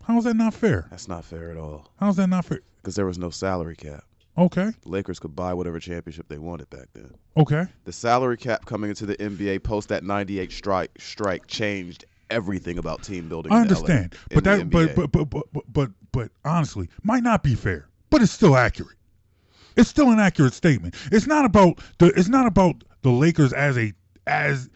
how 0.03 0.19
is 0.19 0.25
that 0.25 0.37
not 0.37 0.55
fair? 0.55 0.87
That's 0.91 1.09
not 1.09 1.25
fair 1.25 1.51
at 1.51 1.57
all. 1.57 1.91
How 2.01 2.09
is 2.09 2.17
that 2.17 2.29
not 2.29 2.45
fair? 2.45 2.61
Because 2.79 2.97
there 2.97 3.07
was 3.07 3.19
no 3.19 3.31
salary 3.31 3.77
cap. 3.77 4.05
Okay, 4.39 4.73
The 4.83 4.89
Lakers 4.89 5.19
could 5.19 5.35
buy 5.35 5.55
whatever 5.55 5.81
championship 5.81 6.29
they 6.29 6.39
wanted 6.39 6.69
back 6.71 6.89
then. 6.93 7.15
okay, 7.37 7.67
The 7.85 7.93
salary 7.93 8.37
cap 8.37 8.67
coming 8.67 8.91
into 8.91 9.07
the 9.07 9.17
NBA 9.17 9.63
post 9.63 9.89
that 9.89 10.05
'98 10.05 10.53
strike 10.53 10.91
strike 10.99 11.47
changed 11.47 12.05
everything 12.31 12.79
about 12.79 13.03
team 13.03 13.29
building. 13.29 13.53
I 13.53 13.61
understand, 13.61 14.15
but 14.31 14.45
that 14.45 14.69
but, 14.71 14.95
but 14.95 15.11
but 15.13 15.31
but 15.31 15.65
but 15.73 15.91
but 16.13 16.31
honestly, 16.45 16.89
might 17.03 17.23
not 17.23 17.43
be 17.43 17.55
fair, 17.55 17.89
but 18.11 18.23
it's 18.23 18.33
still 18.33 18.57
accurate. 18.57 18.97
It's 19.77 19.89
still 19.89 20.11
an 20.11 20.19
accurate 20.19 20.55
statement. 20.55 20.95
It's 21.13 21.27
not 21.27 21.45
about 21.45 21.79
the 21.99 22.07
it's 22.09 22.29
not 22.29 22.47
about 22.47 22.85
the 23.03 23.11
Lakers 23.11 23.53
as 23.53 23.79
a 23.79 23.93
as 24.27 24.69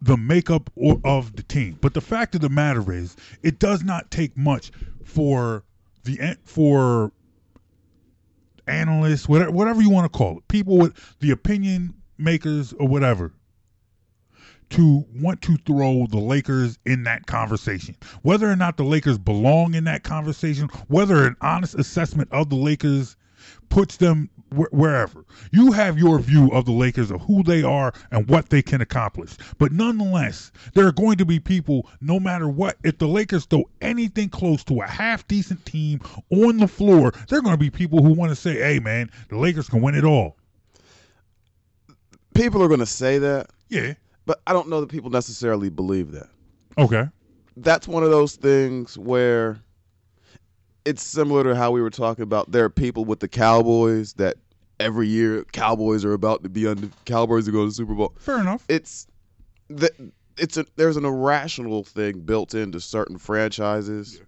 the 0.00 0.16
makeup 0.16 0.70
or, 0.76 1.00
of 1.04 1.34
the 1.36 1.42
team, 1.42 1.78
but 1.80 1.94
the 1.94 2.00
fact 2.00 2.34
of 2.34 2.40
the 2.40 2.48
matter 2.48 2.92
is, 2.92 3.16
it 3.42 3.58
does 3.58 3.82
not 3.82 4.10
take 4.10 4.36
much 4.36 4.70
for 5.02 5.64
the 6.04 6.36
for 6.44 7.12
analysts, 8.68 9.28
whatever 9.28 9.50
whatever 9.50 9.82
you 9.82 9.90
want 9.90 10.10
to 10.10 10.16
call 10.16 10.38
it, 10.38 10.48
people 10.48 10.78
with 10.78 11.16
the 11.20 11.30
opinion 11.30 11.94
makers 12.18 12.72
or 12.74 12.88
whatever, 12.88 13.32
to 14.70 15.04
want 15.14 15.40
to 15.42 15.56
throw 15.58 16.06
the 16.10 16.18
Lakers 16.18 16.78
in 16.84 17.04
that 17.04 17.26
conversation. 17.26 17.96
Whether 18.22 18.50
or 18.50 18.56
not 18.56 18.76
the 18.76 18.84
Lakers 18.84 19.18
belong 19.18 19.74
in 19.74 19.84
that 19.84 20.02
conversation, 20.02 20.68
whether 20.88 21.26
an 21.26 21.36
honest 21.40 21.74
assessment 21.74 22.30
of 22.32 22.50
the 22.50 22.56
Lakers 22.56 23.16
puts 23.68 23.96
them 23.96 24.28
wh- 24.50 24.72
wherever. 24.72 25.24
You 25.52 25.72
have 25.72 25.98
your 25.98 26.18
view 26.18 26.48
of 26.52 26.64
the 26.64 26.72
Lakers 26.72 27.10
of 27.10 27.20
who 27.22 27.42
they 27.42 27.62
are 27.62 27.92
and 28.10 28.28
what 28.28 28.48
they 28.50 28.62
can 28.62 28.80
accomplish. 28.80 29.36
But 29.58 29.72
nonetheless, 29.72 30.52
there 30.74 30.86
are 30.86 30.92
going 30.92 31.18
to 31.18 31.24
be 31.24 31.38
people, 31.40 31.88
no 32.00 32.18
matter 32.20 32.48
what, 32.48 32.76
if 32.84 32.98
the 32.98 33.08
Lakers 33.08 33.44
throw 33.46 33.64
anything 33.80 34.28
close 34.28 34.64
to 34.64 34.80
a 34.80 34.86
half 34.86 35.26
decent 35.28 35.64
team 35.66 36.00
on 36.30 36.58
the 36.58 36.68
floor, 36.68 37.12
there 37.28 37.38
are 37.38 37.42
going 37.42 37.54
to 37.54 37.60
be 37.60 37.70
people 37.70 38.02
who 38.02 38.12
want 38.12 38.30
to 38.30 38.36
say, 38.36 38.54
hey, 38.54 38.78
man, 38.78 39.10
the 39.28 39.36
Lakers 39.38 39.68
can 39.68 39.82
win 39.82 39.94
it 39.94 40.04
all. 40.04 40.36
people 42.34 42.62
are 42.62 42.68
going 42.68 42.80
to 42.80 42.86
say 42.86 43.18
that, 43.18 43.50
Yeah. 43.68 43.94
but 44.26 44.40
I 44.46 44.52
don't 44.52 44.68
know 44.68 44.80
that 44.80 44.88
people 44.90 45.10
necessarily 45.10 45.70
believe 45.70 46.12
that. 46.12 46.28
Okay. 46.76 47.08
That's 47.56 47.88
one 47.88 48.04
of 48.04 48.10
those 48.10 48.36
things 48.36 48.96
where 48.96 49.58
it's 50.84 51.02
similar 51.02 51.44
to 51.44 51.54
how 51.54 51.70
we 51.70 51.80
were 51.82 51.90
talking 51.90 52.22
about. 52.22 52.50
There 52.50 52.64
are 52.64 52.70
people 52.70 53.04
with 53.04 53.20
the 53.20 53.28
Cowboys 53.28 54.14
that 54.14 54.36
every 54.80 55.08
year 55.08 55.44
Cowboys 55.52 56.04
are 56.04 56.12
about 56.12 56.42
to 56.44 56.48
be 56.48 56.66
under 56.66 56.88
Cowboys 57.04 57.48
are 57.48 57.52
going 57.52 57.66
to 57.66 57.70
the 57.70 57.74
Super 57.74 57.94
Bowl. 57.94 58.14
Fair 58.18 58.40
enough. 58.40 58.64
It's 58.68 59.06
the 59.68 59.90
it's 60.36 60.56
a 60.56 60.64
there's 60.76 60.96
an 60.96 61.04
irrational 61.04 61.82
thing 61.84 62.20
built 62.20 62.54
into 62.54 62.80
certain 62.80 63.18
franchises, 63.18 64.20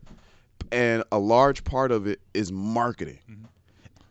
and 0.73 1.05
a 1.13 1.19
large 1.19 1.65
part 1.65 1.93
of 1.93 2.07
it 2.07 2.21
is 2.35 2.51
marketing. 2.53 3.21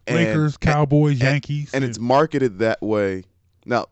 And- 0.08 0.16
Lakers, 0.16 0.58
Cowboys, 0.58 1.14
and- 1.14 1.22
Yankees. 1.22 1.72
and 1.74 1.84
it's 1.84 2.00
marketed 2.00 2.60
that 2.60 2.82
way. 2.82 3.24
Now, 3.66 3.86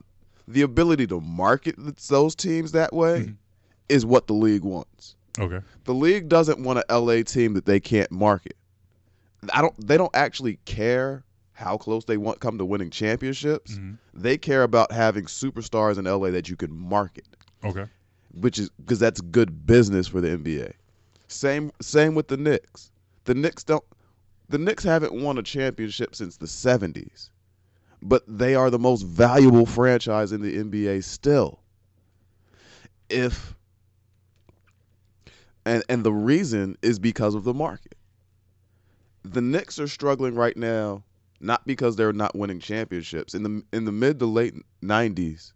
the 0.48 0.62
ability 0.64 1.06
to 1.08 1.20
market 1.20 1.76
those 2.08 2.34
teams 2.36 2.72
that 2.72 2.92
way 2.94 3.20
Mm-hmm. 3.24 3.32
is 3.90 4.06
what 4.06 4.26
the 4.28 4.34
league 4.34 4.64
wants. 4.64 5.16
Okay. 5.40 5.62
The 5.86 5.94
league 5.94 6.30
doesn't 6.30 6.60
want 6.60 6.84
a 6.90 7.00
LA 7.00 7.24
team 7.24 7.54
that 7.54 7.66
they 7.66 7.80
can't 7.80 8.12
market. 8.12 8.56
I 9.54 9.62
don't. 9.62 9.76
They 9.88 9.98
don't 9.98 10.16
actually 10.16 10.58
care 10.66 11.24
how 11.54 11.78
close 11.78 12.06
they 12.06 12.18
want 12.18 12.40
come 12.40 12.58
to 12.58 12.66
winning 12.66 12.90
championships. 12.90 13.74
Mm-hmm. 13.74 13.94
They 14.14 14.38
care 14.38 14.64
about 14.64 14.92
having 14.92 15.26
superstars 15.26 15.98
in 15.98 16.06
LA 16.06 16.32
that 16.32 16.50
you 16.50 16.56
can 16.56 16.72
market, 16.72 17.28
Okay. 17.64 17.86
which 18.34 18.60
is 18.60 18.70
because 18.72 19.00
that's 19.00 19.22
good 19.22 19.66
business 19.66 20.08
for 20.08 20.22
the 20.22 20.30
NBA. 20.30 20.74
Same 21.28 21.72
same 21.82 22.16
with 22.16 22.28
the 22.28 22.38
Knicks. 22.38 22.92
The 23.26 23.34
Knicks 23.36 23.64
don't. 23.64 23.84
The 24.50 24.58
Knicks 24.58 24.84
haven't 24.84 25.14
won 25.14 25.38
a 25.38 25.44
championship 25.44 26.16
since 26.16 26.38
the 26.38 26.46
'70s, 26.46 27.30
but 28.02 28.24
they 28.28 28.56
are 28.56 28.70
the 28.70 28.80
most 28.80 29.02
valuable 29.04 29.66
franchise 29.66 30.32
in 30.32 30.42
the 30.42 30.58
NBA 30.58 31.04
still. 31.04 31.60
If 33.10 33.56
and 35.68 35.84
and 35.90 36.04
the 36.04 36.14
reason 36.14 36.78
is 36.82 36.98
because 36.98 37.36
of 37.36 37.44
the 37.44 37.54
market. 37.54 37.96
The 39.24 39.42
Knicks 39.42 39.80
are 39.80 39.88
struggling 39.88 40.36
right 40.36 40.56
now, 40.56 41.04
not 41.42 41.68
because 41.68 41.96
they're 41.96 42.14
not 42.14 42.36
winning 42.36 42.60
championships. 42.60 43.34
In 43.34 43.44
the 43.44 43.64
in 43.74 43.86
the 43.86 43.92
mid 43.92 44.20
to 44.20 44.26
late 44.26 44.54
'90s, 44.82 45.52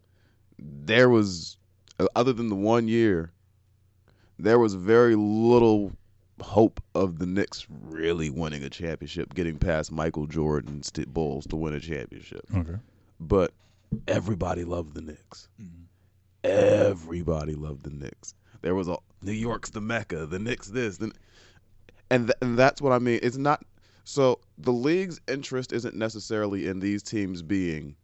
there 0.60 1.10
was, 1.10 1.58
uh, 2.00 2.08
other 2.16 2.34
than 2.34 2.50
the 2.50 2.56
one 2.56 2.88
year, 2.88 3.32
there 4.38 4.60
was 4.60 4.74
very 4.74 5.16
little 5.16 5.94
hope 6.42 6.82
of 6.96 7.20
the 7.20 7.26
Knicks 7.26 7.66
really 7.70 8.30
winning 8.30 8.64
a 8.64 8.70
championship, 8.70 9.34
getting 9.34 9.58
past 9.58 9.92
Michael 9.92 10.28
Jordan's 10.28 10.92
t- 10.92 11.06
Bulls 11.06 11.46
to 11.48 11.56
win 11.56 11.74
a 11.74 11.80
championship. 11.80 12.46
Okay. 12.56 12.76
But 13.20 13.54
everybody 14.08 14.66
loved 14.66 14.96
the 14.96 15.02
Knicks. 15.02 15.48
Everybody 16.44 17.54
loved 17.54 17.84
the 17.84 17.92
Knicks. 17.92 18.34
There 18.62 18.76
was 18.76 18.88
a 18.88 18.98
New 19.22 19.32
York's 19.32 19.70
the 19.70 19.82
mecca. 19.82 20.26
The 20.26 20.40
Knicks 20.40 20.68
this, 20.68 20.98
the, 20.98 21.12
and 22.10 22.28
th- 22.28 22.38
and 22.42 22.58
that's 22.58 22.82
what 22.82 22.94
I 22.94 23.00
mean. 23.00 23.20
It's 23.22 23.38
not 23.38 23.64
so 24.04 24.40
the 24.58 24.74
league's 24.74 25.20
interest 25.28 25.74
isn't 25.74 25.96
necessarily 25.96 26.68
in 26.68 26.80
these 26.80 27.04
teams 27.04 27.42
being 27.42 27.96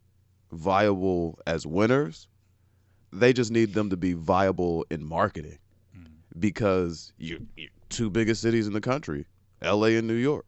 viable 0.51 1.39
as 1.45 1.65
winners. 1.65 2.27
They 3.11 3.33
just 3.33 3.51
need 3.51 3.73
them 3.73 3.89
to 3.89 3.97
be 3.97 4.13
viable 4.13 4.85
in 4.89 5.03
marketing 5.03 5.59
hmm. 5.93 6.05
because 6.39 7.13
you 7.17 7.45
you 7.55 7.69
two 7.89 8.09
biggest 8.09 8.41
cities 8.41 8.67
in 8.67 8.73
the 8.73 8.81
country, 8.81 9.25
L.A. 9.61 9.97
and 9.97 10.07
New 10.07 10.13
York. 10.13 10.45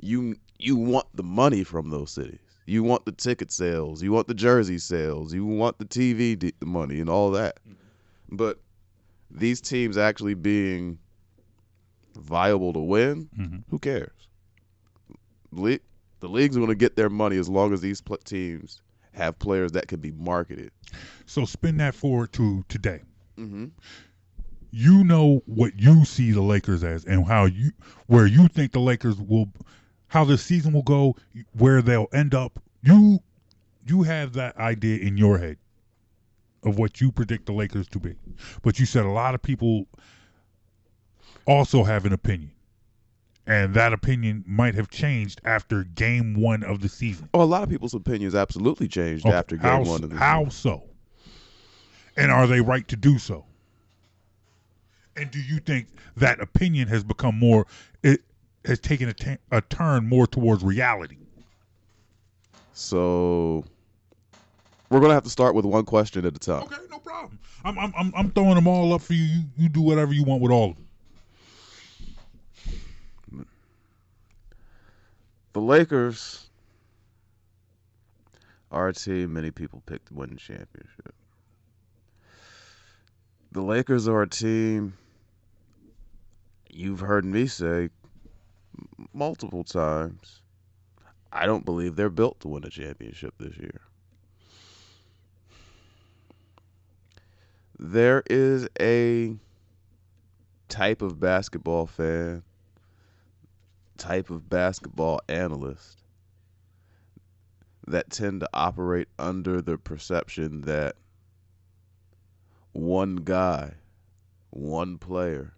You 0.00 0.36
you 0.58 0.76
want 0.76 1.06
the 1.14 1.22
money 1.22 1.64
from 1.64 1.90
those 1.90 2.10
cities. 2.10 2.40
You 2.66 2.82
want 2.82 3.04
the 3.04 3.12
ticket 3.12 3.50
sales. 3.50 4.02
You 4.02 4.12
want 4.12 4.28
the 4.28 4.34
jersey 4.34 4.78
sales. 4.78 5.34
You 5.34 5.44
want 5.44 5.78
the 5.78 5.84
TV 5.84 6.52
money 6.62 7.00
and 7.00 7.10
all 7.10 7.30
that. 7.32 7.58
Hmm. 7.66 7.74
But 8.36 8.58
these 9.30 9.60
teams 9.60 9.96
actually 9.96 10.34
being 10.34 10.98
viable 12.14 12.72
to 12.72 12.80
win, 12.80 13.28
mm-hmm. 13.38 13.58
who 13.68 13.78
cares? 13.78 14.28
Le- 15.52 15.78
the 16.20 16.28
league's 16.28 16.56
going 16.56 16.68
to 16.68 16.74
get 16.74 16.96
their 16.96 17.08
money 17.08 17.36
as 17.36 17.48
long 17.48 17.72
as 17.72 17.80
these 17.80 18.00
pl- 18.00 18.18
teams 18.18 18.82
have 19.12 19.38
players 19.38 19.72
that 19.72 19.88
can 19.88 20.00
be 20.00 20.12
marketed. 20.12 20.70
So 21.26 21.44
spin 21.44 21.76
that 21.78 21.94
forward 21.94 22.32
to 22.34 22.64
today. 22.68 23.02
Mm-hmm. 23.38 23.66
You 24.70 25.04
know 25.04 25.42
what 25.46 25.78
you 25.78 26.04
see 26.04 26.30
the 26.30 26.42
Lakers 26.42 26.84
as, 26.84 27.04
and 27.04 27.26
how 27.26 27.46
you 27.46 27.72
where 28.06 28.26
you 28.26 28.46
think 28.46 28.70
the 28.70 28.78
Lakers 28.78 29.16
will, 29.16 29.48
how 30.06 30.24
the 30.24 30.38
season 30.38 30.72
will 30.72 30.82
go, 30.82 31.16
where 31.58 31.82
they'll 31.82 32.06
end 32.12 32.34
up. 32.34 32.60
You 32.82 33.18
you 33.84 34.02
have 34.02 34.34
that 34.34 34.56
idea 34.58 34.98
in 34.98 35.16
your 35.16 35.38
head 35.38 35.56
of 36.62 36.78
what 36.78 37.00
you 37.00 37.10
predict 37.10 37.46
the 37.46 37.52
Lakers 37.52 37.88
to 37.88 37.98
be, 37.98 38.16
but 38.62 38.78
you 38.78 38.86
said 38.86 39.04
a 39.04 39.10
lot 39.10 39.34
of 39.34 39.42
people 39.42 39.86
also 41.46 41.84
have 41.84 42.04
an 42.04 42.12
opinion, 42.12 42.52
and 43.46 43.74
that 43.74 43.92
opinion 43.92 44.44
might 44.46 44.74
have 44.74 44.88
changed 44.90 45.40
after 45.44 45.84
Game 45.84 46.34
One 46.34 46.62
of 46.62 46.80
the 46.80 46.88
season. 46.88 47.28
Oh, 47.34 47.42
a 47.42 47.44
lot 47.44 47.62
of 47.62 47.68
people's 47.68 47.94
opinions 47.94 48.34
absolutely 48.34 48.88
changed 48.88 49.26
Okay, 49.26 49.34
after 49.34 49.56
game 49.56 49.64
how, 49.64 49.82
one 49.82 50.04
of 50.04 50.10
the 50.10 50.16
How 50.16 50.44
season. 50.44 50.70
How 50.70 50.80
so? 50.80 50.86
And 52.16 52.30
are 52.30 52.46
they 52.46 52.60
right 52.60 52.86
to 52.88 52.96
do 52.96 53.18
so? 53.18 53.46
And 55.16 55.30
do 55.30 55.40
you 55.40 55.58
think 55.58 55.88
that 56.16 56.40
opinion 56.40 56.88
has 56.88 57.02
become 57.04 57.38
more? 57.38 57.66
It 58.02 58.20
has 58.64 58.78
taken 58.78 59.08
a, 59.08 59.14
ta- 59.14 59.36
a 59.50 59.60
turn 59.62 60.06
more 60.06 60.26
towards 60.26 60.62
reality. 60.62 61.16
So 62.72 63.64
we're 64.90 65.00
gonna 65.00 65.14
have 65.14 65.24
to 65.24 65.30
start 65.30 65.54
with 65.54 65.64
one 65.64 65.84
question 65.84 66.26
at 66.26 66.36
a 66.36 66.38
time. 66.38 66.64
Okay, 66.64 66.76
no 66.90 66.98
problem. 66.98 67.38
I'm 67.64 67.78
I'm 67.78 67.92
I'm, 67.96 68.12
I'm 68.16 68.30
throwing 68.30 68.56
them 68.56 68.66
all 68.66 68.92
up 68.92 69.02
for 69.02 69.14
you. 69.14 69.24
you. 69.24 69.42
You 69.56 69.68
do 69.68 69.80
whatever 69.80 70.12
you 70.12 70.24
want 70.24 70.42
with 70.42 70.52
all 70.52 70.70
of 70.70 70.76
them. 70.76 70.86
The 75.52 75.60
Lakers 75.60 76.48
are 78.70 78.88
a 78.88 78.92
team 78.92 79.32
many 79.32 79.50
people 79.50 79.82
picked 79.86 80.08
to 80.08 80.14
win 80.14 80.30
the 80.30 80.36
championship. 80.36 81.14
The 83.52 83.62
Lakers 83.62 84.06
are 84.06 84.22
a 84.22 84.28
team 84.28 84.94
you've 86.68 87.00
heard 87.00 87.24
me 87.24 87.46
say 87.46 87.90
multiple 89.12 89.64
times. 89.64 90.40
I 91.32 91.46
don't 91.46 91.64
believe 91.64 91.96
they're 91.96 92.10
built 92.10 92.40
to 92.40 92.48
win 92.48 92.64
a 92.64 92.70
championship 92.70 93.34
this 93.38 93.56
year. 93.56 93.80
There 97.82 98.22
is 98.28 98.68
a 98.78 99.34
type 100.68 101.00
of 101.00 101.18
basketball 101.18 101.86
fan, 101.86 102.42
type 103.96 104.28
of 104.28 104.50
basketball 104.50 105.18
analyst 105.30 106.02
that 107.86 108.10
tend 108.10 108.40
to 108.40 108.48
operate 108.52 109.08
under 109.18 109.62
the 109.62 109.78
perception 109.78 110.60
that 110.60 110.94
one 112.72 113.16
guy, 113.16 113.72
one 114.50 114.98
player 114.98 115.54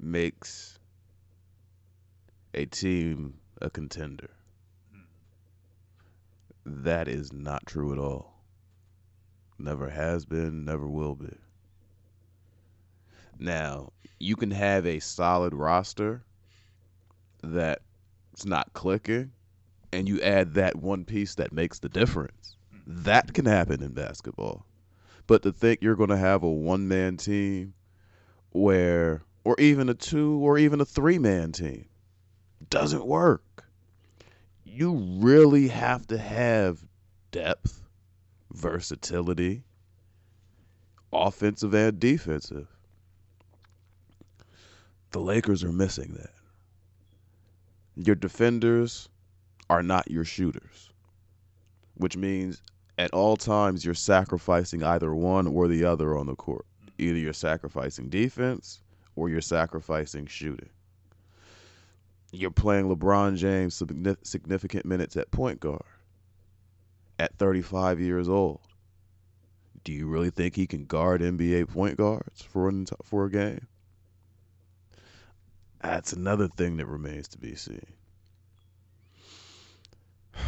makes 0.00 0.78
a 2.54 2.64
team 2.64 3.34
a 3.60 3.68
contender. 3.68 4.30
Hmm. 4.90 5.02
That 6.84 7.06
is 7.06 7.34
not 7.34 7.66
true 7.66 7.92
at 7.92 7.98
all. 7.98 8.33
Never 9.64 9.88
has 9.88 10.26
been, 10.26 10.66
never 10.66 10.86
will 10.86 11.14
be. 11.14 11.34
Now, 13.38 13.92
you 14.20 14.36
can 14.36 14.50
have 14.50 14.84
a 14.84 15.00
solid 15.00 15.54
roster 15.54 16.22
that's 17.42 18.44
not 18.44 18.74
clicking, 18.74 19.32
and 19.90 20.06
you 20.06 20.20
add 20.20 20.52
that 20.54 20.76
one 20.76 21.06
piece 21.06 21.34
that 21.36 21.50
makes 21.50 21.78
the 21.78 21.88
difference. 21.88 22.56
That 22.86 23.32
can 23.32 23.46
happen 23.46 23.82
in 23.82 23.92
basketball. 23.92 24.66
But 25.26 25.42
to 25.44 25.52
think 25.52 25.80
you're 25.80 25.96
going 25.96 26.10
to 26.10 26.18
have 26.18 26.42
a 26.42 26.50
one 26.50 26.86
man 26.86 27.16
team 27.16 27.72
where, 28.50 29.22
or 29.44 29.56
even 29.58 29.88
a 29.88 29.94
two 29.94 30.40
or 30.42 30.58
even 30.58 30.82
a 30.82 30.84
three 30.84 31.18
man 31.18 31.52
team, 31.52 31.86
doesn't 32.68 33.06
work. 33.06 33.64
You 34.62 34.92
really 35.20 35.68
have 35.68 36.06
to 36.08 36.18
have 36.18 36.84
depth, 37.30 37.80
versatility, 38.54 39.64
offensive 41.12 41.74
and 41.74 41.98
defensive. 41.98 42.68
The 45.10 45.20
Lakers 45.20 45.62
are 45.62 45.72
missing 45.72 46.14
that. 46.14 46.30
Your 47.96 48.16
defenders 48.16 49.08
are 49.70 49.82
not 49.82 50.10
your 50.10 50.24
shooters, 50.24 50.90
which 51.94 52.16
means 52.16 52.62
at 52.98 53.12
all 53.12 53.36
times 53.36 53.84
you're 53.84 53.94
sacrificing 53.94 54.82
either 54.82 55.14
one 55.14 55.46
or 55.46 55.68
the 55.68 55.84
other 55.84 56.16
on 56.16 56.26
the 56.26 56.34
court. 56.34 56.66
Either 56.98 57.18
you're 57.18 57.32
sacrificing 57.32 58.08
defense 58.08 58.80
or 59.16 59.28
you're 59.28 59.40
sacrificing 59.40 60.26
shooting. 60.26 60.70
You're 62.32 62.50
playing 62.50 62.88
LeBron 62.88 63.36
James 63.36 63.80
significant 64.22 64.86
minutes 64.86 65.16
at 65.16 65.30
point 65.30 65.60
guard 65.60 65.82
at 67.18 67.36
35 67.38 68.00
years 68.00 68.28
old. 68.28 68.60
Do 69.84 69.92
you 69.92 70.06
really 70.06 70.30
think 70.30 70.56
he 70.56 70.66
can 70.66 70.86
guard 70.86 71.20
NBA 71.20 71.68
point 71.68 71.96
guards 71.96 72.42
for 72.42 72.68
an, 72.68 72.86
for 73.02 73.26
a 73.26 73.30
game? 73.30 73.66
That's 75.82 76.14
another 76.14 76.48
thing 76.48 76.78
that 76.78 76.86
remains 76.86 77.28
to 77.28 77.38
be 77.38 77.54
seen. 77.54 77.86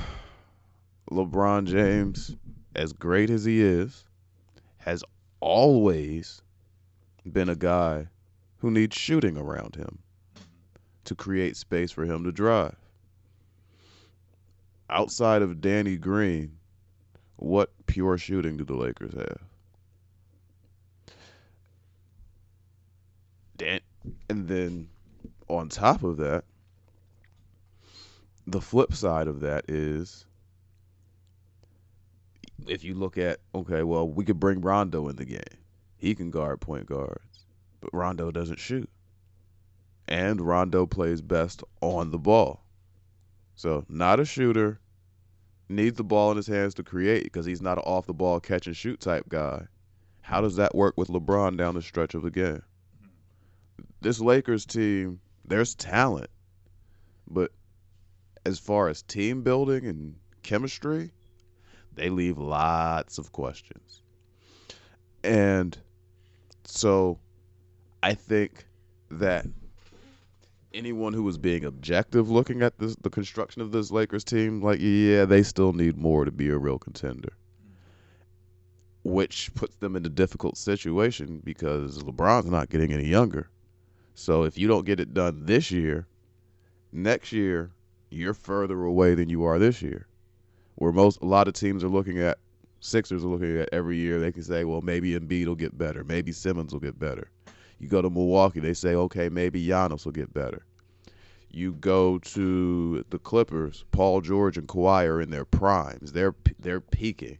LeBron 1.10 1.66
James, 1.66 2.34
as 2.74 2.94
great 2.94 3.28
as 3.28 3.44
he 3.44 3.60
is, 3.60 4.04
has 4.78 5.04
always 5.40 6.40
been 7.30 7.50
a 7.50 7.56
guy 7.56 8.08
who 8.58 8.70
needs 8.70 8.96
shooting 8.96 9.36
around 9.36 9.76
him 9.76 9.98
to 11.04 11.14
create 11.14 11.56
space 11.56 11.92
for 11.92 12.04
him 12.04 12.24
to 12.24 12.32
drive. 12.32 12.76
Outside 14.88 15.42
of 15.42 15.60
Danny 15.60 15.96
Green, 15.96 16.55
what 17.36 17.70
pure 17.86 18.18
shooting 18.18 18.56
do 18.56 18.64
the 18.64 18.74
Lakers 18.74 19.14
have? 19.14 19.40
And 24.28 24.48
then 24.48 24.88
on 25.48 25.68
top 25.68 26.02
of 26.02 26.18
that, 26.18 26.44
the 28.46 28.60
flip 28.60 28.94
side 28.94 29.26
of 29.26 29.40
that 29.40 29.64
is 29.68 30.26
if 32.68 32.84
you 32.84 32.94
look 32.94 33.18
at 33.18 33.40
okay, 33.54 33.82
well, 33.82 34.08
we 34.08 34.24
could 34.24 34.40
bring 34.40 34.60
Rondo 34.60 35.08
in 35.08 35.16
the 35.16 35.24
game. 35.24 35.40
He 35.96 36.14
can 36.14 36.30
guard 36.30 36.60
point 36.60 36.86
guards, 36.86 37.46
but 37.80 37.92
Rondo 37.92 38.30
doesn't 38.30 38.58
shoot. 38.58 38.88
And 40.08 40.40
Rondo 40.40 40.86
plays 40.86 41.20
best 41.20 41.64
on 41.80 42.10
the 42.10 42.18
ball. 42.18 42.62
So, 43.54 43.84
not 43.88 44.20
a 44.20 44.24
shooter, 44.24 44.78
needs 45.68 45.96
the 45.96 46.04
ball 46.04 46.30
in 46.30 46.36
his 46.36 46.46
hands 46.46 46.74
to 46.74 46.82
create 46.82 47.24
because 47.24 47.46
he's 47.46 47.62
not 47.62 47.78
an 47.78 47.84
off 47.84 48.06
the 48.06 48.14
ball 48.14 48.40
catch 48.40 48.66
and 48.66 48.76
shoot 48.76 49.00
type 49.00 49.28
guy. 49.28 49.66
How 50.20 50.40
does 50.40 50.56
that 50.56 50.74
work 50.74 50.94
with 50.96 51.08
LeBron 51.08 51.56
down 51.56 51.74
the 51.74 51.82
stretch 51.82 52.14
of 52.14 52.22
the 52.22 52.30
game? 52.30 52.62
This 54.00 54.20
Lakers 54.20 54.66
team, 54.66 55.20
there's 55.44 55.74
talent, 55.74 56.30
but 57.28 57.52
as 58.44 58.58
far 58.58 58.88
as 58.88 59.02
team 59.02 59.42
building 59.42 59.86
and 59.86 60.16
chemistry, 60.42 61.10
they 61.94 62.10
leave 62.10 62.38
lots 62.38 63.18
of 63.18 63.32
questions. 63.32 64.02
And 65.24 65.76
so 66.64 67.18
I 68.02 68.14
think 68.14 68.66
that 69.10 69.46
anyone 70.76 71.12
who 71.12 71.22
was 71.22 71.38
being 71.38 71.64
objective 71.64 72.30
looking 72.30 72.62
at 72.62 72.78
this, 72.78 72.94
the 72.96 73.10
construction 73.10 73.62
of 73.62 73.72
this 73.72 73.90
Lakers 73.90 74.24
team, 74.24 74.62
like, 74.62 74.78
yeah, 74.80 75.24
they 75.24 75.42
still 75.42 75.72
need 75.72 75.96
more 75.96 76.24
to 76.24 76.30
be 76.30 76.48
a 76.50 76.58
real 76.58 76.78
contender. 76.78 77.30
Which 79.02 79.54
puts 79.54 79.76
them 79.76 79.96
in 79.96 80.04
a 80.04 80.10
difficult 80.10 80.56
situation 80.56 81.40
because 81.42 82.02
LeBron's 82.02 82.50
not 82.50 82.68
getting 82.68 82.92
any 82.92 83.06
younger. 83.06 83.48
So 84.14 84.44
if 84.44 84.58
you 84.58 84.68
don't 84.68 84.86
get 84.86 85.00
it 85.00 85.14
done 85.14 85.46
this 85.46 85.70
year, 85.70 86.06
next 86.92 87.32
year, 87.32 87.70
you're 88.10 88.34
further 88.34 88.84
away 88.84 89.14
than 89.14 89.28
you 89.28 89.44
are 89.44 89.58
this 89.58 89.82
year 89.82 90.06
where 90.76 90.92
most 90.92 91.20
a 91.22 91.26
lot 91.26 91.48
of 91.48 91.54
teams 91.54 91.82
are 91.82 91.88
looking 91.88 92.18
at 92.18 92.38
Sixers 92.80 93.24
are 93.24 93.28
looking 93.28 93.56
at 93.56 93.70
every 93.72 93.96
year. 93.96 94.20
They 94.20 94.30
can 94.30 94.42
say, 94.42 94.64
well, 94.64 94.82
maybe 94.82 95.18
Embiid 95.18 95.46
will 95.46 95.54
get 95.54 95.76
better, 95.76 96.04
maybe 96.04 96.30
Simmons 96.30 96.72
will 96.72 96.80
get 96.80 96.98
better. 96.98 97.30
You 97.78 97.88
go 97.88 98.00
to 98.02 98.10
Milwaukee, 98.10 98.60
they 98.60 98.74
say, 98.74 98.94
okay, 98.94 99.28
maybe 99.28 99.64
Giannis 99.64 100.04
will 100.04 100.12
get 100.12 100.32
better. 100.32 100.64
You 101.50 101.72
go 101.72 102.18
to 102.18 103.04
the 103.10 103.18
Clippers, 103.18 103.84
Paul 103.90 104.20
George 104.20 104.58
and 104.58 104.68
Kawhi 104.68 105.06
are 105.06 105.20
in 105.20 105.30
their 105.30 105.44
primes. 105.44 106.12
They're 106.12 106.34
they're 106.58 106.80
peaking. 106.80 107.38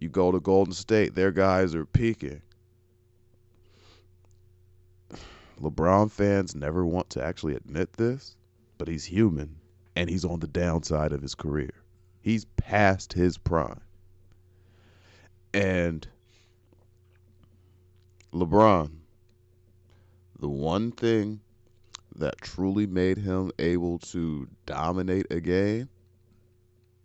You 0.00 0.08
go 0.08 0.30
to 0.30 0.40
Golden 0.40 0.74
State, 0.74 1.14
their 1.14 1.32
guys 1.32 1.74
are 1.74 1.86
peaking. 1.86 2.42
LeBron 5.60 6.10
fans 6.10 6.54
never 6.54 6.84
want 6.84 7.10
to 7.10 7.24
actually 7.24 7.54
admit 7.54 7.94
this, 7.94 8.36
but 8.76 8.88
he's 8.88 9.04
human 9.04 9.56
and 9.96 10.08
he's 10.08 10.24
on 10.24 10.40
the 10.40 10.46
downside 10.46 11.12
of 11.12 11.22
his 11.22 11.34
career. 11.34 11.72
He's 12.20 12.44
past 12.56 13.12
his 13.12 13.38
prime. 13.38 13.80
And 15.52 16.06
LeBron, 18.32 18.90
the 20.38 20.48
one 20.48 20.92
thing 20.92 21.40
that 22.16 22.40
truly 22.40 22.86
made 22.86 23.18
him 23.18 23.50
able 23.58 23.98
to 23.98 24.48
dominate 24.66 25.26
a 25.30 25.40
game 25.40 25.88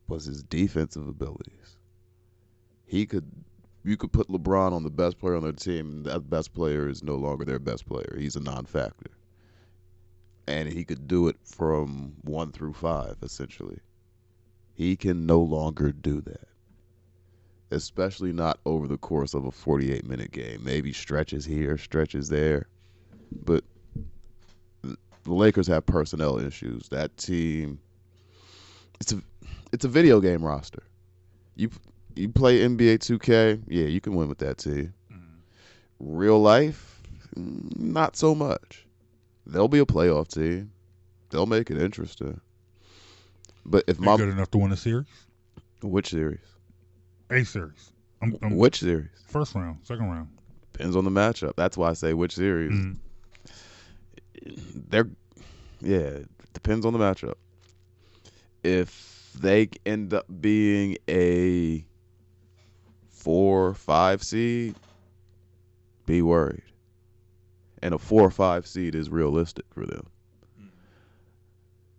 was 0.08 0.26
his 0.26 0.44
defensive 0.44 1.08
abilities. 1.08 1.78
He 2.86 3.06
could 3.06 3.30
you 3.84 3.98
could 3.98 4.14
put 4.14 4.30
LeBron 4.30 4.72
on 4.72 4.84
the 4.84 4.90
best 4.90 5.20
player 5.20 5.36
on 5.36 5.44
their 5.44 5.52
team, 5.52 5.90
and 5.90 6.06
that 6.06 6.30
best 6.30 6.54
player 6.54 6.88
is 6.88 7.04
no 7.04 7.16
longer 7.16 7.44
their 7.44 7.60
best 7.60 7.86
player. 7.86 8.16
He's 8.18 8.38
a 8.38 8.40
non-factor. 8.40 9.12
And 10.48 10.72
he 10.72 10.86
could 10.86 11.08
do 11.08 11.28
it 11.28 11.36
from 11.44 12.14
1 12.22 12.52
through 12.52 12.74
5 12.74 13.18
essentially. 13.22 13.80
He 14.74 14.96
can 14.96 15.26
no 15.26 15.42
longer 15.42 15.92
do 15.92 16.22
that. 16.22 16.48
Especially 17.72 18.32
not 18.32 18.60
over 18.66 18.88
the 18.88 18.98
course 18.98 19.34
of 19.34 19.46
a 19.46 19.52
48 19.52 20.06
minute 20.06 20.32
game. 20.32 20.64
Maybe 20.64 20.94
stretches 20.94 21.46
here, 21.46 21.78
stretches 21.78 22.30
there. 22.30 22.68
But 23.44 23.64
the 24.82 24.98
Lakers 25.26 25.68
have 25.68 25.86
personnel 25.86 26.40
issues. 26.40 26.90
That 26.90 27.16
team 27.18 27.80
it's 29.04 29.12
a 29.12 29.22
it's 29.72 29.86
a 29.86 29.90
video 29.90 30.22
game 30.22 30.44
roster. 30.44 30.84
You 31.56 31.70
you 32.16 32.30
play 32.30 32.60
NBA 32.60 33.00
2K, 33.00 33.64
yeah, 33.68 33.86
you 33.86 34.00
can 34.00 34.16
win 34.16 34.30
with 34.30 34.38
that 34.40 34.58
team. 34.58 34.94
Mm-hmm. 35.12 35.36
Real 36.00 36.40
life, 36.40 37.02
not 37.36 38.16
so 38.16 38.34
much. 38.34 38.86
They'll 39.46 39.68
be 39.68 39.80
a 39.80 39.86
playoff 39.86 40.30
team. 40.30 40.72
They'll 41.30 41.48
make 41.48 41.70
it 41.70 41.82
interesting. 41.82 42.40
But 43.66 43.84
if 43.88 43.98
They're 43.98 44.06
my 44.06 44.18
good 44.18 44.30
enough 44.30 44.52
to 44.52 44.58
win 44.58 44.72
a 44.72 44.78
series, 44.78 45.08
which 45.82 46.10
series? 46.10 46.40
A 47.30 47.44
series. 47.44 47.92
I'm, 48.22 48.38
I'm, 48.42 48.56
which 48.56 48.80
series? 48.80 49.10
First 49.28 49.56
round, 49.56 49.80
second 49.84 50.10
round. 50.10 50.30
Depends 50.72 50.96
on 50.96 51.04
the 51.04 51.12
matchup. 51.12 51.54
That's 51.58 51.78
why 51.78 51.90
I 51.90 51.94
say 51.94 52.14
which 52.14 52.36
series. 52.36 52.72
Mm-hmm. 52.72 53.00
They're 54.90 55.10
yeah, 55.82 56.20
depends 56.54 56.86
on 56.86 56.94
the 56.94 57.00
matchup. 57.00 57.36
If 58.64 59.32
they 59.38 59.70
end 59.86 60.14
up 60.14 60.26
being 60.40 60.98
a 61.10 61.86
four, 63.10 63.74
five 63.74 64.24
seed, 64.24 64.76
be 66.06 66.22
worried. 66.22 66.64
And 67.82 67.94
a 67.94 67.98
four 67.98 68.22
or 68.22 68.32
five 68.32 68.66
seed 68.66 68.96
is 68.96 69.10
realistic 69.10 69.66
for 69.74 69.86
them. 69.86 70.08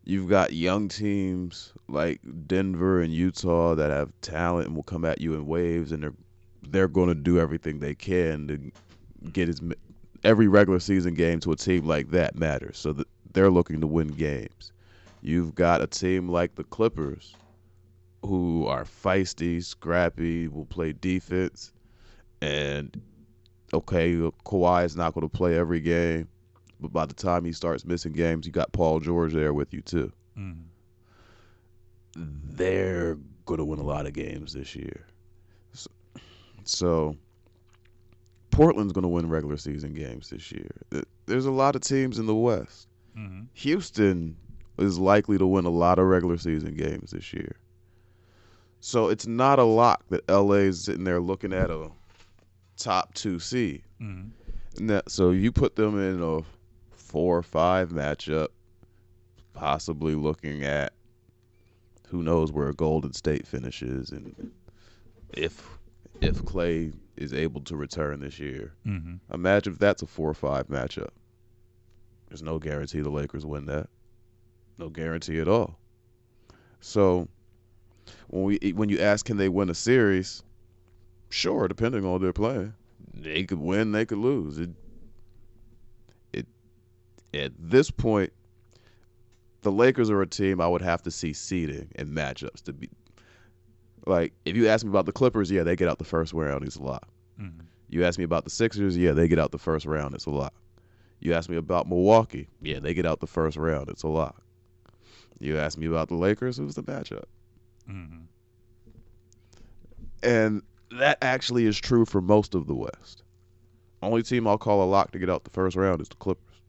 You've 0.04 0.28
got 0.28 0.52
young 0.52 0.88
teams 0.88 1.72
like 1.88 2.20
Denver 2.46 3.00
and 3.00 3.12
Utah 3.12 3.74
that 3.74 3.90
have 3.90 4.12
talent 4.20 4.66
and 4.66 4.76
will 4.76 4.82
come 4.82 5.04
at 5.04 5.20
you 5.20 5.34
in 5.34 5.46
waves, 5.46 5.92
and 5.92 6.02
they're 6.02 6.14
they're 6.62 6.88
going 6.88 7.08
to 7.08 7.14
do 7.14 7.38
everything 7.38 7.78
they 7.78 7.94
can 7.94 8.48
to 8.48 9.30
get 9.30 9.48
as 9.48 9.60
every 10.24 10.48
regular 10.48 10.80
season 10.80 11.14
game 11.14 11.38
to 11.40 11.52
a 11.52 11.56
team 11.56 11.86
like 11.86 12.10
that 12.10 12.34
matters. 12.34 12.78
So 12.78 12.96
they're 13.32 13.50
looking 13.50 13.80
to 13.80 13.86
win 13.86 14.08
games. 14.08 14.72
You've 15.20 15.54
got 15.54 15.80
a 15.80 15.86
team 15.86 16.28
like 16.28 16.54
the 16.54 16.64
Clippers 16.64 17.34
who 18.22 18.66
are 18.66 18.84
feisty, 18.84 19.62
scrappy, 19.62 20.48
will 20.48 20.64
play 20.64 20.92
defense, 20.92 21.72
and 22.40 23.00
okay, 23.72 24.14
Kawhi 24.14 24.84
is 24.84 24.96
not 24.96 25.14
going 25.14 25.28
to 25.28 25.34
play 25.34 25.58
every 25.58 25.80
game, 25.80 26.28
but 26.80 26.92
by 26.92 27.06
the 27.06 27.14
time 27.14 27.44
he 27.44 27.52
starts 27.52 27.84
missing 27.84 28.12
games, 28.12 28.46
you 28.46 28.52
got 28.52 28.72
Paul 28.72 29.00
George 29.00 29.32
there 29.32 29.52
with 29.52 29.72
you 29.72 29.82
too. 29.82 30.12
Mm. 30.38 30.64
They're 32.16 33.18
going 33.46 33.58
to 33.58 33.64
win 33.64 33.78
a 33.78 33.84
lot 33.84 34.06
of 34.06 34.12
games 34.12 34.52
this 34.52 34.74
year. 34.76 35.06
So, 35.72 35.90
so 36.64 37.16
Portland's 38.54 38.92
going 38.92 39.02
to 39.02 39.08
win 39.08 39.28
regular 39.28 39.56
season 39.56 39.94
games 39.94 40.30
this 40.30 40.52
year. 40.52 40.70
There's 41.26 41.46
a 41.46 41.50
lot 41.50 41.74
of 41.74 41.82
teams 41.82 42.18
in 42.18 42.26
the 42.26 42.34
West. 42.34 42.88
Mm-hmm. 43.18 43.42
Houston 43.52 44.36
is 44.78 44.98
likely 44.98 45.38
to 45.38 45.46
win 45.46 45.64
a 45.64 45.70
lot 45.70 45.98
of 45.98 46.06
regular 46.06 46.36
season 46.36 46.74
games 46.74 47.10
this 47.10 47.32
year. 47.32 47.56
So 48.80 49.08
it's 49.08 49.26
not 49.26 49.58
a 49.58 49.64
lock 49.64 50.04
that 50.10 50.28
LA 50.28 50.66
is 50.66 50.84
sitting 50.84 51.04
there 51.04 51.20
looking 51.20 51.52
at 51.52 51.70
a 51.70 51.90
top 52.76 53.14
two 53.14 53.40
seed. 53.40 53.82
Mm-hmm. 54.00 54.86
That, 54.86 55.10
so 55.10 55.30
you 55.30 55.50
put 55.50 55.74
them 55.74 55.98
in 55.98 56.22
a 56.22 56.42
four 56.96 57.38
or 57.38 57.42
five 57.42 57.90
matchup, 57.90 58.48
possibly 59.52 60.14
looking 60.14 60.64
at 60.64 60.92
who 62.08 62.22
knows 62.22 62.52
where 62.52 62.72
Golden 62.72 63.12
State 63.12 63.46
finishes 63.46 64.10
and 64.10 64.52
if 65.32 65.66
if 66.20 66.36
Klay 66.42 66.92
is 67.16 67.32
able 67.32 67.60
to 67.62 67.76
return 67.76 68.20
this 68.20 68.38
year. 68.38 68.74
Mm-hmm. 68.86 69.32
Imagine 69.32 69.72
if 69.72 69.78
that's 69.78 70.02
a 70.02 70.06
four 70.06 70.28
or 70.28 70.34
five 70.34 70.68
matchup. 70.68 71.10
There's 72.28 72.42
no 72.42 72.58
guarantee 72.58 73.00
the 73.00 73.10
Lakers 73.10 73.46
win 73.46 73.66
that. 73.66 73.88
No 74.78 74.88
guarantee 74.88 75.38
at 75.38 75.48
all. 75.48 75.78
So 76.80 77.28
when 78.28 78.42
we 78.44 78.72
when 78.74 78.88
you 78.88 78.98
ask 79.00 79.24
can 79.24 79.36
they 79.36 79.48
win 79.48 79.70
a 79.70 79.74
series, 79.74 80.42
sure, 81.30 81.68
depending 81.68 82.04
on 82.04 82.20
their 82.20 82.32
play, 82.32 82.72
they 83.12 83.44
could 83.44 83.60
win, 83.60 83.92
they 83.92 84.04
could 84.04 84.18
lose. 84.18 84.58
It 84.58 84.70
it 86.32 86.46
at 87.32 87.52
this 87.58 87.90
point, 87.90 88.32
the 89.62 89.72
Lakers 89.72 90.10
are 90.10 90.20
a 90.20 90.26
team 90.26 90.60
I 90.60 90.66
would 90.66 90.82
have 90.82 91.02
to 91.02 91.10
see 91.10 91.32
seeding 91.32 91.88
and 91.94 92.08
matchups 92.08 92.62
to 92.64 92.72
be 92.72 92.90
like 94.06 94.32
if 94.44 94.56
you 94.56 94.68
ask 94.68 94.84
me 94.84 94.90
about 94.90 95.06
the 95.06 95.12
Clippers, 95.12 95.50
yeah, 95.50 95.62
they 95.62 95.76
get 95.76 95.88
out 95.88 95.98
the 95.98 96.04
first 96.04 96.32
round, 96.32 96.64
it's 96.64 96.76
a 96.76 96.82
lot. 96.82 97.08
Mm-hmm. 97.40 97.60
You 97.88 98.04
ask 98.04 98.18
me 98.18 98.24
about 98.24 98.44
the 98.44 98.50
Sixers, 98.50 98.96
yeah, 98.96 99.12
they 99.12 99.28
get 99.28 99.38
out 99.38 99.52
the 99.52 99.58
first 99.58 99.86
round, 99.86 100.14
it's 100.14 100.26
a 100.26 100.30
lot. 100.30 100.52
You 101.20 101.32
ask 101.34 101.48
me 101.48 101.56
about 101.56 101.88
Milwaukee, 101.88 102.48
yeah, 102.60 102.80
they 102.80 102.92
get 102.94 103.06
out 103.06 103.20
the 103.20 103.26
first 103.26 103.56
round, 103.56 103.88
it's 103.88 104.02
a 104.02 104.08
lot. 104.08 104.36
You 105.38 105.58
ask 105.58 105.78
me 105.78 105.86
about 105.86 106.08
the 106.08 106.14
Lakers, 106.14 106.56
who's 106.56 106.74
the 106.74 106.82
matchup? 106.82 107.24
Mm-hmm. 107.88 108.20
And 110.22 110.62
that 110.98 111.18
actually 111.22 111.66
is 111.66 111.78
true 111.78 112.04
for 112.04 112.20
most 112.20 112.54
of 112.54 112.66
the 112.66 112.74
West. 112.74 113.22
Only 114.02 114.22
team 114.22 114.46
I'll 114.46 114.58
call 114.58 114.82
a 114.82 114.84
lock 114.84 115.12
to 115.12 115.18
get 115.18 115.30
out 115.30 115.44
the 115.44 115.50
first 115.50 115.76
round 115.76 116.00
is 116.00 116.08
the 116.08 116.16
Clippers. 116.16 116.60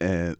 And 0.00 0.36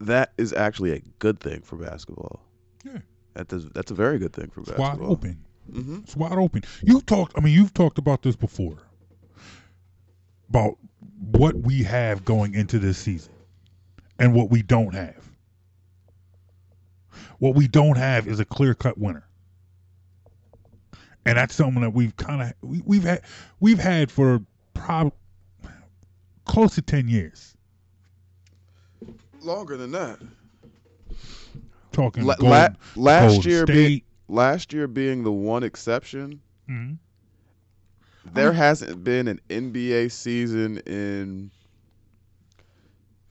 that 0.00 0.32
is 0.38 0.52
actually 0.52 0.92
a 0.92 1.00
good 1.18 1.40
thing 1.40 1.60
for 1.60 1.76
basketball. 1.76 2.40
Yeah. 2.84 2.98
That 3.34 3.52
is, 3.52 3.66
that's 3.70 3.90
a 3.90 3.94
very 3.94 4.18
good 4.18 4.32
thing 4.32 4.50
for 4.50 4.60
It's 4.60 4.70
basketball. 4.70 5.08
wide 5.08 5.12
open. 5.12 5.44
hmm 5.72 5.98
It's 6.02 6.16
wide 6.16 6.32
open. 6.38 6.62
You've 6.82 7.06
talked. 7.06 7.34
I 7.36 7.40
mean, 7.40 7.54
you've 7.54 7.74
talked 7.74 7.98
about 7.98 8.22
this 8.22 8.36
before. 8.36 8.78
About 10.48 10.76
what 11.32 11.54
we 11.56 11.82
have 11.84 12.24
going 12.24 12.54
into 12.54 12.78
this 12.80 12.98
season, 12.98 13.32
and 14.18 14.34
what 14.34 14.50
we 14.50 14.62
don't 14.62 14.92
have. 14.94 15.24
What 17.38 17.54
we 17.54 17.68
don't 17.68 17.96
have 17.96 18.26
is 18.26 18.40
a 18.40 18.44
clear 18.44 18.74
cut 18.74 18.98
winner, 18.98 19.26
and 21.24 21.38
that's 21.38 21.54
something 21.54 21.80
that 21.82 21.90
we've 21.94 22.16
kind 22.16 22.42
of 22.42 22.52
we, 22.68 22.82
we've 22.84 23.04
had 23.04 23.22
we've 23.60 23.78
had 23.78 24.10
for 24.10 24.42
probably 24.74 25.12
close 26.46 26.74
to 26.74 26.82
ten 26.82 27.06
years. 27.08 27.56
Longer 29.40 29.76
than 29.76 29.92
that. 29.92 30.18
Talking 32.00 32.24
La- 32.24 32.36
la- 32.40 32.68
last 32.96 33.44
year, 33.44 33.66
be- 33.66 33.72
State. 33.72 34.04
last 34.28 34.72
year 34.72 34.86
being 34.88 35.22
the 35.22 35.32
one 35.32 35.62
exception, 35.62 36.40
Mhm. 36.68 36.96
there 38.32 38.52
hasn't 38.52 39.04
been 39.04 39.28
an 39.28 39.40
NBA 39.50 40.08
season 40.10 40.78
in 40.86 41.50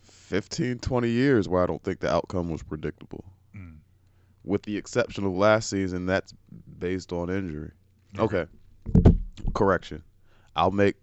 15, 0.02 0.80
20 0.80 1.10
years 1.10 1.48
where 1.50 1.64
I 1.64 1.66
don't 1.66 1.82
think 1.84 2.00
the 2.00 2.12
outcome 2.14 2.50
was 2.50 2.62
predictable. 2.62 3.24
Mm. 3.56 3.78
With 4.44 4.64
the 4.64 4.78
exception 4.78 5.26
of 5.26 5.34
last 5.34 5.70
season, 5.70 6.06
that's 6.06 6.34
based 6.78 7.12
on 7.12 7.30
injury. 7.30 7.72
Okay. 8.18 8.46
Correction. 9.56 10.04
I'll 10.56 10.72
make 10.72 10.96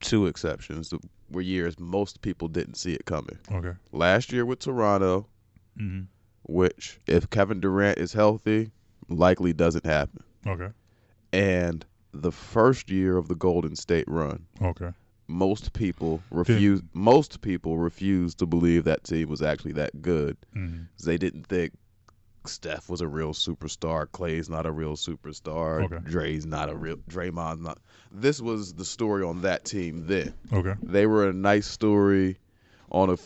two 0.00 0.26
exceptions. 0.26 0.92
Were 1.30 1.40
years 1.40 1.78
most 1.80 2.22
people 2.22 2.46
didn't 2.48 2.74
see 2.76 2.92
it 2.94 3.04
coming. 3.06 3.38
Okay. 3.50 3.72
Last 3.92 4.32
year 4.32 4.44
with 4.46 4.60
Toronto, 4.60 5.26
hmm 5.76 6.02
which 6.48 6.98
if 7.06 7.28
Kevin 7.30 7.60
Durant 7.60 7.98
is 7.98 8.12
healthy, 8.12 8.70
likely 9.08 9.52
doesn't 9.52 9.84
happen. 9.86 10.22
Okay. 10.46 10.68
And 11.32 11.84
the 12.12 12.32
first 12.32 12.90
year 12.90 13.16
of 13.16 13.28
the 13.28 13.34
Golden 13.34 13.76
State 13.76 14.06
run, 14.08 14.46
Okay. 14.62 14.90
most 15.28 15.72
people 15.72 16.22
refuse 16.30 16.82
most 16.94 17.40
people 17.40 17.78
refused 17.78 18.38
to 18.38 18.46
believe 18.46 18.84
that 18.84 19.04
team 19.04 19.28
was 19.28 19.42
actually 19.42 19.72
that 19.72 20.00
good. 20.02 20.36
hmm 20.52 20.82
They 21.04 21.18
didn't 21.18 21.46
think 21.46 21.72
Steph 22.46 22.88
was 22.88 23.00
a 23.00 23.08
real 23.08 23.32
superstar, 23.32 24.06
Klay's 24.06 24.48
not 24.48 24.66
a 24.66 24.70
real 24.72 24.94
superstar, 24.94 25.82
Okay. 25.84 25.98
Dre's 26.04 26.46
not 26.46 26.70
a 26.70 26.76
real 26.76 26.96
Draymond's 27.10 27.60
not. 27.60 27.78
This 28.12 28.40
was 28.40 28.74
the 28.74 28.84
story 28.84 29.24
on 29.24 29.42
that 29.42 29.64
team 29.64 30.06
then. 30.06 30.32
Okay. 30.52 30.74
They 30.80 31.06
were 31.06 31.28
a 31.28 31.32
nice 31.32 31.66
story 31.66 32.38
on 32.90 33.10
a 33.10 33.16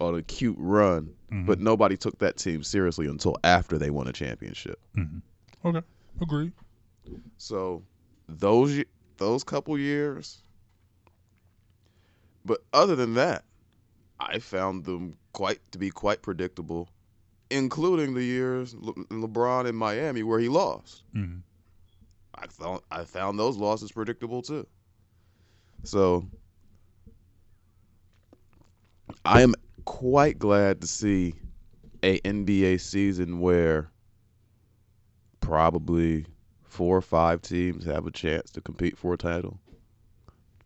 on 0.00 0.16
a 0.16 0.22
cute 0.22 0.56
run, 0.58 1.14
Mhm. 1.34 1.46
but 1.46 1.58
nobody 1.58 1.96
took 1.96 2.18
that 2.18 2.36
team 2.36 2.62
seriously 2.62 3.06
until 3.08 3.36
after 3.42 3.76
they 3.76 3.90
won 3.90 4.06
a 4.06 4.12
championship. 4.12 4.78
hmm 4.94 5.18
Okay. 5.64 5.82
Agreed. 6.20 6.52
So 7.38 7.82
those 8.28 8.82
those 9.16 9.42
couple 9.44 9.76
years, 9.78 10.42
but 12.44 12.60
other 12.72 12.94
than 12.94 13.14
that, 13.14 13.44
I 14.20 14.38
found 14.38 14.84
them 14.84 15.16
quite 15.32 15.60
to 15.72 15.78
be 15.78 15.90
quite 15.90 16.22
predictable, 16.22 16.88
including 17.50 18.14
the 18.14 18.22
years 18.24 18.74
Le- 18.74 18.94
LeBron 19.10 19.66
in 19.68 19.74
Miami 19.74 20.22
where 20.22 20.38
he 20.38 20.48
lost. 20.48 21.02
hmm 21.12 21.38
I 22.36 22.46
thought 22.46 22.84
I 22.90 23.04
found 23.04 23.38
those 23.38 23.56
losses 23.56 23.90
predictable 23.92 24.42
too. 24.42 24.66
So 25.84 26.28
I 29.24 29.42
am 29.42 29.54
quite 29.84 30.38
glad 30.38 30.80
to 30.80 30.86
see 30.86 31.34
a 32.02 32.18
NBA 32.20 32.80
season 32.80 33.40
where 33.40 33.90
probably 35.40 36.26
four 36.62 36.96
or 36.96 37.02
five 37.02 37.40
teams 37.42 37.84
have 37.84 38.06
a 38.06 38.10
chance 38.10 38.50
to 38.52 38.60
compete 38.60 38.96
for 38.98 39.14
a 39.14 39.16
title. 39.16 39.60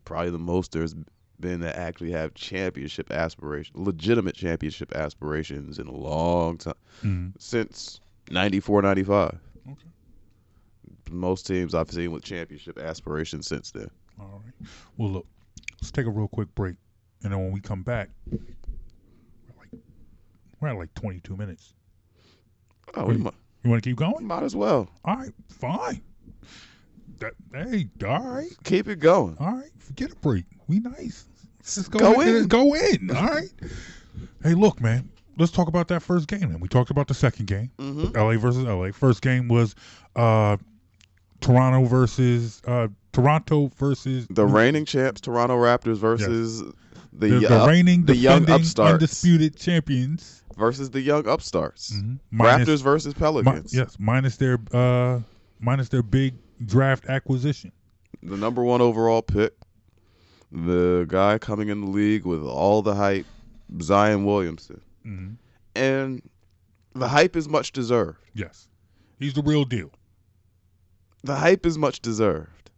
Probably 0.05 0.31
the 0.31 0.39
most 0.39 0.71
there's 0.71 0.95
been 1.39 1.61
that 1.61 1.75
actually 1.77 2.11
have 2.11 2.33
championship 2.33 3.11
aspirations, 3.11 3.77
legitimate 3.77 4.35
championship 4.35 4.93
aspirations 4.95 5.79
in 5.79 5.87
a 5.87 5.95
long 5.95 6.57
time 6.57 6.73
hmm 7.01 7.27
since 7.37 8.01
94 8.31 8.81
95 8.81 9.39
Okay. 9.71 9.89
most 11.09 11.47
teams 11.47 11.73
i've 11.73 11.89
seen 11.89 12.11
with 12.11 12.23
championship 12.23 12.77
aspirations 12.77 13.47
since 13.47 13.71
then 13.71 13.89
All 14.19 14.41
right. 14.43 14.69
Well, 14.97 15.09
look, 15.11 15.27
let's 15.81 15.91
take 15.91 16.05
a 16.05 16.09
real 16.09 16.27
quick 16.27 16.53
break, 16.55 16.75
and 17.23 17.31
then 17.31 17.39
when 17.39 17.53
we 17.53 17.61
come 17.61 17.83
back, 17.83 18.09
we're 20.59 20.69
at 20.69 20.77
like 20.77 20.93
22 20.95 21.35
minutes. 21.35 21.73
oh 22.95 23.05
we 23.05 23.15
You 23.15 23.31
want 23.65 23.83
to 23.83 23.89
keep 23.89 23.97
going? 23.97 24.25
might 24.25 24.43
as 24.43 24.55
well 24.55 24.89
All 25.05 25.17
right, 25.17 25.33
fine. 25.49 26.01
That, 27.19 27.33
hey, 27.53 27.89
all 28.05 28.27
right, 28.27 28.51
keep 28.63 28.87
it 28.87 28.99
going 28.99 29.35
all 29.39 29.53
right. 29.53 29.71
Forget 29.79 30.11
a 30.11 30.15
break. 30.17 30.45
We 30.67 30.79
nice. 30.79 31.25
Let's 31.59 31.75
just 31.75 31.91
go, 31.91 31.99
Go 31.99 32.21
in. 32.21 32.35
in. 32.35 32.47
Go 32.47 32.73
in. 32.73 33.11
All 33.11 33.27
right. 33.27 33.49
hey, 34.43 34.53
look, 34.53 34.79
man. 34.79 35.09
Let's 35.37 35.51
talk 35.51 35.67
about 35.67 35.87
that 35.87 36.01
first 36.01 36.27
game. 36.27 36.41
Then 36.41 36.59
we 36.59 36.67
talked 36.67 36.91
about 36.91 37.07
the 37.07 37.13
second 37.13 37.47
game, 37.47 37.71
mm-hmm. 37.77 38.17
LA 38.17 38.37
versus 38.37 38.63
LA. 38.63 38.91
First 38.91 39.21
game 39.21 39.47
was 39.47 39.73
uh, 40.15 40.57
Toronto 41.41 41.85
versus 41.85 42.61
uh, 42.65 42.69
Toronto 42.69 42.95
Toronto 43.11 43.71
versus 43.75 44.27
The 44.29 44.45
reigning 44.45 44.85
champs, 44.85 45.21
Toronto 45.21 45.57
Raptors 45.57 45.97
versus 45.97 46.63
the 47.19 47.27
the, 47.29 47.39
the 47.47 47.63
uh, 47.63 47.67
reigning 47.67 48.05
the 48.05 48.15
young 48.15 48.49
upstarts 48.49 48.93
undisputed 48.93 49.55
champions. 49.57 50.43
versus 50.57 50.89
the 50.89 51.01
young 51.01 51.27
upstarts. 51.27 51.93
Mhm. 51.93 52.19
Minus- 52.31 52.67
Raptors 52.69 52.83
versus 52.83 53.15
Mi- 53.15 53.19
Pelicans. 53.19 53.73
yes, 53.73 53.95
minus 53.99 54.37
their 54.37 54.57
uh, 54.73 55.19
minus 55.59 55.89
their 55.89 56.03
big 56.03 56.35
draft 56.65 57.05
acquisition. 57.07 57.71
The 58.23 58.35
number 58.37 58.63
one 58.63 58.81
overall 58.81 59.21
pick, 59.21 59.53
the 60.51 61.05
guy 61.07 61.37
coming 61.37 61.69
in 61.69 61.81
the 61.81 61.87
league 61.89 62.25
with 62.25 62.41
all 62.43 62.81
the 62.81 62.95
hype, 62.95 63.25
Zion 63.81 64.25
Williamson, 64.25 64.81
Mhm. 65.05 65.35
and 65.75 66.21
the 66.93 67.07
hype 67.07 67.35
is 67.35 67.47
much 67.47 67.71
deserved. 67.71 68.19
Yes, 68.33 68.67
he's 69.19 69.33
the 69.33 69.41
real 69.43 69.63
deal. 69.65 69.91
The 71.23 71.35
hype 71.35 71.65
is 71.65 71.77
much 71.77 72.01
deserved. 72.01 72.71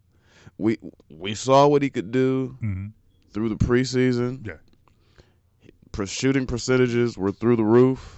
We 0.58 0.78
we 1.10 1.34
saw 1.34 1.68
what 1.68 1.82
he 1.82 1.90
could 1.90 2.12
do 2.12 2.58
hmm 2.60 2.88
through 3.32 3.50
the 3.50 3.56
preseason. 3.56 4.46
Yeah. 4.46 4.54
Per 5.92 6.06
shooting 6.06 6.48
percentages 6.48 7.18
were 7.18 7.32
through 7.32 7.58
the 7.58 7.66
roof. 7.66 8.18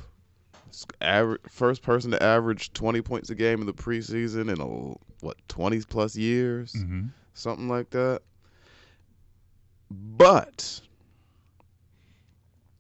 First 1.50 1.82
person 1.84 2.12
to 2.12 2.22
average 2.22 2.74
20 2.74 3.02
points 3.02 3.30
a 3.30 3.36
game 3.36 3.62
in 3.62 3.68
the 3.68 3.74
preseason 3.74 4.52
in 4.52 4.60
a 4.60 4.66
what 5.26 5.38
20 5.48 5.82
plus 5.82 6.16
years, 6.16 6.74
hmm 6.74 7.08
something 7.36 7.68
like 7.68 7.90
that. 7.92 8.22
But 9.90 10.82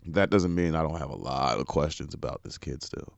that 0.05 0.30
doesn't 0.30 0.53
mean 0.53 0.76
I 0.76 0.84
don't 0.84 0.99
have 0.99 1.10
a 1.10 1.15
lot 1.15 1.60
of 1.60 1.65
questions 1.65 2.14
about 2.14 2.43
this 2.43 2.57
kid 2.57 2.84
still. 2.84 3.14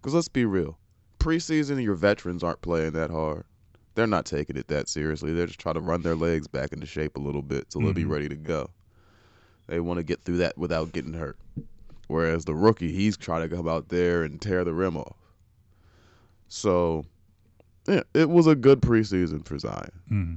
Because 0.00 0.14
let's 0.14 0.28
be 0.28 0.44
real, 0.44 0.78
preseason 1.18 1.82
your 1.82 1.94
veterans 1.94 2.42
aren't 2.42 2.62
playing 2.62 2.92
that 2.92 3.10
hard. 3.10 3.44
They're 4.00 4.06
not 4.06 4.24
taking 4.24 4.56
it 4.56 4.68
that 4.68 4.88
seriously. 4.88 5.34
They're 5.34 5.46
just 5.46 5.60
trying 5.60 5.74
to 5.74 5.82
run 5.82 6.00
their 6.00 6.14
legs 6.16 6.48
back 6.48 6.72
into 6.72 6.86
shape 6.86 7.16
a 7.16 7.20
little 7.20 7.42
bit 7.42 7.70
so 7.70 7.80
they'll 7.80 7.92
be 7.92 8.04
Mhm. 8.04 8.10
ready 8.10 8.30
to 8.30 8.34
go. 8.34 8.70
They 9.66 9.78
want 9.78 9.98
to 9.98 10.02
get 10.02 10.22
through 10.22 10.38
that 10.38 10.56
without 10.56 10.92
getting 10.92 11.12
hurt. 11.12 11.36
Whereas 12.08 12.46
the 12.46 12.54
rookie, 12.54 12.92
he's 12.92 13.18
trying 13.18 13.46
to 13.46 13.54
come 13.54 13.68
out 13.68 13.90
there 13.90 14.22
and 14.22 14.40
tear 14.40 14.64
the 14.64 14.72
rim 14.72 14.96
off. 14.96 15.18
So, 16.48 17.04
yeah, 17.86 18.04
it 18.14 18.30
was 18.30 18.46
a 18.46 18.54
good 18.54 18.80
preseason 18.80 19.44
for 19.44 19.58
Zion. 19.58 19.90
hmm 20.08 20.34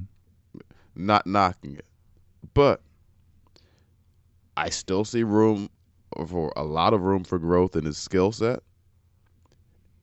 Not 0.94 1.26
knocking 1.26 1.76
it, 1.76 1.86
but 2.52 2.82
I 4.58 4.68
still 4.68 5.06
see 5.06 5.22
room 5.22 5.70
for 6.26 6.52
a 6.54 6.64
lot 6.64 6.92
of 6.92 7.00
room 7.00 7.24
for 7.24 7.38
growth 7.38 7.76
in 7.76 7.86
his 7.86 7.96
skill 7.96 8.30
set. 8.30 8.62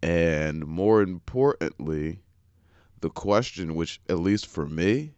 And 0.02 0.66
more 0.66 1.04
importantly, 1.04 2.22
the 3.02 3.10
question, 3.10 3.76
which 3.76 3.99
at 4.10 4.19
least 4.19 4.48
for 4.48 4.65
me, 4.65 5.14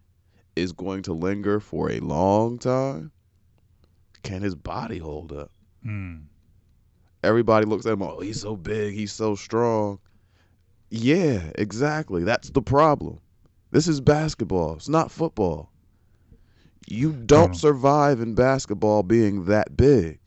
is 0.55 0.71
going 0.71 1.03
to 1.03 1.13
linger 1.13 1.59
for 1.59 1.91
a 1.91 1.99
long 1.99 2.57
time 2.57 3.11
can 4.23 4.41
his 4.41 4.55
body 4.55 4.97
hold 4.97 5.31
up? 5.31 5.51
Mm. 5.85 6.23
Everybody 7.23 7.65
looks 7.65 7.85
at 7.85 7.93
him, 7.93 8.01
oh, 8.01 8.19
he's 8.21 8.41
so 8.41 8.55
big, 8.55 8.93
he's 8.93 9.11
so 9.11 9.35
strong. 9.35 9.99
Yeah, 10.89 11.51
exactly. 11.55 12.23
That's 12.23 12.49
the 12.49 12.61
problem. 12.61 13.19
This 13.71 13.87
is 13.87 14.01
basketball, 14.01 14.75
it's 14.75 14.89
not 14.89 15.11
football. 15.11 15.71
You 16.87 17.13
don't 17.13 17.51
Mhm. 17.51 17.55
survive 17.59 18.19
in 18.19 18.35
basketball 18.35 19.03
being 19.03 19.45
that 19.45 19.77
big. 19.77 20.19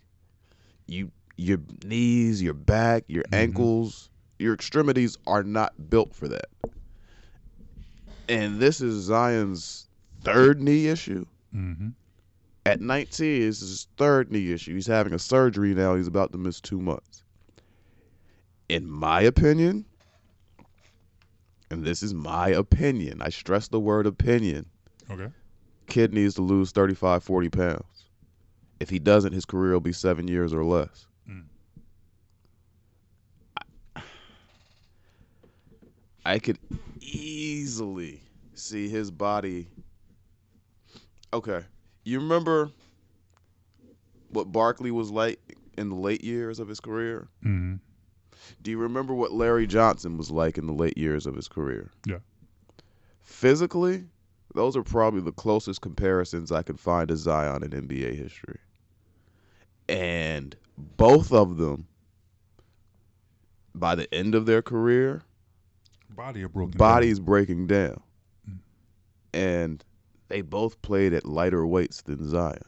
You 0.86 1.10
your 1.38 1.60
knees, 1.84 2.42
your 2.42 2.54
back, 2.54 3.04
your 3.08 3.24
ankles, 3.30 4.08
your 4.38 4.54
extremities 4.54 5.18
are 5.26 5.42
not 5.42 5.90
built 5.90 6.14
for 6.14 6.28
that. 6.28 6.46
And 8.28 8.58
this 8.58 8.80
is 8.80 9.04
Zion's 9.04 9.88
third 10.22 10.60
knee 10.60 10.88
issue. 10.88 11.24
hmm 11.52 11.88
At 12.64 12.80
19, 12.80 13.40
this 13.40 13.62
is 13.62 13.68
his 13.68 13.86
third 13.96 14.32
knee 14.32 14.52
issue. 14.52 14.74
He's 14.74 14.86
having 14.86 15.12
a 15.12 15.18
surgery 15.18 15.74
now. 15.74 15.94
He's 15.94 16.08
about 16.08 16.32
to 16.32 16.38
miss 16.38 16.60
two 16.60 16.80
months. 16.80 17.22
In 18.68 18.90
my 18.90 19.20
opinion, 19.22 19.84
and 21.70 21.84
this 21.84 22.02
is 22.02 22.12
my 22.14 22.48
opinion, 22.48 23.22
I 23.22 23.28
stress 23.28 23.68
the 23.68 23.78
word 23.80 24.06
opinion, 24.06 24.66
Okay. 25.10 25.28
kid 25.86 26.12
needs 26.12 26.34
to 26.34 26.42
lose 26.42 26.72
35, 26.72 27.22
40 27.22 27.48
pounds. 27.50 27.84
If 28.80 28.90
he 28.90 28.98
doesn't, 28.98 29.32
his 29.32 29.44
career 29.44 29.72
will 29.72 29.80
be 29.80 29.92
seven 29.92 30.26
years 30.28 30.52
or 30.52 30.64
less. 30.64 31.06
Mm. 31.30 31.44
I 36.26 36.40
could 36.40 36.58
easily 37.00 38.20
see 38.52 38.88
his 38.88 39.12
body. 39.12 39.68
Okay. 41.32 41.64
You 42.02 42.18
remember 42.18 42.70
what 44.30 44.50
Barkley 44.50 44.90
was 44.90 45.12
like 45.12 45.38
in 45.78 45.88
the 45.88 45.94
late 45.94 46.24
years 46.24 46.58
of 46.58 46.66
his 46.66 46.80
career? 46.80 47.28
hmm 47.44 47.76
Do 48.60 48.72
you 48.72 48.78
remember 48.78 49.14
what 49.14 49.34
Larry 49.34 49.68
Johnson 49.68 50.18
was 50.18 50.32
like 50.32 50.58
in 50.58 50.66
the 50.66 50.72
late 50.72 50.98
years 50.98 51.26
of 51.26 51.36
his 51.36 51.46
career? 51.46 51.92
Yeah. 52.04 52.18
Physically, 53.22 54.06
those 54.52 54.76
are 54.76 54.82
probably 54.82 55.20
the 55.20 55.30
closest 55.30 55.80
comparisons 55.80 56.50
I 56.50 56.62
can 56.64 56.76
find 56.76 57.06
to 57.06 57.16
Zion 57.16 57.62
in 57.62 57.70
NBA 57.70 58.16
history. 58.16 58.58
And 59.88 60.56
both 60.76 61.32
of 61.32 61.56
them, 61.56 61.86
by 63.76 63.94
the 63.94 64.12
end 64.12 64.34
of 64.34 64.46
their 64.46 64.60
career, 64.60 65.22
Body 66.16 66.42
are 66.42 66.48
broken. 66.48 66.78
down. 67.18 67.24
breaking 67.24 67.66
down. 67.66 68.00
Mm. 68.48 68.58
And 69.34 69.84
they 70.28 70.40
both 70.40 70.80
played 70.82 71.12
at 71.12 71.24
lighter 71.26 71.66
weights 71.66 72.02
than 72.02 72.28
Zion. 72.28 72.62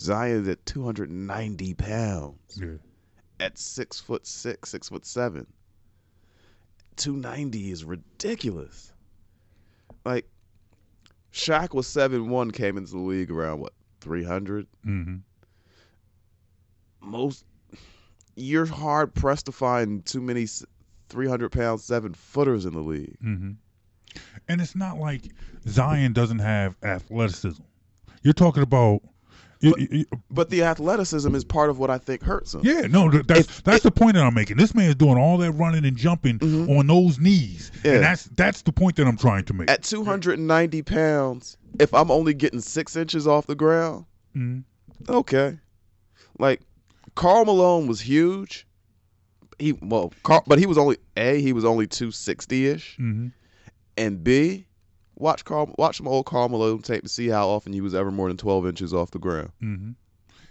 Zion's 0.00 0.48
at 0.48 0.64
290 0.66 1.74
pounds 1.74 2.58
Yeah. 2.60 2.76
at 3.38 3.58
six 3.58 4.00
foot 4.00 4.26
six, 4.26 4.70
six 4.70 4.88
foot 4.88 5.04
seven. 5.06 5.46
290 6.96 7.70
is 7.70 7.84
ridiculous. 7.84 8.92
Like, 10.04 10.28
Shaq 11.32 11.74
was 11.74 11.86
seven 11.86 12.28
one, 12.28 12.50
came 12.50 12.76
into 12.76 12.92
the 12.92 12.98
league 12.98 13.30
around 13.30 13.60
what 13.60 13.72
300. 14.00 14.66
hmm 14.84 15.16
Most 17.00 17.44
you're 18.36 18.66
hard 18.66 19.14
pressed 19.14 19.46
to 19.46 19.52
find 19.52 20.04
too 20.04 20.20
many 20.20 20.46
300 21.08 21.50
pound 21.50 21.80
seven 21.80 22.14
footers 22.14 22.64
in 22.66 22.72
the 22.74 22.80
league. 22.80 23.16
hmm 23.20 23.52
And 24.48 24.60
it's 24.60 24.76
not 24.76 24.98
like 24.98 25.22
Zion 25.68 26.12
doesn't 26.12 26.38
have 26.40 26.76
athleticism. 26.82 27.62
You're 28.22 28.32
talking 28.34 28.62
about. 28.62 29.00
you- 29.60 29.74
you- 29.78 30.04
But 30.30 30.50
the 30.50 30.62
athleticism 30.64 31.34
is 31.34 31.42
part 31.42 31.70
of 31.70 31.78
what 31.78 31.88
I 31.90 31.96
think 31.96 32.22
hurts 32.22 32.52
him. 32.54 32.60
yeah, 32.64 32.82
no, 32.82 33.10
that's 33.10 33.40
If- 33.40 33.64
that's 33.64 33.82
the 33.82 33.90
point 33.90 34.14
that 34.14 34.22
I'm 34.24 34.34
making. 34.34 34.58
This 34.58 34.74
man 34.74 34.90
is 34.90 34.94
doing 34.94 35.16
all 35.16 35.38
that 35.38 35.52
running 35.52 35.84
and 35.86 35.96
jumping 35.96 36.38
on 36.70 36.86
those 36.86 37.18
knees, 37.18 37.70
Mm-hmm. 37.76 37.86
Yeah. 37.86 37.94
and 37.94 38.02
that's 38.04 38.24
that's 38.36 38.62
the 38.62 38.72
point 38.72 38.96
that 38.96 39.06
I'm 39.06 39.16
trying 39.16 39.44
to 39.44 39.54
make. 39.54 39.70
At 39.70 39.82
290 39.82 40.82
pounds, 40.82 41.56
if 41.80 41.94
I'm 41.94 42.10
only 42.10 42.34
getting 42.34 42.60
six 42.60 42.94
inches 42.94 43.26
off 43.26 43.46
the 43.46 43.54
ground, 43.54 44.04
Mhm. 44.36 44.64
okay. 45.08 45.58
Like 46.38 46.60
Karl 47.14 47.44
Malone 47.46 47.86
was 47.86 48.00
huge. 48.02 48.66
He 49.58 49.72
well, 49.72 50.12
Karl, 50.22 50.42
but 50.46 50.58
he 50.58 50.66
was 50.66 50.78
only 50.78 50.96
a 51.16 51.40
he 51.40 51.52
was 51.52 51.64
only 51.64 51.86
260 51.86 52.66
ish, 52.66 52.96
Mhm. 52.98 53.32
and 53.96 54.22
b 54.24 54.66
watch 55.16 55.44
Karl 55.44 55.72
watch 55.78 55.98
some 55.98 56.08
old 56.08 56.26
Karl 56.26 56.48
Malone 56.48 56.82
tape 56.82 57.02
to 57.04 57.08
see 57.08 57.28
how 57.28 57.48
often 57.48 57.72
he 57.72 57.80
was 57.80 57.94
ever 57.94 58.10
more 58.10 58.28
than 58.28 58.36
12 58.36 58.66
inches 58.66 58.92
off 58.92 59.10
the 59.12 59.18
ground. 59.18 59.50
hmm 59.60 59.90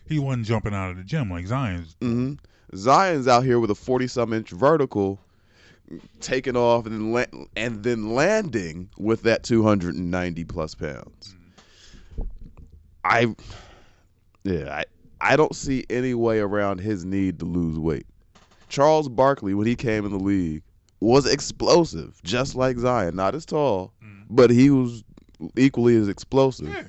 He 0.08 0.20
wasn't 0.20 0.46
jumping 0.46 0.74
out 0.74 0.92
of 0.92 0.98
the 0.98 1.04
gym 1.04 1.30
like 1.30 1.48
Zion's. 1.48 1.96
hmm 2.02 2.34
Zion's 2.76 3.28
out 3.28 3.44
here 3.44 3.60
with 3.60 3.70
a 3.72 3.76
40 3.76 4.08
some 4.08 4.34
inch 4.34 4.50
vertical, 4.50 5.20
taking 6.22 6.56
off 6.56 6.86
and 6.86 6.96
then 6.96 7.12
la- 7.12 7.46
and 7.56 7.84
then 7.84 8.16
landing 8.16 8.90
with 8.98 9.24
that 9.24 9.44
290 9.44 10.44
plus 10.46 10.74
pounds. 10.76 11.36
I, 13.06 13.36
yeah, 14.46 14.74
I, 14.74 14.86
I 15.20 15.36
don't 15.36 15.56
see 15.56 15.86
any 15.90 16.14
way 16.14 16.40
around 16.40 16.80
his 16.80 17.04
need 17.06 17.40
to 17.40 17.46
lose 17.46 17.78
weight. 17.78 18.06
Charles 18.74 19.08
Barkley, 19.08 19.54
when 19.54 19.68
he 19.68 19.76
came 19.76 20.04
in 20.04 20.12
the 20.12 20.18
league, 20.18 20.64
was 21.00 21.32
explosive, 21.32 22.20
just 22.24 22.56
like 22.56 22.80
Zion. 22.80 23.16
Not 23.16 23.36
as 23.36 23.46
tall, 23.46 23.94
but 24.32 24.50
he 24.50 24.72
was 24.72 25.04
equally 25.56 25.96
as 25.96 26.08
explosive. 26.08 26.70
Yeah. 26.70 26.84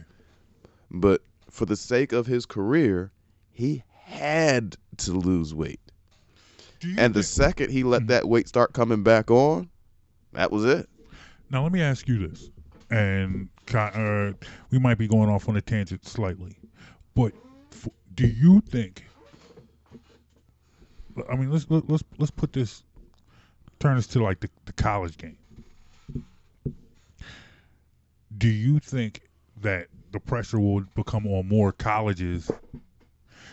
But 0.91 1.21
for 1.51 1.67
the 1.67 1.77
sake 1.77 2.13
of 2.13 2.27
his 2.27 2.47
career, 2.47 3.13
he 3.51 3.83
had 4.03 4.77
to 4.99 5.13
lose 5.13 5.55
weight. 5.55 5.81
And 6.97 7.13
the 7.13 7.23
second 7.23 7.71
he 7.71 7.83
let 7.83 8.07
that 8.07 8.29
weight 8.29 8.49
start 8.49 8.73
coming 8.73 9.03
back 9.03 9.31
on, 9.31 9.69
that 10.33 10.51
was 10.51 10.65
it. 10.65 10.89
Now 11.51 11.63
let 11.63 11.73
me 11.73 11.83
ask 11.83 12.09
you 12.09 12.27
this, 12.27 12.51
and 12.91 13.49
uh, 13.75 14.33
we 14.71 14.79
might 14.79 14.97
be 14.97 15.07
going 15.07 15.29
off 15.29 15.49
on 15.51 15.57
a 15.57 15.61
tangent 15.61 16.07
slightly, 16.07 16.57
but 17.15 17.33
f- 17.73 17.89
do 18.15 18.27
you 18.27 18.61
think? 18.61 19.05
I 21.31 21.37
mean, 21.37 21.51
let's 21.51 21.67
let, 21.69 21.89
let's 21.89 22.05
let's 22.19 22.31
put 22.31 22.53
this, 22.53 22.83
turn 23.79 23.97
this 23.97 24.07
to 24.09 24.23
like 24.23 24.41
the, 24.41 24.51
the 24.67 24.73
college 24.73 25.17
game. 25.17 25.37
do 28.39 28.49
you 28.49 28.79
think 28.79 29.23
that 29.63 29.89
the 30.13 30.21
pressure 30.21 30.61
will 30.61 30.83
become 30.95 31.27
on 31.27 31.49
more 31.49 31.73
colleges 31.73 32.51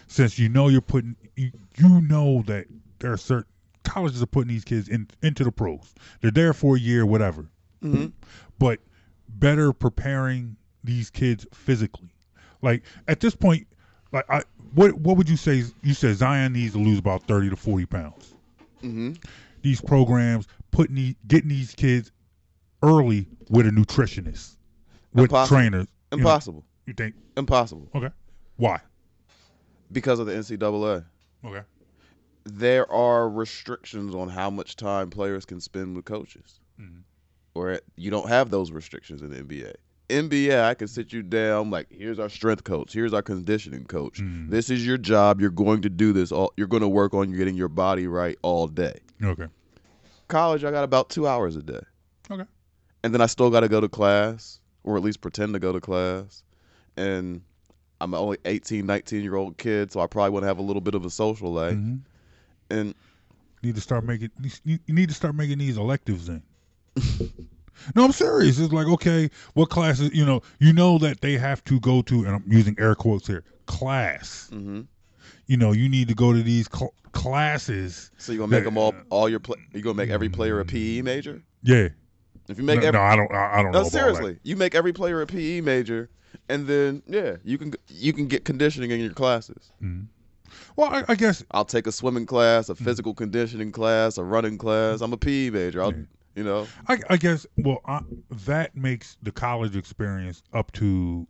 since 0.07 0.37
you 0.37 0.49
know 0.49 0.67
you're 0.67 0.81
putting 0.81 1.15
you, 1.35 1.51
you 1.77 2.01
know 2.01 2.43
that 2.47 2.65
there 2.99 3.11
are 3.11 3.17
certain 3.17 3.45
colleges 3.83 4.21
are 4.21 4.27
putting 4.27 4.49
these 4.49 4.63
kids 4.63 4.89
in, 4.89 5.07
into 5.21 5.43
the 5.43 5.51
pros. 5.51 5.93
They're 6.21 6.31
there 6.31 6.53
for 6.53 6.75
a 6.75 6.79
year, 6.79 7.05
whatever. 7.05 7.49
Mm-hmm. 7.83 8.07
But 8.59 8.79
better 9.27 9.73
preparing 9.73 10.55
these 10.83 11.09
kids 11.09 11.47
physically. 11.53 12.13
Like 12.61 12.83
at 13.07 13.19
this 13.21 13.35
point, 13.35 13.67
like 14.11 14.29
I 14.29 14.43
what 14.73 14.93
what 14.99 15.17
would 15.17 15.29
you 15.29 15.37
say? 15.37 15.63
You 15.83 15.93
said 15.93 16.15
Zion 16.15 16.53
needs 16.53 16.73
to 16.73 16.79
lose 16.79 16.99
about 16.99 17.23
thirty 17.23 17.49
to 17.49 17.55
forty 17.55 17.85
pounds. 17.85 18.33
Mm-hmm. 18.83 19.13
These 19.61 19.81
programs 19.81 20.47
putting 20.71 20.95
these, 20.95 21.15
getting 21.27 21.49
these 21.49 21.73
kids 21.75 22.11
early 22.81 23.27
with 23.49 23.67
a 23.67 23.69
nutritionist, 23.69 24.55
with 25.13 25.25
Impossible. 25.25 25.57
trainers. 25.57 25.87
you 26.11 26.17
know, 26.17 26.21
Impossible. 26.21 26.65
You 26.87 26.93
think 26.93 27.13
Impossible. 27.37 27.89
okay? 27.93 28.09
Why? 28.57 28.79
Because 29.91 30.19
of 30.19 30.25
the 30.25 30.33
NCAA. 30.33 31.05
Okay. 31.45 31.61
There 32.45 32.91
are 32.91 33.29
restrictions 33.29 34.15
on 34.15 34.29
how 34.29 34.49
much 34.49 34.75
time 34.77 35.09
players 35.11 35.45
can 35.45 35.61
spend 35.61 35.95
with 35.95 36.05
coaches. 36.05 36.59
Mhm. 36.79 37.03
Or 37.53 37.79
you 37.97 38.09
don't 38.09 38.29
have 38.29 38.49
those 38.49 38.71
restrictions 38.71 39.21
in 39.21 39.29
the 39.29 39.43
NBA. 39.43 39.75
NBA, 40.11 40.61
I 40.63 40.73
can 40.73 40.87
sit 40.87 41.11
you 41.13 41.23
down 41.23 41.71
like, 41.71 41.87
here's 41.89 42.19
our 42.19 42.29
strength 42.29 42.63
coach, 42.63 42.93
here's 42.93 43.13
our 43.13 43.21
conditioning 43.21 43.85
coach. 43.85 44.19
Mhm. 44.19 44.49
This 44.49 44.69
is 44.69 44.85
your 44.85 44.97
job. 44.97 45.39
You're 45.41 45.49
going 45.49 45.81
to 45.81 45.89
do 45.89 46.13
this 46.13 46.31
all. 46.31 46.53
You're 46.57 46.67
going 46.67 46.81
to 46.81 46.87
work 46.89 47.13
on 47.13 47.31
getting 47.31 47.55
your 47.55 47.67
body 47.69 48.07
right 48.07 48.37
all 48.41 48.67
day. 48.67 48.99
Okay. 49.23 49.47
College, 50.27 50.63
I 50.63 50.71
got 50.71 50.83
about 50.83 51.09
two 51.09 51.27
hours 51.27 51.55
a 51.55 51.61
day. 51.63 51.81
Okay. 52.29 52.45
and 53.03 53.13
then 53.13 53.19
I 53.21 53.25
still 53.25 53.49
got 53.49 53.61
to 53.61 53.67
go 53.67 53.81
to 53.81 53.89
class, 53.89 54.59
or 54.83 54.95
at 54.95 55.01
least 55.03 55.21
pretend 55.21 55.53
to 55.53 55.59
go 55.59 55.71
to 55.73 55.79
class. 55.81 56.43
And 56.95 57.41
I'm 57.99 58.13
only 58.13 58.37
18, 58.45 58.85
19 58.85 59.23
year 59.23 59.35
old 59.35 59.57
kid, 59.57 59.91
so 59.91 59.99
I 59.99 60.07
probably 60.07 60.29
want 60.31 60.43
to 60.43 60.47
have 60.47 60.59
a 60.59 60.61
little 60.61 60.81
bit 60.81 60.93
of 60.95 61.03
a 61.05 61.09
social 61.09 61.51
life. 61.51 61.73
Mhm. 61.75 62.01
And 62.69 62.95
Need 63.63 63.75
to 63.75 63.81
start 63.81 64.03
making. 64.05 64.29
You 64.63 64.79
you 64.85 64.93
need 64.93 65.09
to 65.09 65.15
start 65.15 65.35
making 65.35 65.57
these 65.59 65.77
electives 65.77 66.29
in. 66.29 66.41
no, 67.95 68.05
I'm 68.05 68.11
serious. 68.11 68.59
It's 68.59 68.73
like 68.73 68.87
okay, 68.87 69.29
what 69.53 69.69
classes? 69.69 70.11
You 70.13 70.25
know, 70.25 70.41
you 70.59 70.73
know 70.73 70.97
that 70.99 71.21
they 71.21 71.33
have 71.37 71.63
to 71.65 71.79
go 71.79 72.01
to, 72.03 72.25
and 72.25 72.29
I'm 72.29 72.43
using 72.47 72.75
air 72.79 72.95
quotes 72.95 73.27
here, 73.27 73.43
class. 73.65 74.49
mhm. 74.51 74.87
You 75.47 75.57
know, 75.57 75.73
you 75.73 75.89
need 75.89 76.07
to 76.07 76.15
go 76.15 76.31
to 76.31 76.41
these 76.41 76.69
cl- 76.73 76.93
classes. 77.11 78.11
so 78.17 78.31
you're 78.31 78.39
gonna 78.39 78.51
make 78.51 78.63
them 78.63 78.77
all, 78.77 78.93
all 79.09 79.27
your, 79.27 79.39
pla 79.39 79.55
you 79.73 79.81
gonna 79.81 79.95
make 79.95 80.09
every 80.09 80.29
player 80.29 80.59
a 80.59 80.65
PE 80.65 81.01
major? 81.01 81.43
Yeah. 81.63 81.89
If 82.47 82.57
you 82.57 82.63
make 82.63 82.81
no, 82.81 82.87
every, 82.87 82.99
no, 82.99 83.05
I 83.05 83.15
don't. 83.15 83.33
I, 83.33 83.61
don't 83.61 83.71
know. 83.71 83.83
no, 83.83 83.87
seriously, 83.87 84.33
that. 84.33 84.39
you 84.43 84.55
make 84.55 84.75
every 84.75 84.93
player 84.93 85.21
a 85.21 85.27
PE 85.27 85.61
major, 85.61 86.09
and 86.49 86.67
then 86.67 87.03
yeah, 87.07 87.37
you 87.43 87.57
can 87.57 87.73
you 87.87 88.13
can 88.13 88.27
get 88.27 88.45
conditioning 88.45 88.91
in 88.91 88.99
your 88.99 89.13
classes. 89.13 89.71
Well, 90.75 90.89
I, 90.89 91.03
I 91.07 91.15
guess 91.15 91.43
I'll 91.51 91.65
take 91.65 91.87
a 91.87 91.91
swimming 91.91 92.25
class, 92.25 92.69
a 92.69 92.75
physical 92.75 93.13
conditioning 93.13 93.71
class, 93.71 94.17
a 94.17 94.23
running 94.23 94.57
class. 94.57 95.01
I'm 95.01 95.13
a 95.13 95.17
PE 95.17 95.49
major. 95.51 95.81
I'll, 95.81 95.93
you 96.35 96.43
know, 96.43 96.67
I, 96.87 96.99
I 97.09 97.17
guess 97.17 97.45
well 97.57 97.81
I, 97.85 98.01
that 98.45 98.75
makes 98.75 99.17
the 99.21 99.31
college 99.31 99.75
experience 99.75 100.43
up 100.53 100.71
to 100.73 101.27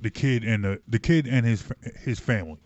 the 0.00 0.10
kid 0.10 0.44
and 0.44 0.64
the 0.64 0.80
the 0.88 0.98
kid 0.98 1.26
and 1.26 1.44
his 1.46 1.64
his 1.98 2.18
family. 2.18 2.58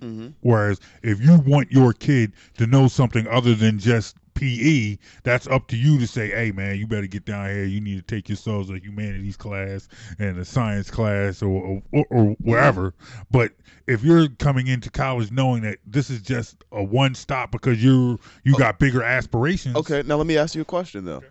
Mm-hmm. 0.00 0.28
Whereas 0.40 0.80
if 1.02 1.20
you 1.20 1.38
want 1.40 1.70
your 1.70 1.92
kid 1.92 2.32
to 2.56 2.66
know 2.66 2.88
something 2.88 3.26
other 3.28 3.54
than 3.54 3.78
just 3.78 4.16
PE, 4.40 4.98
that's 5.22 5.46
up 5.48 5.68
to 5.68 5.76
you 5.76 5.98
to 5.98 6.06
say, 6.06 6.30
"Hey, 6.30 6.50
man, 6.50 6.76
you 6.76 6.86
better 6.86 7.06
get 7.06 7.26
down 7.26 7.50
here. 7.50 7.64
You 7.64 7.80
need 7.80 7.96
to 7.96 8.02
take 8.02 8.28
yourselves 8.28 8.70
a 8.70 8.78
humanities 8.78 9.36
class 9.36 9.86
and 10.18 10.38
a 10.38 10.44
science 10.44 10.90
class, 10.90 11.42
or 11.42 11.82
or, 11.92 12.06
or 12.08 12.24
wherever." 12.40 12.94
But 13.30 13.52
if 13.86 14.02
you're 14.02 14.28
coming 14.28 14.66
into 14.66 14.90
college 14.90 15.30
knowing 15.30 15.62
that 15.62 15.78
this 15.86 16.08
is 16.08 16.22
just 16.22 16.64
a 16.72 16.82
one 16.82 17.14
stop 17.14 17.52
because 17.52 17.84
you 17.84 18.18
you 18.44 18.56
got 18.56 18.78
bigger 18.78 19.02
aspirations, 19.02 19.76
Okay, 19.76 20.02
now 20.06 20.16
let 20.16 20.26
me 20.26 20.38
ask 20.38 20.54
you 20.54 20.62
a 20.62 20.64
question 20.64 21.04
though. 21.04 21.22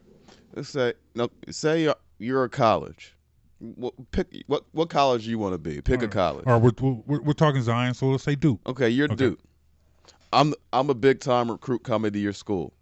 Let's 0.56 0.70
say 0.70 0.94
no, 1.16 1.30
say 1.50 1.84
you're, 1.84 1.96
you're 2.20 2.44
a 2.44 2.50
college. 2.50 3.16
What, 3.58 3.94
pick 4.12 4.28
what 4.46 4.66
what 4.72 4.90
college 4.90 5.28
you 5.28 5.40
want 5.40 5.54
to 5.54 5.58
be? 5.58 5.82
Pick 5.82 6.04
a 6.04 6.08
college. 6.08 6.46
Or 6.46 6.60
we're, 6.60 6.72
we're, 6.80 7.22
we're 7.22 7.34
talking 7.34 7.62
Zion, 7.62 7.94
so 7.96 8.08
let's 8.08 8.24
say 8.24 8.36
Duke. 8.36 8.60
Okay, 8.68 8.90
you're 8.90 9.08
Okay. 9.08 9.16
Duke. 9.16 9.40
I'm 10.32 10.54
I'm 10.72 10.90
a 10.90 10.94
big 10.94 11.20
time 11.20 11.50
recruit 11.50 11.84
coming 11.84 12.12
to 12.14 12.20
your 12.20 12.34
school. 12.34 12.74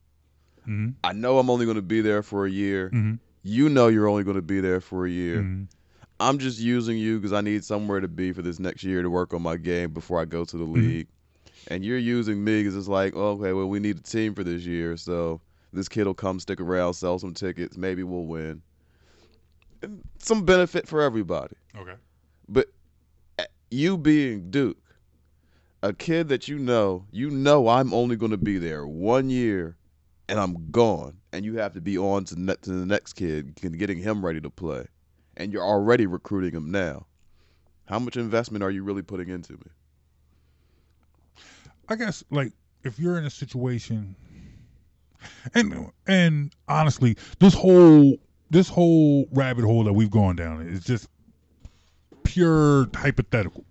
Mhm. 0.67 0.95
I 1.03 1.13
know 1.13 1.39
I'm 1.39 1.49
only 1.49 1.65
going 1.65 1.75
to 1.77 1.81
be 1.81 2.01
there 2.01 2.21
for 2.23 2.45
a 2.45 2.49
year. 2.49 2.89
Mhm. 2.93 3.19
You 3.43 3.69
know 3.69 3.87
you're 3.87 4.07
only 4.07 4.23
going 4.23 4.35
to 4.35 4.41
be 4.41 4.59
there 4.59 4.81
for 4.81 5.05
a 5.05 5.09
year. 5.09 5.41
Mhm. 5.43 5.67
I'm 6.19 6.39
just 6.39 6.59
using 6.59 6.97
you 6.97 7.17
because 7.19 7.31
I 7.33 7.41
need 7.41 7.63
somewhere 7.63 7.99
to 7.99 8.07
be 8.07 8.31
for 8.33 8.41
this 8.41 8.59
next 8.59 8.83
year 8.83 9.01
to 9.03 9.09
work 9.09 9.33
on 9.33 9.41
my 9.41 9.55
game 9.55 9.91
before 9.91 10.19
I 10.19 10.25
go 10.25 10.43
to 10.43 10.57
the 10.57 10.65
Mm-hmm. 10.65 10.73
league. 10.87 11.07
And 11.69 11.85
you're 11.85 11.97
using 11.97 12.43
me 12.43 12.61
because 12.61 12.75
it's 12.75 12.87
like, 12.87 13.15
okay, 13.15 13.53
well, 13.53 13.67
we 13.69 13.79
need 13.79 13.97
a 13.97 14.01
team 14.01 14.33
for 14.33 14.43
this 14.43 14.65
year, 14.65 14.97
so 14.97 15.41
this 15.73 15.87
kid 15.87 16.05
will 16.07 16.13
come 16.13 16.39
stick 16.39 16.59
around, 16.59 16.93
sell 16.95 17.19
some 17.19 17.33
tickets, 17.33 17.77
maybe 17.77 18.03
we'll 18.03 18.25
win. 18.25 18.61
And 19.81 20.01
some 20.17 20.43
benefit 20.43 20.87
for 20.87 21.01
everybody. 21.01 21.55
Okay. 21.77 21.95
But 22.49 22.67
uh, 23.37 23.43
you 23.69 23.97
being 23.97 24.49
Duke, 24.49 24.77
a 25.83 25.93
kid 25.93 26.29
that 26.29 26.47
you 26.47 26.57
know, 26.57 27.05
you 27.11 27.29
know 27.29 27.67
I'm 27.67 27.93
only 27.93 28.15
going 28.15 28.31
to 28.31 28.37
be 28.37 28.57
there 28.57 28.87
one 28.87 29.29
year 29.29 29.76
and 30.29 30.39
I'm 30.39 30.69
gone. 30.71 31.17
And 31.31 31.45
you 31.45 31.57
have 31.57 31.73
to 31.73 31.81
be 31.81 31.97
on 31.97 32.25
to, 32.25 32.39
ne- 32.39 32.55
to 32.61 32.69
the 32.71 32.85
next 32.85 33.13
kid, 33.13 33.55
getting 33.55 33.97
him 33.97 34.25
ready 34.25 34.41
to 34.41 34.49
play. 34.49 34.85
And 35.35 35.53
you're 35.53 35.63
already 35.63 36.07
recruiting 36.07 36.51
him 36.51 36.71
now. 36.71 37.05
How 37.85 37.99
much 37.99 38.17
investment 38.17 38.63
are 38.63 38.71
you 38.71 38.83
really 38.83 39.01
putting 39.01 39.29
into 39.29 39.53
me? 39.53 39.69
I 41.89 41.95
guess 41.95 42.23
like 42.29 42.51
if 42.83 42.99
you're 42.99 43.17
in 43.17 43.25
a 43.25 43.29
situation, 43.29 44.15
and 45.53 45.91
and 46.05 46.53
honestly, 46.67 47.15
this 47.39 47.53
whole 47.53 48.17
this 48.49 48.67
whole 48.67 49.27
rabbit 49.31 49.63
hole 49.63 49.83
that 49.85 49.93
we've 49.93 50.11
gone 50.11 50.35
down 50.35 50.67
is 50.67 50.83
just 50.83 51.07
pure 52.23 52.87
hypothetical 52.93 53.65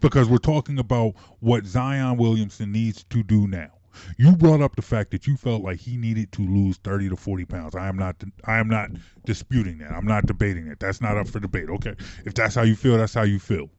because 0.00 0.28
we're 0.28 0.38
talking 0.38 0.78
about 0.78 1.14
what 1.40 1.66
Zion 1.66 2.16
Williamson 2.16 2.72
needs 2.72 3.04
to 3.04 3.22
do 3.22 3.46
now. 3.46 3.70
You 4.18 4.36
brought 4.36 4.60
up 4.60 4.76
the 4.76 4.82
fact 4.82 5.10
that 5.10 5.26
you 5.26 5.36
felt 5.36 5.62
like 5.62 5.78
he 5.78 5.96
needed 5.96 6.32
to 6.32 6.42
lose 6.42 6.76
30 6.78 7.10
to 7.10 7.16
40 7.16 7.44
pounds. 7.44 7.74
I 7.74 7.88
am 7.88 7.96
not 7.96 8.16
I 8.44 8.58
am 8.58 8.68
not 8.68 8.90
disputing 9.24 9.78
that. 9.78 9.92
I'm 9.92 10.06
not 10.06 10.26
debating 10.26 10.68
that. 10.68 10.80
That's 10.80 11.00
not 11.00 11.16
up 11.16 11.28
for 11.28 11.40
debate. 11.40 11.68
Okay. 11.68 11.94
If 12.24 12.34
that's 12.34 12.54
how 12.54 12.62
you 12.62 12.76
feel, 12.76 12.98
that's 12.98 13.14
how 13.14 13.22
you 13.22 13.38
feel. 13.38 13.70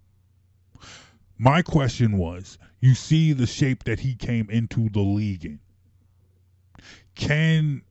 My 1.37 1.61
question 1.61 2.17
was, 2.17 2.57
you 2.79 2.95
see 2.95 3.33
the 3.33 3.45
shape 3.45 3.83
that 3.83 3.99
he 3.99 4.15
came 4.15 4.49
into 4.49 4.89
the 4.89 5.01
league 5.01 5.45
in. 5.45 5.59
Can 7.15 7.81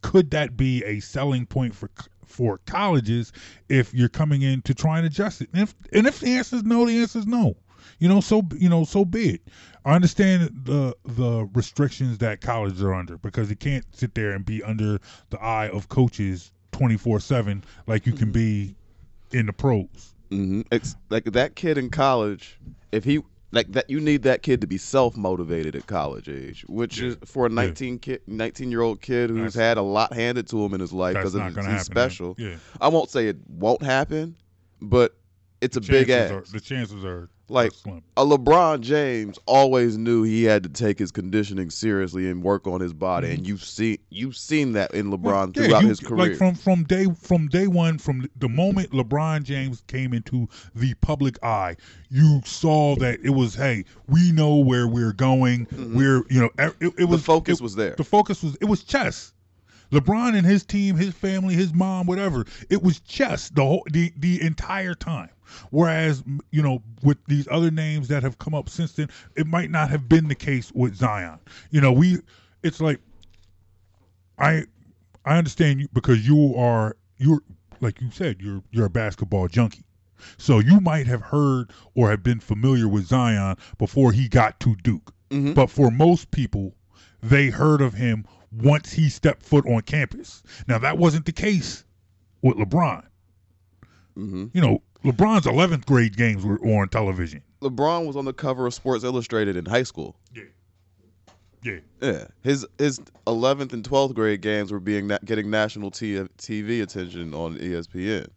could 0.00 0.30
that 0.30 0.56
be 0.56 0.84
a 0.84 1.00
selling 1.00 1.46
point 1.46 1.74
for 1.74 1.90
for 2.24 2.58
colleges 2.66 3.32
if 3.68 3.92
you're 3.94 4.08
coming 4.08 4.42
in 4.42 4.62
to 4.62 4.74
try 4.74 4.98
and 4.98 5.06
adjust 5.06 5.40
it? 5.40 5.48
And 5.52 5.62
if 5.62 5.74
and 5.92 6.06
if 6.06 6.20
the 6.20 6.28
answer 6.36 6.56
is 6.56 6.64
no, 6.64 6.86
the 6.86 7.00
answer 7.00 7.18
is 7.18 7.26
no. 7.26 7.56
You 7.98 8.08
know, 8.08 8.20
so 8.20 8.42
you 8.56 8.68
know, 8.68 8.84
so 8.84 9.04
be 9.04 9.30
it. 9.34 9.40
I 9.84 9.94
understand 9.94 10.50
the 10.64 10.94
the 11.04 11.48
restrictions 11.54 12.18
that 12.18 12.40
colleges 12.40 12.82
are 12.82 12.94
under 12.94 13.16
because 13.18 13.48
you 13.50 13.56
can't 13.56 13.84
sit 13.94 14.14
there 14.14 14.30
and 14.32 14.44
be 14.44 14.62
under 14.62 14.98
the 15.30 15.40
eye 15.40 15.68
of 15.70 15.88
coaches 15.88 16.52
twenty 16.72 16.96
four 16.96 17.20
seven 17.20 17.64
like 17.86 18.06
you 18.06 18.12
can 18.12 18.30
be 18.32 18.74
in 19.32 19.46
the 19.46 19.52
pros. 19.52 20.14
Mm-hmm. 20.30 20.62
It's 20.70 20.94
like 21.10 21.24
that 21.24 21.56
kid 21.56 21.78
in 21.78 21.88
college, 21.90 22.58
if 22.92 23.04
he 23.04 23.22
like 23.50 23.72
that, 23.72 23.88
you 23.88 23.98
need 23.98 24.24
that 24.24 24.42
kid 24.42 24.60
to 24.60 24.66
be 24.66 24.76
self 24.76 25.16
motivated 25.16 25.74
at 25.74 25.86
college 25.86 26.28
age, 26.28 26.66
which 26.68 27.00
is 27.00 27.16
for 27.24 27.46
a 27.46 27.48
19 27.48 27.98
kid, 27.98 28.20
19 28.26 28.70
year 28.70 28.82
old 28.82 29.00
kid 29.00 29.30
who's 29.30 29.54
That's- 29.54 29.68
had 29.70 29.78
a 29.78 29.82
lot 29.82 30.12
handed 30.12 30.46
to 30.48 30.62
him 30.62 30.74
in 30.74 30.80
his 30.80 30.92
life 30.92 31.14
because 31.14 31.32
he's 31.32 31.40
happen, 31.42 31.78
special. 31.78 32.34
man. 32.36 32.50
Yeah. 32.50 32.56
I 32.78 32.88
won't 32.88 33.08
say 33.08 33.28
it 33.28 33.38
won't 33.48 33.82
happen, 33.82 34.36
but 34.82 35.16
it's 35.62 35.78
a 35.78 35.80
big 35.80 36.10
ass. 36.10 36.30
are- 36.30 36.44
the 36.52 36.60
chances 36.60 37.02
are 37.06 37.30
like 37.48 37.72
a 38.16 38.24
LeBron 38.24 38.80
James 38.80 39.38
always 39.46 39.96
knew 39.96 40.22
he 40.22 40.44
had 40.44 40.62
to 40.64 40.68
take 40.68 40.98
his 40.98 41.10
conditioning 41.10 41.70
seriously 41.70 42.28
and 42.30 42.42
work 42.42 42.66
on 42.66 42.80
his 42.80 42.92
body, 42.92 43.30
and 43.32 43.46
you've 43.46 43.64
seen 43.64 43.98
you've 44.10 44.36
seen 44.36 44.72
that 44.72 44.92
in 44.92 45.10
LeBron 45.10 45.52
Mm-hmm. 45.52 45.60
Well, 45.60 45.64
yeah, 45.64 45.66
throughout 45.68 45.82
you- 45.82 45.88
his 45.88 46.00
career. 46.00 46.28
Like 46.28 46.36
from 46.36 46.54
from 46.54 46.84
day 46.84 47.06
from 47.20 47.48
day 47.48 47.66
one, 47.66 47.98
from 47.98 48.28
the 48.36 48.48
moment 48.48 48.90
LeBron 48.90 49.42
James 49.44 49.82
came 49.86 50.12
into 50.12 50.48
the 50.74 50.94
public 51.00 51.42
eye, 51.42 51.76
you 52.10 52.40
saw 52.44 52.96
that 52.96 53.20
it 53.22 53.30
was, 53.30 53.54
hey, 53.54 53.84
we 54.08 54.30
know 54.32 54.56
where 54.56 54.86
we're 54.88 55.12
going. 55.12 55.66
We're 55.94 56.22
you 56.30 56.40
know, 56.40 56.50
it, 56.58 56.92
it 56.98 57.04
was 57.04 57.20
Mm-hmm. 57.20 57.26
focus 57.26 57.60
it- 57.60 57.62
was 57.62 57.74
there. 57.76 57.94
The 57.96 58.04
focus 58.04 58.42
was 58.42 58.56
it 58.60 58.66
was 58.66 58.84
chess. 58.84 59.32
LeBron 59.90 60.36
and 60.36 60.46
his 60.46 60.66
team, 60.66 60.96
his 60.96 61.14
family, 61.14 61.54
his 61.54 61.72
mom, 61.72 62.06
whatever. 62.06 62.44
It 62.68 62.82
was 62.82 63.00
chess 63.00 63.48
the 63.48 63.64
whole 63.64 63.82
the, 63.90 64.12
the 64.18 64.42
entire 64.42 64.94
time. 64.94 65.30
Whereas 65.70 66.22
you 66.50 66.62
know, 66.62 66.82
with 67.02 67.18
these 67.26 67.48
other 67.50 67.70
names 67.70 68.08
that 68.08 68.22
have 68.22 68.38
come 68.38 68.54
up 68.54 68.68
since 68.68 68.92
then, 68.92 69.08
it 69.36 69.46
might 69.46 69.70
not 69.70 69.90
have 69.90 70.08
been 70.08 70.28
the 70.28 70.34
case 70.34 70.72
with 70.72 70.94
Zion. 70.94 71.38
You 71.70 71.80
know, 71.80 71.92
we 71.92 72.18
it's 72.62 72.80
like 72.80 73.00
I 74.38 74.64
I 75.24 75.36
understand 75.38 75.80
you 75.80 75.88
because 75.92 76.26
you 76.26 76.54
are 76.56 76.96
you're 77.18 77.42
like 77.80 78.00
you 78.00 78.10
said, 78.10 78.40
you're 78.40 78.62
you're 78.70 78.86
a 78.86 78.90
basketball 78.90 79.48
junkie. 79.48 79.84
So 80.36 80.58
you 80.58 80.80
might 80.80 81.06
have 81.06 81.22
heard 81.22 81.70
or 81.94 82.10
have 82.10 82.22
been 82.22 82.40
familiar 82.40 82.88
with 82.88 83.06
Zion 83.06 83.56
before 83.78 84.12
he 84.12 84.28
got 84.28 84.58
to 84.60 84.74
Duke. 84.76 85.14
Mhm. 85.30 85.54
But 85.54 85.70
for 85.70 85.90
most 85.90 86.30
people, 86.30 86.74
they 87.22 87.50
heard 87.50 87.80
of 87.80 87.94
him 87.94 88.24
once 88.50 88.92
he 88.92 89.08
stepped 89.08 89.42
foot 89.42 89.66
on 89.66 89.82
campus. 89.82 90.42
Now 90.66 90.78
that 90.78 90.98
wasn't 90.98 91.26
the 91.26 91.32
case 91.32 91.84
with 92.42 92.56
LeBron. 92.56 93.04
hmm 94.14 94.46
You 94.52 94.60
know, 94.60 94.82
LeBron's 95.04 95.46
11th 95.46 95.86
grade 95.86 96.16
games 96.16 96.44
were 96.44 96.58
on 96.60 96.88
television. 96.88 97.42
LeBron 97.60 98.06
was 98.06 98.16
on 98.16 98.24
the 98.24 98.32
cover 98.32 98.66
of 98.66 98.74
Sports 98.74 99.04
Illustrated 99.04 99.56
in 99.56 99.64
high 99.64 99.82
school. 99.82 100.16
Yeah. 100.34 100.44
Yeah. 101.62 101.78
Yeah, 102.00 102.24
his 102.42 102.64
his 102.78 103.00
11th 103.26 103.72
and 103.72 103.82
12th 103.82 104.14
grade 104.14 104.40
games 104.40 104.70
were 104.70 104.78
being 104.78 105.08
na- 105.08 105.18
getting 105.24 105.50
national 105.50 105.90
T- 105.90 106.14
TV 106.38 106.82
attention 106.82 107.34
on 107.34 107.58
ESPN. 107.58 108.28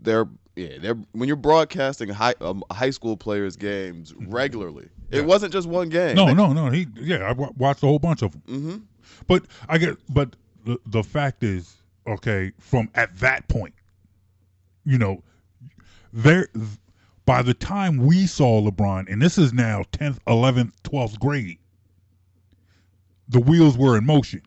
They're 0.00 0.26
yeah, 0.56 0.78
they're 0.80 0.98
when 1.12 1.28
you're 1.28 1.36
broadcasting 1.36 2.08
high 2.08 2.34
um, 2.40 2.62
high 2.70 2.90
school 2.90 3.16
players' 3.16 3.56
games 3.56 4.14
regularly. 4.26 4.88
It 5.10 5.24
wasn't 5.24 5.52
just 5.52 5.68
one 5.68 5.88
game. 5.90 6.16
No, 6.16 6.32
no, 6.32 6.52
no. 6.52 6.70
He 6.70 6.86
yeah, 6.96 7.18
I 7.18 7.32
watched 7.32 7.82
a 7.82 7.86
whole 7.86 7.98
bunch 7.98 8.22
of 8.22 8.32
them. 8.32 8.42
Mm-hmm. 8.48 8.76
But 9.26 9.44
I 9.68 9.78
get, 9.78 9.98
but 10.12 10.36
the 10.64 10.78
the 10.86 11.02
fact 11.02 11.42
is, 11.42 11.76
okay, 12.06 12.52
from 12.58 12.88
at 12.94 13.16
that 13.18 13.48
point, 13.48 13.74
you 14.84 14.98
know, 14.98 15.22
there 16.14 16.48
by 17.26 17.42
the 17.42 17.54
time 17.54 17.98
we 17.98 18.26
saw 18.26 18.62
LeBron, 18.62 19.10
and 19.10 19.20
this 19.20 19.36
is 19.36 19.52
now 19.52 19.84
tenth, 19.92 20.20
eleventh, 20.26 20.80
twelfth 20.82 21.18
grade, 21.18 21.58
the 23.28 23.40
wheels 23.40 23.76
were 23.76 23.98
in 23.98 24.06
motion. 24.06 24.42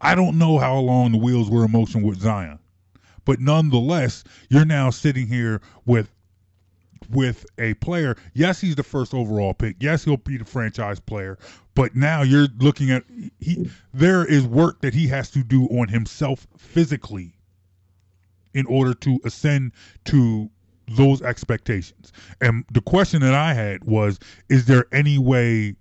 I 0.00 0.14
don't 0.14 0.38
know 0.38 0.58
how 0.58 0.76
long 0.78 1.12
the 1.12 1.18
wheels 1.18 1.48
were 1.48 1.64
in 1.64 1.70
motion 1.70 2.02
with 2.02 2.20
Zion, 2.20 2.58
but 3.24 3.40
nonetheless, 3.40 4.24
you're 4.48 4.64
now 4.64 4.90
sitting 4.90 5.26
here 5.26 5.60
with 5.86 6.10
with 7.10 7.46
a 7.58 7.74
player. 7.74 8.16
Yes, 8.34 8.60
he's 8.60 8.76
the 8.76 8.82
first 8.82 9.14
overall 9.14 9.54
pick. 9.54 9.76
Yes, 9.80 10.04
he'll 10.04 10.16
be 10.16 10.36
the 10.36 10.44
franchise 10.44 10.98
player. 11.00 11.38
But 11.74 11.94
now 11.94 12.22
you're 12.22 12.48
looking 12.58 12.90
at 12.90 13.04
he. 13.38 13.70
There 13.94 14.24
is 14.24 14.46
work 14.46 14.80
that 14.80 14.94
he 14.94 15.06
has 15.08 15.30
to 15.30 15.44
do 15.44 15.66
on 15.66 15.88
himself 15.88 16.46
physically 16.56 17.34
in 18.54 18.66
order 18.66 18.94
to 18.94 19.20
ascend 19.24 19.72
to 20.06 20.50
those 20.88 21.22
expectations. 21.22 22.12
And 22.40 22.64
the 22.72 22.80
question 22.80 23.20
that 23.22 23.34
I 23.34 23.54
had 23.54 23.84
was: 23.84 24.18
Is 24.48 24.66
there 24.66 24.86
any 24.92 25.18
way 25.18 25.76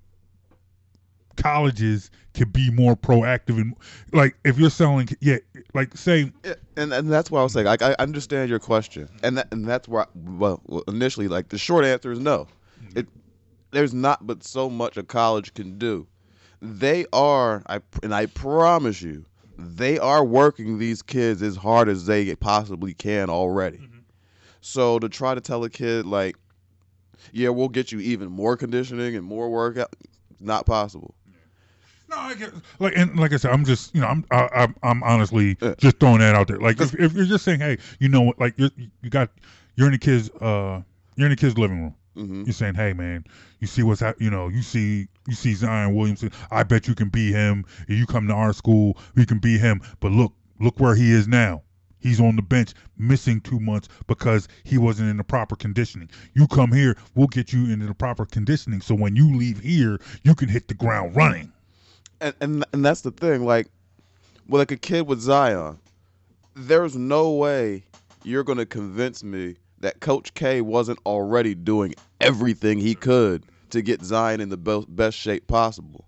colleges 1.41 2.11
can 2.33 2.49
be 2.49 2.69
more 2.71 2.95
proactive 2.95 3.59
and 3.59 3.75
like 4.13 4.35
if 4.45 4.57
you're 4.57 4.69
selling, 4.69 5.09
yeah, 5.19 5.37
like 5.73 5.95
say 5.97 6.31
and 6.77 6.93
and 6.93 7.11
that's 7.11 7.31
why 7.31 7.39
I 7.39 7.43
was 7.43 7.53
saying 7.53 7.65
like 7.65 7.81
I, 7.81 7.95
understand 7.99 8.49
your 8.49 8.59
question, 8.59 9.09
and 9.23 9.37
that 9.37 9.47
and 9.51 9.65
that's 9.65 9.87
why 9.87 10.05
well 10.15 10.61
initially 10.87 11.27
like 11.27 11.49
the 11.49 11.57
short 11.57 11.85
answer 11.85 12.11
is 12.11 12.19
no. 12.19 12.47
It 12.95 13.07
there's 13.71 13.93
not 13.93 14.25
but 14.27 14.43
so 14.43 14.69
much 14.69 14.97
a 14.97 15.03
college 15.03 15.53
can 15.53 15.77
do. 15.77 16.07
They 16.61 17.05
are 17.11 17.63
I 17.67 17.81
and 18.03 18.13
I 18.13 18.27
promise 18.27 19.01
you 19.01 19.25
they 19.57 19.99
are 19.99 20.23
working 20.23 20.79
these 20.79 21.01
kids 21.01 21.41
as 21.41 21.55
hard 21.55 21.89
as 21.89 22.05
they 22.05 22.33
possibly 22.35 22.93
can 22.93 23.29
already. 23.29 23.79
So 24.61 24.99
to 24.99 25.09
try 25.09 25.35
to 25.35 25.41
tell 25.41 25.63
a 25.63 25.69
kid 25.69 26.05
like, 26.05 26.37
yeah, 27.33 27.49
we'll 27.49 27.69
get 27.69 27.91
you 27.91 27.99
even 27.99 28.29
more 28.31 28.55
conditioning 28.55 29.15
and 29.15 29.25
more 29.25 29.49
workout, 29.49 29.95
not 30.39 30.65
possible. 30.65 31.15
No, 32.09 32.17
I 32.17 32.33
get 32.35 32.51
like 32.79 32.93
and 32.97 33.17
like 33.17 33.31
I 33.33 33.37
said, 33.37 33.51
I'm 33.51 33.63
just 33.63 33.93
you 33.95 34.01
know 34.01 34.07
I'm 34.07 34.25
I, 34.31 34.49
I'm 34.53 34.75
I'm 34.83 35.03
honestly 35.03 35.57
Yeah. 35.61 35.75
just 35.77 35.99
throwing 35.99 36.19
that 36.19 36.35
out 36.35 36.47
there. 36.47 36.57
Like 36.57 36.79
if, 36.81 36.93
if 36.95 37.13
you're 37.13 37.25
just 37.25 37.45
saying, 37.45 37.59
hey, 37.59 37.77
you 37.99 38.09
know 38.09 38.21
what, 38.21 38.39
like 38.39 38.53
you're 38.57 38.69
you 39.01 39.09
got 39.09 39.29
you're 39.75 39.87
in 39.87 39.93
the 39.93 39.99
kids 39.99 40.29
uh 40.41 40.81
you're 41.15 41.27
in 41.27 41.31
the 41.31 41.37
kids 41.37 41.57
living 41.57 41.81
room. 41.81 41.95
hmm 42.15 42.43
You're 42.43 42.53
saying, 42.53 42.75
hey 42.75 42.91
man, 42.93 43.23
you 43.59 43.67
see 43.67 43.81
what's 43.83 44.01
happening. 44.01 44.25
you 44.25 44.31
know 44.31 44.49
you 44.49 44.61
see 44.61 45.07
you 45.27 45.35
see 45.35 45.53
Zion 45.53 45.95
Williamson. 45.95 46.31
I 46.51 46.63
bet 46.63 46.87
you 46.87 46.95
can 46.95 47.07
beat 47.09 47.31
him. 47.31 47.65
If 47.87 47.97
you 47.97 48.05
come 48.05 48.27
to 48.27 48.33
our 48.33 48.51
school, 48.51 48.97
we 49.15 49.25
can 49.25 49.39
beat 49.39 49.61
him. 49.61 49.81
But 50.01 50.11
look 50.11 50.33
look 50.59 50.79
where 50.81 50.95
he 50.95 51.11
is 51.11 51.27
now. 51.29 51.63
He's 52.01 52.19
on 52.19 52.35
the 52.35 52.41
bench, 52.41 52.73
missing 52.97 53.41
two 53.41 53.59
months 53.59 53.87
because 54.07 54.47
he 54.63 54.77
wasn't 54.77 55.09
in 55.09 55.17
the 55.17 55.23
proper 55.23 55.55
conditioning. 55.55 56.09
You 56.33 56.47
come 56.47 56.71
here, 56.71 56.97
we'll 57.15 57.27
get 57.27 57.53
you 57.53 57.71
into 57.71 57.85
the 57.85 57.93
proper 57.93 58.25
conditioning. 58.25 58.81
So 58.81 58.95
when 58.95 59.15
you 59.15 59.35
leave 59.35 59.59
here, 59.59 59.99
you 60.23 60.35
can 60.35 60.49
hit 60.49 60.67
the 60.67 60.73
ground 60.73 61.15
running. 61.15 61.51
and 62.19 62.33
and 62.41 62.65
and 62.73 62.83
that's 62.85 63.01
the 63.01 63.11
thing. 63.11 63.45
Like, 63.45 63.67
with 64.47 64.59
like 64.61 64.71
a 64.71 64.77
kid 64.77 65.07
with 65.07 65.19
Zion, 65.21 65.79
there's 66.55 66.95
no 66.95 67.31
way 67.31 67.83
you're 68.23 68.43
gonna 68.43 68.65
convince 68.65 69.23
me 69.23 69.55
that 69.79 69.99
Coach 69.99 70.33
K 70.33 70.61
wasn't 70.61 70.99
already 71.05 71.55
doing 71.55 71.95
everything 72.19 72.79
he 72.79 72.93
could 72.95 73.43
to 73.71 73.81
get 73.81 74.03
Zion 74.03 74.41
in 74.41 74.49
the 74.49 74.57
be- 74.57 74.85
best 74.89 75.17
shape 75.17 75.47
possible. 75.47 76.05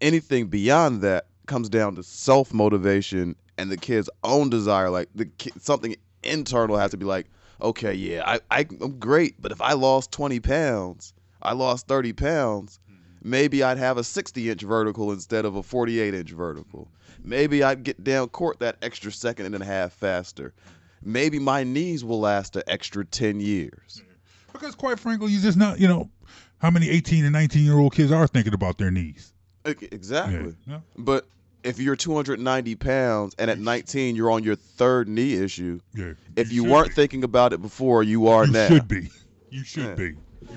Anything 0.00 0.46
beyond 0.48 1.02
that 1.02 1.26
comes 1.46 1.68
down 1.68 1.94
to 1.96 2.02
self 2.02 2.52
motivation 2.52 3.36
and 3.60 3.70
the 3.70 3.76
kid's 3.76 4.08
own 4.24 4.48
desire. 4.48 4.88
Like 4.90 5.08
the 5.14 5.26
kid, 5.26 5.52
something 5.60 5.94
internal 6.22 6.78
has 6.78 6.92
to 6.92 6.96
be 6.96 7.04
like, 7.04 7.26
okay, 7.60 7.92
yeah, 7.92 8.22
I, 8.26 8.40
I 8.50 8.66
I'm 8.80 8.98
great, 8.98 9.40
but 9.40 9.52
if 9.52 9.60
I 9.60 9.74
lost 9.74 10.10
20 10.12 10.40
pounds, 10.40 11.12
I 11.42 11.52
lost 11.52 11.86
30 11.86 12.14
pounds 12.14 12.80
mm-hmm. 12.90 13.30
maybe 13.30 13.62
I'd 13.62 13.78
have 13.78 13.98
a 13.98 14.04
60 14.04 14.50
inch 14.50 14.62
vertical 14.62 15.12
instead 15.12 15.44
of 15.44 15.56
a 15.56 15.62
48 15.62 16.14
inch 16.14 16.30
vertical. 16.30 16.88
Maybe 17.22 17.62
I'd 17.62 17.82
get 17.82 18.02
down 18.02 18.28
court 18.28 18.60
that 18.60 18.76
extra 18.80 19.12
second 19.12 19.54
and 19.54 19.62
a 19.62 19.64
half 19.64 19.92
faster. 19.92 20.54
Maybe 21.02 21.38
my 21.38 21.64
knees 21.64 22.02
will 22.02 22.20
last 22.20 22.56
an 22.56 22.62
extra 22.66 23.04
10 23.04 23.40
years. 23.40 24.00
Mm-hmm. 24.02 24.06
Because 24.52 24.74
quite 24.74 24.98
frankly, 24.98 25.32
you 25.32 25.40
just 25.40 25.58
not, 25.58 25.78
you 25.78 25.86
know, 25.86 26.08
how 26.58 26.70
many 26.70 26.88
18 26.88 27.24
and 27.24 27.32
19 27.32 27.62
year 27.62 27.78
old 27.78 27.94
kids 27.94 28.10
are 28.10 28.26
thinking 28.26 28.54
about 28.54 28.78
their 28.78 28.90
knees? 28.90 29.34
Exactly. 29.66 30.54
Yeah. 30.66 30.80
But 30.96 31.26
if 31.62 31.78
you're 31.78 31.96
290 31.96 32.74
pounds 32.76 33.34
and 33.38 33.50
at 33.50 33.58
19 33.58 34.16
you're 34.16 34.30
on 34.30 34.42
your 34.44 34.56
third 34.56 35.08
knee 35.08 35.34
issue, 35.34 35.80
Yeah. 35.94 36.12
if 36.36 36.52
you, 36.52 36.62
should 36.62 36.70
weren't 36.70 36.88
be. 36.88 36.94
thinking 36.94 37.24
about 37.24 37.52
it 37.52 37.60
before, 37.60 38.02
you 38.02 38.28
are 38.28 38.46
you 38.46 38.52
now. 38.52 38.68
You 38.68 38.74
should 38.76 38.88
be. 38.88 39.10
You 39.50 39.64
should 39.64 39.84
Yeah. 39.84 39.94
be. 39.94 40.14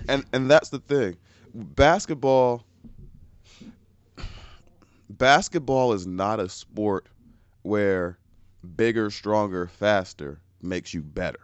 and 0.08 0.26
and 0.34 0.50
that's 0.50 0.70
the 0.70 0.80
thing 0.80 1.18
basketball 1.54 2.66
basketball 5.10 5.94
is 5.94 6.08
not 6.08 6.40
a 6.40 6.50
sport 6.50 7.08
where 7.64 8.18
bigger 8.76 9.10
stronger 9.12 9.68
faster 9.68 10.40
makes 10.62 10.94
you 10.94 11.02
better 11.02 11.40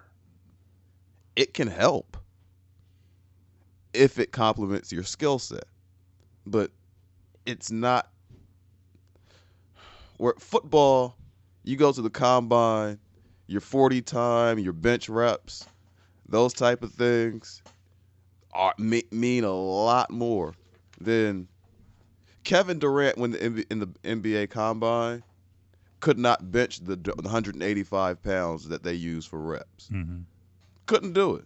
it 1.36 1.54
can 1.54 1.68
help 1.68 2.18
if 3.94 4.18
it 4.18 4.32
complements 4.32 4.92
your 4.92 5.04
skill 5.04 5.38
set 5.38 5.66
but 6.46 6.72
it's 7.46 7.70
not 7.72 8.10
where 10.20 10.34
football 10.38 11.16
you 11.64 11.76
go 11.76 11.92
to 11.92 12.02
the 12.02 12.10
combine 12.10 13.00
your 13.48 13.62
40 13.62 14.02
time 14.04 14.60
your 14.60 14.74
bench 14.74 15.10
reps 15.10 15.66
those 16.28 16.54
type 16.54 16.84
of 16.84 16.92
things 16.92 17.64
are 18.54 18.74
mean 18.78 19.44
a 19.44 19.52
lot 19.52 20.12
more 20.12 20.54
than 21.00 21.48
Kevin 22.44 22.80
Durant 22.80 23.18
when 23.18 23.32
the 23.32 23.66
in 23.70 23.80
the 23.80 23.88
NBA 24.04 24.50
combine 24.50 25.24
could 26.00 26.18
not 26.18 26.52
bench 26.52 26.80
the, 26.80 26.96
the 26.96 27.14
185 27.16 28.24
pounds 28.24 28.70
that 28.70 28.84
they 28.84 28.94
use 28.94 29.26
for 29.26 29.40
reps. 29.40 29.88
hmm 29.88 30.22
Couldn't 30.86 31.14
do 31.14 31.36
it. 31.36 31.46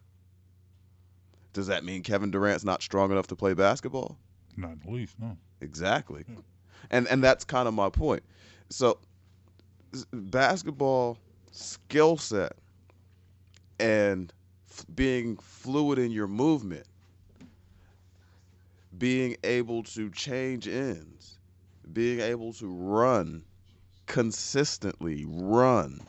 Does 1.54 1.68
that 1.68 1.84
mean 1.84 2.04
Kevin 2.04 2.32
Durant's 2.32 2.64
not 2.64 2.82
strong 2.82 3.12
enough 3.12 3.28
to 3.28 3.36
play 3.36 3.54
basketball? 3.54 4.18
Not 4.56 4.72
in 4.72 4.82
the 4.86 4.92
least, 4.92 5.20
no. 5.20 5.38
Exactly. 5.62 6.26
And 6.90 7.08
and 7.08 7.24
that's 7.24 7.44
kind 7.44 7.68
of 7.68 7.74
my 7.74 7.90
point. 7.90 8.24
So 8.74 8.98
basketball 10.12 11.20
skill 11.52 12.18
set 12.18 12.54
and 13.80 14.34
f- 14.68 14.84
being 14.96 15.38
fluid 15.38 16.00
in 16.00 16.10
your 16.10 16.26
movement, 16.28 16.88
being 18.98 19.38
able 19.44 19.84
to 19.84 20.10
change 20.10 20.68
ends, 20.68 21.38
being 21.94 22.20
able 22.20 22.52
to 22.54 22.66
run 22.66 23.44
consistently, 24.08 25.26
run 25.28 26.00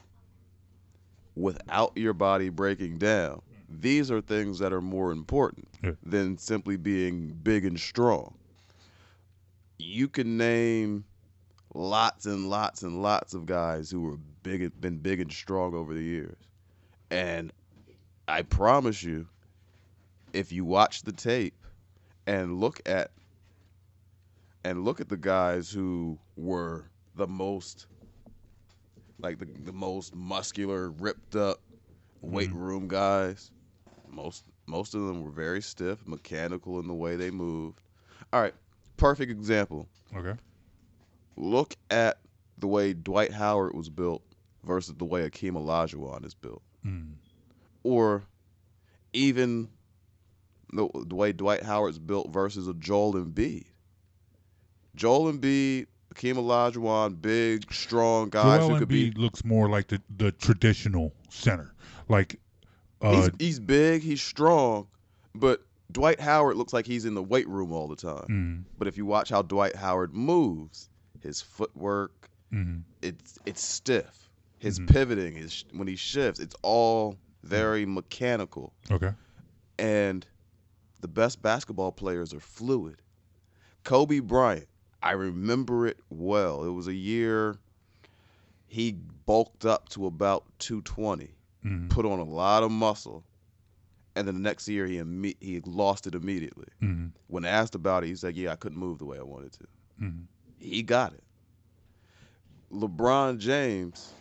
without 1.37 1.93
your 1.97 2.15
body 2.15 2.49
breaking 2.49 2.97
down. 2.97 3.43
These 3.69 4.11
are 4.11 4.23
things 4.23 4.59
that 4.61 4.73
are 4.73 4.81
more 4.81 5.13
important 5.13 5.69
Yeah. 5.83 5.93
than 6.03 6.39
simply 6.39 6.79
being 6.79 7.29
big 7.43 7.67
and 7.67 7.79
strong 7.79 8.39
you 9.79 10.09
can 10.09 10.37
name 10.37 11.05
lots 11.75 12.27
and 12.27 12.49
lots 12.49 12.83
and 12.83 13.03
lots 13.03 13.35
of 13.35 13.47
guys 13.47 13.91
who 13.91 14.01
were 14.01 14.17
big 14.43 14.81
been 14.81 14.99
big 14.99 15.21
and 15.21 15.33
strong 15.33 15.75
over 15.75 15.93
the 15.93 16.03
years. 16.03 16.37
And 17.11 17.53
I 18.27 18.43
promise 18.43 19.03
you, 19.03 19.27
if 20.33 20.53
you 20.53 20.65
watch 20.65 21.03
the 21.03 21.13
tape 21.13 21.55
and 22.27 22.59
look 22.59 22.81
at 22.87 23.11
and 24.65 24.85
look 24.85 25.01
at 25.01 25.09
the 25.09 25.17
guys 25.17 25.71
who 25.71 26.19
were 26.37 26.87
the 27.17 27.27
most 27.27 27.87
like 29.21 29.39
the, 29.39 29.47
the 29.65 29.73
most 29.73 30.15
muscular, 30.15 30.91
ripped 30.91 31.37
up 31.37 31.61
weight 32.21 32.51
mm-hmm. 32.51 32.59
room 32.59 32.89
guys. 32.89 33.51
Most 34.09 34.45
most 34.67 34.95
of 34.95 35.03
them 35.07 35.23
were 35.23 35.31
very 35.31 35.61
stiff, 35.61 36.07
mechanical 36.07 36.79
in 36.81 36.87
the 36.87 36.95
way 36.95 37.17
they 37.17 37.31
moved. 37.31 37.81
All 38.33 38.41
right, 38.41 38.55
perfect 38.97 39.31
example. 39.31 39.87
Okay. 40.17 40.35
Look 41.37 41.77
at 41.91 42.19
the 42.59 42.67
way 42.67 42.93
Dwight 42.95 43.33
Howard 43.33 43.75
was 43.75 43.89
built 43.91 44.23
versus 44.65 44.95
the 44.95 45.05
way 45.05 45.29
Akeem 45.29 45.53
Olajuwon 45.53 46.25
is 46.25 46.35
built, 46.35 46.63
or 47.83 48.23
even 49.13 49.69
the, 50.73 50.89
the 51.07 51.15
way 51.15 51.33
Dwight 51.33 51.63
Howard's 51.63 51.99
built 51.99 52.31
versus 52.31 52.69
a 52.69 52.75
Joel 52.75 53.15
Embiid. 53.15 53.65
Joel 54.97 55.33
Embiid, 55.33 55.87
Akeem 56.15 56.35
Olajuwon, 56.37 57.21
big, 57.21 57.73
strong 57.73 58.29
guys 58.31 58.61
Joel 58.61 58.71
who 58.75 58.79
could 58.81 58.89
Embiid 58.89 59.15
be. 59.15 59.21
looks 59.21 59.45
more 59.45 59.69
like 59.69 59.89
the, 59.89 60.01
the 60.17 60.31
traditional 60.33 61.13
center. 61.29 61.75
Like 62.09 62.39
uh, 63.03 63.13
He's, 63.13 63.31
he's 63.39 63.61
big, 63.61 64.03
he's 64.03 64.23
strong, 64.23 64.87
but 65.35 65.63
Dwight 65.91 66.21
Howard 66.21 66.57
looks 66.57 66.73
like 66.73 66.87
he's 66.87 67.05
in 67.05 67.15
the 67.15 67.23
weight 67.23 67.49
room 67.49 67.73
all 67.73 67.89
the 67.89 67.97
time. 67.97 68.27
mm, 68.29 68.65
But 68.79 68.89
if 68.89 68.97
you 68.97 69.05
watch 69.05 69.29
how 69.31 69.43
Dwight 69.43 69.75
Howard 69.77 70.15
moves, 70.15 70.89
his 71.25 71.41
footwork, 71.41 72.31
mm, 72.53 72.83
it's 73.03 73.39
it's 73.45 73.63
stiff. 73.65 74.31
His 74.59 74.79
Mhm. 74.79 74.87
pivoting, 74.87 75.35
his 75.35 75.65
when 75.73 75.89
he 75.89 75.97
shifts, 75.97 76.39
it's 76.41 76.55
all 76.63 77.19
very 77.43 77.85
mechanical. 77.85 78.73
okay. 78.91 79.13
And 79.79 80.27
the 81.01 81.09
best 81.09 81.43
basketball 81.43 81.91
players 81.93 82.33
are 82.33 82.41
fluid. 82.41 83.03
Kobe 83.83 84.21
Bryant, 84.21 84.69
I 85.03 85.11
remember 85.13 85.87
it 85.87 85.99
well. 86.09 86.65
It 86.65 86.71
was 86.71 86.87
a 86.87 86.95
year 86.95 87.59
he 88.67 88.93
bulked 89.27 89.65
up 89.65 89.89
to 89.91 90.07
about 90.07 90.45
220, 90.59 91.35
Mm, 91.65 91.89
put 91.91 92.05
on 92.07 92.19
a 92.19 92.25
lot 92.25 92.63
of 92.63 92.71
muscle, 92.71 93.25
and 94.15 94.27
then 94.29 94.35
the 94.35 94.41
next 94.41 94.69
year 94.69 94.87
he 94.87 94.97
imme- 94.97 95.37
he 95.41 95.61
lost 95.61 96.07
it 96.07 96.15
immediately. 96.15 96.69
mm, 96.83 97.11
When 97.27 97.45
asked 97.47 97.75
about 97.75 98.05
it, 98.05 98.09
he 98.09 98.17
said, 98.17 98.37
"Yeah, 98.37 98.53
I 98.53 98.57
couldn't 98.57 98.79
move 98.79 98.99
the 98.99 99.07
way 99.07 99.19
I 99.19 99.23
wanted 99.23 99.53
to." 99.53 99.65
mm, 100.01 100.27
He 100.65 100.83
got 100.83 101.13
it. 101.13 101.23
LeBron 102.73 103.39
James, 103.39 104.13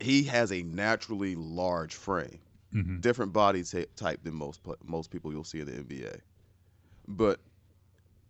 he 0.00 0.24
has 0.24 0.50
a 0.52 0.62
naturally 0.62 1.34
large 1.36 1.94
frame, 1.94 2.40
mm, 2.74 3.00
different 3.00 3.32
body 3.32 3.62
ta- 3.62 3.84
type 3.96 4.22
than 4.24 4.34
most 4.34 4.60
most 4.84 5.10
people 5.10 5.32
you'll 5.32 5.44
see 5.44 5.60
in 5.60 5.66
the 5.66 5.72
NBA. 5.72 6.20
But 7.06 7.40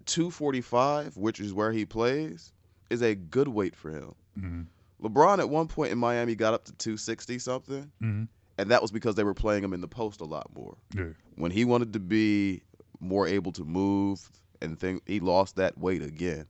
245, 0.06 1.16
which 1.16 1.40
is 1.40 1.52
where 1.52 1.72
he 1.72 1.84
plays, 1.86 2.52
is 2.90 3.02
a 3.02 3.14
good 3.14 3.48
weight 3.48 3.74
for 3.74 3.90
him. 3.90 4.14
mm, 4.38 4.66
LeBron 5.02 5.38
at 5.38 5.48
one 5.48 5.66
point 5.66 5.92
in 5.92 5.98
Miami 5.98 6.34
got 6.34 6.54
up 6.54 6.64
to 6.66 6.72
260 6.72 7.38
something, 7.38 7.90
mm, 8.02 8.28
and 8.58 8.70
that 8.70 8.82
was 8.82 8.90
because 8.92 9.14
they 9.14 9.24
were 9.24 9.34
playing 9.34 9.64
him 9.64 9.72
in 9.72 9.80
the 9.80 9.88
post 9.88 10.20
a 10.20 10.24
lot 10.24 10.48
more. 10.54 10.76
yeah. 10.94 11.10
When 11.36 11.50
he 11.50 11.64
wanted 11.64 11.94
to 11.94 12.00
be 12.00 12.62
more 13.00 13.26
able 13.26 13.50
to 13.52 13.64
move 13.64 14.30
and 14.60 14.78
think 14.78 15.02
he 15.06 15.20
lost 15.20 15.56
that 15.56 15.76
weight 15.78 16.02
again, 16.02 16.46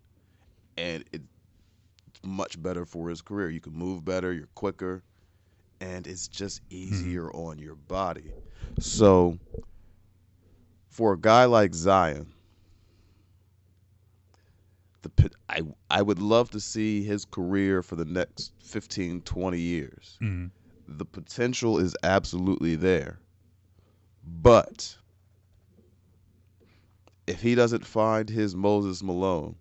and 0.76 1.04
it's 1.12 1.24
much 2.22 2.60
better 2.62 2.84
for 2.84 3.08
his 3.08 3.20
career. 3.22 3.50
You 3.50 3.60
can 3.60 3.72
move 3.74 4.04
better, 4.04 4.32
you're 4.32 4.48
quicker, 4.54 5.02
and 5.80 6.06
it's 6.06 6.28
just 6.28 6.60
easier 6.70 7.30
on 7.32 7.58
your 7.58 7.74
body. 7.74 8.32
So, 8.78 9.38
for 10.88 11.12
a 11.14 11.18
guy 11.18 11.44
like 11.44 11.74
Zion, 11.74 12.32
the 15.02 15.08
pit- 15.10 15.34
I 15.48 15.60
I 15.90 16.02
would 16.02 16.20
love 16.20 16.50
to 16.50 16.60
see 16.60 17.02
his 17.02 17.24
career 17.24 17.82
for 17.82 17.96
the 17.96 18.04
next 18.04 18.52
15, 18.60 19.20
20 19.22 19.58
years. 19.60 20.18
Mm, 20.22 20.50
The 20.88 21.04
potential 21.04 21.78
is 21.78 21.94
absolutely 22.02 22.74
there. 22.76 23.18
But 24.26 24.96
if 27.26 27.40
he 27.40 27.54
doesn't 27.54 27.86
find 27.86 28.28
his 28.28 28.54
Moses 28.54 29.02
Malone, 29.02 29.56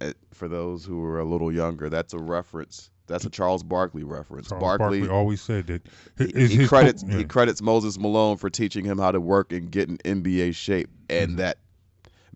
eh, 0.00 0.12
for 0.32 0.48
those 0.48 0.84
who 0.84 1.02
are 1.04 1.20
a 1.20 1.24
little 1.24 1.52
younger, 1.52 1.88
that's 1.88 2.12
a 2.14 2.18
reference. 2.18 2.90
That's 3.06 3.24
a 3.24 3.30
Charles 3.30 3.62
Barkley 3.64 4.04
reference. 4.04 4.48
Charles 4.48 4.60
Barkley, 4.62 5.00
Barkley 5.00 5.08
always 5.08 5.40
said 5.40 5.66
that. 5.66 5.82
he, 6.18 6.32
his- 6.40 6.50
he 6.52 6.66
credits 6.66 7.04
yeah. 7.06 7.18
he 7.18 7.24
credits 7.24 7.60
Moses 7.60 7.98
Malone 7.98 8.36
for 8.36 8.48
teaching 8.50 8.84
him 8.84 8.98
how 8.98 9.10
to 9.10 9.20
work 9.20 9.52
and 9.52 9.70
get 9.70 9.88
in 9.88 9.98
NBA 9.98 10.54
shape, 10.54 10.88
and 11.08 11.32
Mhm. 11.32 11.36
that 11.38 11.58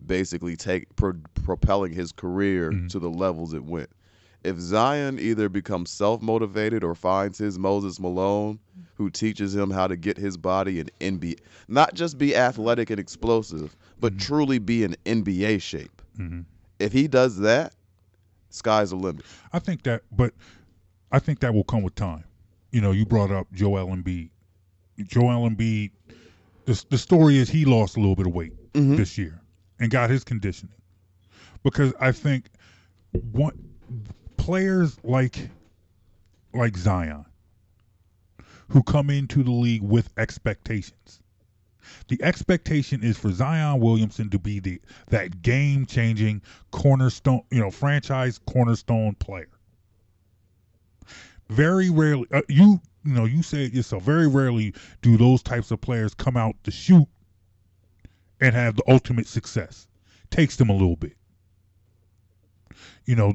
basically 0.05 0.55
take 0.57 0.93
pro, 0.97 1.13
propelling 1.45 1.93
his 1.93 2.11
career 2.11 2.71
Mhm. 2.71 2.89
to 2.89 2.99
the 2.99 3.09
levels 3.09 3.53
it 3.53 3.63
went. 3.63 3.89
If 4.45 4.59
Zion 4.59 5.19
either 5.19 5.49
becomes 5.49 5.89
self 5.89 6.21
motivated 6.21 6.83
or 6.83 6.93
finds 6.93 7.39
his 7.39 7.57
Moses 7.57 7.99
Malone, 7.99 8.59
who 8.93 9.09
teaches 9.09 9.55
him 9.55 9.71
how 9.71 9.87
to 9.87 9.95
get 9.97 10.17
his 10.17 10.37
body 10.37 10.79
in 10.79 10.89
NBA, 10.99 11.39
not 11.67 11.95
just 11.95 12.17
be 12.17 12.35
athletic 12.35 12.89
and 12.91 12.99
explosive, 12.99 13.75
but 13.99 14.19
truly 14.19 14.59
be 14.59 14.83
in 14.83 14.95
NBA 15.05 15.61
shape. 15.61 16.01
Mhm. 16.19 16.45
If 16.79 16.93
he 16.93 17.07
does 17.07 17.37
that, 17.39 17.73
sky's 18.49 18.91
the 18.91 18.97
limit. 18.97 19.25
I 19.51 19.59
think 19.59 19.81
that, 19.83 20.03
but 20.11 20.33
I 21.11 21.19
think 21.19 21.39
that 21.39 21.53
will 21.53 21.63
come 21.63 21.81
with 21.81 21.95
time. 21.95 22.23
You 22.71 22.81
know, 22.81 22.91
you 22.91 23.05
brought 23.05 23.31
up 23.31 23.47
Joel 23.51 23.87
Embiid. 23.87 24.29
Joel 24.99 25.49
Embiid. 25.49 25.91
The 26.65 26.85
the 26.89 26.97
story 26.97 27.37
is 27.37 27.49
he 27.49 27.65
lost 27.65 27.97
a 27.97 27.99
little 27.99 28.15
bit 28.15 28.27
of 28.27 28.33
weight 28.33 28.53
Mhm. 28.73 28.95
this 28.97 29.17
year 29.17 29.41
and 29.79 29.89
got 29.91 30.09
his 30.09 30.23
conditioning 30.23 30.75
because 31.63 31.93
I 31.99 32.11
think 32.11 32.49
what 33.31 33.55
players 34.45 34.95
like 35.03 35.49
like 36.53 36.77
Zion 36.77 37.25
who 38.69 38.83
come 38.83 39.09
into 39.09 39.41
the 39.41 39.51
league 39.51 39.81
with 39.81 40.13
expectations. 40.19 41.19
The 42.09 42.21
expectation 42.21 43.03
is 43.03 43.17
for 43.17 43.31
Zion 43.31 43.79
Williamson 43.79 44.29
to 44.29 44.37
be 44.37 44.59
the 44.59 44.79
that 45.07 45.41
game 45.41 45.87
changing 45.87 46.43
cornerstone, 46.69 47.41
you 47.49 47.59
know, 47.59 47.71
franchise 47.71 48.39
cornerstone 48.45 49.15
player. 49.15 49.49
Very 51.49 51.89
rarely, 51.89 52.27
uh, 52.31 52.43
you 52.47 52.79
you 53.03 53.13
know, 53.13 53.25
you 53.25 53.41
say 53.41 53.65
it 53.65 53.73
yourself. 53.73 54.03
Very 54.03 54.27
rarely 54.27 54.75
do 55.01 55.17
those 55.17 55.41
types 55.41 55.71
of 55.71 55.81
players 55.81 56.13
come 56.13 56.37
out 56.37 56.55
to 56.65 56.71
shoot 56.71 57.07
and 58.39 58.53
have 58.53 58.75
the 58.75 58.83
ultimate 58.87 59.25
success. 59.25 59.87
Takes 60.29 60.55
them 60.55 60.69
a 60.69 60.73
little 60.73 60.97
bit. 60.97 61.17
You 63.05 63.15
know, 63.15 63.33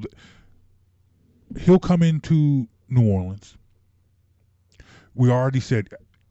he'll 1.58 1.78
come 1.78 2.02
into 2.02 2.68
New 2.88 3.10
Orleans. 3.10 3.56
We 5.14 5.30
already 5.30 5.60
said 5.60 5.88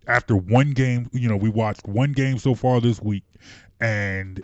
after 0.08 0.36
one 0.36 0.72
game, 0.72 1.10
you 1.14 1.30
know, 1.30 1.38
we 1.38 1.50
watched 1.50 1.88
one 1.88 2.14
game 2.14 2.38
so 2.38 2.56
far 2.56 2.82
this 2.82 3.02
week, 3.02 3.24
and 3.80 4.42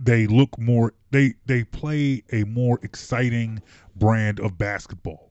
they 0.00 0.26
look 0.26 0.56
more 0.58 0.94
they 1.10 1.34
they 1.46 1.64
play 1.64 2.22
a 2.32 2.44
more 2.44 2.78
exciting 2.82 3.60
brand 3.96 4.38
of 4.40 4.56
basketball. 4.56 5.30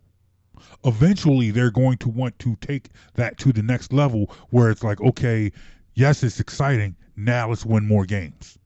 Eventually 0.84 1.52
they're 1.52 1.72
going 1.72 1.98
to 2.00 2.10
want 2.10 2.38
to 2.40 2.56
take 2.58 2.90
that 3.14 3.38
to 3.38 3.54
the 3.54 3.62
next 3.62 3.94
level 3.94 4.32
where 4.50 4.70
it's 4.70 4.84
like, 4.84 5.00
okay, 5.02 5.52
yes, 5.94 6.24
it's 6.24 6.40
exciting. 6.40 6.96
Now 7.16 7.50
let's 7.50 7.66
win 7.66 7.88
more 7.88 8.06
games. 8.06 8.57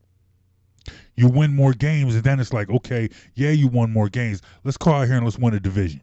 You 1.15 1.27
win 1.27 1.53
more 1.55 1.73
games, 1.73 2.15
and 2.15 2.23
then 2.23 2.39
it's 2.39 2.53
like, 2.53 2.69
okay, 2.69 3.09
yeah, 3.35 3.51
you 3.51 3.67
won 3.67 3.91
more 3.91 4.09
games. 4.09 4.41
Let's 4.63 4.77
go 4.77 4.91
out 4.91 5.07
here 5.07 5.15
and 5.15 5.25
let's 5.25 5.37
win 5.37 5.53
a 5.53 5.59
division. 5.59 6.01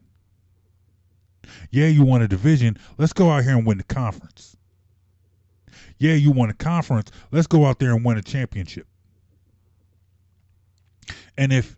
Yeah, 1.71 1.87
you 1.87 2.05
won 2.05 2.23
a 2.23 2.29
division. 2.29 2.79
Let's 2.99 3.13
go 3.13 3.31
out 3.31 3.43
here 3.43 3.57
and 3.57 3.67
win 3.67 3.79
the 3.79 3.85
conference. 3.85 4.57
Yeah, 5.99 6.15
you 6.15 6.31
won 6.31 6.51
a 6.51 6.55
conference. 6.55 7.11
Let's 7.33 7.47
go 7.47 7.65
out 7.67 7.79
there 7.79 7.93
and 7.95 8.05
win 8.05 8.19
a 8.19 8.23
championship. 8.23 8.87
And 11.37 11.53
if 11.53 11.77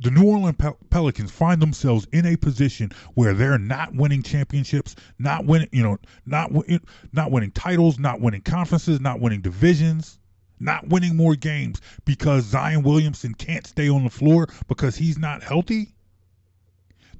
the 0.00 0.10
New 0.10 0.24
Orleans 0.24 0.56
Pel- 0.58 0.78
Pelicans 0.90 1.30
find 1.30 1.60
themselves 1.62 2.06
in 2.12 2.26
a 2.26 2.36
position 2.36 2.90
where 3.14 3.32
they're 3.32 3.58
not 3.58 3.94
winning 3.94 4.22
championships, 4.22 4.94
not 5.18 5.46
winning, 5.46 5.68
you 5.72 5.82
know, 5.82 5.98
not 6.26 6.52
win- 6.52 6.80
not 7.12 7.30
winning 7.30 7.52
titles, 7.52 7.98
not 7.98 8.20
winning 8.20 8.42
conferences, 8.42 9.00
not 9.00 9.20
winning 9.20 9.40
divisions, 9.40 10.18
not 10.58 10.88
winning 10.88 11.16
more 11.16 11.34
games 11.34 11.80
because 12.04 12.44
Zion 12.44 12.82
Williamson 12.82 13.34
can't 13.34 13.66
stay 13.66 13.88
on 13.88 14.04
the 14.04 14.10
floor 14.10 14.48
because 14.68 14.96
he's 14.96 15.18
not 15.18 15.42
healthy, 15.42 15.94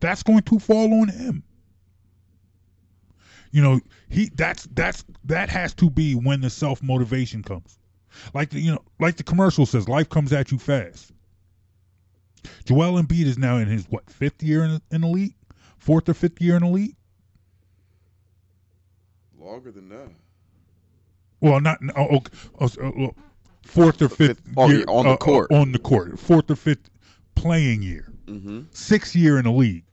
that's 0.01 0.23
going 0.23 0.43
to 0.43 0.59
fall 0.59 1.01
on 1.01 1.09
him. 1.09 1.43
You 3.53 3.63
know, 3.63 3.81
he 4.09 4.31
that's 4.35 4.65
that's 4.73 5.05
that 5.25 5.49
has 5.49 5.75
to 5.75 5.89
be 5.89 6.15
when 6.15 6.41
the 6.41 6.51
self 6.51 6.83
motivation 6.83 7.43
comes. 7.43 7.79
Like 8.35 8.51
the, 8.51 8.61
you 8.61 8.73
know, 8.73 8.83
like 9.01 9.17
the 9.17 9.23
commercial 9.23 9.67
says, 9.67 9.89
life 9.89 10.09
comes 10.09 10.33
at 10.33 10.51
you 10.51 10.59
fast. 10.59 11.13
Joel 12.65 13.03
Embiid 13.03 13.27
is 13.27 13.39
now 13.39 13.57
in 13.57 13.69
his 13.69 13.87
what 13.89 14.09
fifth 14.11 14.43
year 14.43 14.65
in, 14.65 14.81
in 14.91 15.01
the 15.01 15.07
league, 15.07 15.35
fourth 15.79 16.09
or 16.09 16.15
fifth 16.15 16.41
year 16.41 16.57
in 16.57 16.63
the 16.63 16.69
league. 16.69 16.97
Longer 19.39 19.71
than 19.71 19.89
that. 19.89 20.09
Well, 21.41 21.61
not 21.61 21.79
oh, 21.97 22.17
okay, 22.17 22.33
oh, 22.61 22.67
uh, 23.07 23.11
fourth 23.65 24.01
or 24.03 24.09
fifth, 24.09 24.41
Fifth- 24.41 24.57
on- 24.57 24.71
year 24.71 24.85
on 24.89 25.05
the 25.05 25.13
uh, 25.13 25.17
court. 25.17 25.51
on 25.53 25.73
the 25.73 25.79
court, 25.79 26.19
fourth 26.19 26.51
or 26.51 26.57
fifth 26.57 26.91
playing 27.35 27.83
year, 27.83 28.11
Mm-hmm. 28.27 28.63
sixth 28.73 29.15
year 29.15 29.39
in 29.39 29.45
the 29.45 29.53
league. 29.53 29.85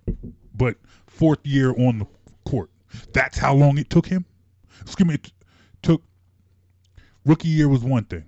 but 0.56 0.78
fourth 1.08 1.46
year 1.46 1.70
on 1.72 2.00
the 2.00 2.08
court. 2.50 2.70
That's 3.14 3.38
how 3.38 3.54
long 3.56 3.78
it 3.78 3.90
took 3.90 4.06
him. 4.08 4.26
Excuse 4.82 5.08
me, 5.08 5.16
it 5.16 5.32
took 5.82 6.02
rookie 7.26 7.48
year 7.50 7.68
was 7.70 7.84
one 7.84 8.06
thing. 8.06 8.26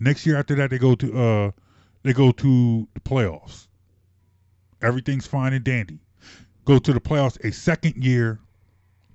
Next 0.00 0.24
year 0.26 0.36
after 0.38 0.54
that, 0.56 0.70
they 0.70 0.78
go 0.78 0.94
to 0.94 1.18
uh, 1.20 1.50
they 2.02 2.12
go 2.12 2.30
to 2.32 2.88
the 2.94 3.00
playoffs. 3.00 3.66
Everything's 4.80 5.26
fine 5.26 5.52
and 5.52 5.64
dandy. 5.64 5.98
Go 6.64 6.78
to 6.78 6.92
the 6.92 7.00
playoffs 7.00 7.42
a 7.44 7.50
second 7.52 8.02
year, 8.04 8.38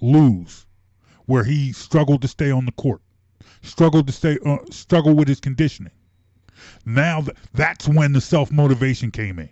lose, 0.01 0.65
where 1.25 1.43
he 1.43 1.71
struggled 1.73 2.21
to 2.21 2.27
stay 2.27 2.51
on 2.51 2.65
the 2.65 2.71
court, 2.73 3.01
struggled 3.61 4.07
to 4.07 4.13
stay, 4.13 4.37
uh, 4.45 4.57
struggle 4.69 5.13
with 5.13 5.27
his 5.27 5.39
conditioning. 5.39 5.93
Now 6.85 7.21
th- 7.21 7.35
that's 7.53 7.87
when 7.87 8.13
the 8.13 8.21
self 8.21 8.51
motivation 8.51 9.11
came 9.11 9.39
in. 9.39 9.49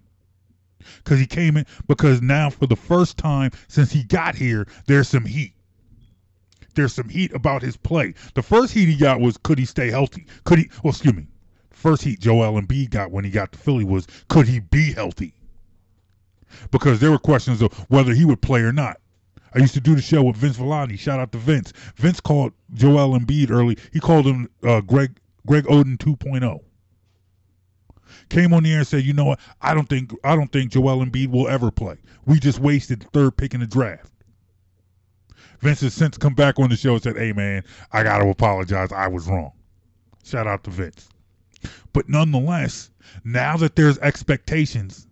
Because 1.03 1.19
he 1.19 1.27
came 1.27 1.57
in 1.57 1.65
because 1.88 2.22
now 2.22 2.49
for 2.49 2.68
the 2.68 2.76
first 2.76 3.18
time 3.18 3.52
since 3.68 3.91
he 3.91 4.03
got 4.03 4.35
here, 4.35 4.68
there's 4.88 5.10
some 5.10 5.26
heat. 5.26 5.53
There's 6.73 6.93
some 6.93 7.10
heat 7.10 7.34
about 7.34 7.61
his 7.61 7.76
play. 7.76 8.14
The 8.34 8.41
first 8.41 8.73
heat 8.73 8.88
he 8.88 8.95
got 8.95 9.19
was 9.19 9.38
could 9.38 9.60
he 9.60 9.65
stay 9.65 9.89
healthy? 9.89 10.26
Could 10.45 10.60
he? 10.60 10.69
Well, 10.84 10.91
excuse 10.91 11.14
me. 11.14 11.27
First 11.69 12.03
heat 12.03 12.19
Joel 12.19 12.61
Embiid 12.61 12.91
got 12.91 13.11
when 13.11 13.26
he 13.26 13.31
got 13.31 13.52
to 13.52 13.60
Philly 13.60 13.84
was 13.84 14.07
could 14.30 14.48
he 14.48 14.60
be 14.60 14.93
healthy? 14.93 15.34
Because 16.69 16.99
there 16.99 17.11
were 17.11 17.19
questions 17.19 17.61
of 17.61 17.73
whether 17.89 18.14
he 18.14 18.26
would 18.26 18.41
play 18.41 18.61
or 18.61 18.72
not. 18.72 19.01
I 19.53 19.60
used 19.60 19.73
to 19.73 19.82
do 19.82 19.95
the 19.95 20.02
show 20.02 20.23
with 20.23 20.38
Vince 20.38 20.57
Villani. 20.57 20.98
Shout 20.98 21.19
out 21.19 21.32
to 21.34 21.38
Vince. 21.38 21.73
Vince 21.95 22.19
called 22.19 22.53
Joel 22.73 23.19
Embiid 23.19 23.52
early. 23.52 23.78
He 23.91 23.99
called 23.99 24.26
him 24.26 24.49
uh, 24.64 24.82
Greg 24.82 25.18
Greg 25.45 25.65
Oden 25.65 25.98
2.0 25.98 26.61
came 28.30 28.53
on 28.53 28.64
the 28.64 28.72
air 28.72 28.80
and 28.80 28.88
said, 28.88 29.03
"You 29.03 29.14
know 29.14 29.26
what? 29.26 29.40
I 29.61 29.73
don't 29.73 29.88
think 29.88 30.14
I 30.23 30.36
don't 30.36 30.52
think 30.52 30.72
Joel 30.72 31.06
Embiid 31.06 31.30
will 31.30 31.48
ever 31.48 31.72
play. 31.72 31.98
We 32.26 32.40
just 32.40 32.60
wasted 32.60 33.02
the 33.02 33.07
third 33.07 33.38
pick 33.38 33.53
in 33.53 33.60
the 33.60 33.68
draft." 33.68 34.11
Vince 35.60 35.82
has 35.82 35.94
since 35.94 36.18
come 36.18 36.34
back 36.34 36.60
on 36.60 36.69
the 36.69 36.76
show 36.76 36.94
and 36.94 37.03
said, 37.03 37.18
"Hey 37.18 37.34
man, 37.34 37.64
I 37.91 38.03
got 38.03 38.19
to 38.19 38.30
apologize. 38.30 38.91
I 38.91 39.07
was 39.07 39.28
wrong." 39.28 39.52
Shout 40.23 40.48
out 40.48 40.64
to 40.64 40.72
Vince. 40.72 41.10
But 41.94 42.10
nonetheless, 42.10 42.90
now 43.23 43.57
that 43.57 43.76
there's 43.76 43.98
expectations, 43.99 45.07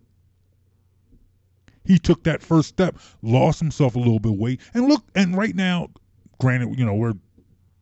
he 1.90 1.98
took 2.00 2.24
that 2.24 2.42
first 2.42 2.70
step, 2.70 2.96
lost 3.24 3.60
himself 3.60 3.96
a 3.96 4.00
little 4.00 4.20
bit 4.20 4.32
of 4.32 4.38
weight, 4.38 4.62
and 4.74 4.88
look. 4.88 5.04
And 5.16 5.36
right 5.36 5.56
now, 5.56 5.90
granted, 6.40 6.78
you 6.80 6.86
know 6.86 6.94
we're 6.94 7.16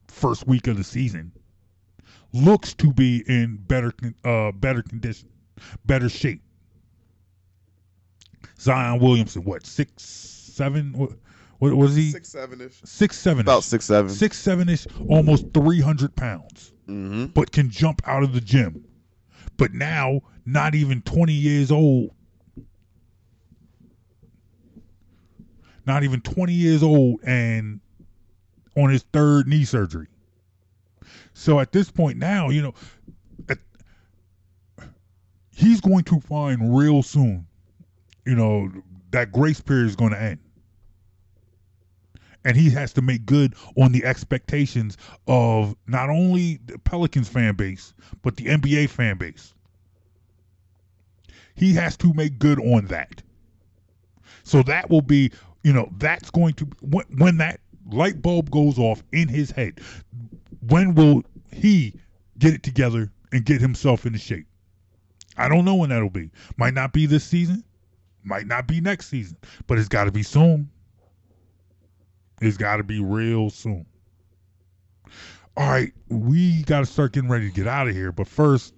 first 0.08 0.48
week 0.48 0.66
of 0.68 0.78
the 0.78 0.84
season 0.84 1.32
looks 2.34 2.74
to 2.74 2.92
be 2.92 3.24
in 3.28 3.58
better 3.68 3.94
uh, 4.24 4.52
better 4.54 4.82
condition, 4.82 5.30
better 5.86 6.10
shape. 6.10 6.42
Zion 8.60 9.00
Williamson, 9.00 9.44
what 9.44 9.66
six 9.66 10.04
seven? 10.04 10.94
What, 10.94 11.12
what 11.60 11.76
was 11.76 11.96
he? 11.96 12.12
Six 12.12 12.30
seven 12.30 12.62
ish. 12.62 12.80
Six 12.84 13.18
seven. 13.18 13.42
About 13.42 13.64
six 13.64 13.86
seven. 13.86 14.10
Six 14.10 14.38
seven 14.40 14.70
ish, 14.70 14.88
almost 15.10 15.54
three 15.54 15.82
hundred 15.82 16.16
pounds, 16.16 16.74
Mm-hmm. 16.88 17.26
but 17.28 17.52
can 17.52 17.70
jump 17.70 18.02
out 18.06 18.24
of 18.24 18.34
the 18.34 18.40
gym. 18.40 18.86
But 19.58 19.74
now, 19.74 20.22
not 20.46 20.74
even 20.76 21.02
twenty 21.02 21.34
years 21.34 21.72
old. 21.72 22.12
Not 25.88 26.04
even 26.04 26.20
twenty 26.22 26.54
years 26.54 26.84
old, 26.84 27.22
and 27.24 27.80
on 28.76 28.90
his 28.90 29.04
third 29.14 29.48
knee 29.48 29.64
surgery. 29.64 30.08
So 31.34 31.60
at 31.60 31.72
this 31.72 31.90
point 31.90 32.18
now, 32.18 32.50
you 32.50 32.62
know, 32.62 32.74
at, 33.50 33.58
he's 35.52 35.80
going 35.82 36.04
to 36.06 36.20
find 36.20 36.78
real 36.78 37.02
soon, 37.02 37.48
you 38.26 38.36
know, 38.36 38.70
that 39.12 39.32
grace 39.32 39.62
period 39.62 39.88
is 39.88 39.96
going 39.96 40.12
to 40.12 40.22
end. 40.22 40.40
And 42.44 42.56
he 42.56 42.70
has 42.72 42.94
to 42.94 43.02
make 43.02 43.26
good 43.26 43.56
on 43.78 43.92
the 43.92 44.06
expectations 44.06 44.98
of 45.28 45.76
not 45.88 46.10
only 46.10 46.60
the 46.66 46.78
Pelicans 46.80 47.30
fan 47.30 47.56
base, 47.56 47.94
but 48.22 48.36
the 48.38 48.46
NBA 48.46 48.90
fan 48.90 49.18
base. 49.18 49.54
He 51.56 51.74
has 51.74 51.98
to 51.98 52.14
make 52.14 52.40
good 52.40 52.60
on 52.60 52.86
that. 52.86 53.24
So 54.44 54.64
that 54.64 54.90
will 54.90 55.02
be, 55.02 55.32
you 55.68 55.74
know, 55.74 55.92
that's 55.98 56.30
going 56.30 56.54
to, 56.54 56.66
when, 56.80 57.04
when 57.18 57.36
that 57.40 57.60
light 57.92 58.22
bulb 58.22 58.50
goes 58.50 58.80
off 58.80 59.04
in 59.12 59.28
his 59.28 59.52
head, 59.52 59.82
when 60.70 60.96
will 60.96 61.24
he 61.52 61.94
get 62.40 62.54
it 62.54 62.64
together 62.64 63.12
and 63.34 63.44
get 63.44 63.60
himself 63.60 64.06
into 64.06 64.18
shape? 64.18 64.48
I 65.36 65.50
don't 65.50 65.66
know 65.66 65.76
when 65.76 65.90
that'll 65.90 66.10
be. 66.10 66.32
Might 66.56 66.74
not 66.74 66.94
be 66.94 67.06
this 67.06 67.26
season, 67.26 67.66
might 68.24 68.48
not 68.48 68.66
be 68.66 68.80
next 68.80 69.10
season, 69.10 69.36
but 69.68 69.78
it's 69.78 69.90
got 69.90 70.06
to 70.06 70.12
be 70.12 70.24
soon. 70.24 70.70
It's 72.42 72.56
got 72.56 72.78
to 72.78 72.84
be 72.84 73.04
real 73.04 73.50
soon. 73.50 73.86
All 75.58 75.70
right, 75.70 75.92
we 76.08 76.64
got 76.64 76.80
to 76.80 76.86
start 76.86 77.12
getting 77.12 77.30
ready 77.30 77.50
to 77.50 77.54
get 77.54 77.68
out 77.68 77.90
of 77.90 77.94
here, 77.94 78.14
but 78.14 78.30
first, 78.30 78.74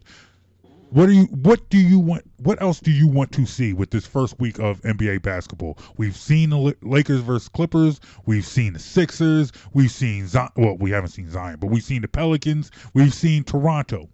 what 0.91 1.05
do 1.05 1.11
you 1.11 1.23
what 1.25 1.69
do 1.69 1.77
you 1.77 1.99
want 1.99 2.23
what 2.37 2.61
else 2.61 2.79
do 2.79 2.91
you 2.91 3.07
want 3.07 3.31
to 3.33 3.45
see 3.45 3.73
with 3.73 3.91
this 3.91 4.07
first 4.07 4.39
week 4.39 4.59
of 4.59 4.81
NBA 4.81 5.21
basketball? 5.21 5.77
We've 5.97 6.15
seen 6.15 6.49
the 6.49 6.75
Lakers 6.81 7.21
versus 7.21 7.47
Clippers, 7.47 7.99
we've 8.25 8.45
seen 8.45 8.73
the 8.73 8.79
Sixers, 8.79 9.51
we've 9.73 9.91
seen 9.91 10.27
Zion, 10.27 10.49
well, 10.55 10.77
we 10.77 10.91
haven't 10.91 11.09
seen 11.09 11.29
Zion, 11.29 11.57
but 11.59 11.67
we've 11.67 11.83
seen 11.83 12.01
the 12.01 12.07
Pelicans, 12.07 12.71
we've 12.93 13.13
seen 13.13 13.43
Toronto. 13.43 14.09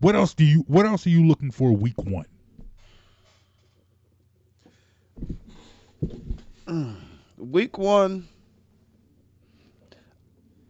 What 0.00 0.14
else 0.14 0.34
do 0.34 0.44
you 0.44 0.64
what 0.66 0.86
else 0.86 1.06
are 1.06 1.10
you 1.10 1.26
looking 1.26 1.50
for 1.50 1.72
week 1.72 1.98
1? 2.02 2.24
Mm. 6.66 6.96
Week 7.36 7.76
one, 7.76 8.26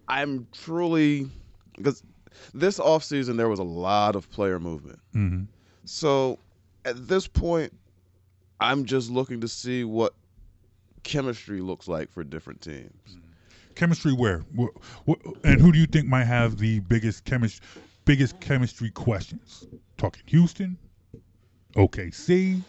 I'm 0.09 0.48
truly 0.52 1.30
because 1.76 2.02
this 2.52 2.78
offseason 2.78 3.36
there 3.36 3.48
was 3.48 3.59
a 3.59 3.65
lot 3.65 4.16
of 4.16 4.31
player 4.31 4.59
movement. 4.59 4.98
Mm-hmm. 5.15 5.44
So 5.85 6.39
at 6.85 7.09
this 7.09 7.27
point, 7.27 7.73
I'm 8.61 8.85
just 8.85 9.11
looking 9.11 9.40
to 9.40 9.48
see 9.48 9.85
what 9.85 10.15
chemistry 11.02 11.61
looks 11.61 11.86
like 11.89 12.11
for 12.11 12.24
different 12.24 12.61
teams. 12.61 13.19
Chemistry 13.74 14.12
where? 14.12 14.44
Wh- 14.59 14.77
wh- 15.09 15.32
And 15.44 15.61
who 15.61 15.73
do 15.73 15.78
you 15.78 15.86
think 15.86 16.06
might 16.06 16.24
have 16.24 16.59
the 16.59 16.81
biggest 16.81 17.24
chemistry 17.24 17.65
biggest 18.05 18.39
chemistry 18.40 18.90
questions? 18.90 19.66
Talking 19.97 20.23
Houston, 20.27 20.78
OKC, 21.74 22.61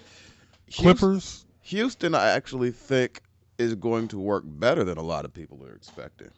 Clippers. 0.73 1.45
Houston, 1.61 2.15
I 2.15 2.29
actually 2.29 2.71
think 2.71 3.21
is 3.57 3.75
going 3.75 4.07
to 4.09 4.19
work 4.19 4.43
better 4.45 4.83
than 4.83 4.97
a 4.97 5.01
lot 5.01 5.25
of 5.25 5.33
people 5.33 5.63
are 5.65 5.73
expecting. 5.73 6.29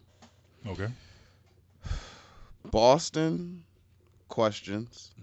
Okay. 0.67 0.87
Boston, 2.71 3.63
questions. 4.29 5.13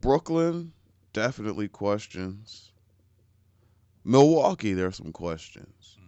Brooklyn, 0.00 0.72
definitely 1.12 1.68
questions. 1.68 2.72
Milwaukee, 4.04 4.72
there 4.72 4.86
are 4.86 4.92
some 4.92 5.12
questions. 5.12 5.98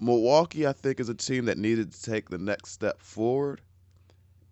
Milwaukee, 0.00 0.66
I 0.66 0.72
think, 0.72 1.00
is 1.00 1.08
a 1.08 1.14
team 1.14 1.46
that 1.46 1.56
needed 1.56 1.92
to 1.92 2.02
take 2.02 2.28
the 2.28 2.38
next 2.38 2.70
step 2.72 3.00
forward, 3.00 3.60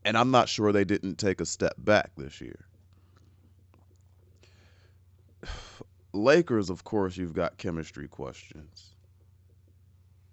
and 0.05 0.17
I'm 0.17 0.31
not 0.31 0.49
sure 0.49 0.73
they 0.73 0.85
didn't 0.85 1.17
take 1.17 1.41
a 1.41 1.47
step 1.47 1.75
back 1.79 2.11
this 2.17 2.41
year. 2.41 2.65
Lakers, 6.13 6.71
of 6.71 6.85
course, 6.85 7.17
you've 7.17 7.35
got 7.35 7.59
chemistry 7.59 8.09
questions. 8.09 8.92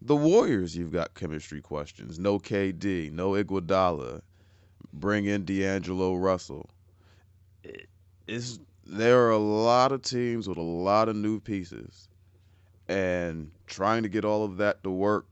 The 0.01 0.15
Warriors, 0.15 0.75
you've 0.77 0.91
got 0.91 1.13
chemistry 1.13 1.61
questions. 1.61 2.17
No 2.19 2.39
KD, 2.39 3.11
no 3.11 3.31
Iguodala. 3.31 4.21
Bring 4.93 5.25
in 5.25 5.45
D'Angelo 5.45 6.15
Russell. 6.15 6.69
It- 7.63 7.89
It's, 8.27 8.59
there 8.85 9.25
are 9.25 9.31
a 9.31 9.37
lot 9.37 9.91
of 9.91 10.01
teams 10.03 10.47
with 10.47 10.57
a 10.57 10.61
lot 10.61 11.09
of 11.09 11.15
new 11.15 11.39
pieces, 11.39 12.07
and 12.87 13.51
trying 13.67 14.03
to 14.03 14.09
get 14.09 14.23
all 14.25 14.43
of 14.43 14.57
that 14.57 14.83
to 14.83 14.89
work. 14.91 15.25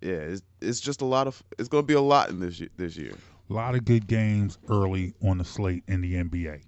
Yeah, 0.00 0.12
it's, 0.12 0.42
it's 0.60 0.80
just 0.80 1.00
a 1.02 1.04
lot 1.06 1.26
of. 1.26 1.42
It's 1.58 1.68
going 1.68 1.82
to 1.84 1.86
be 1.86 1.94
a 1.94 2.00
lot 2.00 2.28
in 2.30 2.40
this 2.40 2.60
this 2.76 2.96
year. 2.96 3.14
A 3.48 3.52
lot 3.52 3.74
of 3.74 3.84
good 3.84 4.06
games 4.06 4.58
early 4.68 5.14
on 5.22 5.38
the 5.38 5.44
slate 5.44 5.84
in 5.88 6.00
the 6.00 6.14
NBA. 6.14 6.62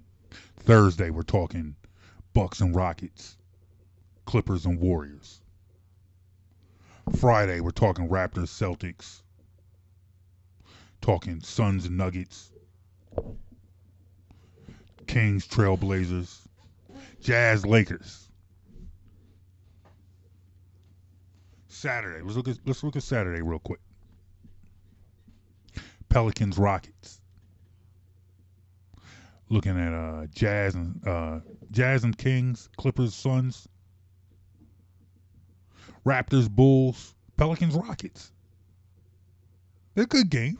Thursday, 0.60 1.10
we're 1.10 1.22
talking 1.22 1.76
Bucks 2.34 2.60
and 2.60 2.74
Rockets, 2.74 3.36
Clippers 4.26 4.64
and 4.66 4.78
Warriors. 4.80 5.41
Friday, 7.18 7.60
we're 7.60 7.70
talking 7.70 8.08
Raptors, 8.08 8.48
Celtics, 8.48 9.22
talking 11.00 11.40
Suns 11.40 11.90
Nuggets, 11.90 12.50
Kings, 15.06 15.46
Trailblazers, 15.46 16.40
Jazz, 17.20 17.66
Lakers. 17.66 18.28
Saturday, 21.68 22.22
let's 22.22 22.36
look 22.36 22.48
at 22.48 22.58
let's 22.64 22.84
look 22.84 22.96
at 22.96 23.02
Saturday 23.02 23.42
real 23.42 23.58
quick. 23.58 23.80
Pelicans, 26.08 26.58
Rockets. 26.58 27.20
looking 29.48 29.78
at 29.78 29.92
uh, 29.92 30.26
Jazz 30.34 30.74
and 30.74 31.06
uh, 31.06 31.40
Jazz 31.70 32.04
and 32.04 32.16
Kings, 32.16 32.68
Clippers, 32.76 33.14
Suns, 33.14 33.68
Raptors, 36.04 36.50
Bulls, 36.50 37.14
Pelicans, 37.36 37.74
Rockets. 37.74 38.32
They're 39.94 40.06
good 40.06 40.30
games. 40.30 40.58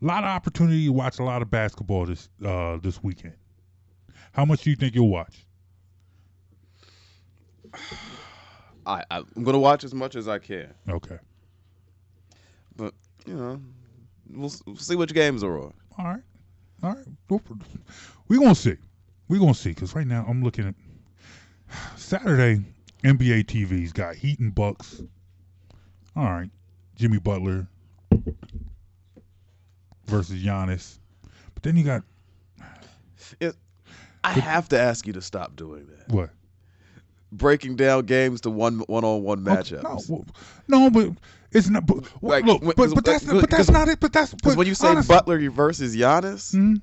A 0.00 0.04
lot 0.04 0.24
of 0.24 0.30
opportunity 0.30 0.86
to 0.86 0.92
watch 0.92 1.18
a 1.20 1.22
lot 1.22 1.42
of 1.42 1.50
basketball 1.50 2.06
this 2.06 2.28
uh, 2.44 2.78
this 2.78 3.02
weekend. 3.02 3.34
How 4.32 4.44
much 4.44 4.62
do 4.62 4.70
you 4.70 4.76
think 4.76 4.94
you'll 4.94 5.08
watch? 5.10 5.46
I, 8.84 9.04
I'm 9.10 9.26
gonna 9.44 9.58
watch 9.58 9.84
as 9.84 9.94
much 9.94 10.16
as 10.16 10.26
I 10.28 10.38
can, 10.38 10.74
Okay. 10.88 11.18
but 12.76 12.92
you 13.26 13.34
know, 13.34 13.60
we'll, 14.28 14.52
we'll 14.66 14.76
see 14.76 14.96
which 14.96 15.14
games 15.14 15.44
are 15.44 15.56
on. 15.58 15.72
All 15.98 16.04
right. 16.06 16.22
All 16.82 16.94
right. 16.94 17.06
We're 17.28 18.38
going 18.38 18.54
to 18.54 18.60
see. 18.60 18.76
We're 19.28 19.38
going 19.38 19.54
to 19.54 19.58
see 19.58 19.70
because 19.70 19.94
right 19.94 20.06
now 20.06 20.26
I'm 20.28 20.42
looking 20.42 20.66
at 20.66 20.74
Saturday 21.96 22.64
NBA 23.04 23.44
TV's 23.46 23.92
got 23.92 24.14
Heat 24.14 24.38
and 24.38 24.54
Bucks. 24.54 25.02
All 26.14 26.24
right. 26.24 26.50
Jimmy 26.96 27.18
Butler 27.18 27.66
versus 30.06 30.42
Giannis. 30.42 30.98
But 31.54 31.62
then 31.62 31.76
you 31.76 31.84
got 31.84 32.02
It, 33.40 33.56
I 34.22 34.32
have 34.32 34.68
to 34.70 34.78
ask 34.80 35.06
you 35.06 35.12
to 35.14 35.22
stop 35.22 35.56
doing 35.56 35.86
that. 35.86 36.08
what? 36.14 36.30
Breaking 37.32 37.76
down 37.76 38.04
games 38.04 38.42
to 38.42 38.50
one 38.50 38.80
one 38.80 39.04
on 39.04 39.22
one 39.22 39.40
matchups. 39.42 40.10
No, 40.10 40.24
no, 40.68 40.90
but 40.90 41.12
it's 41.50 41.68
not. 41.70 41.86
But, 41.86 42.04
Like, 42.22 42.44
look, 42.44 42.60
when- 42.62 42.74
but, 42.76 42.94
but 42.94 43.04
that's 43.06 43.24
but 43.24 43.48
that's 43.48 43.70
not 43.70 43.88
it. 43.88 44.00
But 44.00 44.12
that's 44.12 44.34
Because 44.34 44.52
but 44.52 44.58
when 44.58 44.66
you 44.66 44.74
say 44.74 44.88
honestly- 44.88 45.14
Butler 45.16 45.50
versus 45.50 45.96
Giannis, 45.96 46.54
Mhm. 46.54 46.82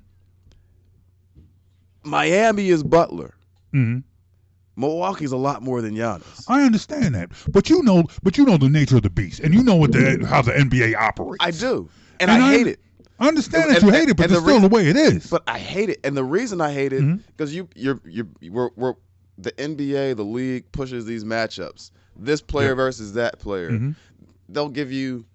Miami 2.04 2.70
is 2.70 2.82
Butler. 2.84 3.36
Mhm. 3.74 4.04
Milwaukee's 4.80 5.32
a 5.32 5.38
lot 5.38 5.62
more 5.62 5.82
than 5.82 5.94
Giannis. 5.96 6.46
I 6.48 6.64
understand 6.64 7.14
that, 7.16 7.30
but 7.52 7.70
you 7.70 7.84
know, 7.84 8.04
but 8.24 8.38
you 8.38 8.46
know 8.46 8.58
the 8.58 8.70
nature 8.70 8.96
of 8.98 9.04
the 9.04 9.10
beast, 9.10 9.40
and 9.42 9.54
you 9.54 9.64
know 9.64 9.76
what 9.76 9.92
the 9.92 10.26
how 10.28 10.42
the 10.42 10.52
NBA 10.54 10.96
operates. 10.96 11.44
I 11.46 11.52
do, 11.52 11.90
and, 12.20 12.32
And 12.32 12.42
I 12.44 12.48
I- 12.48 12.52
hate 12.58 12.68
it. 12.68 12.80
I 13.22 13.28
understand 13.28 13.70
that 13.70 13.78
And- 13.84 13.86
you 13.86 13.92
hate 13.92 14.08
it, 14.08 14.16
but 14.16 14.32
it's 14.32 14.40
still 14.40 14.62
the 14.62 14.70
way 14.70 14.88
it 14.88 14.96
is. 14.96 15.28
But 15.30 15.44
I 15.46 15.60
hate 15.60 15.90
it, 15.90 16.00
and 16.06 16.16
the 16.16 16.24
reason 16.24 16.62
I 16.62 16.72
hate 16.72 16.94
it 16.94 17.04
because 17.28 17.54
you 17.54 17.68
you're 17.76 18.00
you're 18.06 18.28
we're, 18.50 18.70
we're 18.78 18.94
the 19.38 19.52
NBA, 19.54 20.16
the 20.16 20.24
league 20.24 20.72
pushes 20.72 21.06
these 21.06 21.24
matchups. 21.26 21.92
This 22.16 22.42
player 22.42 22.76
versus 22.76 23.14
that 23.14 23.40
player. 23.40 23.72
Mhm. 23.72 23.96
They'll 24.50 24.70
give 24.70 24.92
you 24.92 25.26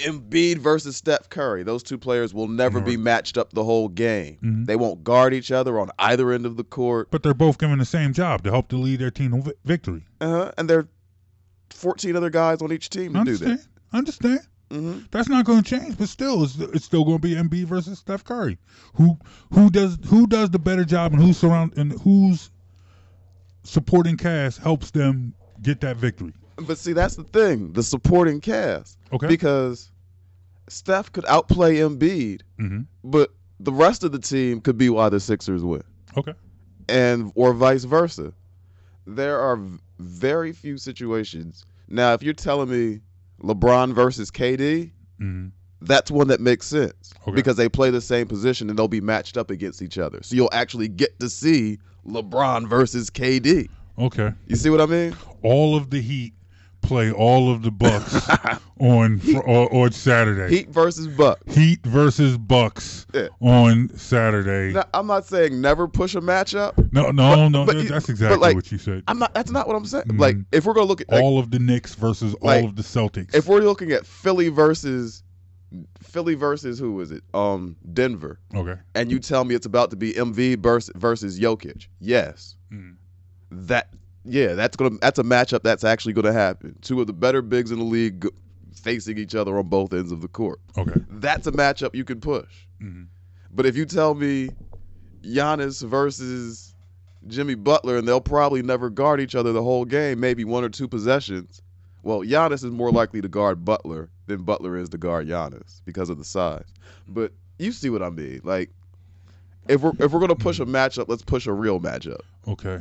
Embiid 0.00 0.58
versus 0.58 0.96
Steph 0.96 1.28
Curry. 1.30 1.62
Those 1.62 1.82
two 1.82 1.98
players 1.98 2.32
will 2.34 2.48
never 2.48 2.80
be 2.80 2.96
matched 2.96 3.38
up 3.38 3.52
the 3.52 3.64
whole 3.64 3.88
game. 3.88 4.38
Mhm. 4.42 4.66
They 4.66 4.76
won't 4.76 5.04
guard 5.04 5.32
each 5.34 5.50
other 5.52 5.78
on 5.78 5.90
either 5.98 6.32
end 6.32 6.46
of 6.46 6.56
the 6.56 6.64
court. 6.64 7.10
But 7.10 7.22
they're 7.22 7.34
both 7.34 7.58
given 7.58 7.78
the 7.78 7.84
same 7.84 8.12
job 8.12 8.42
to 8.44 8.50
help 8.50 8.68
to 8.68 8.76
lead 8.76 9.00
their 9.00 9.10
team 9.10 9.42
to 9.42 9.54
victory. 9.64 10.04
Uh-huh. 10.20 10.52
And 10.58 10.68
there 10.68 10.78
are 10.80 10.88
14 11.70 12.16
other 12.16 12.30
guys 12.30 12.62
on 12.62 12.72
each 12.72 12.90
team 12.90 13.08
to 13.12 13.14
do 13.14 13.18
Understand? 13.20 13.58
that. 13.58 13.96
Understand? 13.96 14.40
hmm 14.70 14.98
That's 15.10 15.28
not 15.28 15.44
going 15.44 15.62
to 15.62 15.68
change, 15.78 15.98
but 15.98 16.08
still, 16.08 16.44
it's, 16.44 16.56
it's 16.58 16.84
still 16.84 17.04
going 17.04 17.18
to 17.18 17.22
be 17.22 17.34
Embiid 17.34 17.64
versus 17.64 17.98
Steph 17.98 18.22
Curry. 18.24 18.56
Who 18.94 19.18
who 19.52 19.68
does 19.70 19.98
who 20.06 20.26
does 20.28 20.50
the 20.50 20.58
better 20.60 20.84
job, 20.84 21.12
and 21.12 21.20
who's 21.20 21.38
surround 21.38 21.76
and 21.76 21.92
whose 22.02 22.50
supporting 23.64 24.16
cast 24.16 24.58
helps 24.58 24.90
them 24.92 25.34
get 25.62 25.80
that 25.80 25.96
victory? 25.96 26.32
But 26.66 26.78
see, 26.78 26.92
that's 26.92 27.16
the 27.16 27.24
thing 27.24 27.72
the 27.72 27.82
supporting 27.82 28.40
cast. 28.40 28.98
Okay. 29.12 29.26
Because 29.26 29.90
Steph 30.68 31.10
could 31.12 31.24
outplay 31.26 31.76
Embiid, 31.76 32.42
Mm-hmm. 32.58 32.80
but 33.04 33.30
the 33.58 33.72
rest 33.72 34.04
of 34.04 34.12
the 34.12 34.18
team 34.18 34.60
could 34.60 34.78
be 34.78 34.88
why 34.90 35.08
the 35.08 35.20
Sixers 35.20 35.62
win, 35.64 35.82
Okay. 36.16 36.34
and 36.88 37.32
or 37.34 37.52
vice 37.52 37.84
versa. 37.84 38.32
There 39.06 39.38
are 39.40 39.58
very 39.98 40.52
few 40.52 40.76
situations. 40.78 41.64
Now, 41.88 42.12
if 42.12 42.22
you're 42.22 42.32
telling 42.34 42.70
me 42.70 43.00
LeBron 43.42 43.94
versus 43.94 44.30
KD, 44.30 44.90
Mm-hmm. 45.20 45.48
that's 45.82 46.10
one 46.10 46.28
that 46.28 46.40
makes 46.40 46.66
sense 46.66 47.12
Okay. 47.26 47.32
because 47.34 47.56
they 47.56 47.68
play 47.68 47.90
the 47.90 48.00
same 48.00 48.26
position 48.26 48.70
and 48.70 48.78
they'll 48.78 48.88
be 48.88 49.00
matched 49.02 49.36
up 49.36 49.50
against 49.50 49.82
each 49.82 49.98
other. 49.98 50.20
So 50.22 50.34
you'll 50.36 50.48
actually 50.52 50.88
get 50.88 51.18
to 51.20 51.28
see 51.28 51.78
LeBron 52.06 52.68
versus 52.68 53.10
KD. 53.10 53.68
Okay. 53.98 54.32
You 54.46 54.56
see 54.56 54.70
what 54.70 54.80
I 54.80 54.86
mean? 54.86 55.14
All 55.42 55.76
of 55.76 55.90
the 55.90 56.00
Heat 56.00 56.32
play 56.82 57.12
all 57.12 57.52
of 57.52 57.62
the 57.62 57.70
Bucks 57.70 58.14
on 58.80 59.18
fr- 59.18 59.38
on, 59.38 59.66
on 59.68 59.92
Saturday. 59.92 60.54
Heat 60.56 60.68
versus 60.70 61.06
Bucks. 61.06 61.54
Heat 61.54 61.84
versus 61.84 62.36
Bucks 62.38 63.06
Yeah. 63.14 63.28
on 63.40 63.90
Saturday. 63.96 64.72
Now, 64.72 64.84
I'm 64.94 65.06
not 65.06 65.26
saying 65.26 65.60
never 65.60 65.86
push 65.86 66.14
a 66.14 66.20
matchup. 66.20 66.92
no, 66.92 67.10
no, 67.10 67.36
but- 67.36 67.48
no. 67.50 67.66
but 67.66 67.76
you- 67.76 67.88
that's 67.88 68.08
exactly 68.08 68.38
like, 68.38 68.54
what 68.56 68.70
you 68.72 68.78
said. 68.78 69.02
I'm 69.08 69.18
not. 69.18 69.34
That's 69.34 69.50
not 69.50 69.66
what 69.66 69.76
I'm 69.76 69.84
saying. 69.84 70.04
Mhm. 70.04 70.18
Like, 70.18 70.36
if 70.52 70.64
we're 70.64 70.74
gonna 70.74 70.86
look 70.86 71.00
at 71.00 71.10
like, 71.10 71.22
all 71.22 71.38
of 71.38 71.50
the 71.50 71.58
Knicks 71.58 71.94
versus 71.94 72.34
like, 72.40 72.62
all 72.62 72.68
of 72.68 72.76
the 72.76 72.82
Celtics. 72.82 73.34
if 73.34 73.46
we're 73.46 73.60
looking 73.60 73.92
at 73.92 74.06
Philly 74.06 74.48
versus 74.48 75.22
Philly 76.02 76.34
versus 76.34 76.78
who 76.80 77.00
is 77.00 77.12
it? 77.12 77.22
Um, 77.32 77.76
Denver. 77.92 78.40
okay. 78.54 78.74
And 78.96 79.10
you 79.10 79.20
tell 79.20 79.44
me 79.44 79.54
it's 79.54 79.66
about 79.66 79.90
to 79.90 79.96
be 79.96 80.12
Embiid 80.14 80.58
versus 80.60 80.90
versus 80.96 81.38
Jokic. 81.38 81.86
Yes. 82.00 82.56
Mhm. 82.72 82.96
That 83.52 83.88
yeah, 84.24 84.54
that's 84.54 84.76
gonna 84.76 84.96
that's 85.00 85.18
a 85.18 85.22
matchup 85.22 85.62
that's 85.62 85.84
actually 85.84 86.12
gonna 86.12 86.32
happen. 86.32 86.76
Two 86.82 87.00
of 87.00 87.06
the 87.06 87.12
better 87.12 87.42
bigs 87.42 87.70
in 87.70 87.78
the 87.78 87.84
league 87.84 88.26
facing 88.74 89.18
each 89.18 89.34
other 89.34 89.58
on 89.58 89.68
both 89.68 89.92
ends 89.92 90.12
of 90.12 90.20
the 90.20 90.28
court. 90.28 90.60
Okay. 90.78 91.00
That's 91.10 91.46
a 91.46 91.52
matchup 91.52 91.94
you 91.94 92.04
can 92.04 92.20
push. 92.20 92.66
Mhm. 92.82 93.06
But 93.52 93.66
if 93.66 93.76
you 93.76 93.84
tell 93.84 94.14
me 94.14 94.50
Giannis 95.22 95.82
versus 95.86 96.74
Jimmy 97.26 97.54
Butler 97.54 97.98
and 97.98 98.08
they'll 98.08 98.20
probably 98.20 98.62
never 98.62 98.88
guard 98.88 99.20
each 99.20 99.34
other 99.34 99.52
the 99.52 99.62
whole 99.62 99.84
game, 99.84 100.20
maybe 100.20 100.44
one 100.44 100.64
or 100.64 100.68
two 100.70 100.88
possessions. 100.88 101.60
Well, 102.02 102.20
Giannis 102.20 102.64
is 102.64 102.70
more 102.70 102.90
likely 102.90 103.20
to 103.20 103.28
guard 103.28 103.62
Butler 103.64 104.08
than 104.26 104.42
Butler 104.44 104.76
is 104.76 104.88
to 104.90 104.98
guard 104.98 105.28
Giannis 105.28 105.82
because 105.84 106.08
of 106.08 106.16
the 106.16 106.24
size. 106.24 106.64
But 107.06 107.32
you 107.58 107.72
see 107.72 107.90
what 107.90 108.02
I 108.02 108.08
mean? 108.08 108.40
Like 108.44 108.70
if 109.68 109.82
we're 109.82 109.92
if 109.98 110.12
we're 110.12 110.20
gonna 110.20 110.34
push 110.36 110.60
a 110.60 110.64
matchup, 110.66 111.06
let's 111.08 111.22
push 111.22 111.46
a 111.46 111.52
real 111.52 111.78
matchup. 111.80 112.20
Okay. 112.48 112.80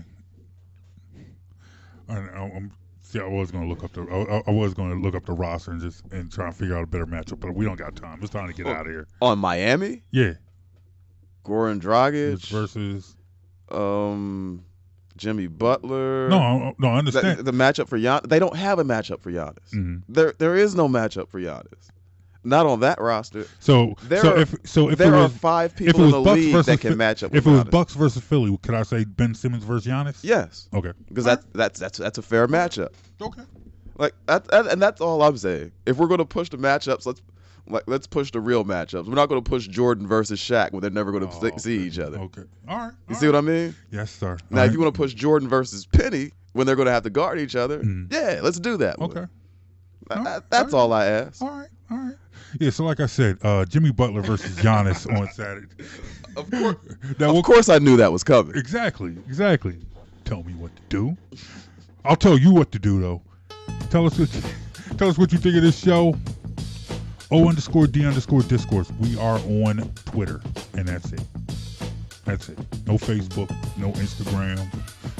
I, 2.09 2.15
I'm, 2.17 2.71
see, 3.01 3.19
I 3.19 3.27
was 3.27 3.51
going 3.51 3.63
to 3.63 3.69
look 3.69 3.83
up 3.83 3.93
the 3.93 4.01
I, 4.03 4.49
I 4.49 4.53
was 4.53 4.73
going 4.73 4.89
to 4.91 4.97
look 4.99 5.15
up 5.15 5.25
the 5.25 5.33
roster 5.33 5.71
and 5.71 5.81
just 5.81 6.03
and 6.11 6.31
try 6.31 6.47
and 6.47 6.55
figure 6.55 6.75
out 6.77 6.83
a 6.83 6.87
better 6.87 7.05
matchup, 7.05 7.39
but 7.39 7.53
we 7.55 7.65
don't 7.65 7.77
got 7.77 7.95
time. 7.95 8.19
It's 8.21 8.31
time 8.31 8.47
to 8.47 8.53
get 8.53 8.65
Oh. 8.67 8.71
out 8.71 8.85
of 8.87 8.91
here. 8.91 9.07
On 9.21 9.37
Miami, 9.39 10.03
Yeah. 10.11 10.33
Goran 11.45 11.79
Dragic 11.79 12.45
Versus 12.49 13.15
um 13.71 14.63
Jimmy 15.17 15.47
Butler. 15.47 16.29
no, 16.29 16.37
I- 16.37 16.75
no, 16.79 16.87
I 16.89 16.91
the, 16.93 16.97
understand. 16.97 17.39
the 17.39 17.51
matchup 17.51 17.87
for 17.87 17.97
Giannis. 17.99 18.29
They 18.29 18.39
don't 18.39 18.55
have 18.55 18.79
a 18.79 18.83
matchup 18.83 19.19
for 19.21 19.31
Giannis. 19.31 19.71
Mhm. 19.73 20.03
There, 20.07 20.33
there 20.37 20.55
is 20.55 20.75
no 20.75 20.87
matchup 20.87 21.27
for 21.29 21.39
Giannis. 21.41 21.89
Not 22.49 22.65
on 22.65 22.79
that 22.81 22.99
roster. 22.99 23.45
So, 23.59 23.93
There 24.03 24.21
so 24.21 24.33
are- 24.35 24.39
if 24.39 24.55
so 24.65 24.89
if 24.89 24.97
there 24.97 25.13
it 25.13 25.17
are 25.17 25.23
was, 25.23 25.37
five 25.37 25.71
if 25.71 25.77
people 25.77 25.99
in 26.01 26.05
was 26.07 26.13
the 26.13 26.21
Bucks 26.21 26.39
league 26.41 26.65
that 26.65 26.79
can 26.81 26.97
match 26.97 27.23
up 27.23 27.33
If 27.35 27.45
with 27.45 27.53
it 27.55 27.57
was. 27.57 27.63
Bucks 27.65 27.93
versus 27.93 28.23
Philly, 28.23 28.57
could 28.63 28.75
I 28.75 28.83
say 28.83 29.05
Ben 29.05 29.33
Simmons 29.35 29.63
versus 29.63 29.85
Giannis? 29.91 30.19
Yes, 30.23 30.67
Okay. 30.73 30.91
because 31.07 31.23
that's 31.25 31.45
that's 31.53 31.79
that's 31.79 31.97
that's 31.97 32.17
a 32.17 32.21
fair 32.21 32.47
matchup. 32.47 32.89
Okay. 33.21 33.41
Like 33.97 34.13
that, 34.27 34.45
that, 34.45 34.67
and 34.67 34.81
that's 34.81 34.99
all 35.01 35.21
I'm 35.23 35.37
saying. 35.37 35.71
If 35.85 35.97
we're 35.97 36.07
going 36.07 36.19
to 36.19 36.25
push 36.25 36.49
the 36.49 36.57
matchups, 36.57 37.05
let's 37.05 37.21
like 37.67 37.83
let's 37.85 38.07
push 38.07 38.31
the 38.31 38.39
real 38.39 38.63
matchups. 38.65 39.05
We're 39.07 39.13
not 39.15 39.27
going 39.29 39.43
to 39.43 39.47
push 39.49 39.67
Jordan 39.67 40.07
versus 40.07 40.39
Shaq 40.39 40.71
when 40.71 40.81
they're 40.81 40.89
never 40.89 41.11
going 41.11 41.27
to 41.27 41.29
Oh, 41.33 41.57
see 41.57 41.75
okay. 41.77 41.85
each 41.85 41.99
other. 41.99 42.17
Okay. 42.17 42.43
All 42.67 42.77
right. 42.77 42.91
You 43.09 43.15
see 43.15 43.27
what 43.27 43.35
I 43.35 43.41
mean? 43.41 43.75
Yes, 43.91 44.09
sir. 44.11 44.37
Now, 44.49 44.61
All 44.61 44.67
if 44.67 44.73
you 44.73 44.79
want 44.79 44.93
to 44.93 44.97
push 44.97 45.13
Jordan 45.13 45.47
versus 45.49 45.85
Penny 45.85 46.31
when 46.53 46.65
they're 46.65 46.75
going 46.77 46.87
to 46.87 46.91
have 46.91 47.03
to 47.03 47.09
guard 47.11 47.39
each 47.39 47.55
other, 47.55 47.79
Mhm. 47.83 48.11
yeah, 48.11 48.39
let's 48.41 48.59
do 48.59 48.77
that. 48.77 48.97
Okay. 48.99 49.25
That- 50.09 50.17
All 50.17 50.23
that- 50.23 50.29
right. 50.33 50.43
that's 50.49 50.73
all 50.73 50.91
I 50.93 51.05
ask. 51.05 51.41
All 51.41 51.49
right. 51.49 51.67
All 51.91 51.97
right. 51.97 52.15
Yeah. 52.59 52.69
So, 52.69 52.83
like 52.83 52.99
I 52.99 53.05
said, 53.05 53.37
uh, 53.41 53.65
Jimmy 53.65 53.91
Butler 53.91 54.21
versus 54.21 54.55
Giannis 54.63 55.11
on 55.17 55.27
Saturday. 55.31 55.67
Of 56.37 56.49
course, 56.51 56.75
Now, 57.19 57.35
of 57.35 57.43
course, 57.43 57.69
I 57.69 57.79
knew 57.79 57.97
that 57.97 58.11
was 58.11 58.23
coming. 58.23 58.55
Exactly, 58.55 59.17
exactly. 59.27 59.77
Tell 60.25 60.43
me 60.43 60.53
what 60.53 60.75
to 60.75 60.81
do. 60.89 61.17
I'll 62.05 62.15
tell 62.15 62.37
you 62.37 62.53
what 62.53 62.71
to 62.71 62.79
do 62.79 63.01
though. 63.01 63.21
Tell 63.89 64.05
us 64.05 64.17
what 64.17 64.29
tell 64.97 65.09
us 65.09 65.17
what 65.17 65.31
you 65.31 65.37
think 65.37 65.55
of 65.55 65.63
this 65.63 65.77
show. 65.77 66.15
O 67.31 67.47
underscore 67.47 67.87
D 67.87 68.05
underscore 68.05 68.41
discourse. 68.43 68.91
We 68.99 69.17
are 69.19 69.39
on 69.39 69.91
Twitter, 70.05 70.41
and 70.75 70.87
that's 70.87 71.11
it. 71.11 71.21
That's 72.25 72.49
it. 72.49 72.57
No 72.85 72.93
Facebook, 72.95 73.49
no 73.77 73.91
Instagram, 73.93 74.57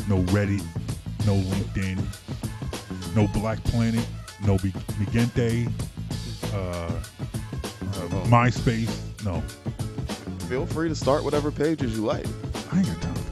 no 0.08 0.22
Reddit, 0.32 0.64
no 1.26 1.36
LinkedIn, 1.36 3.16
no 3.16 3.28
Black 3.40 3.64
Planet, 3.66 4.06
no 4.46 4.58
Migente, 4.58 5.72
uh, 6.54 6.58
uh, 6.58 8.26
MySpace. 8.28 8.96
No, 9.26 9.44
Feel 10.50 10.66
free 10.66 10.90
to 10.90 10.96
start 10.96 11.24
whatever 11.24 11.52
pages 11.52 11.96
you 11.96 12.04
like. 12.04 12.26
I 12.72 12.80
ain't 12.80 12.88
got 12.88 13.02
time. 13.04 13.29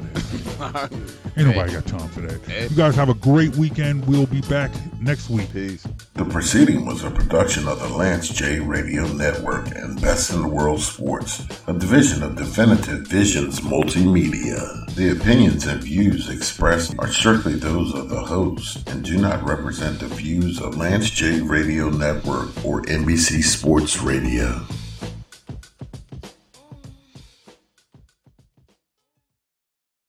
Ain't 1.38 1.48
nobody 1.48 1.74
got 1.74 1.86
time 1.86 2.10
for 2.10 2.22
that. 2.22 2.70
You 2.70 2.76
guys 2.76 2.96
have 2.96 3.10
a 3.10 3.14
great 3.14 3.56
weekend. 3.56 4.06
We'll 4.08 4.26
be 4.26 4.42
back 4.42 4.72
next 5.00 5.30
week. 5.30 5.52
Peace. 5.54 5.88
The 6.16 6.26
proceeding 6.26 6.86
was 6.86 7.04
a 7.04 7.12
production 7.12 7.68
of 7.68 7.80
the 7.80 7.90
Lance 7.90 8.30
J 8.30 8.60
Radio 8.60 9.08
Network 9.08 9.68
and 9.76 10.02
Best 10.02 10.34
in 10.34 10.42
the 10.42 10.48
World 10.48 10.82
Sports, 10.82 11.46
a 11.68 11.74
division 11.74 12.24
of 12.24 12.36
Definitive 12.36 13.08
Visions 13.08 13.60
Multimedia. 13.62 14.94
The 14.96 15.12
opinions 15.12 15.68
and 15.68 15.82
views 15.82 16.30
expressed 16.30 16.96
are 17.00 17.12
strictly 17.12 17.54
those 17.54 17.94
of 17.94 18.10
the 18.10 18.22
host 18.22 18.90
and 18.90 19.04
do 19.04 19.18
not 19.18 19.44
represent 19.44 20.00
the 20.00 20.08
views 20.08 20.60
of 20.60 20.78
Lance 20.78 21.10
J 21.10 21.42
Radio 21.42 21.90
Network 21.90 22.50
or 22.66 22.82
NBC 22.84 23.44
Sports 23.44 24.02
Radio. 24.02 24.66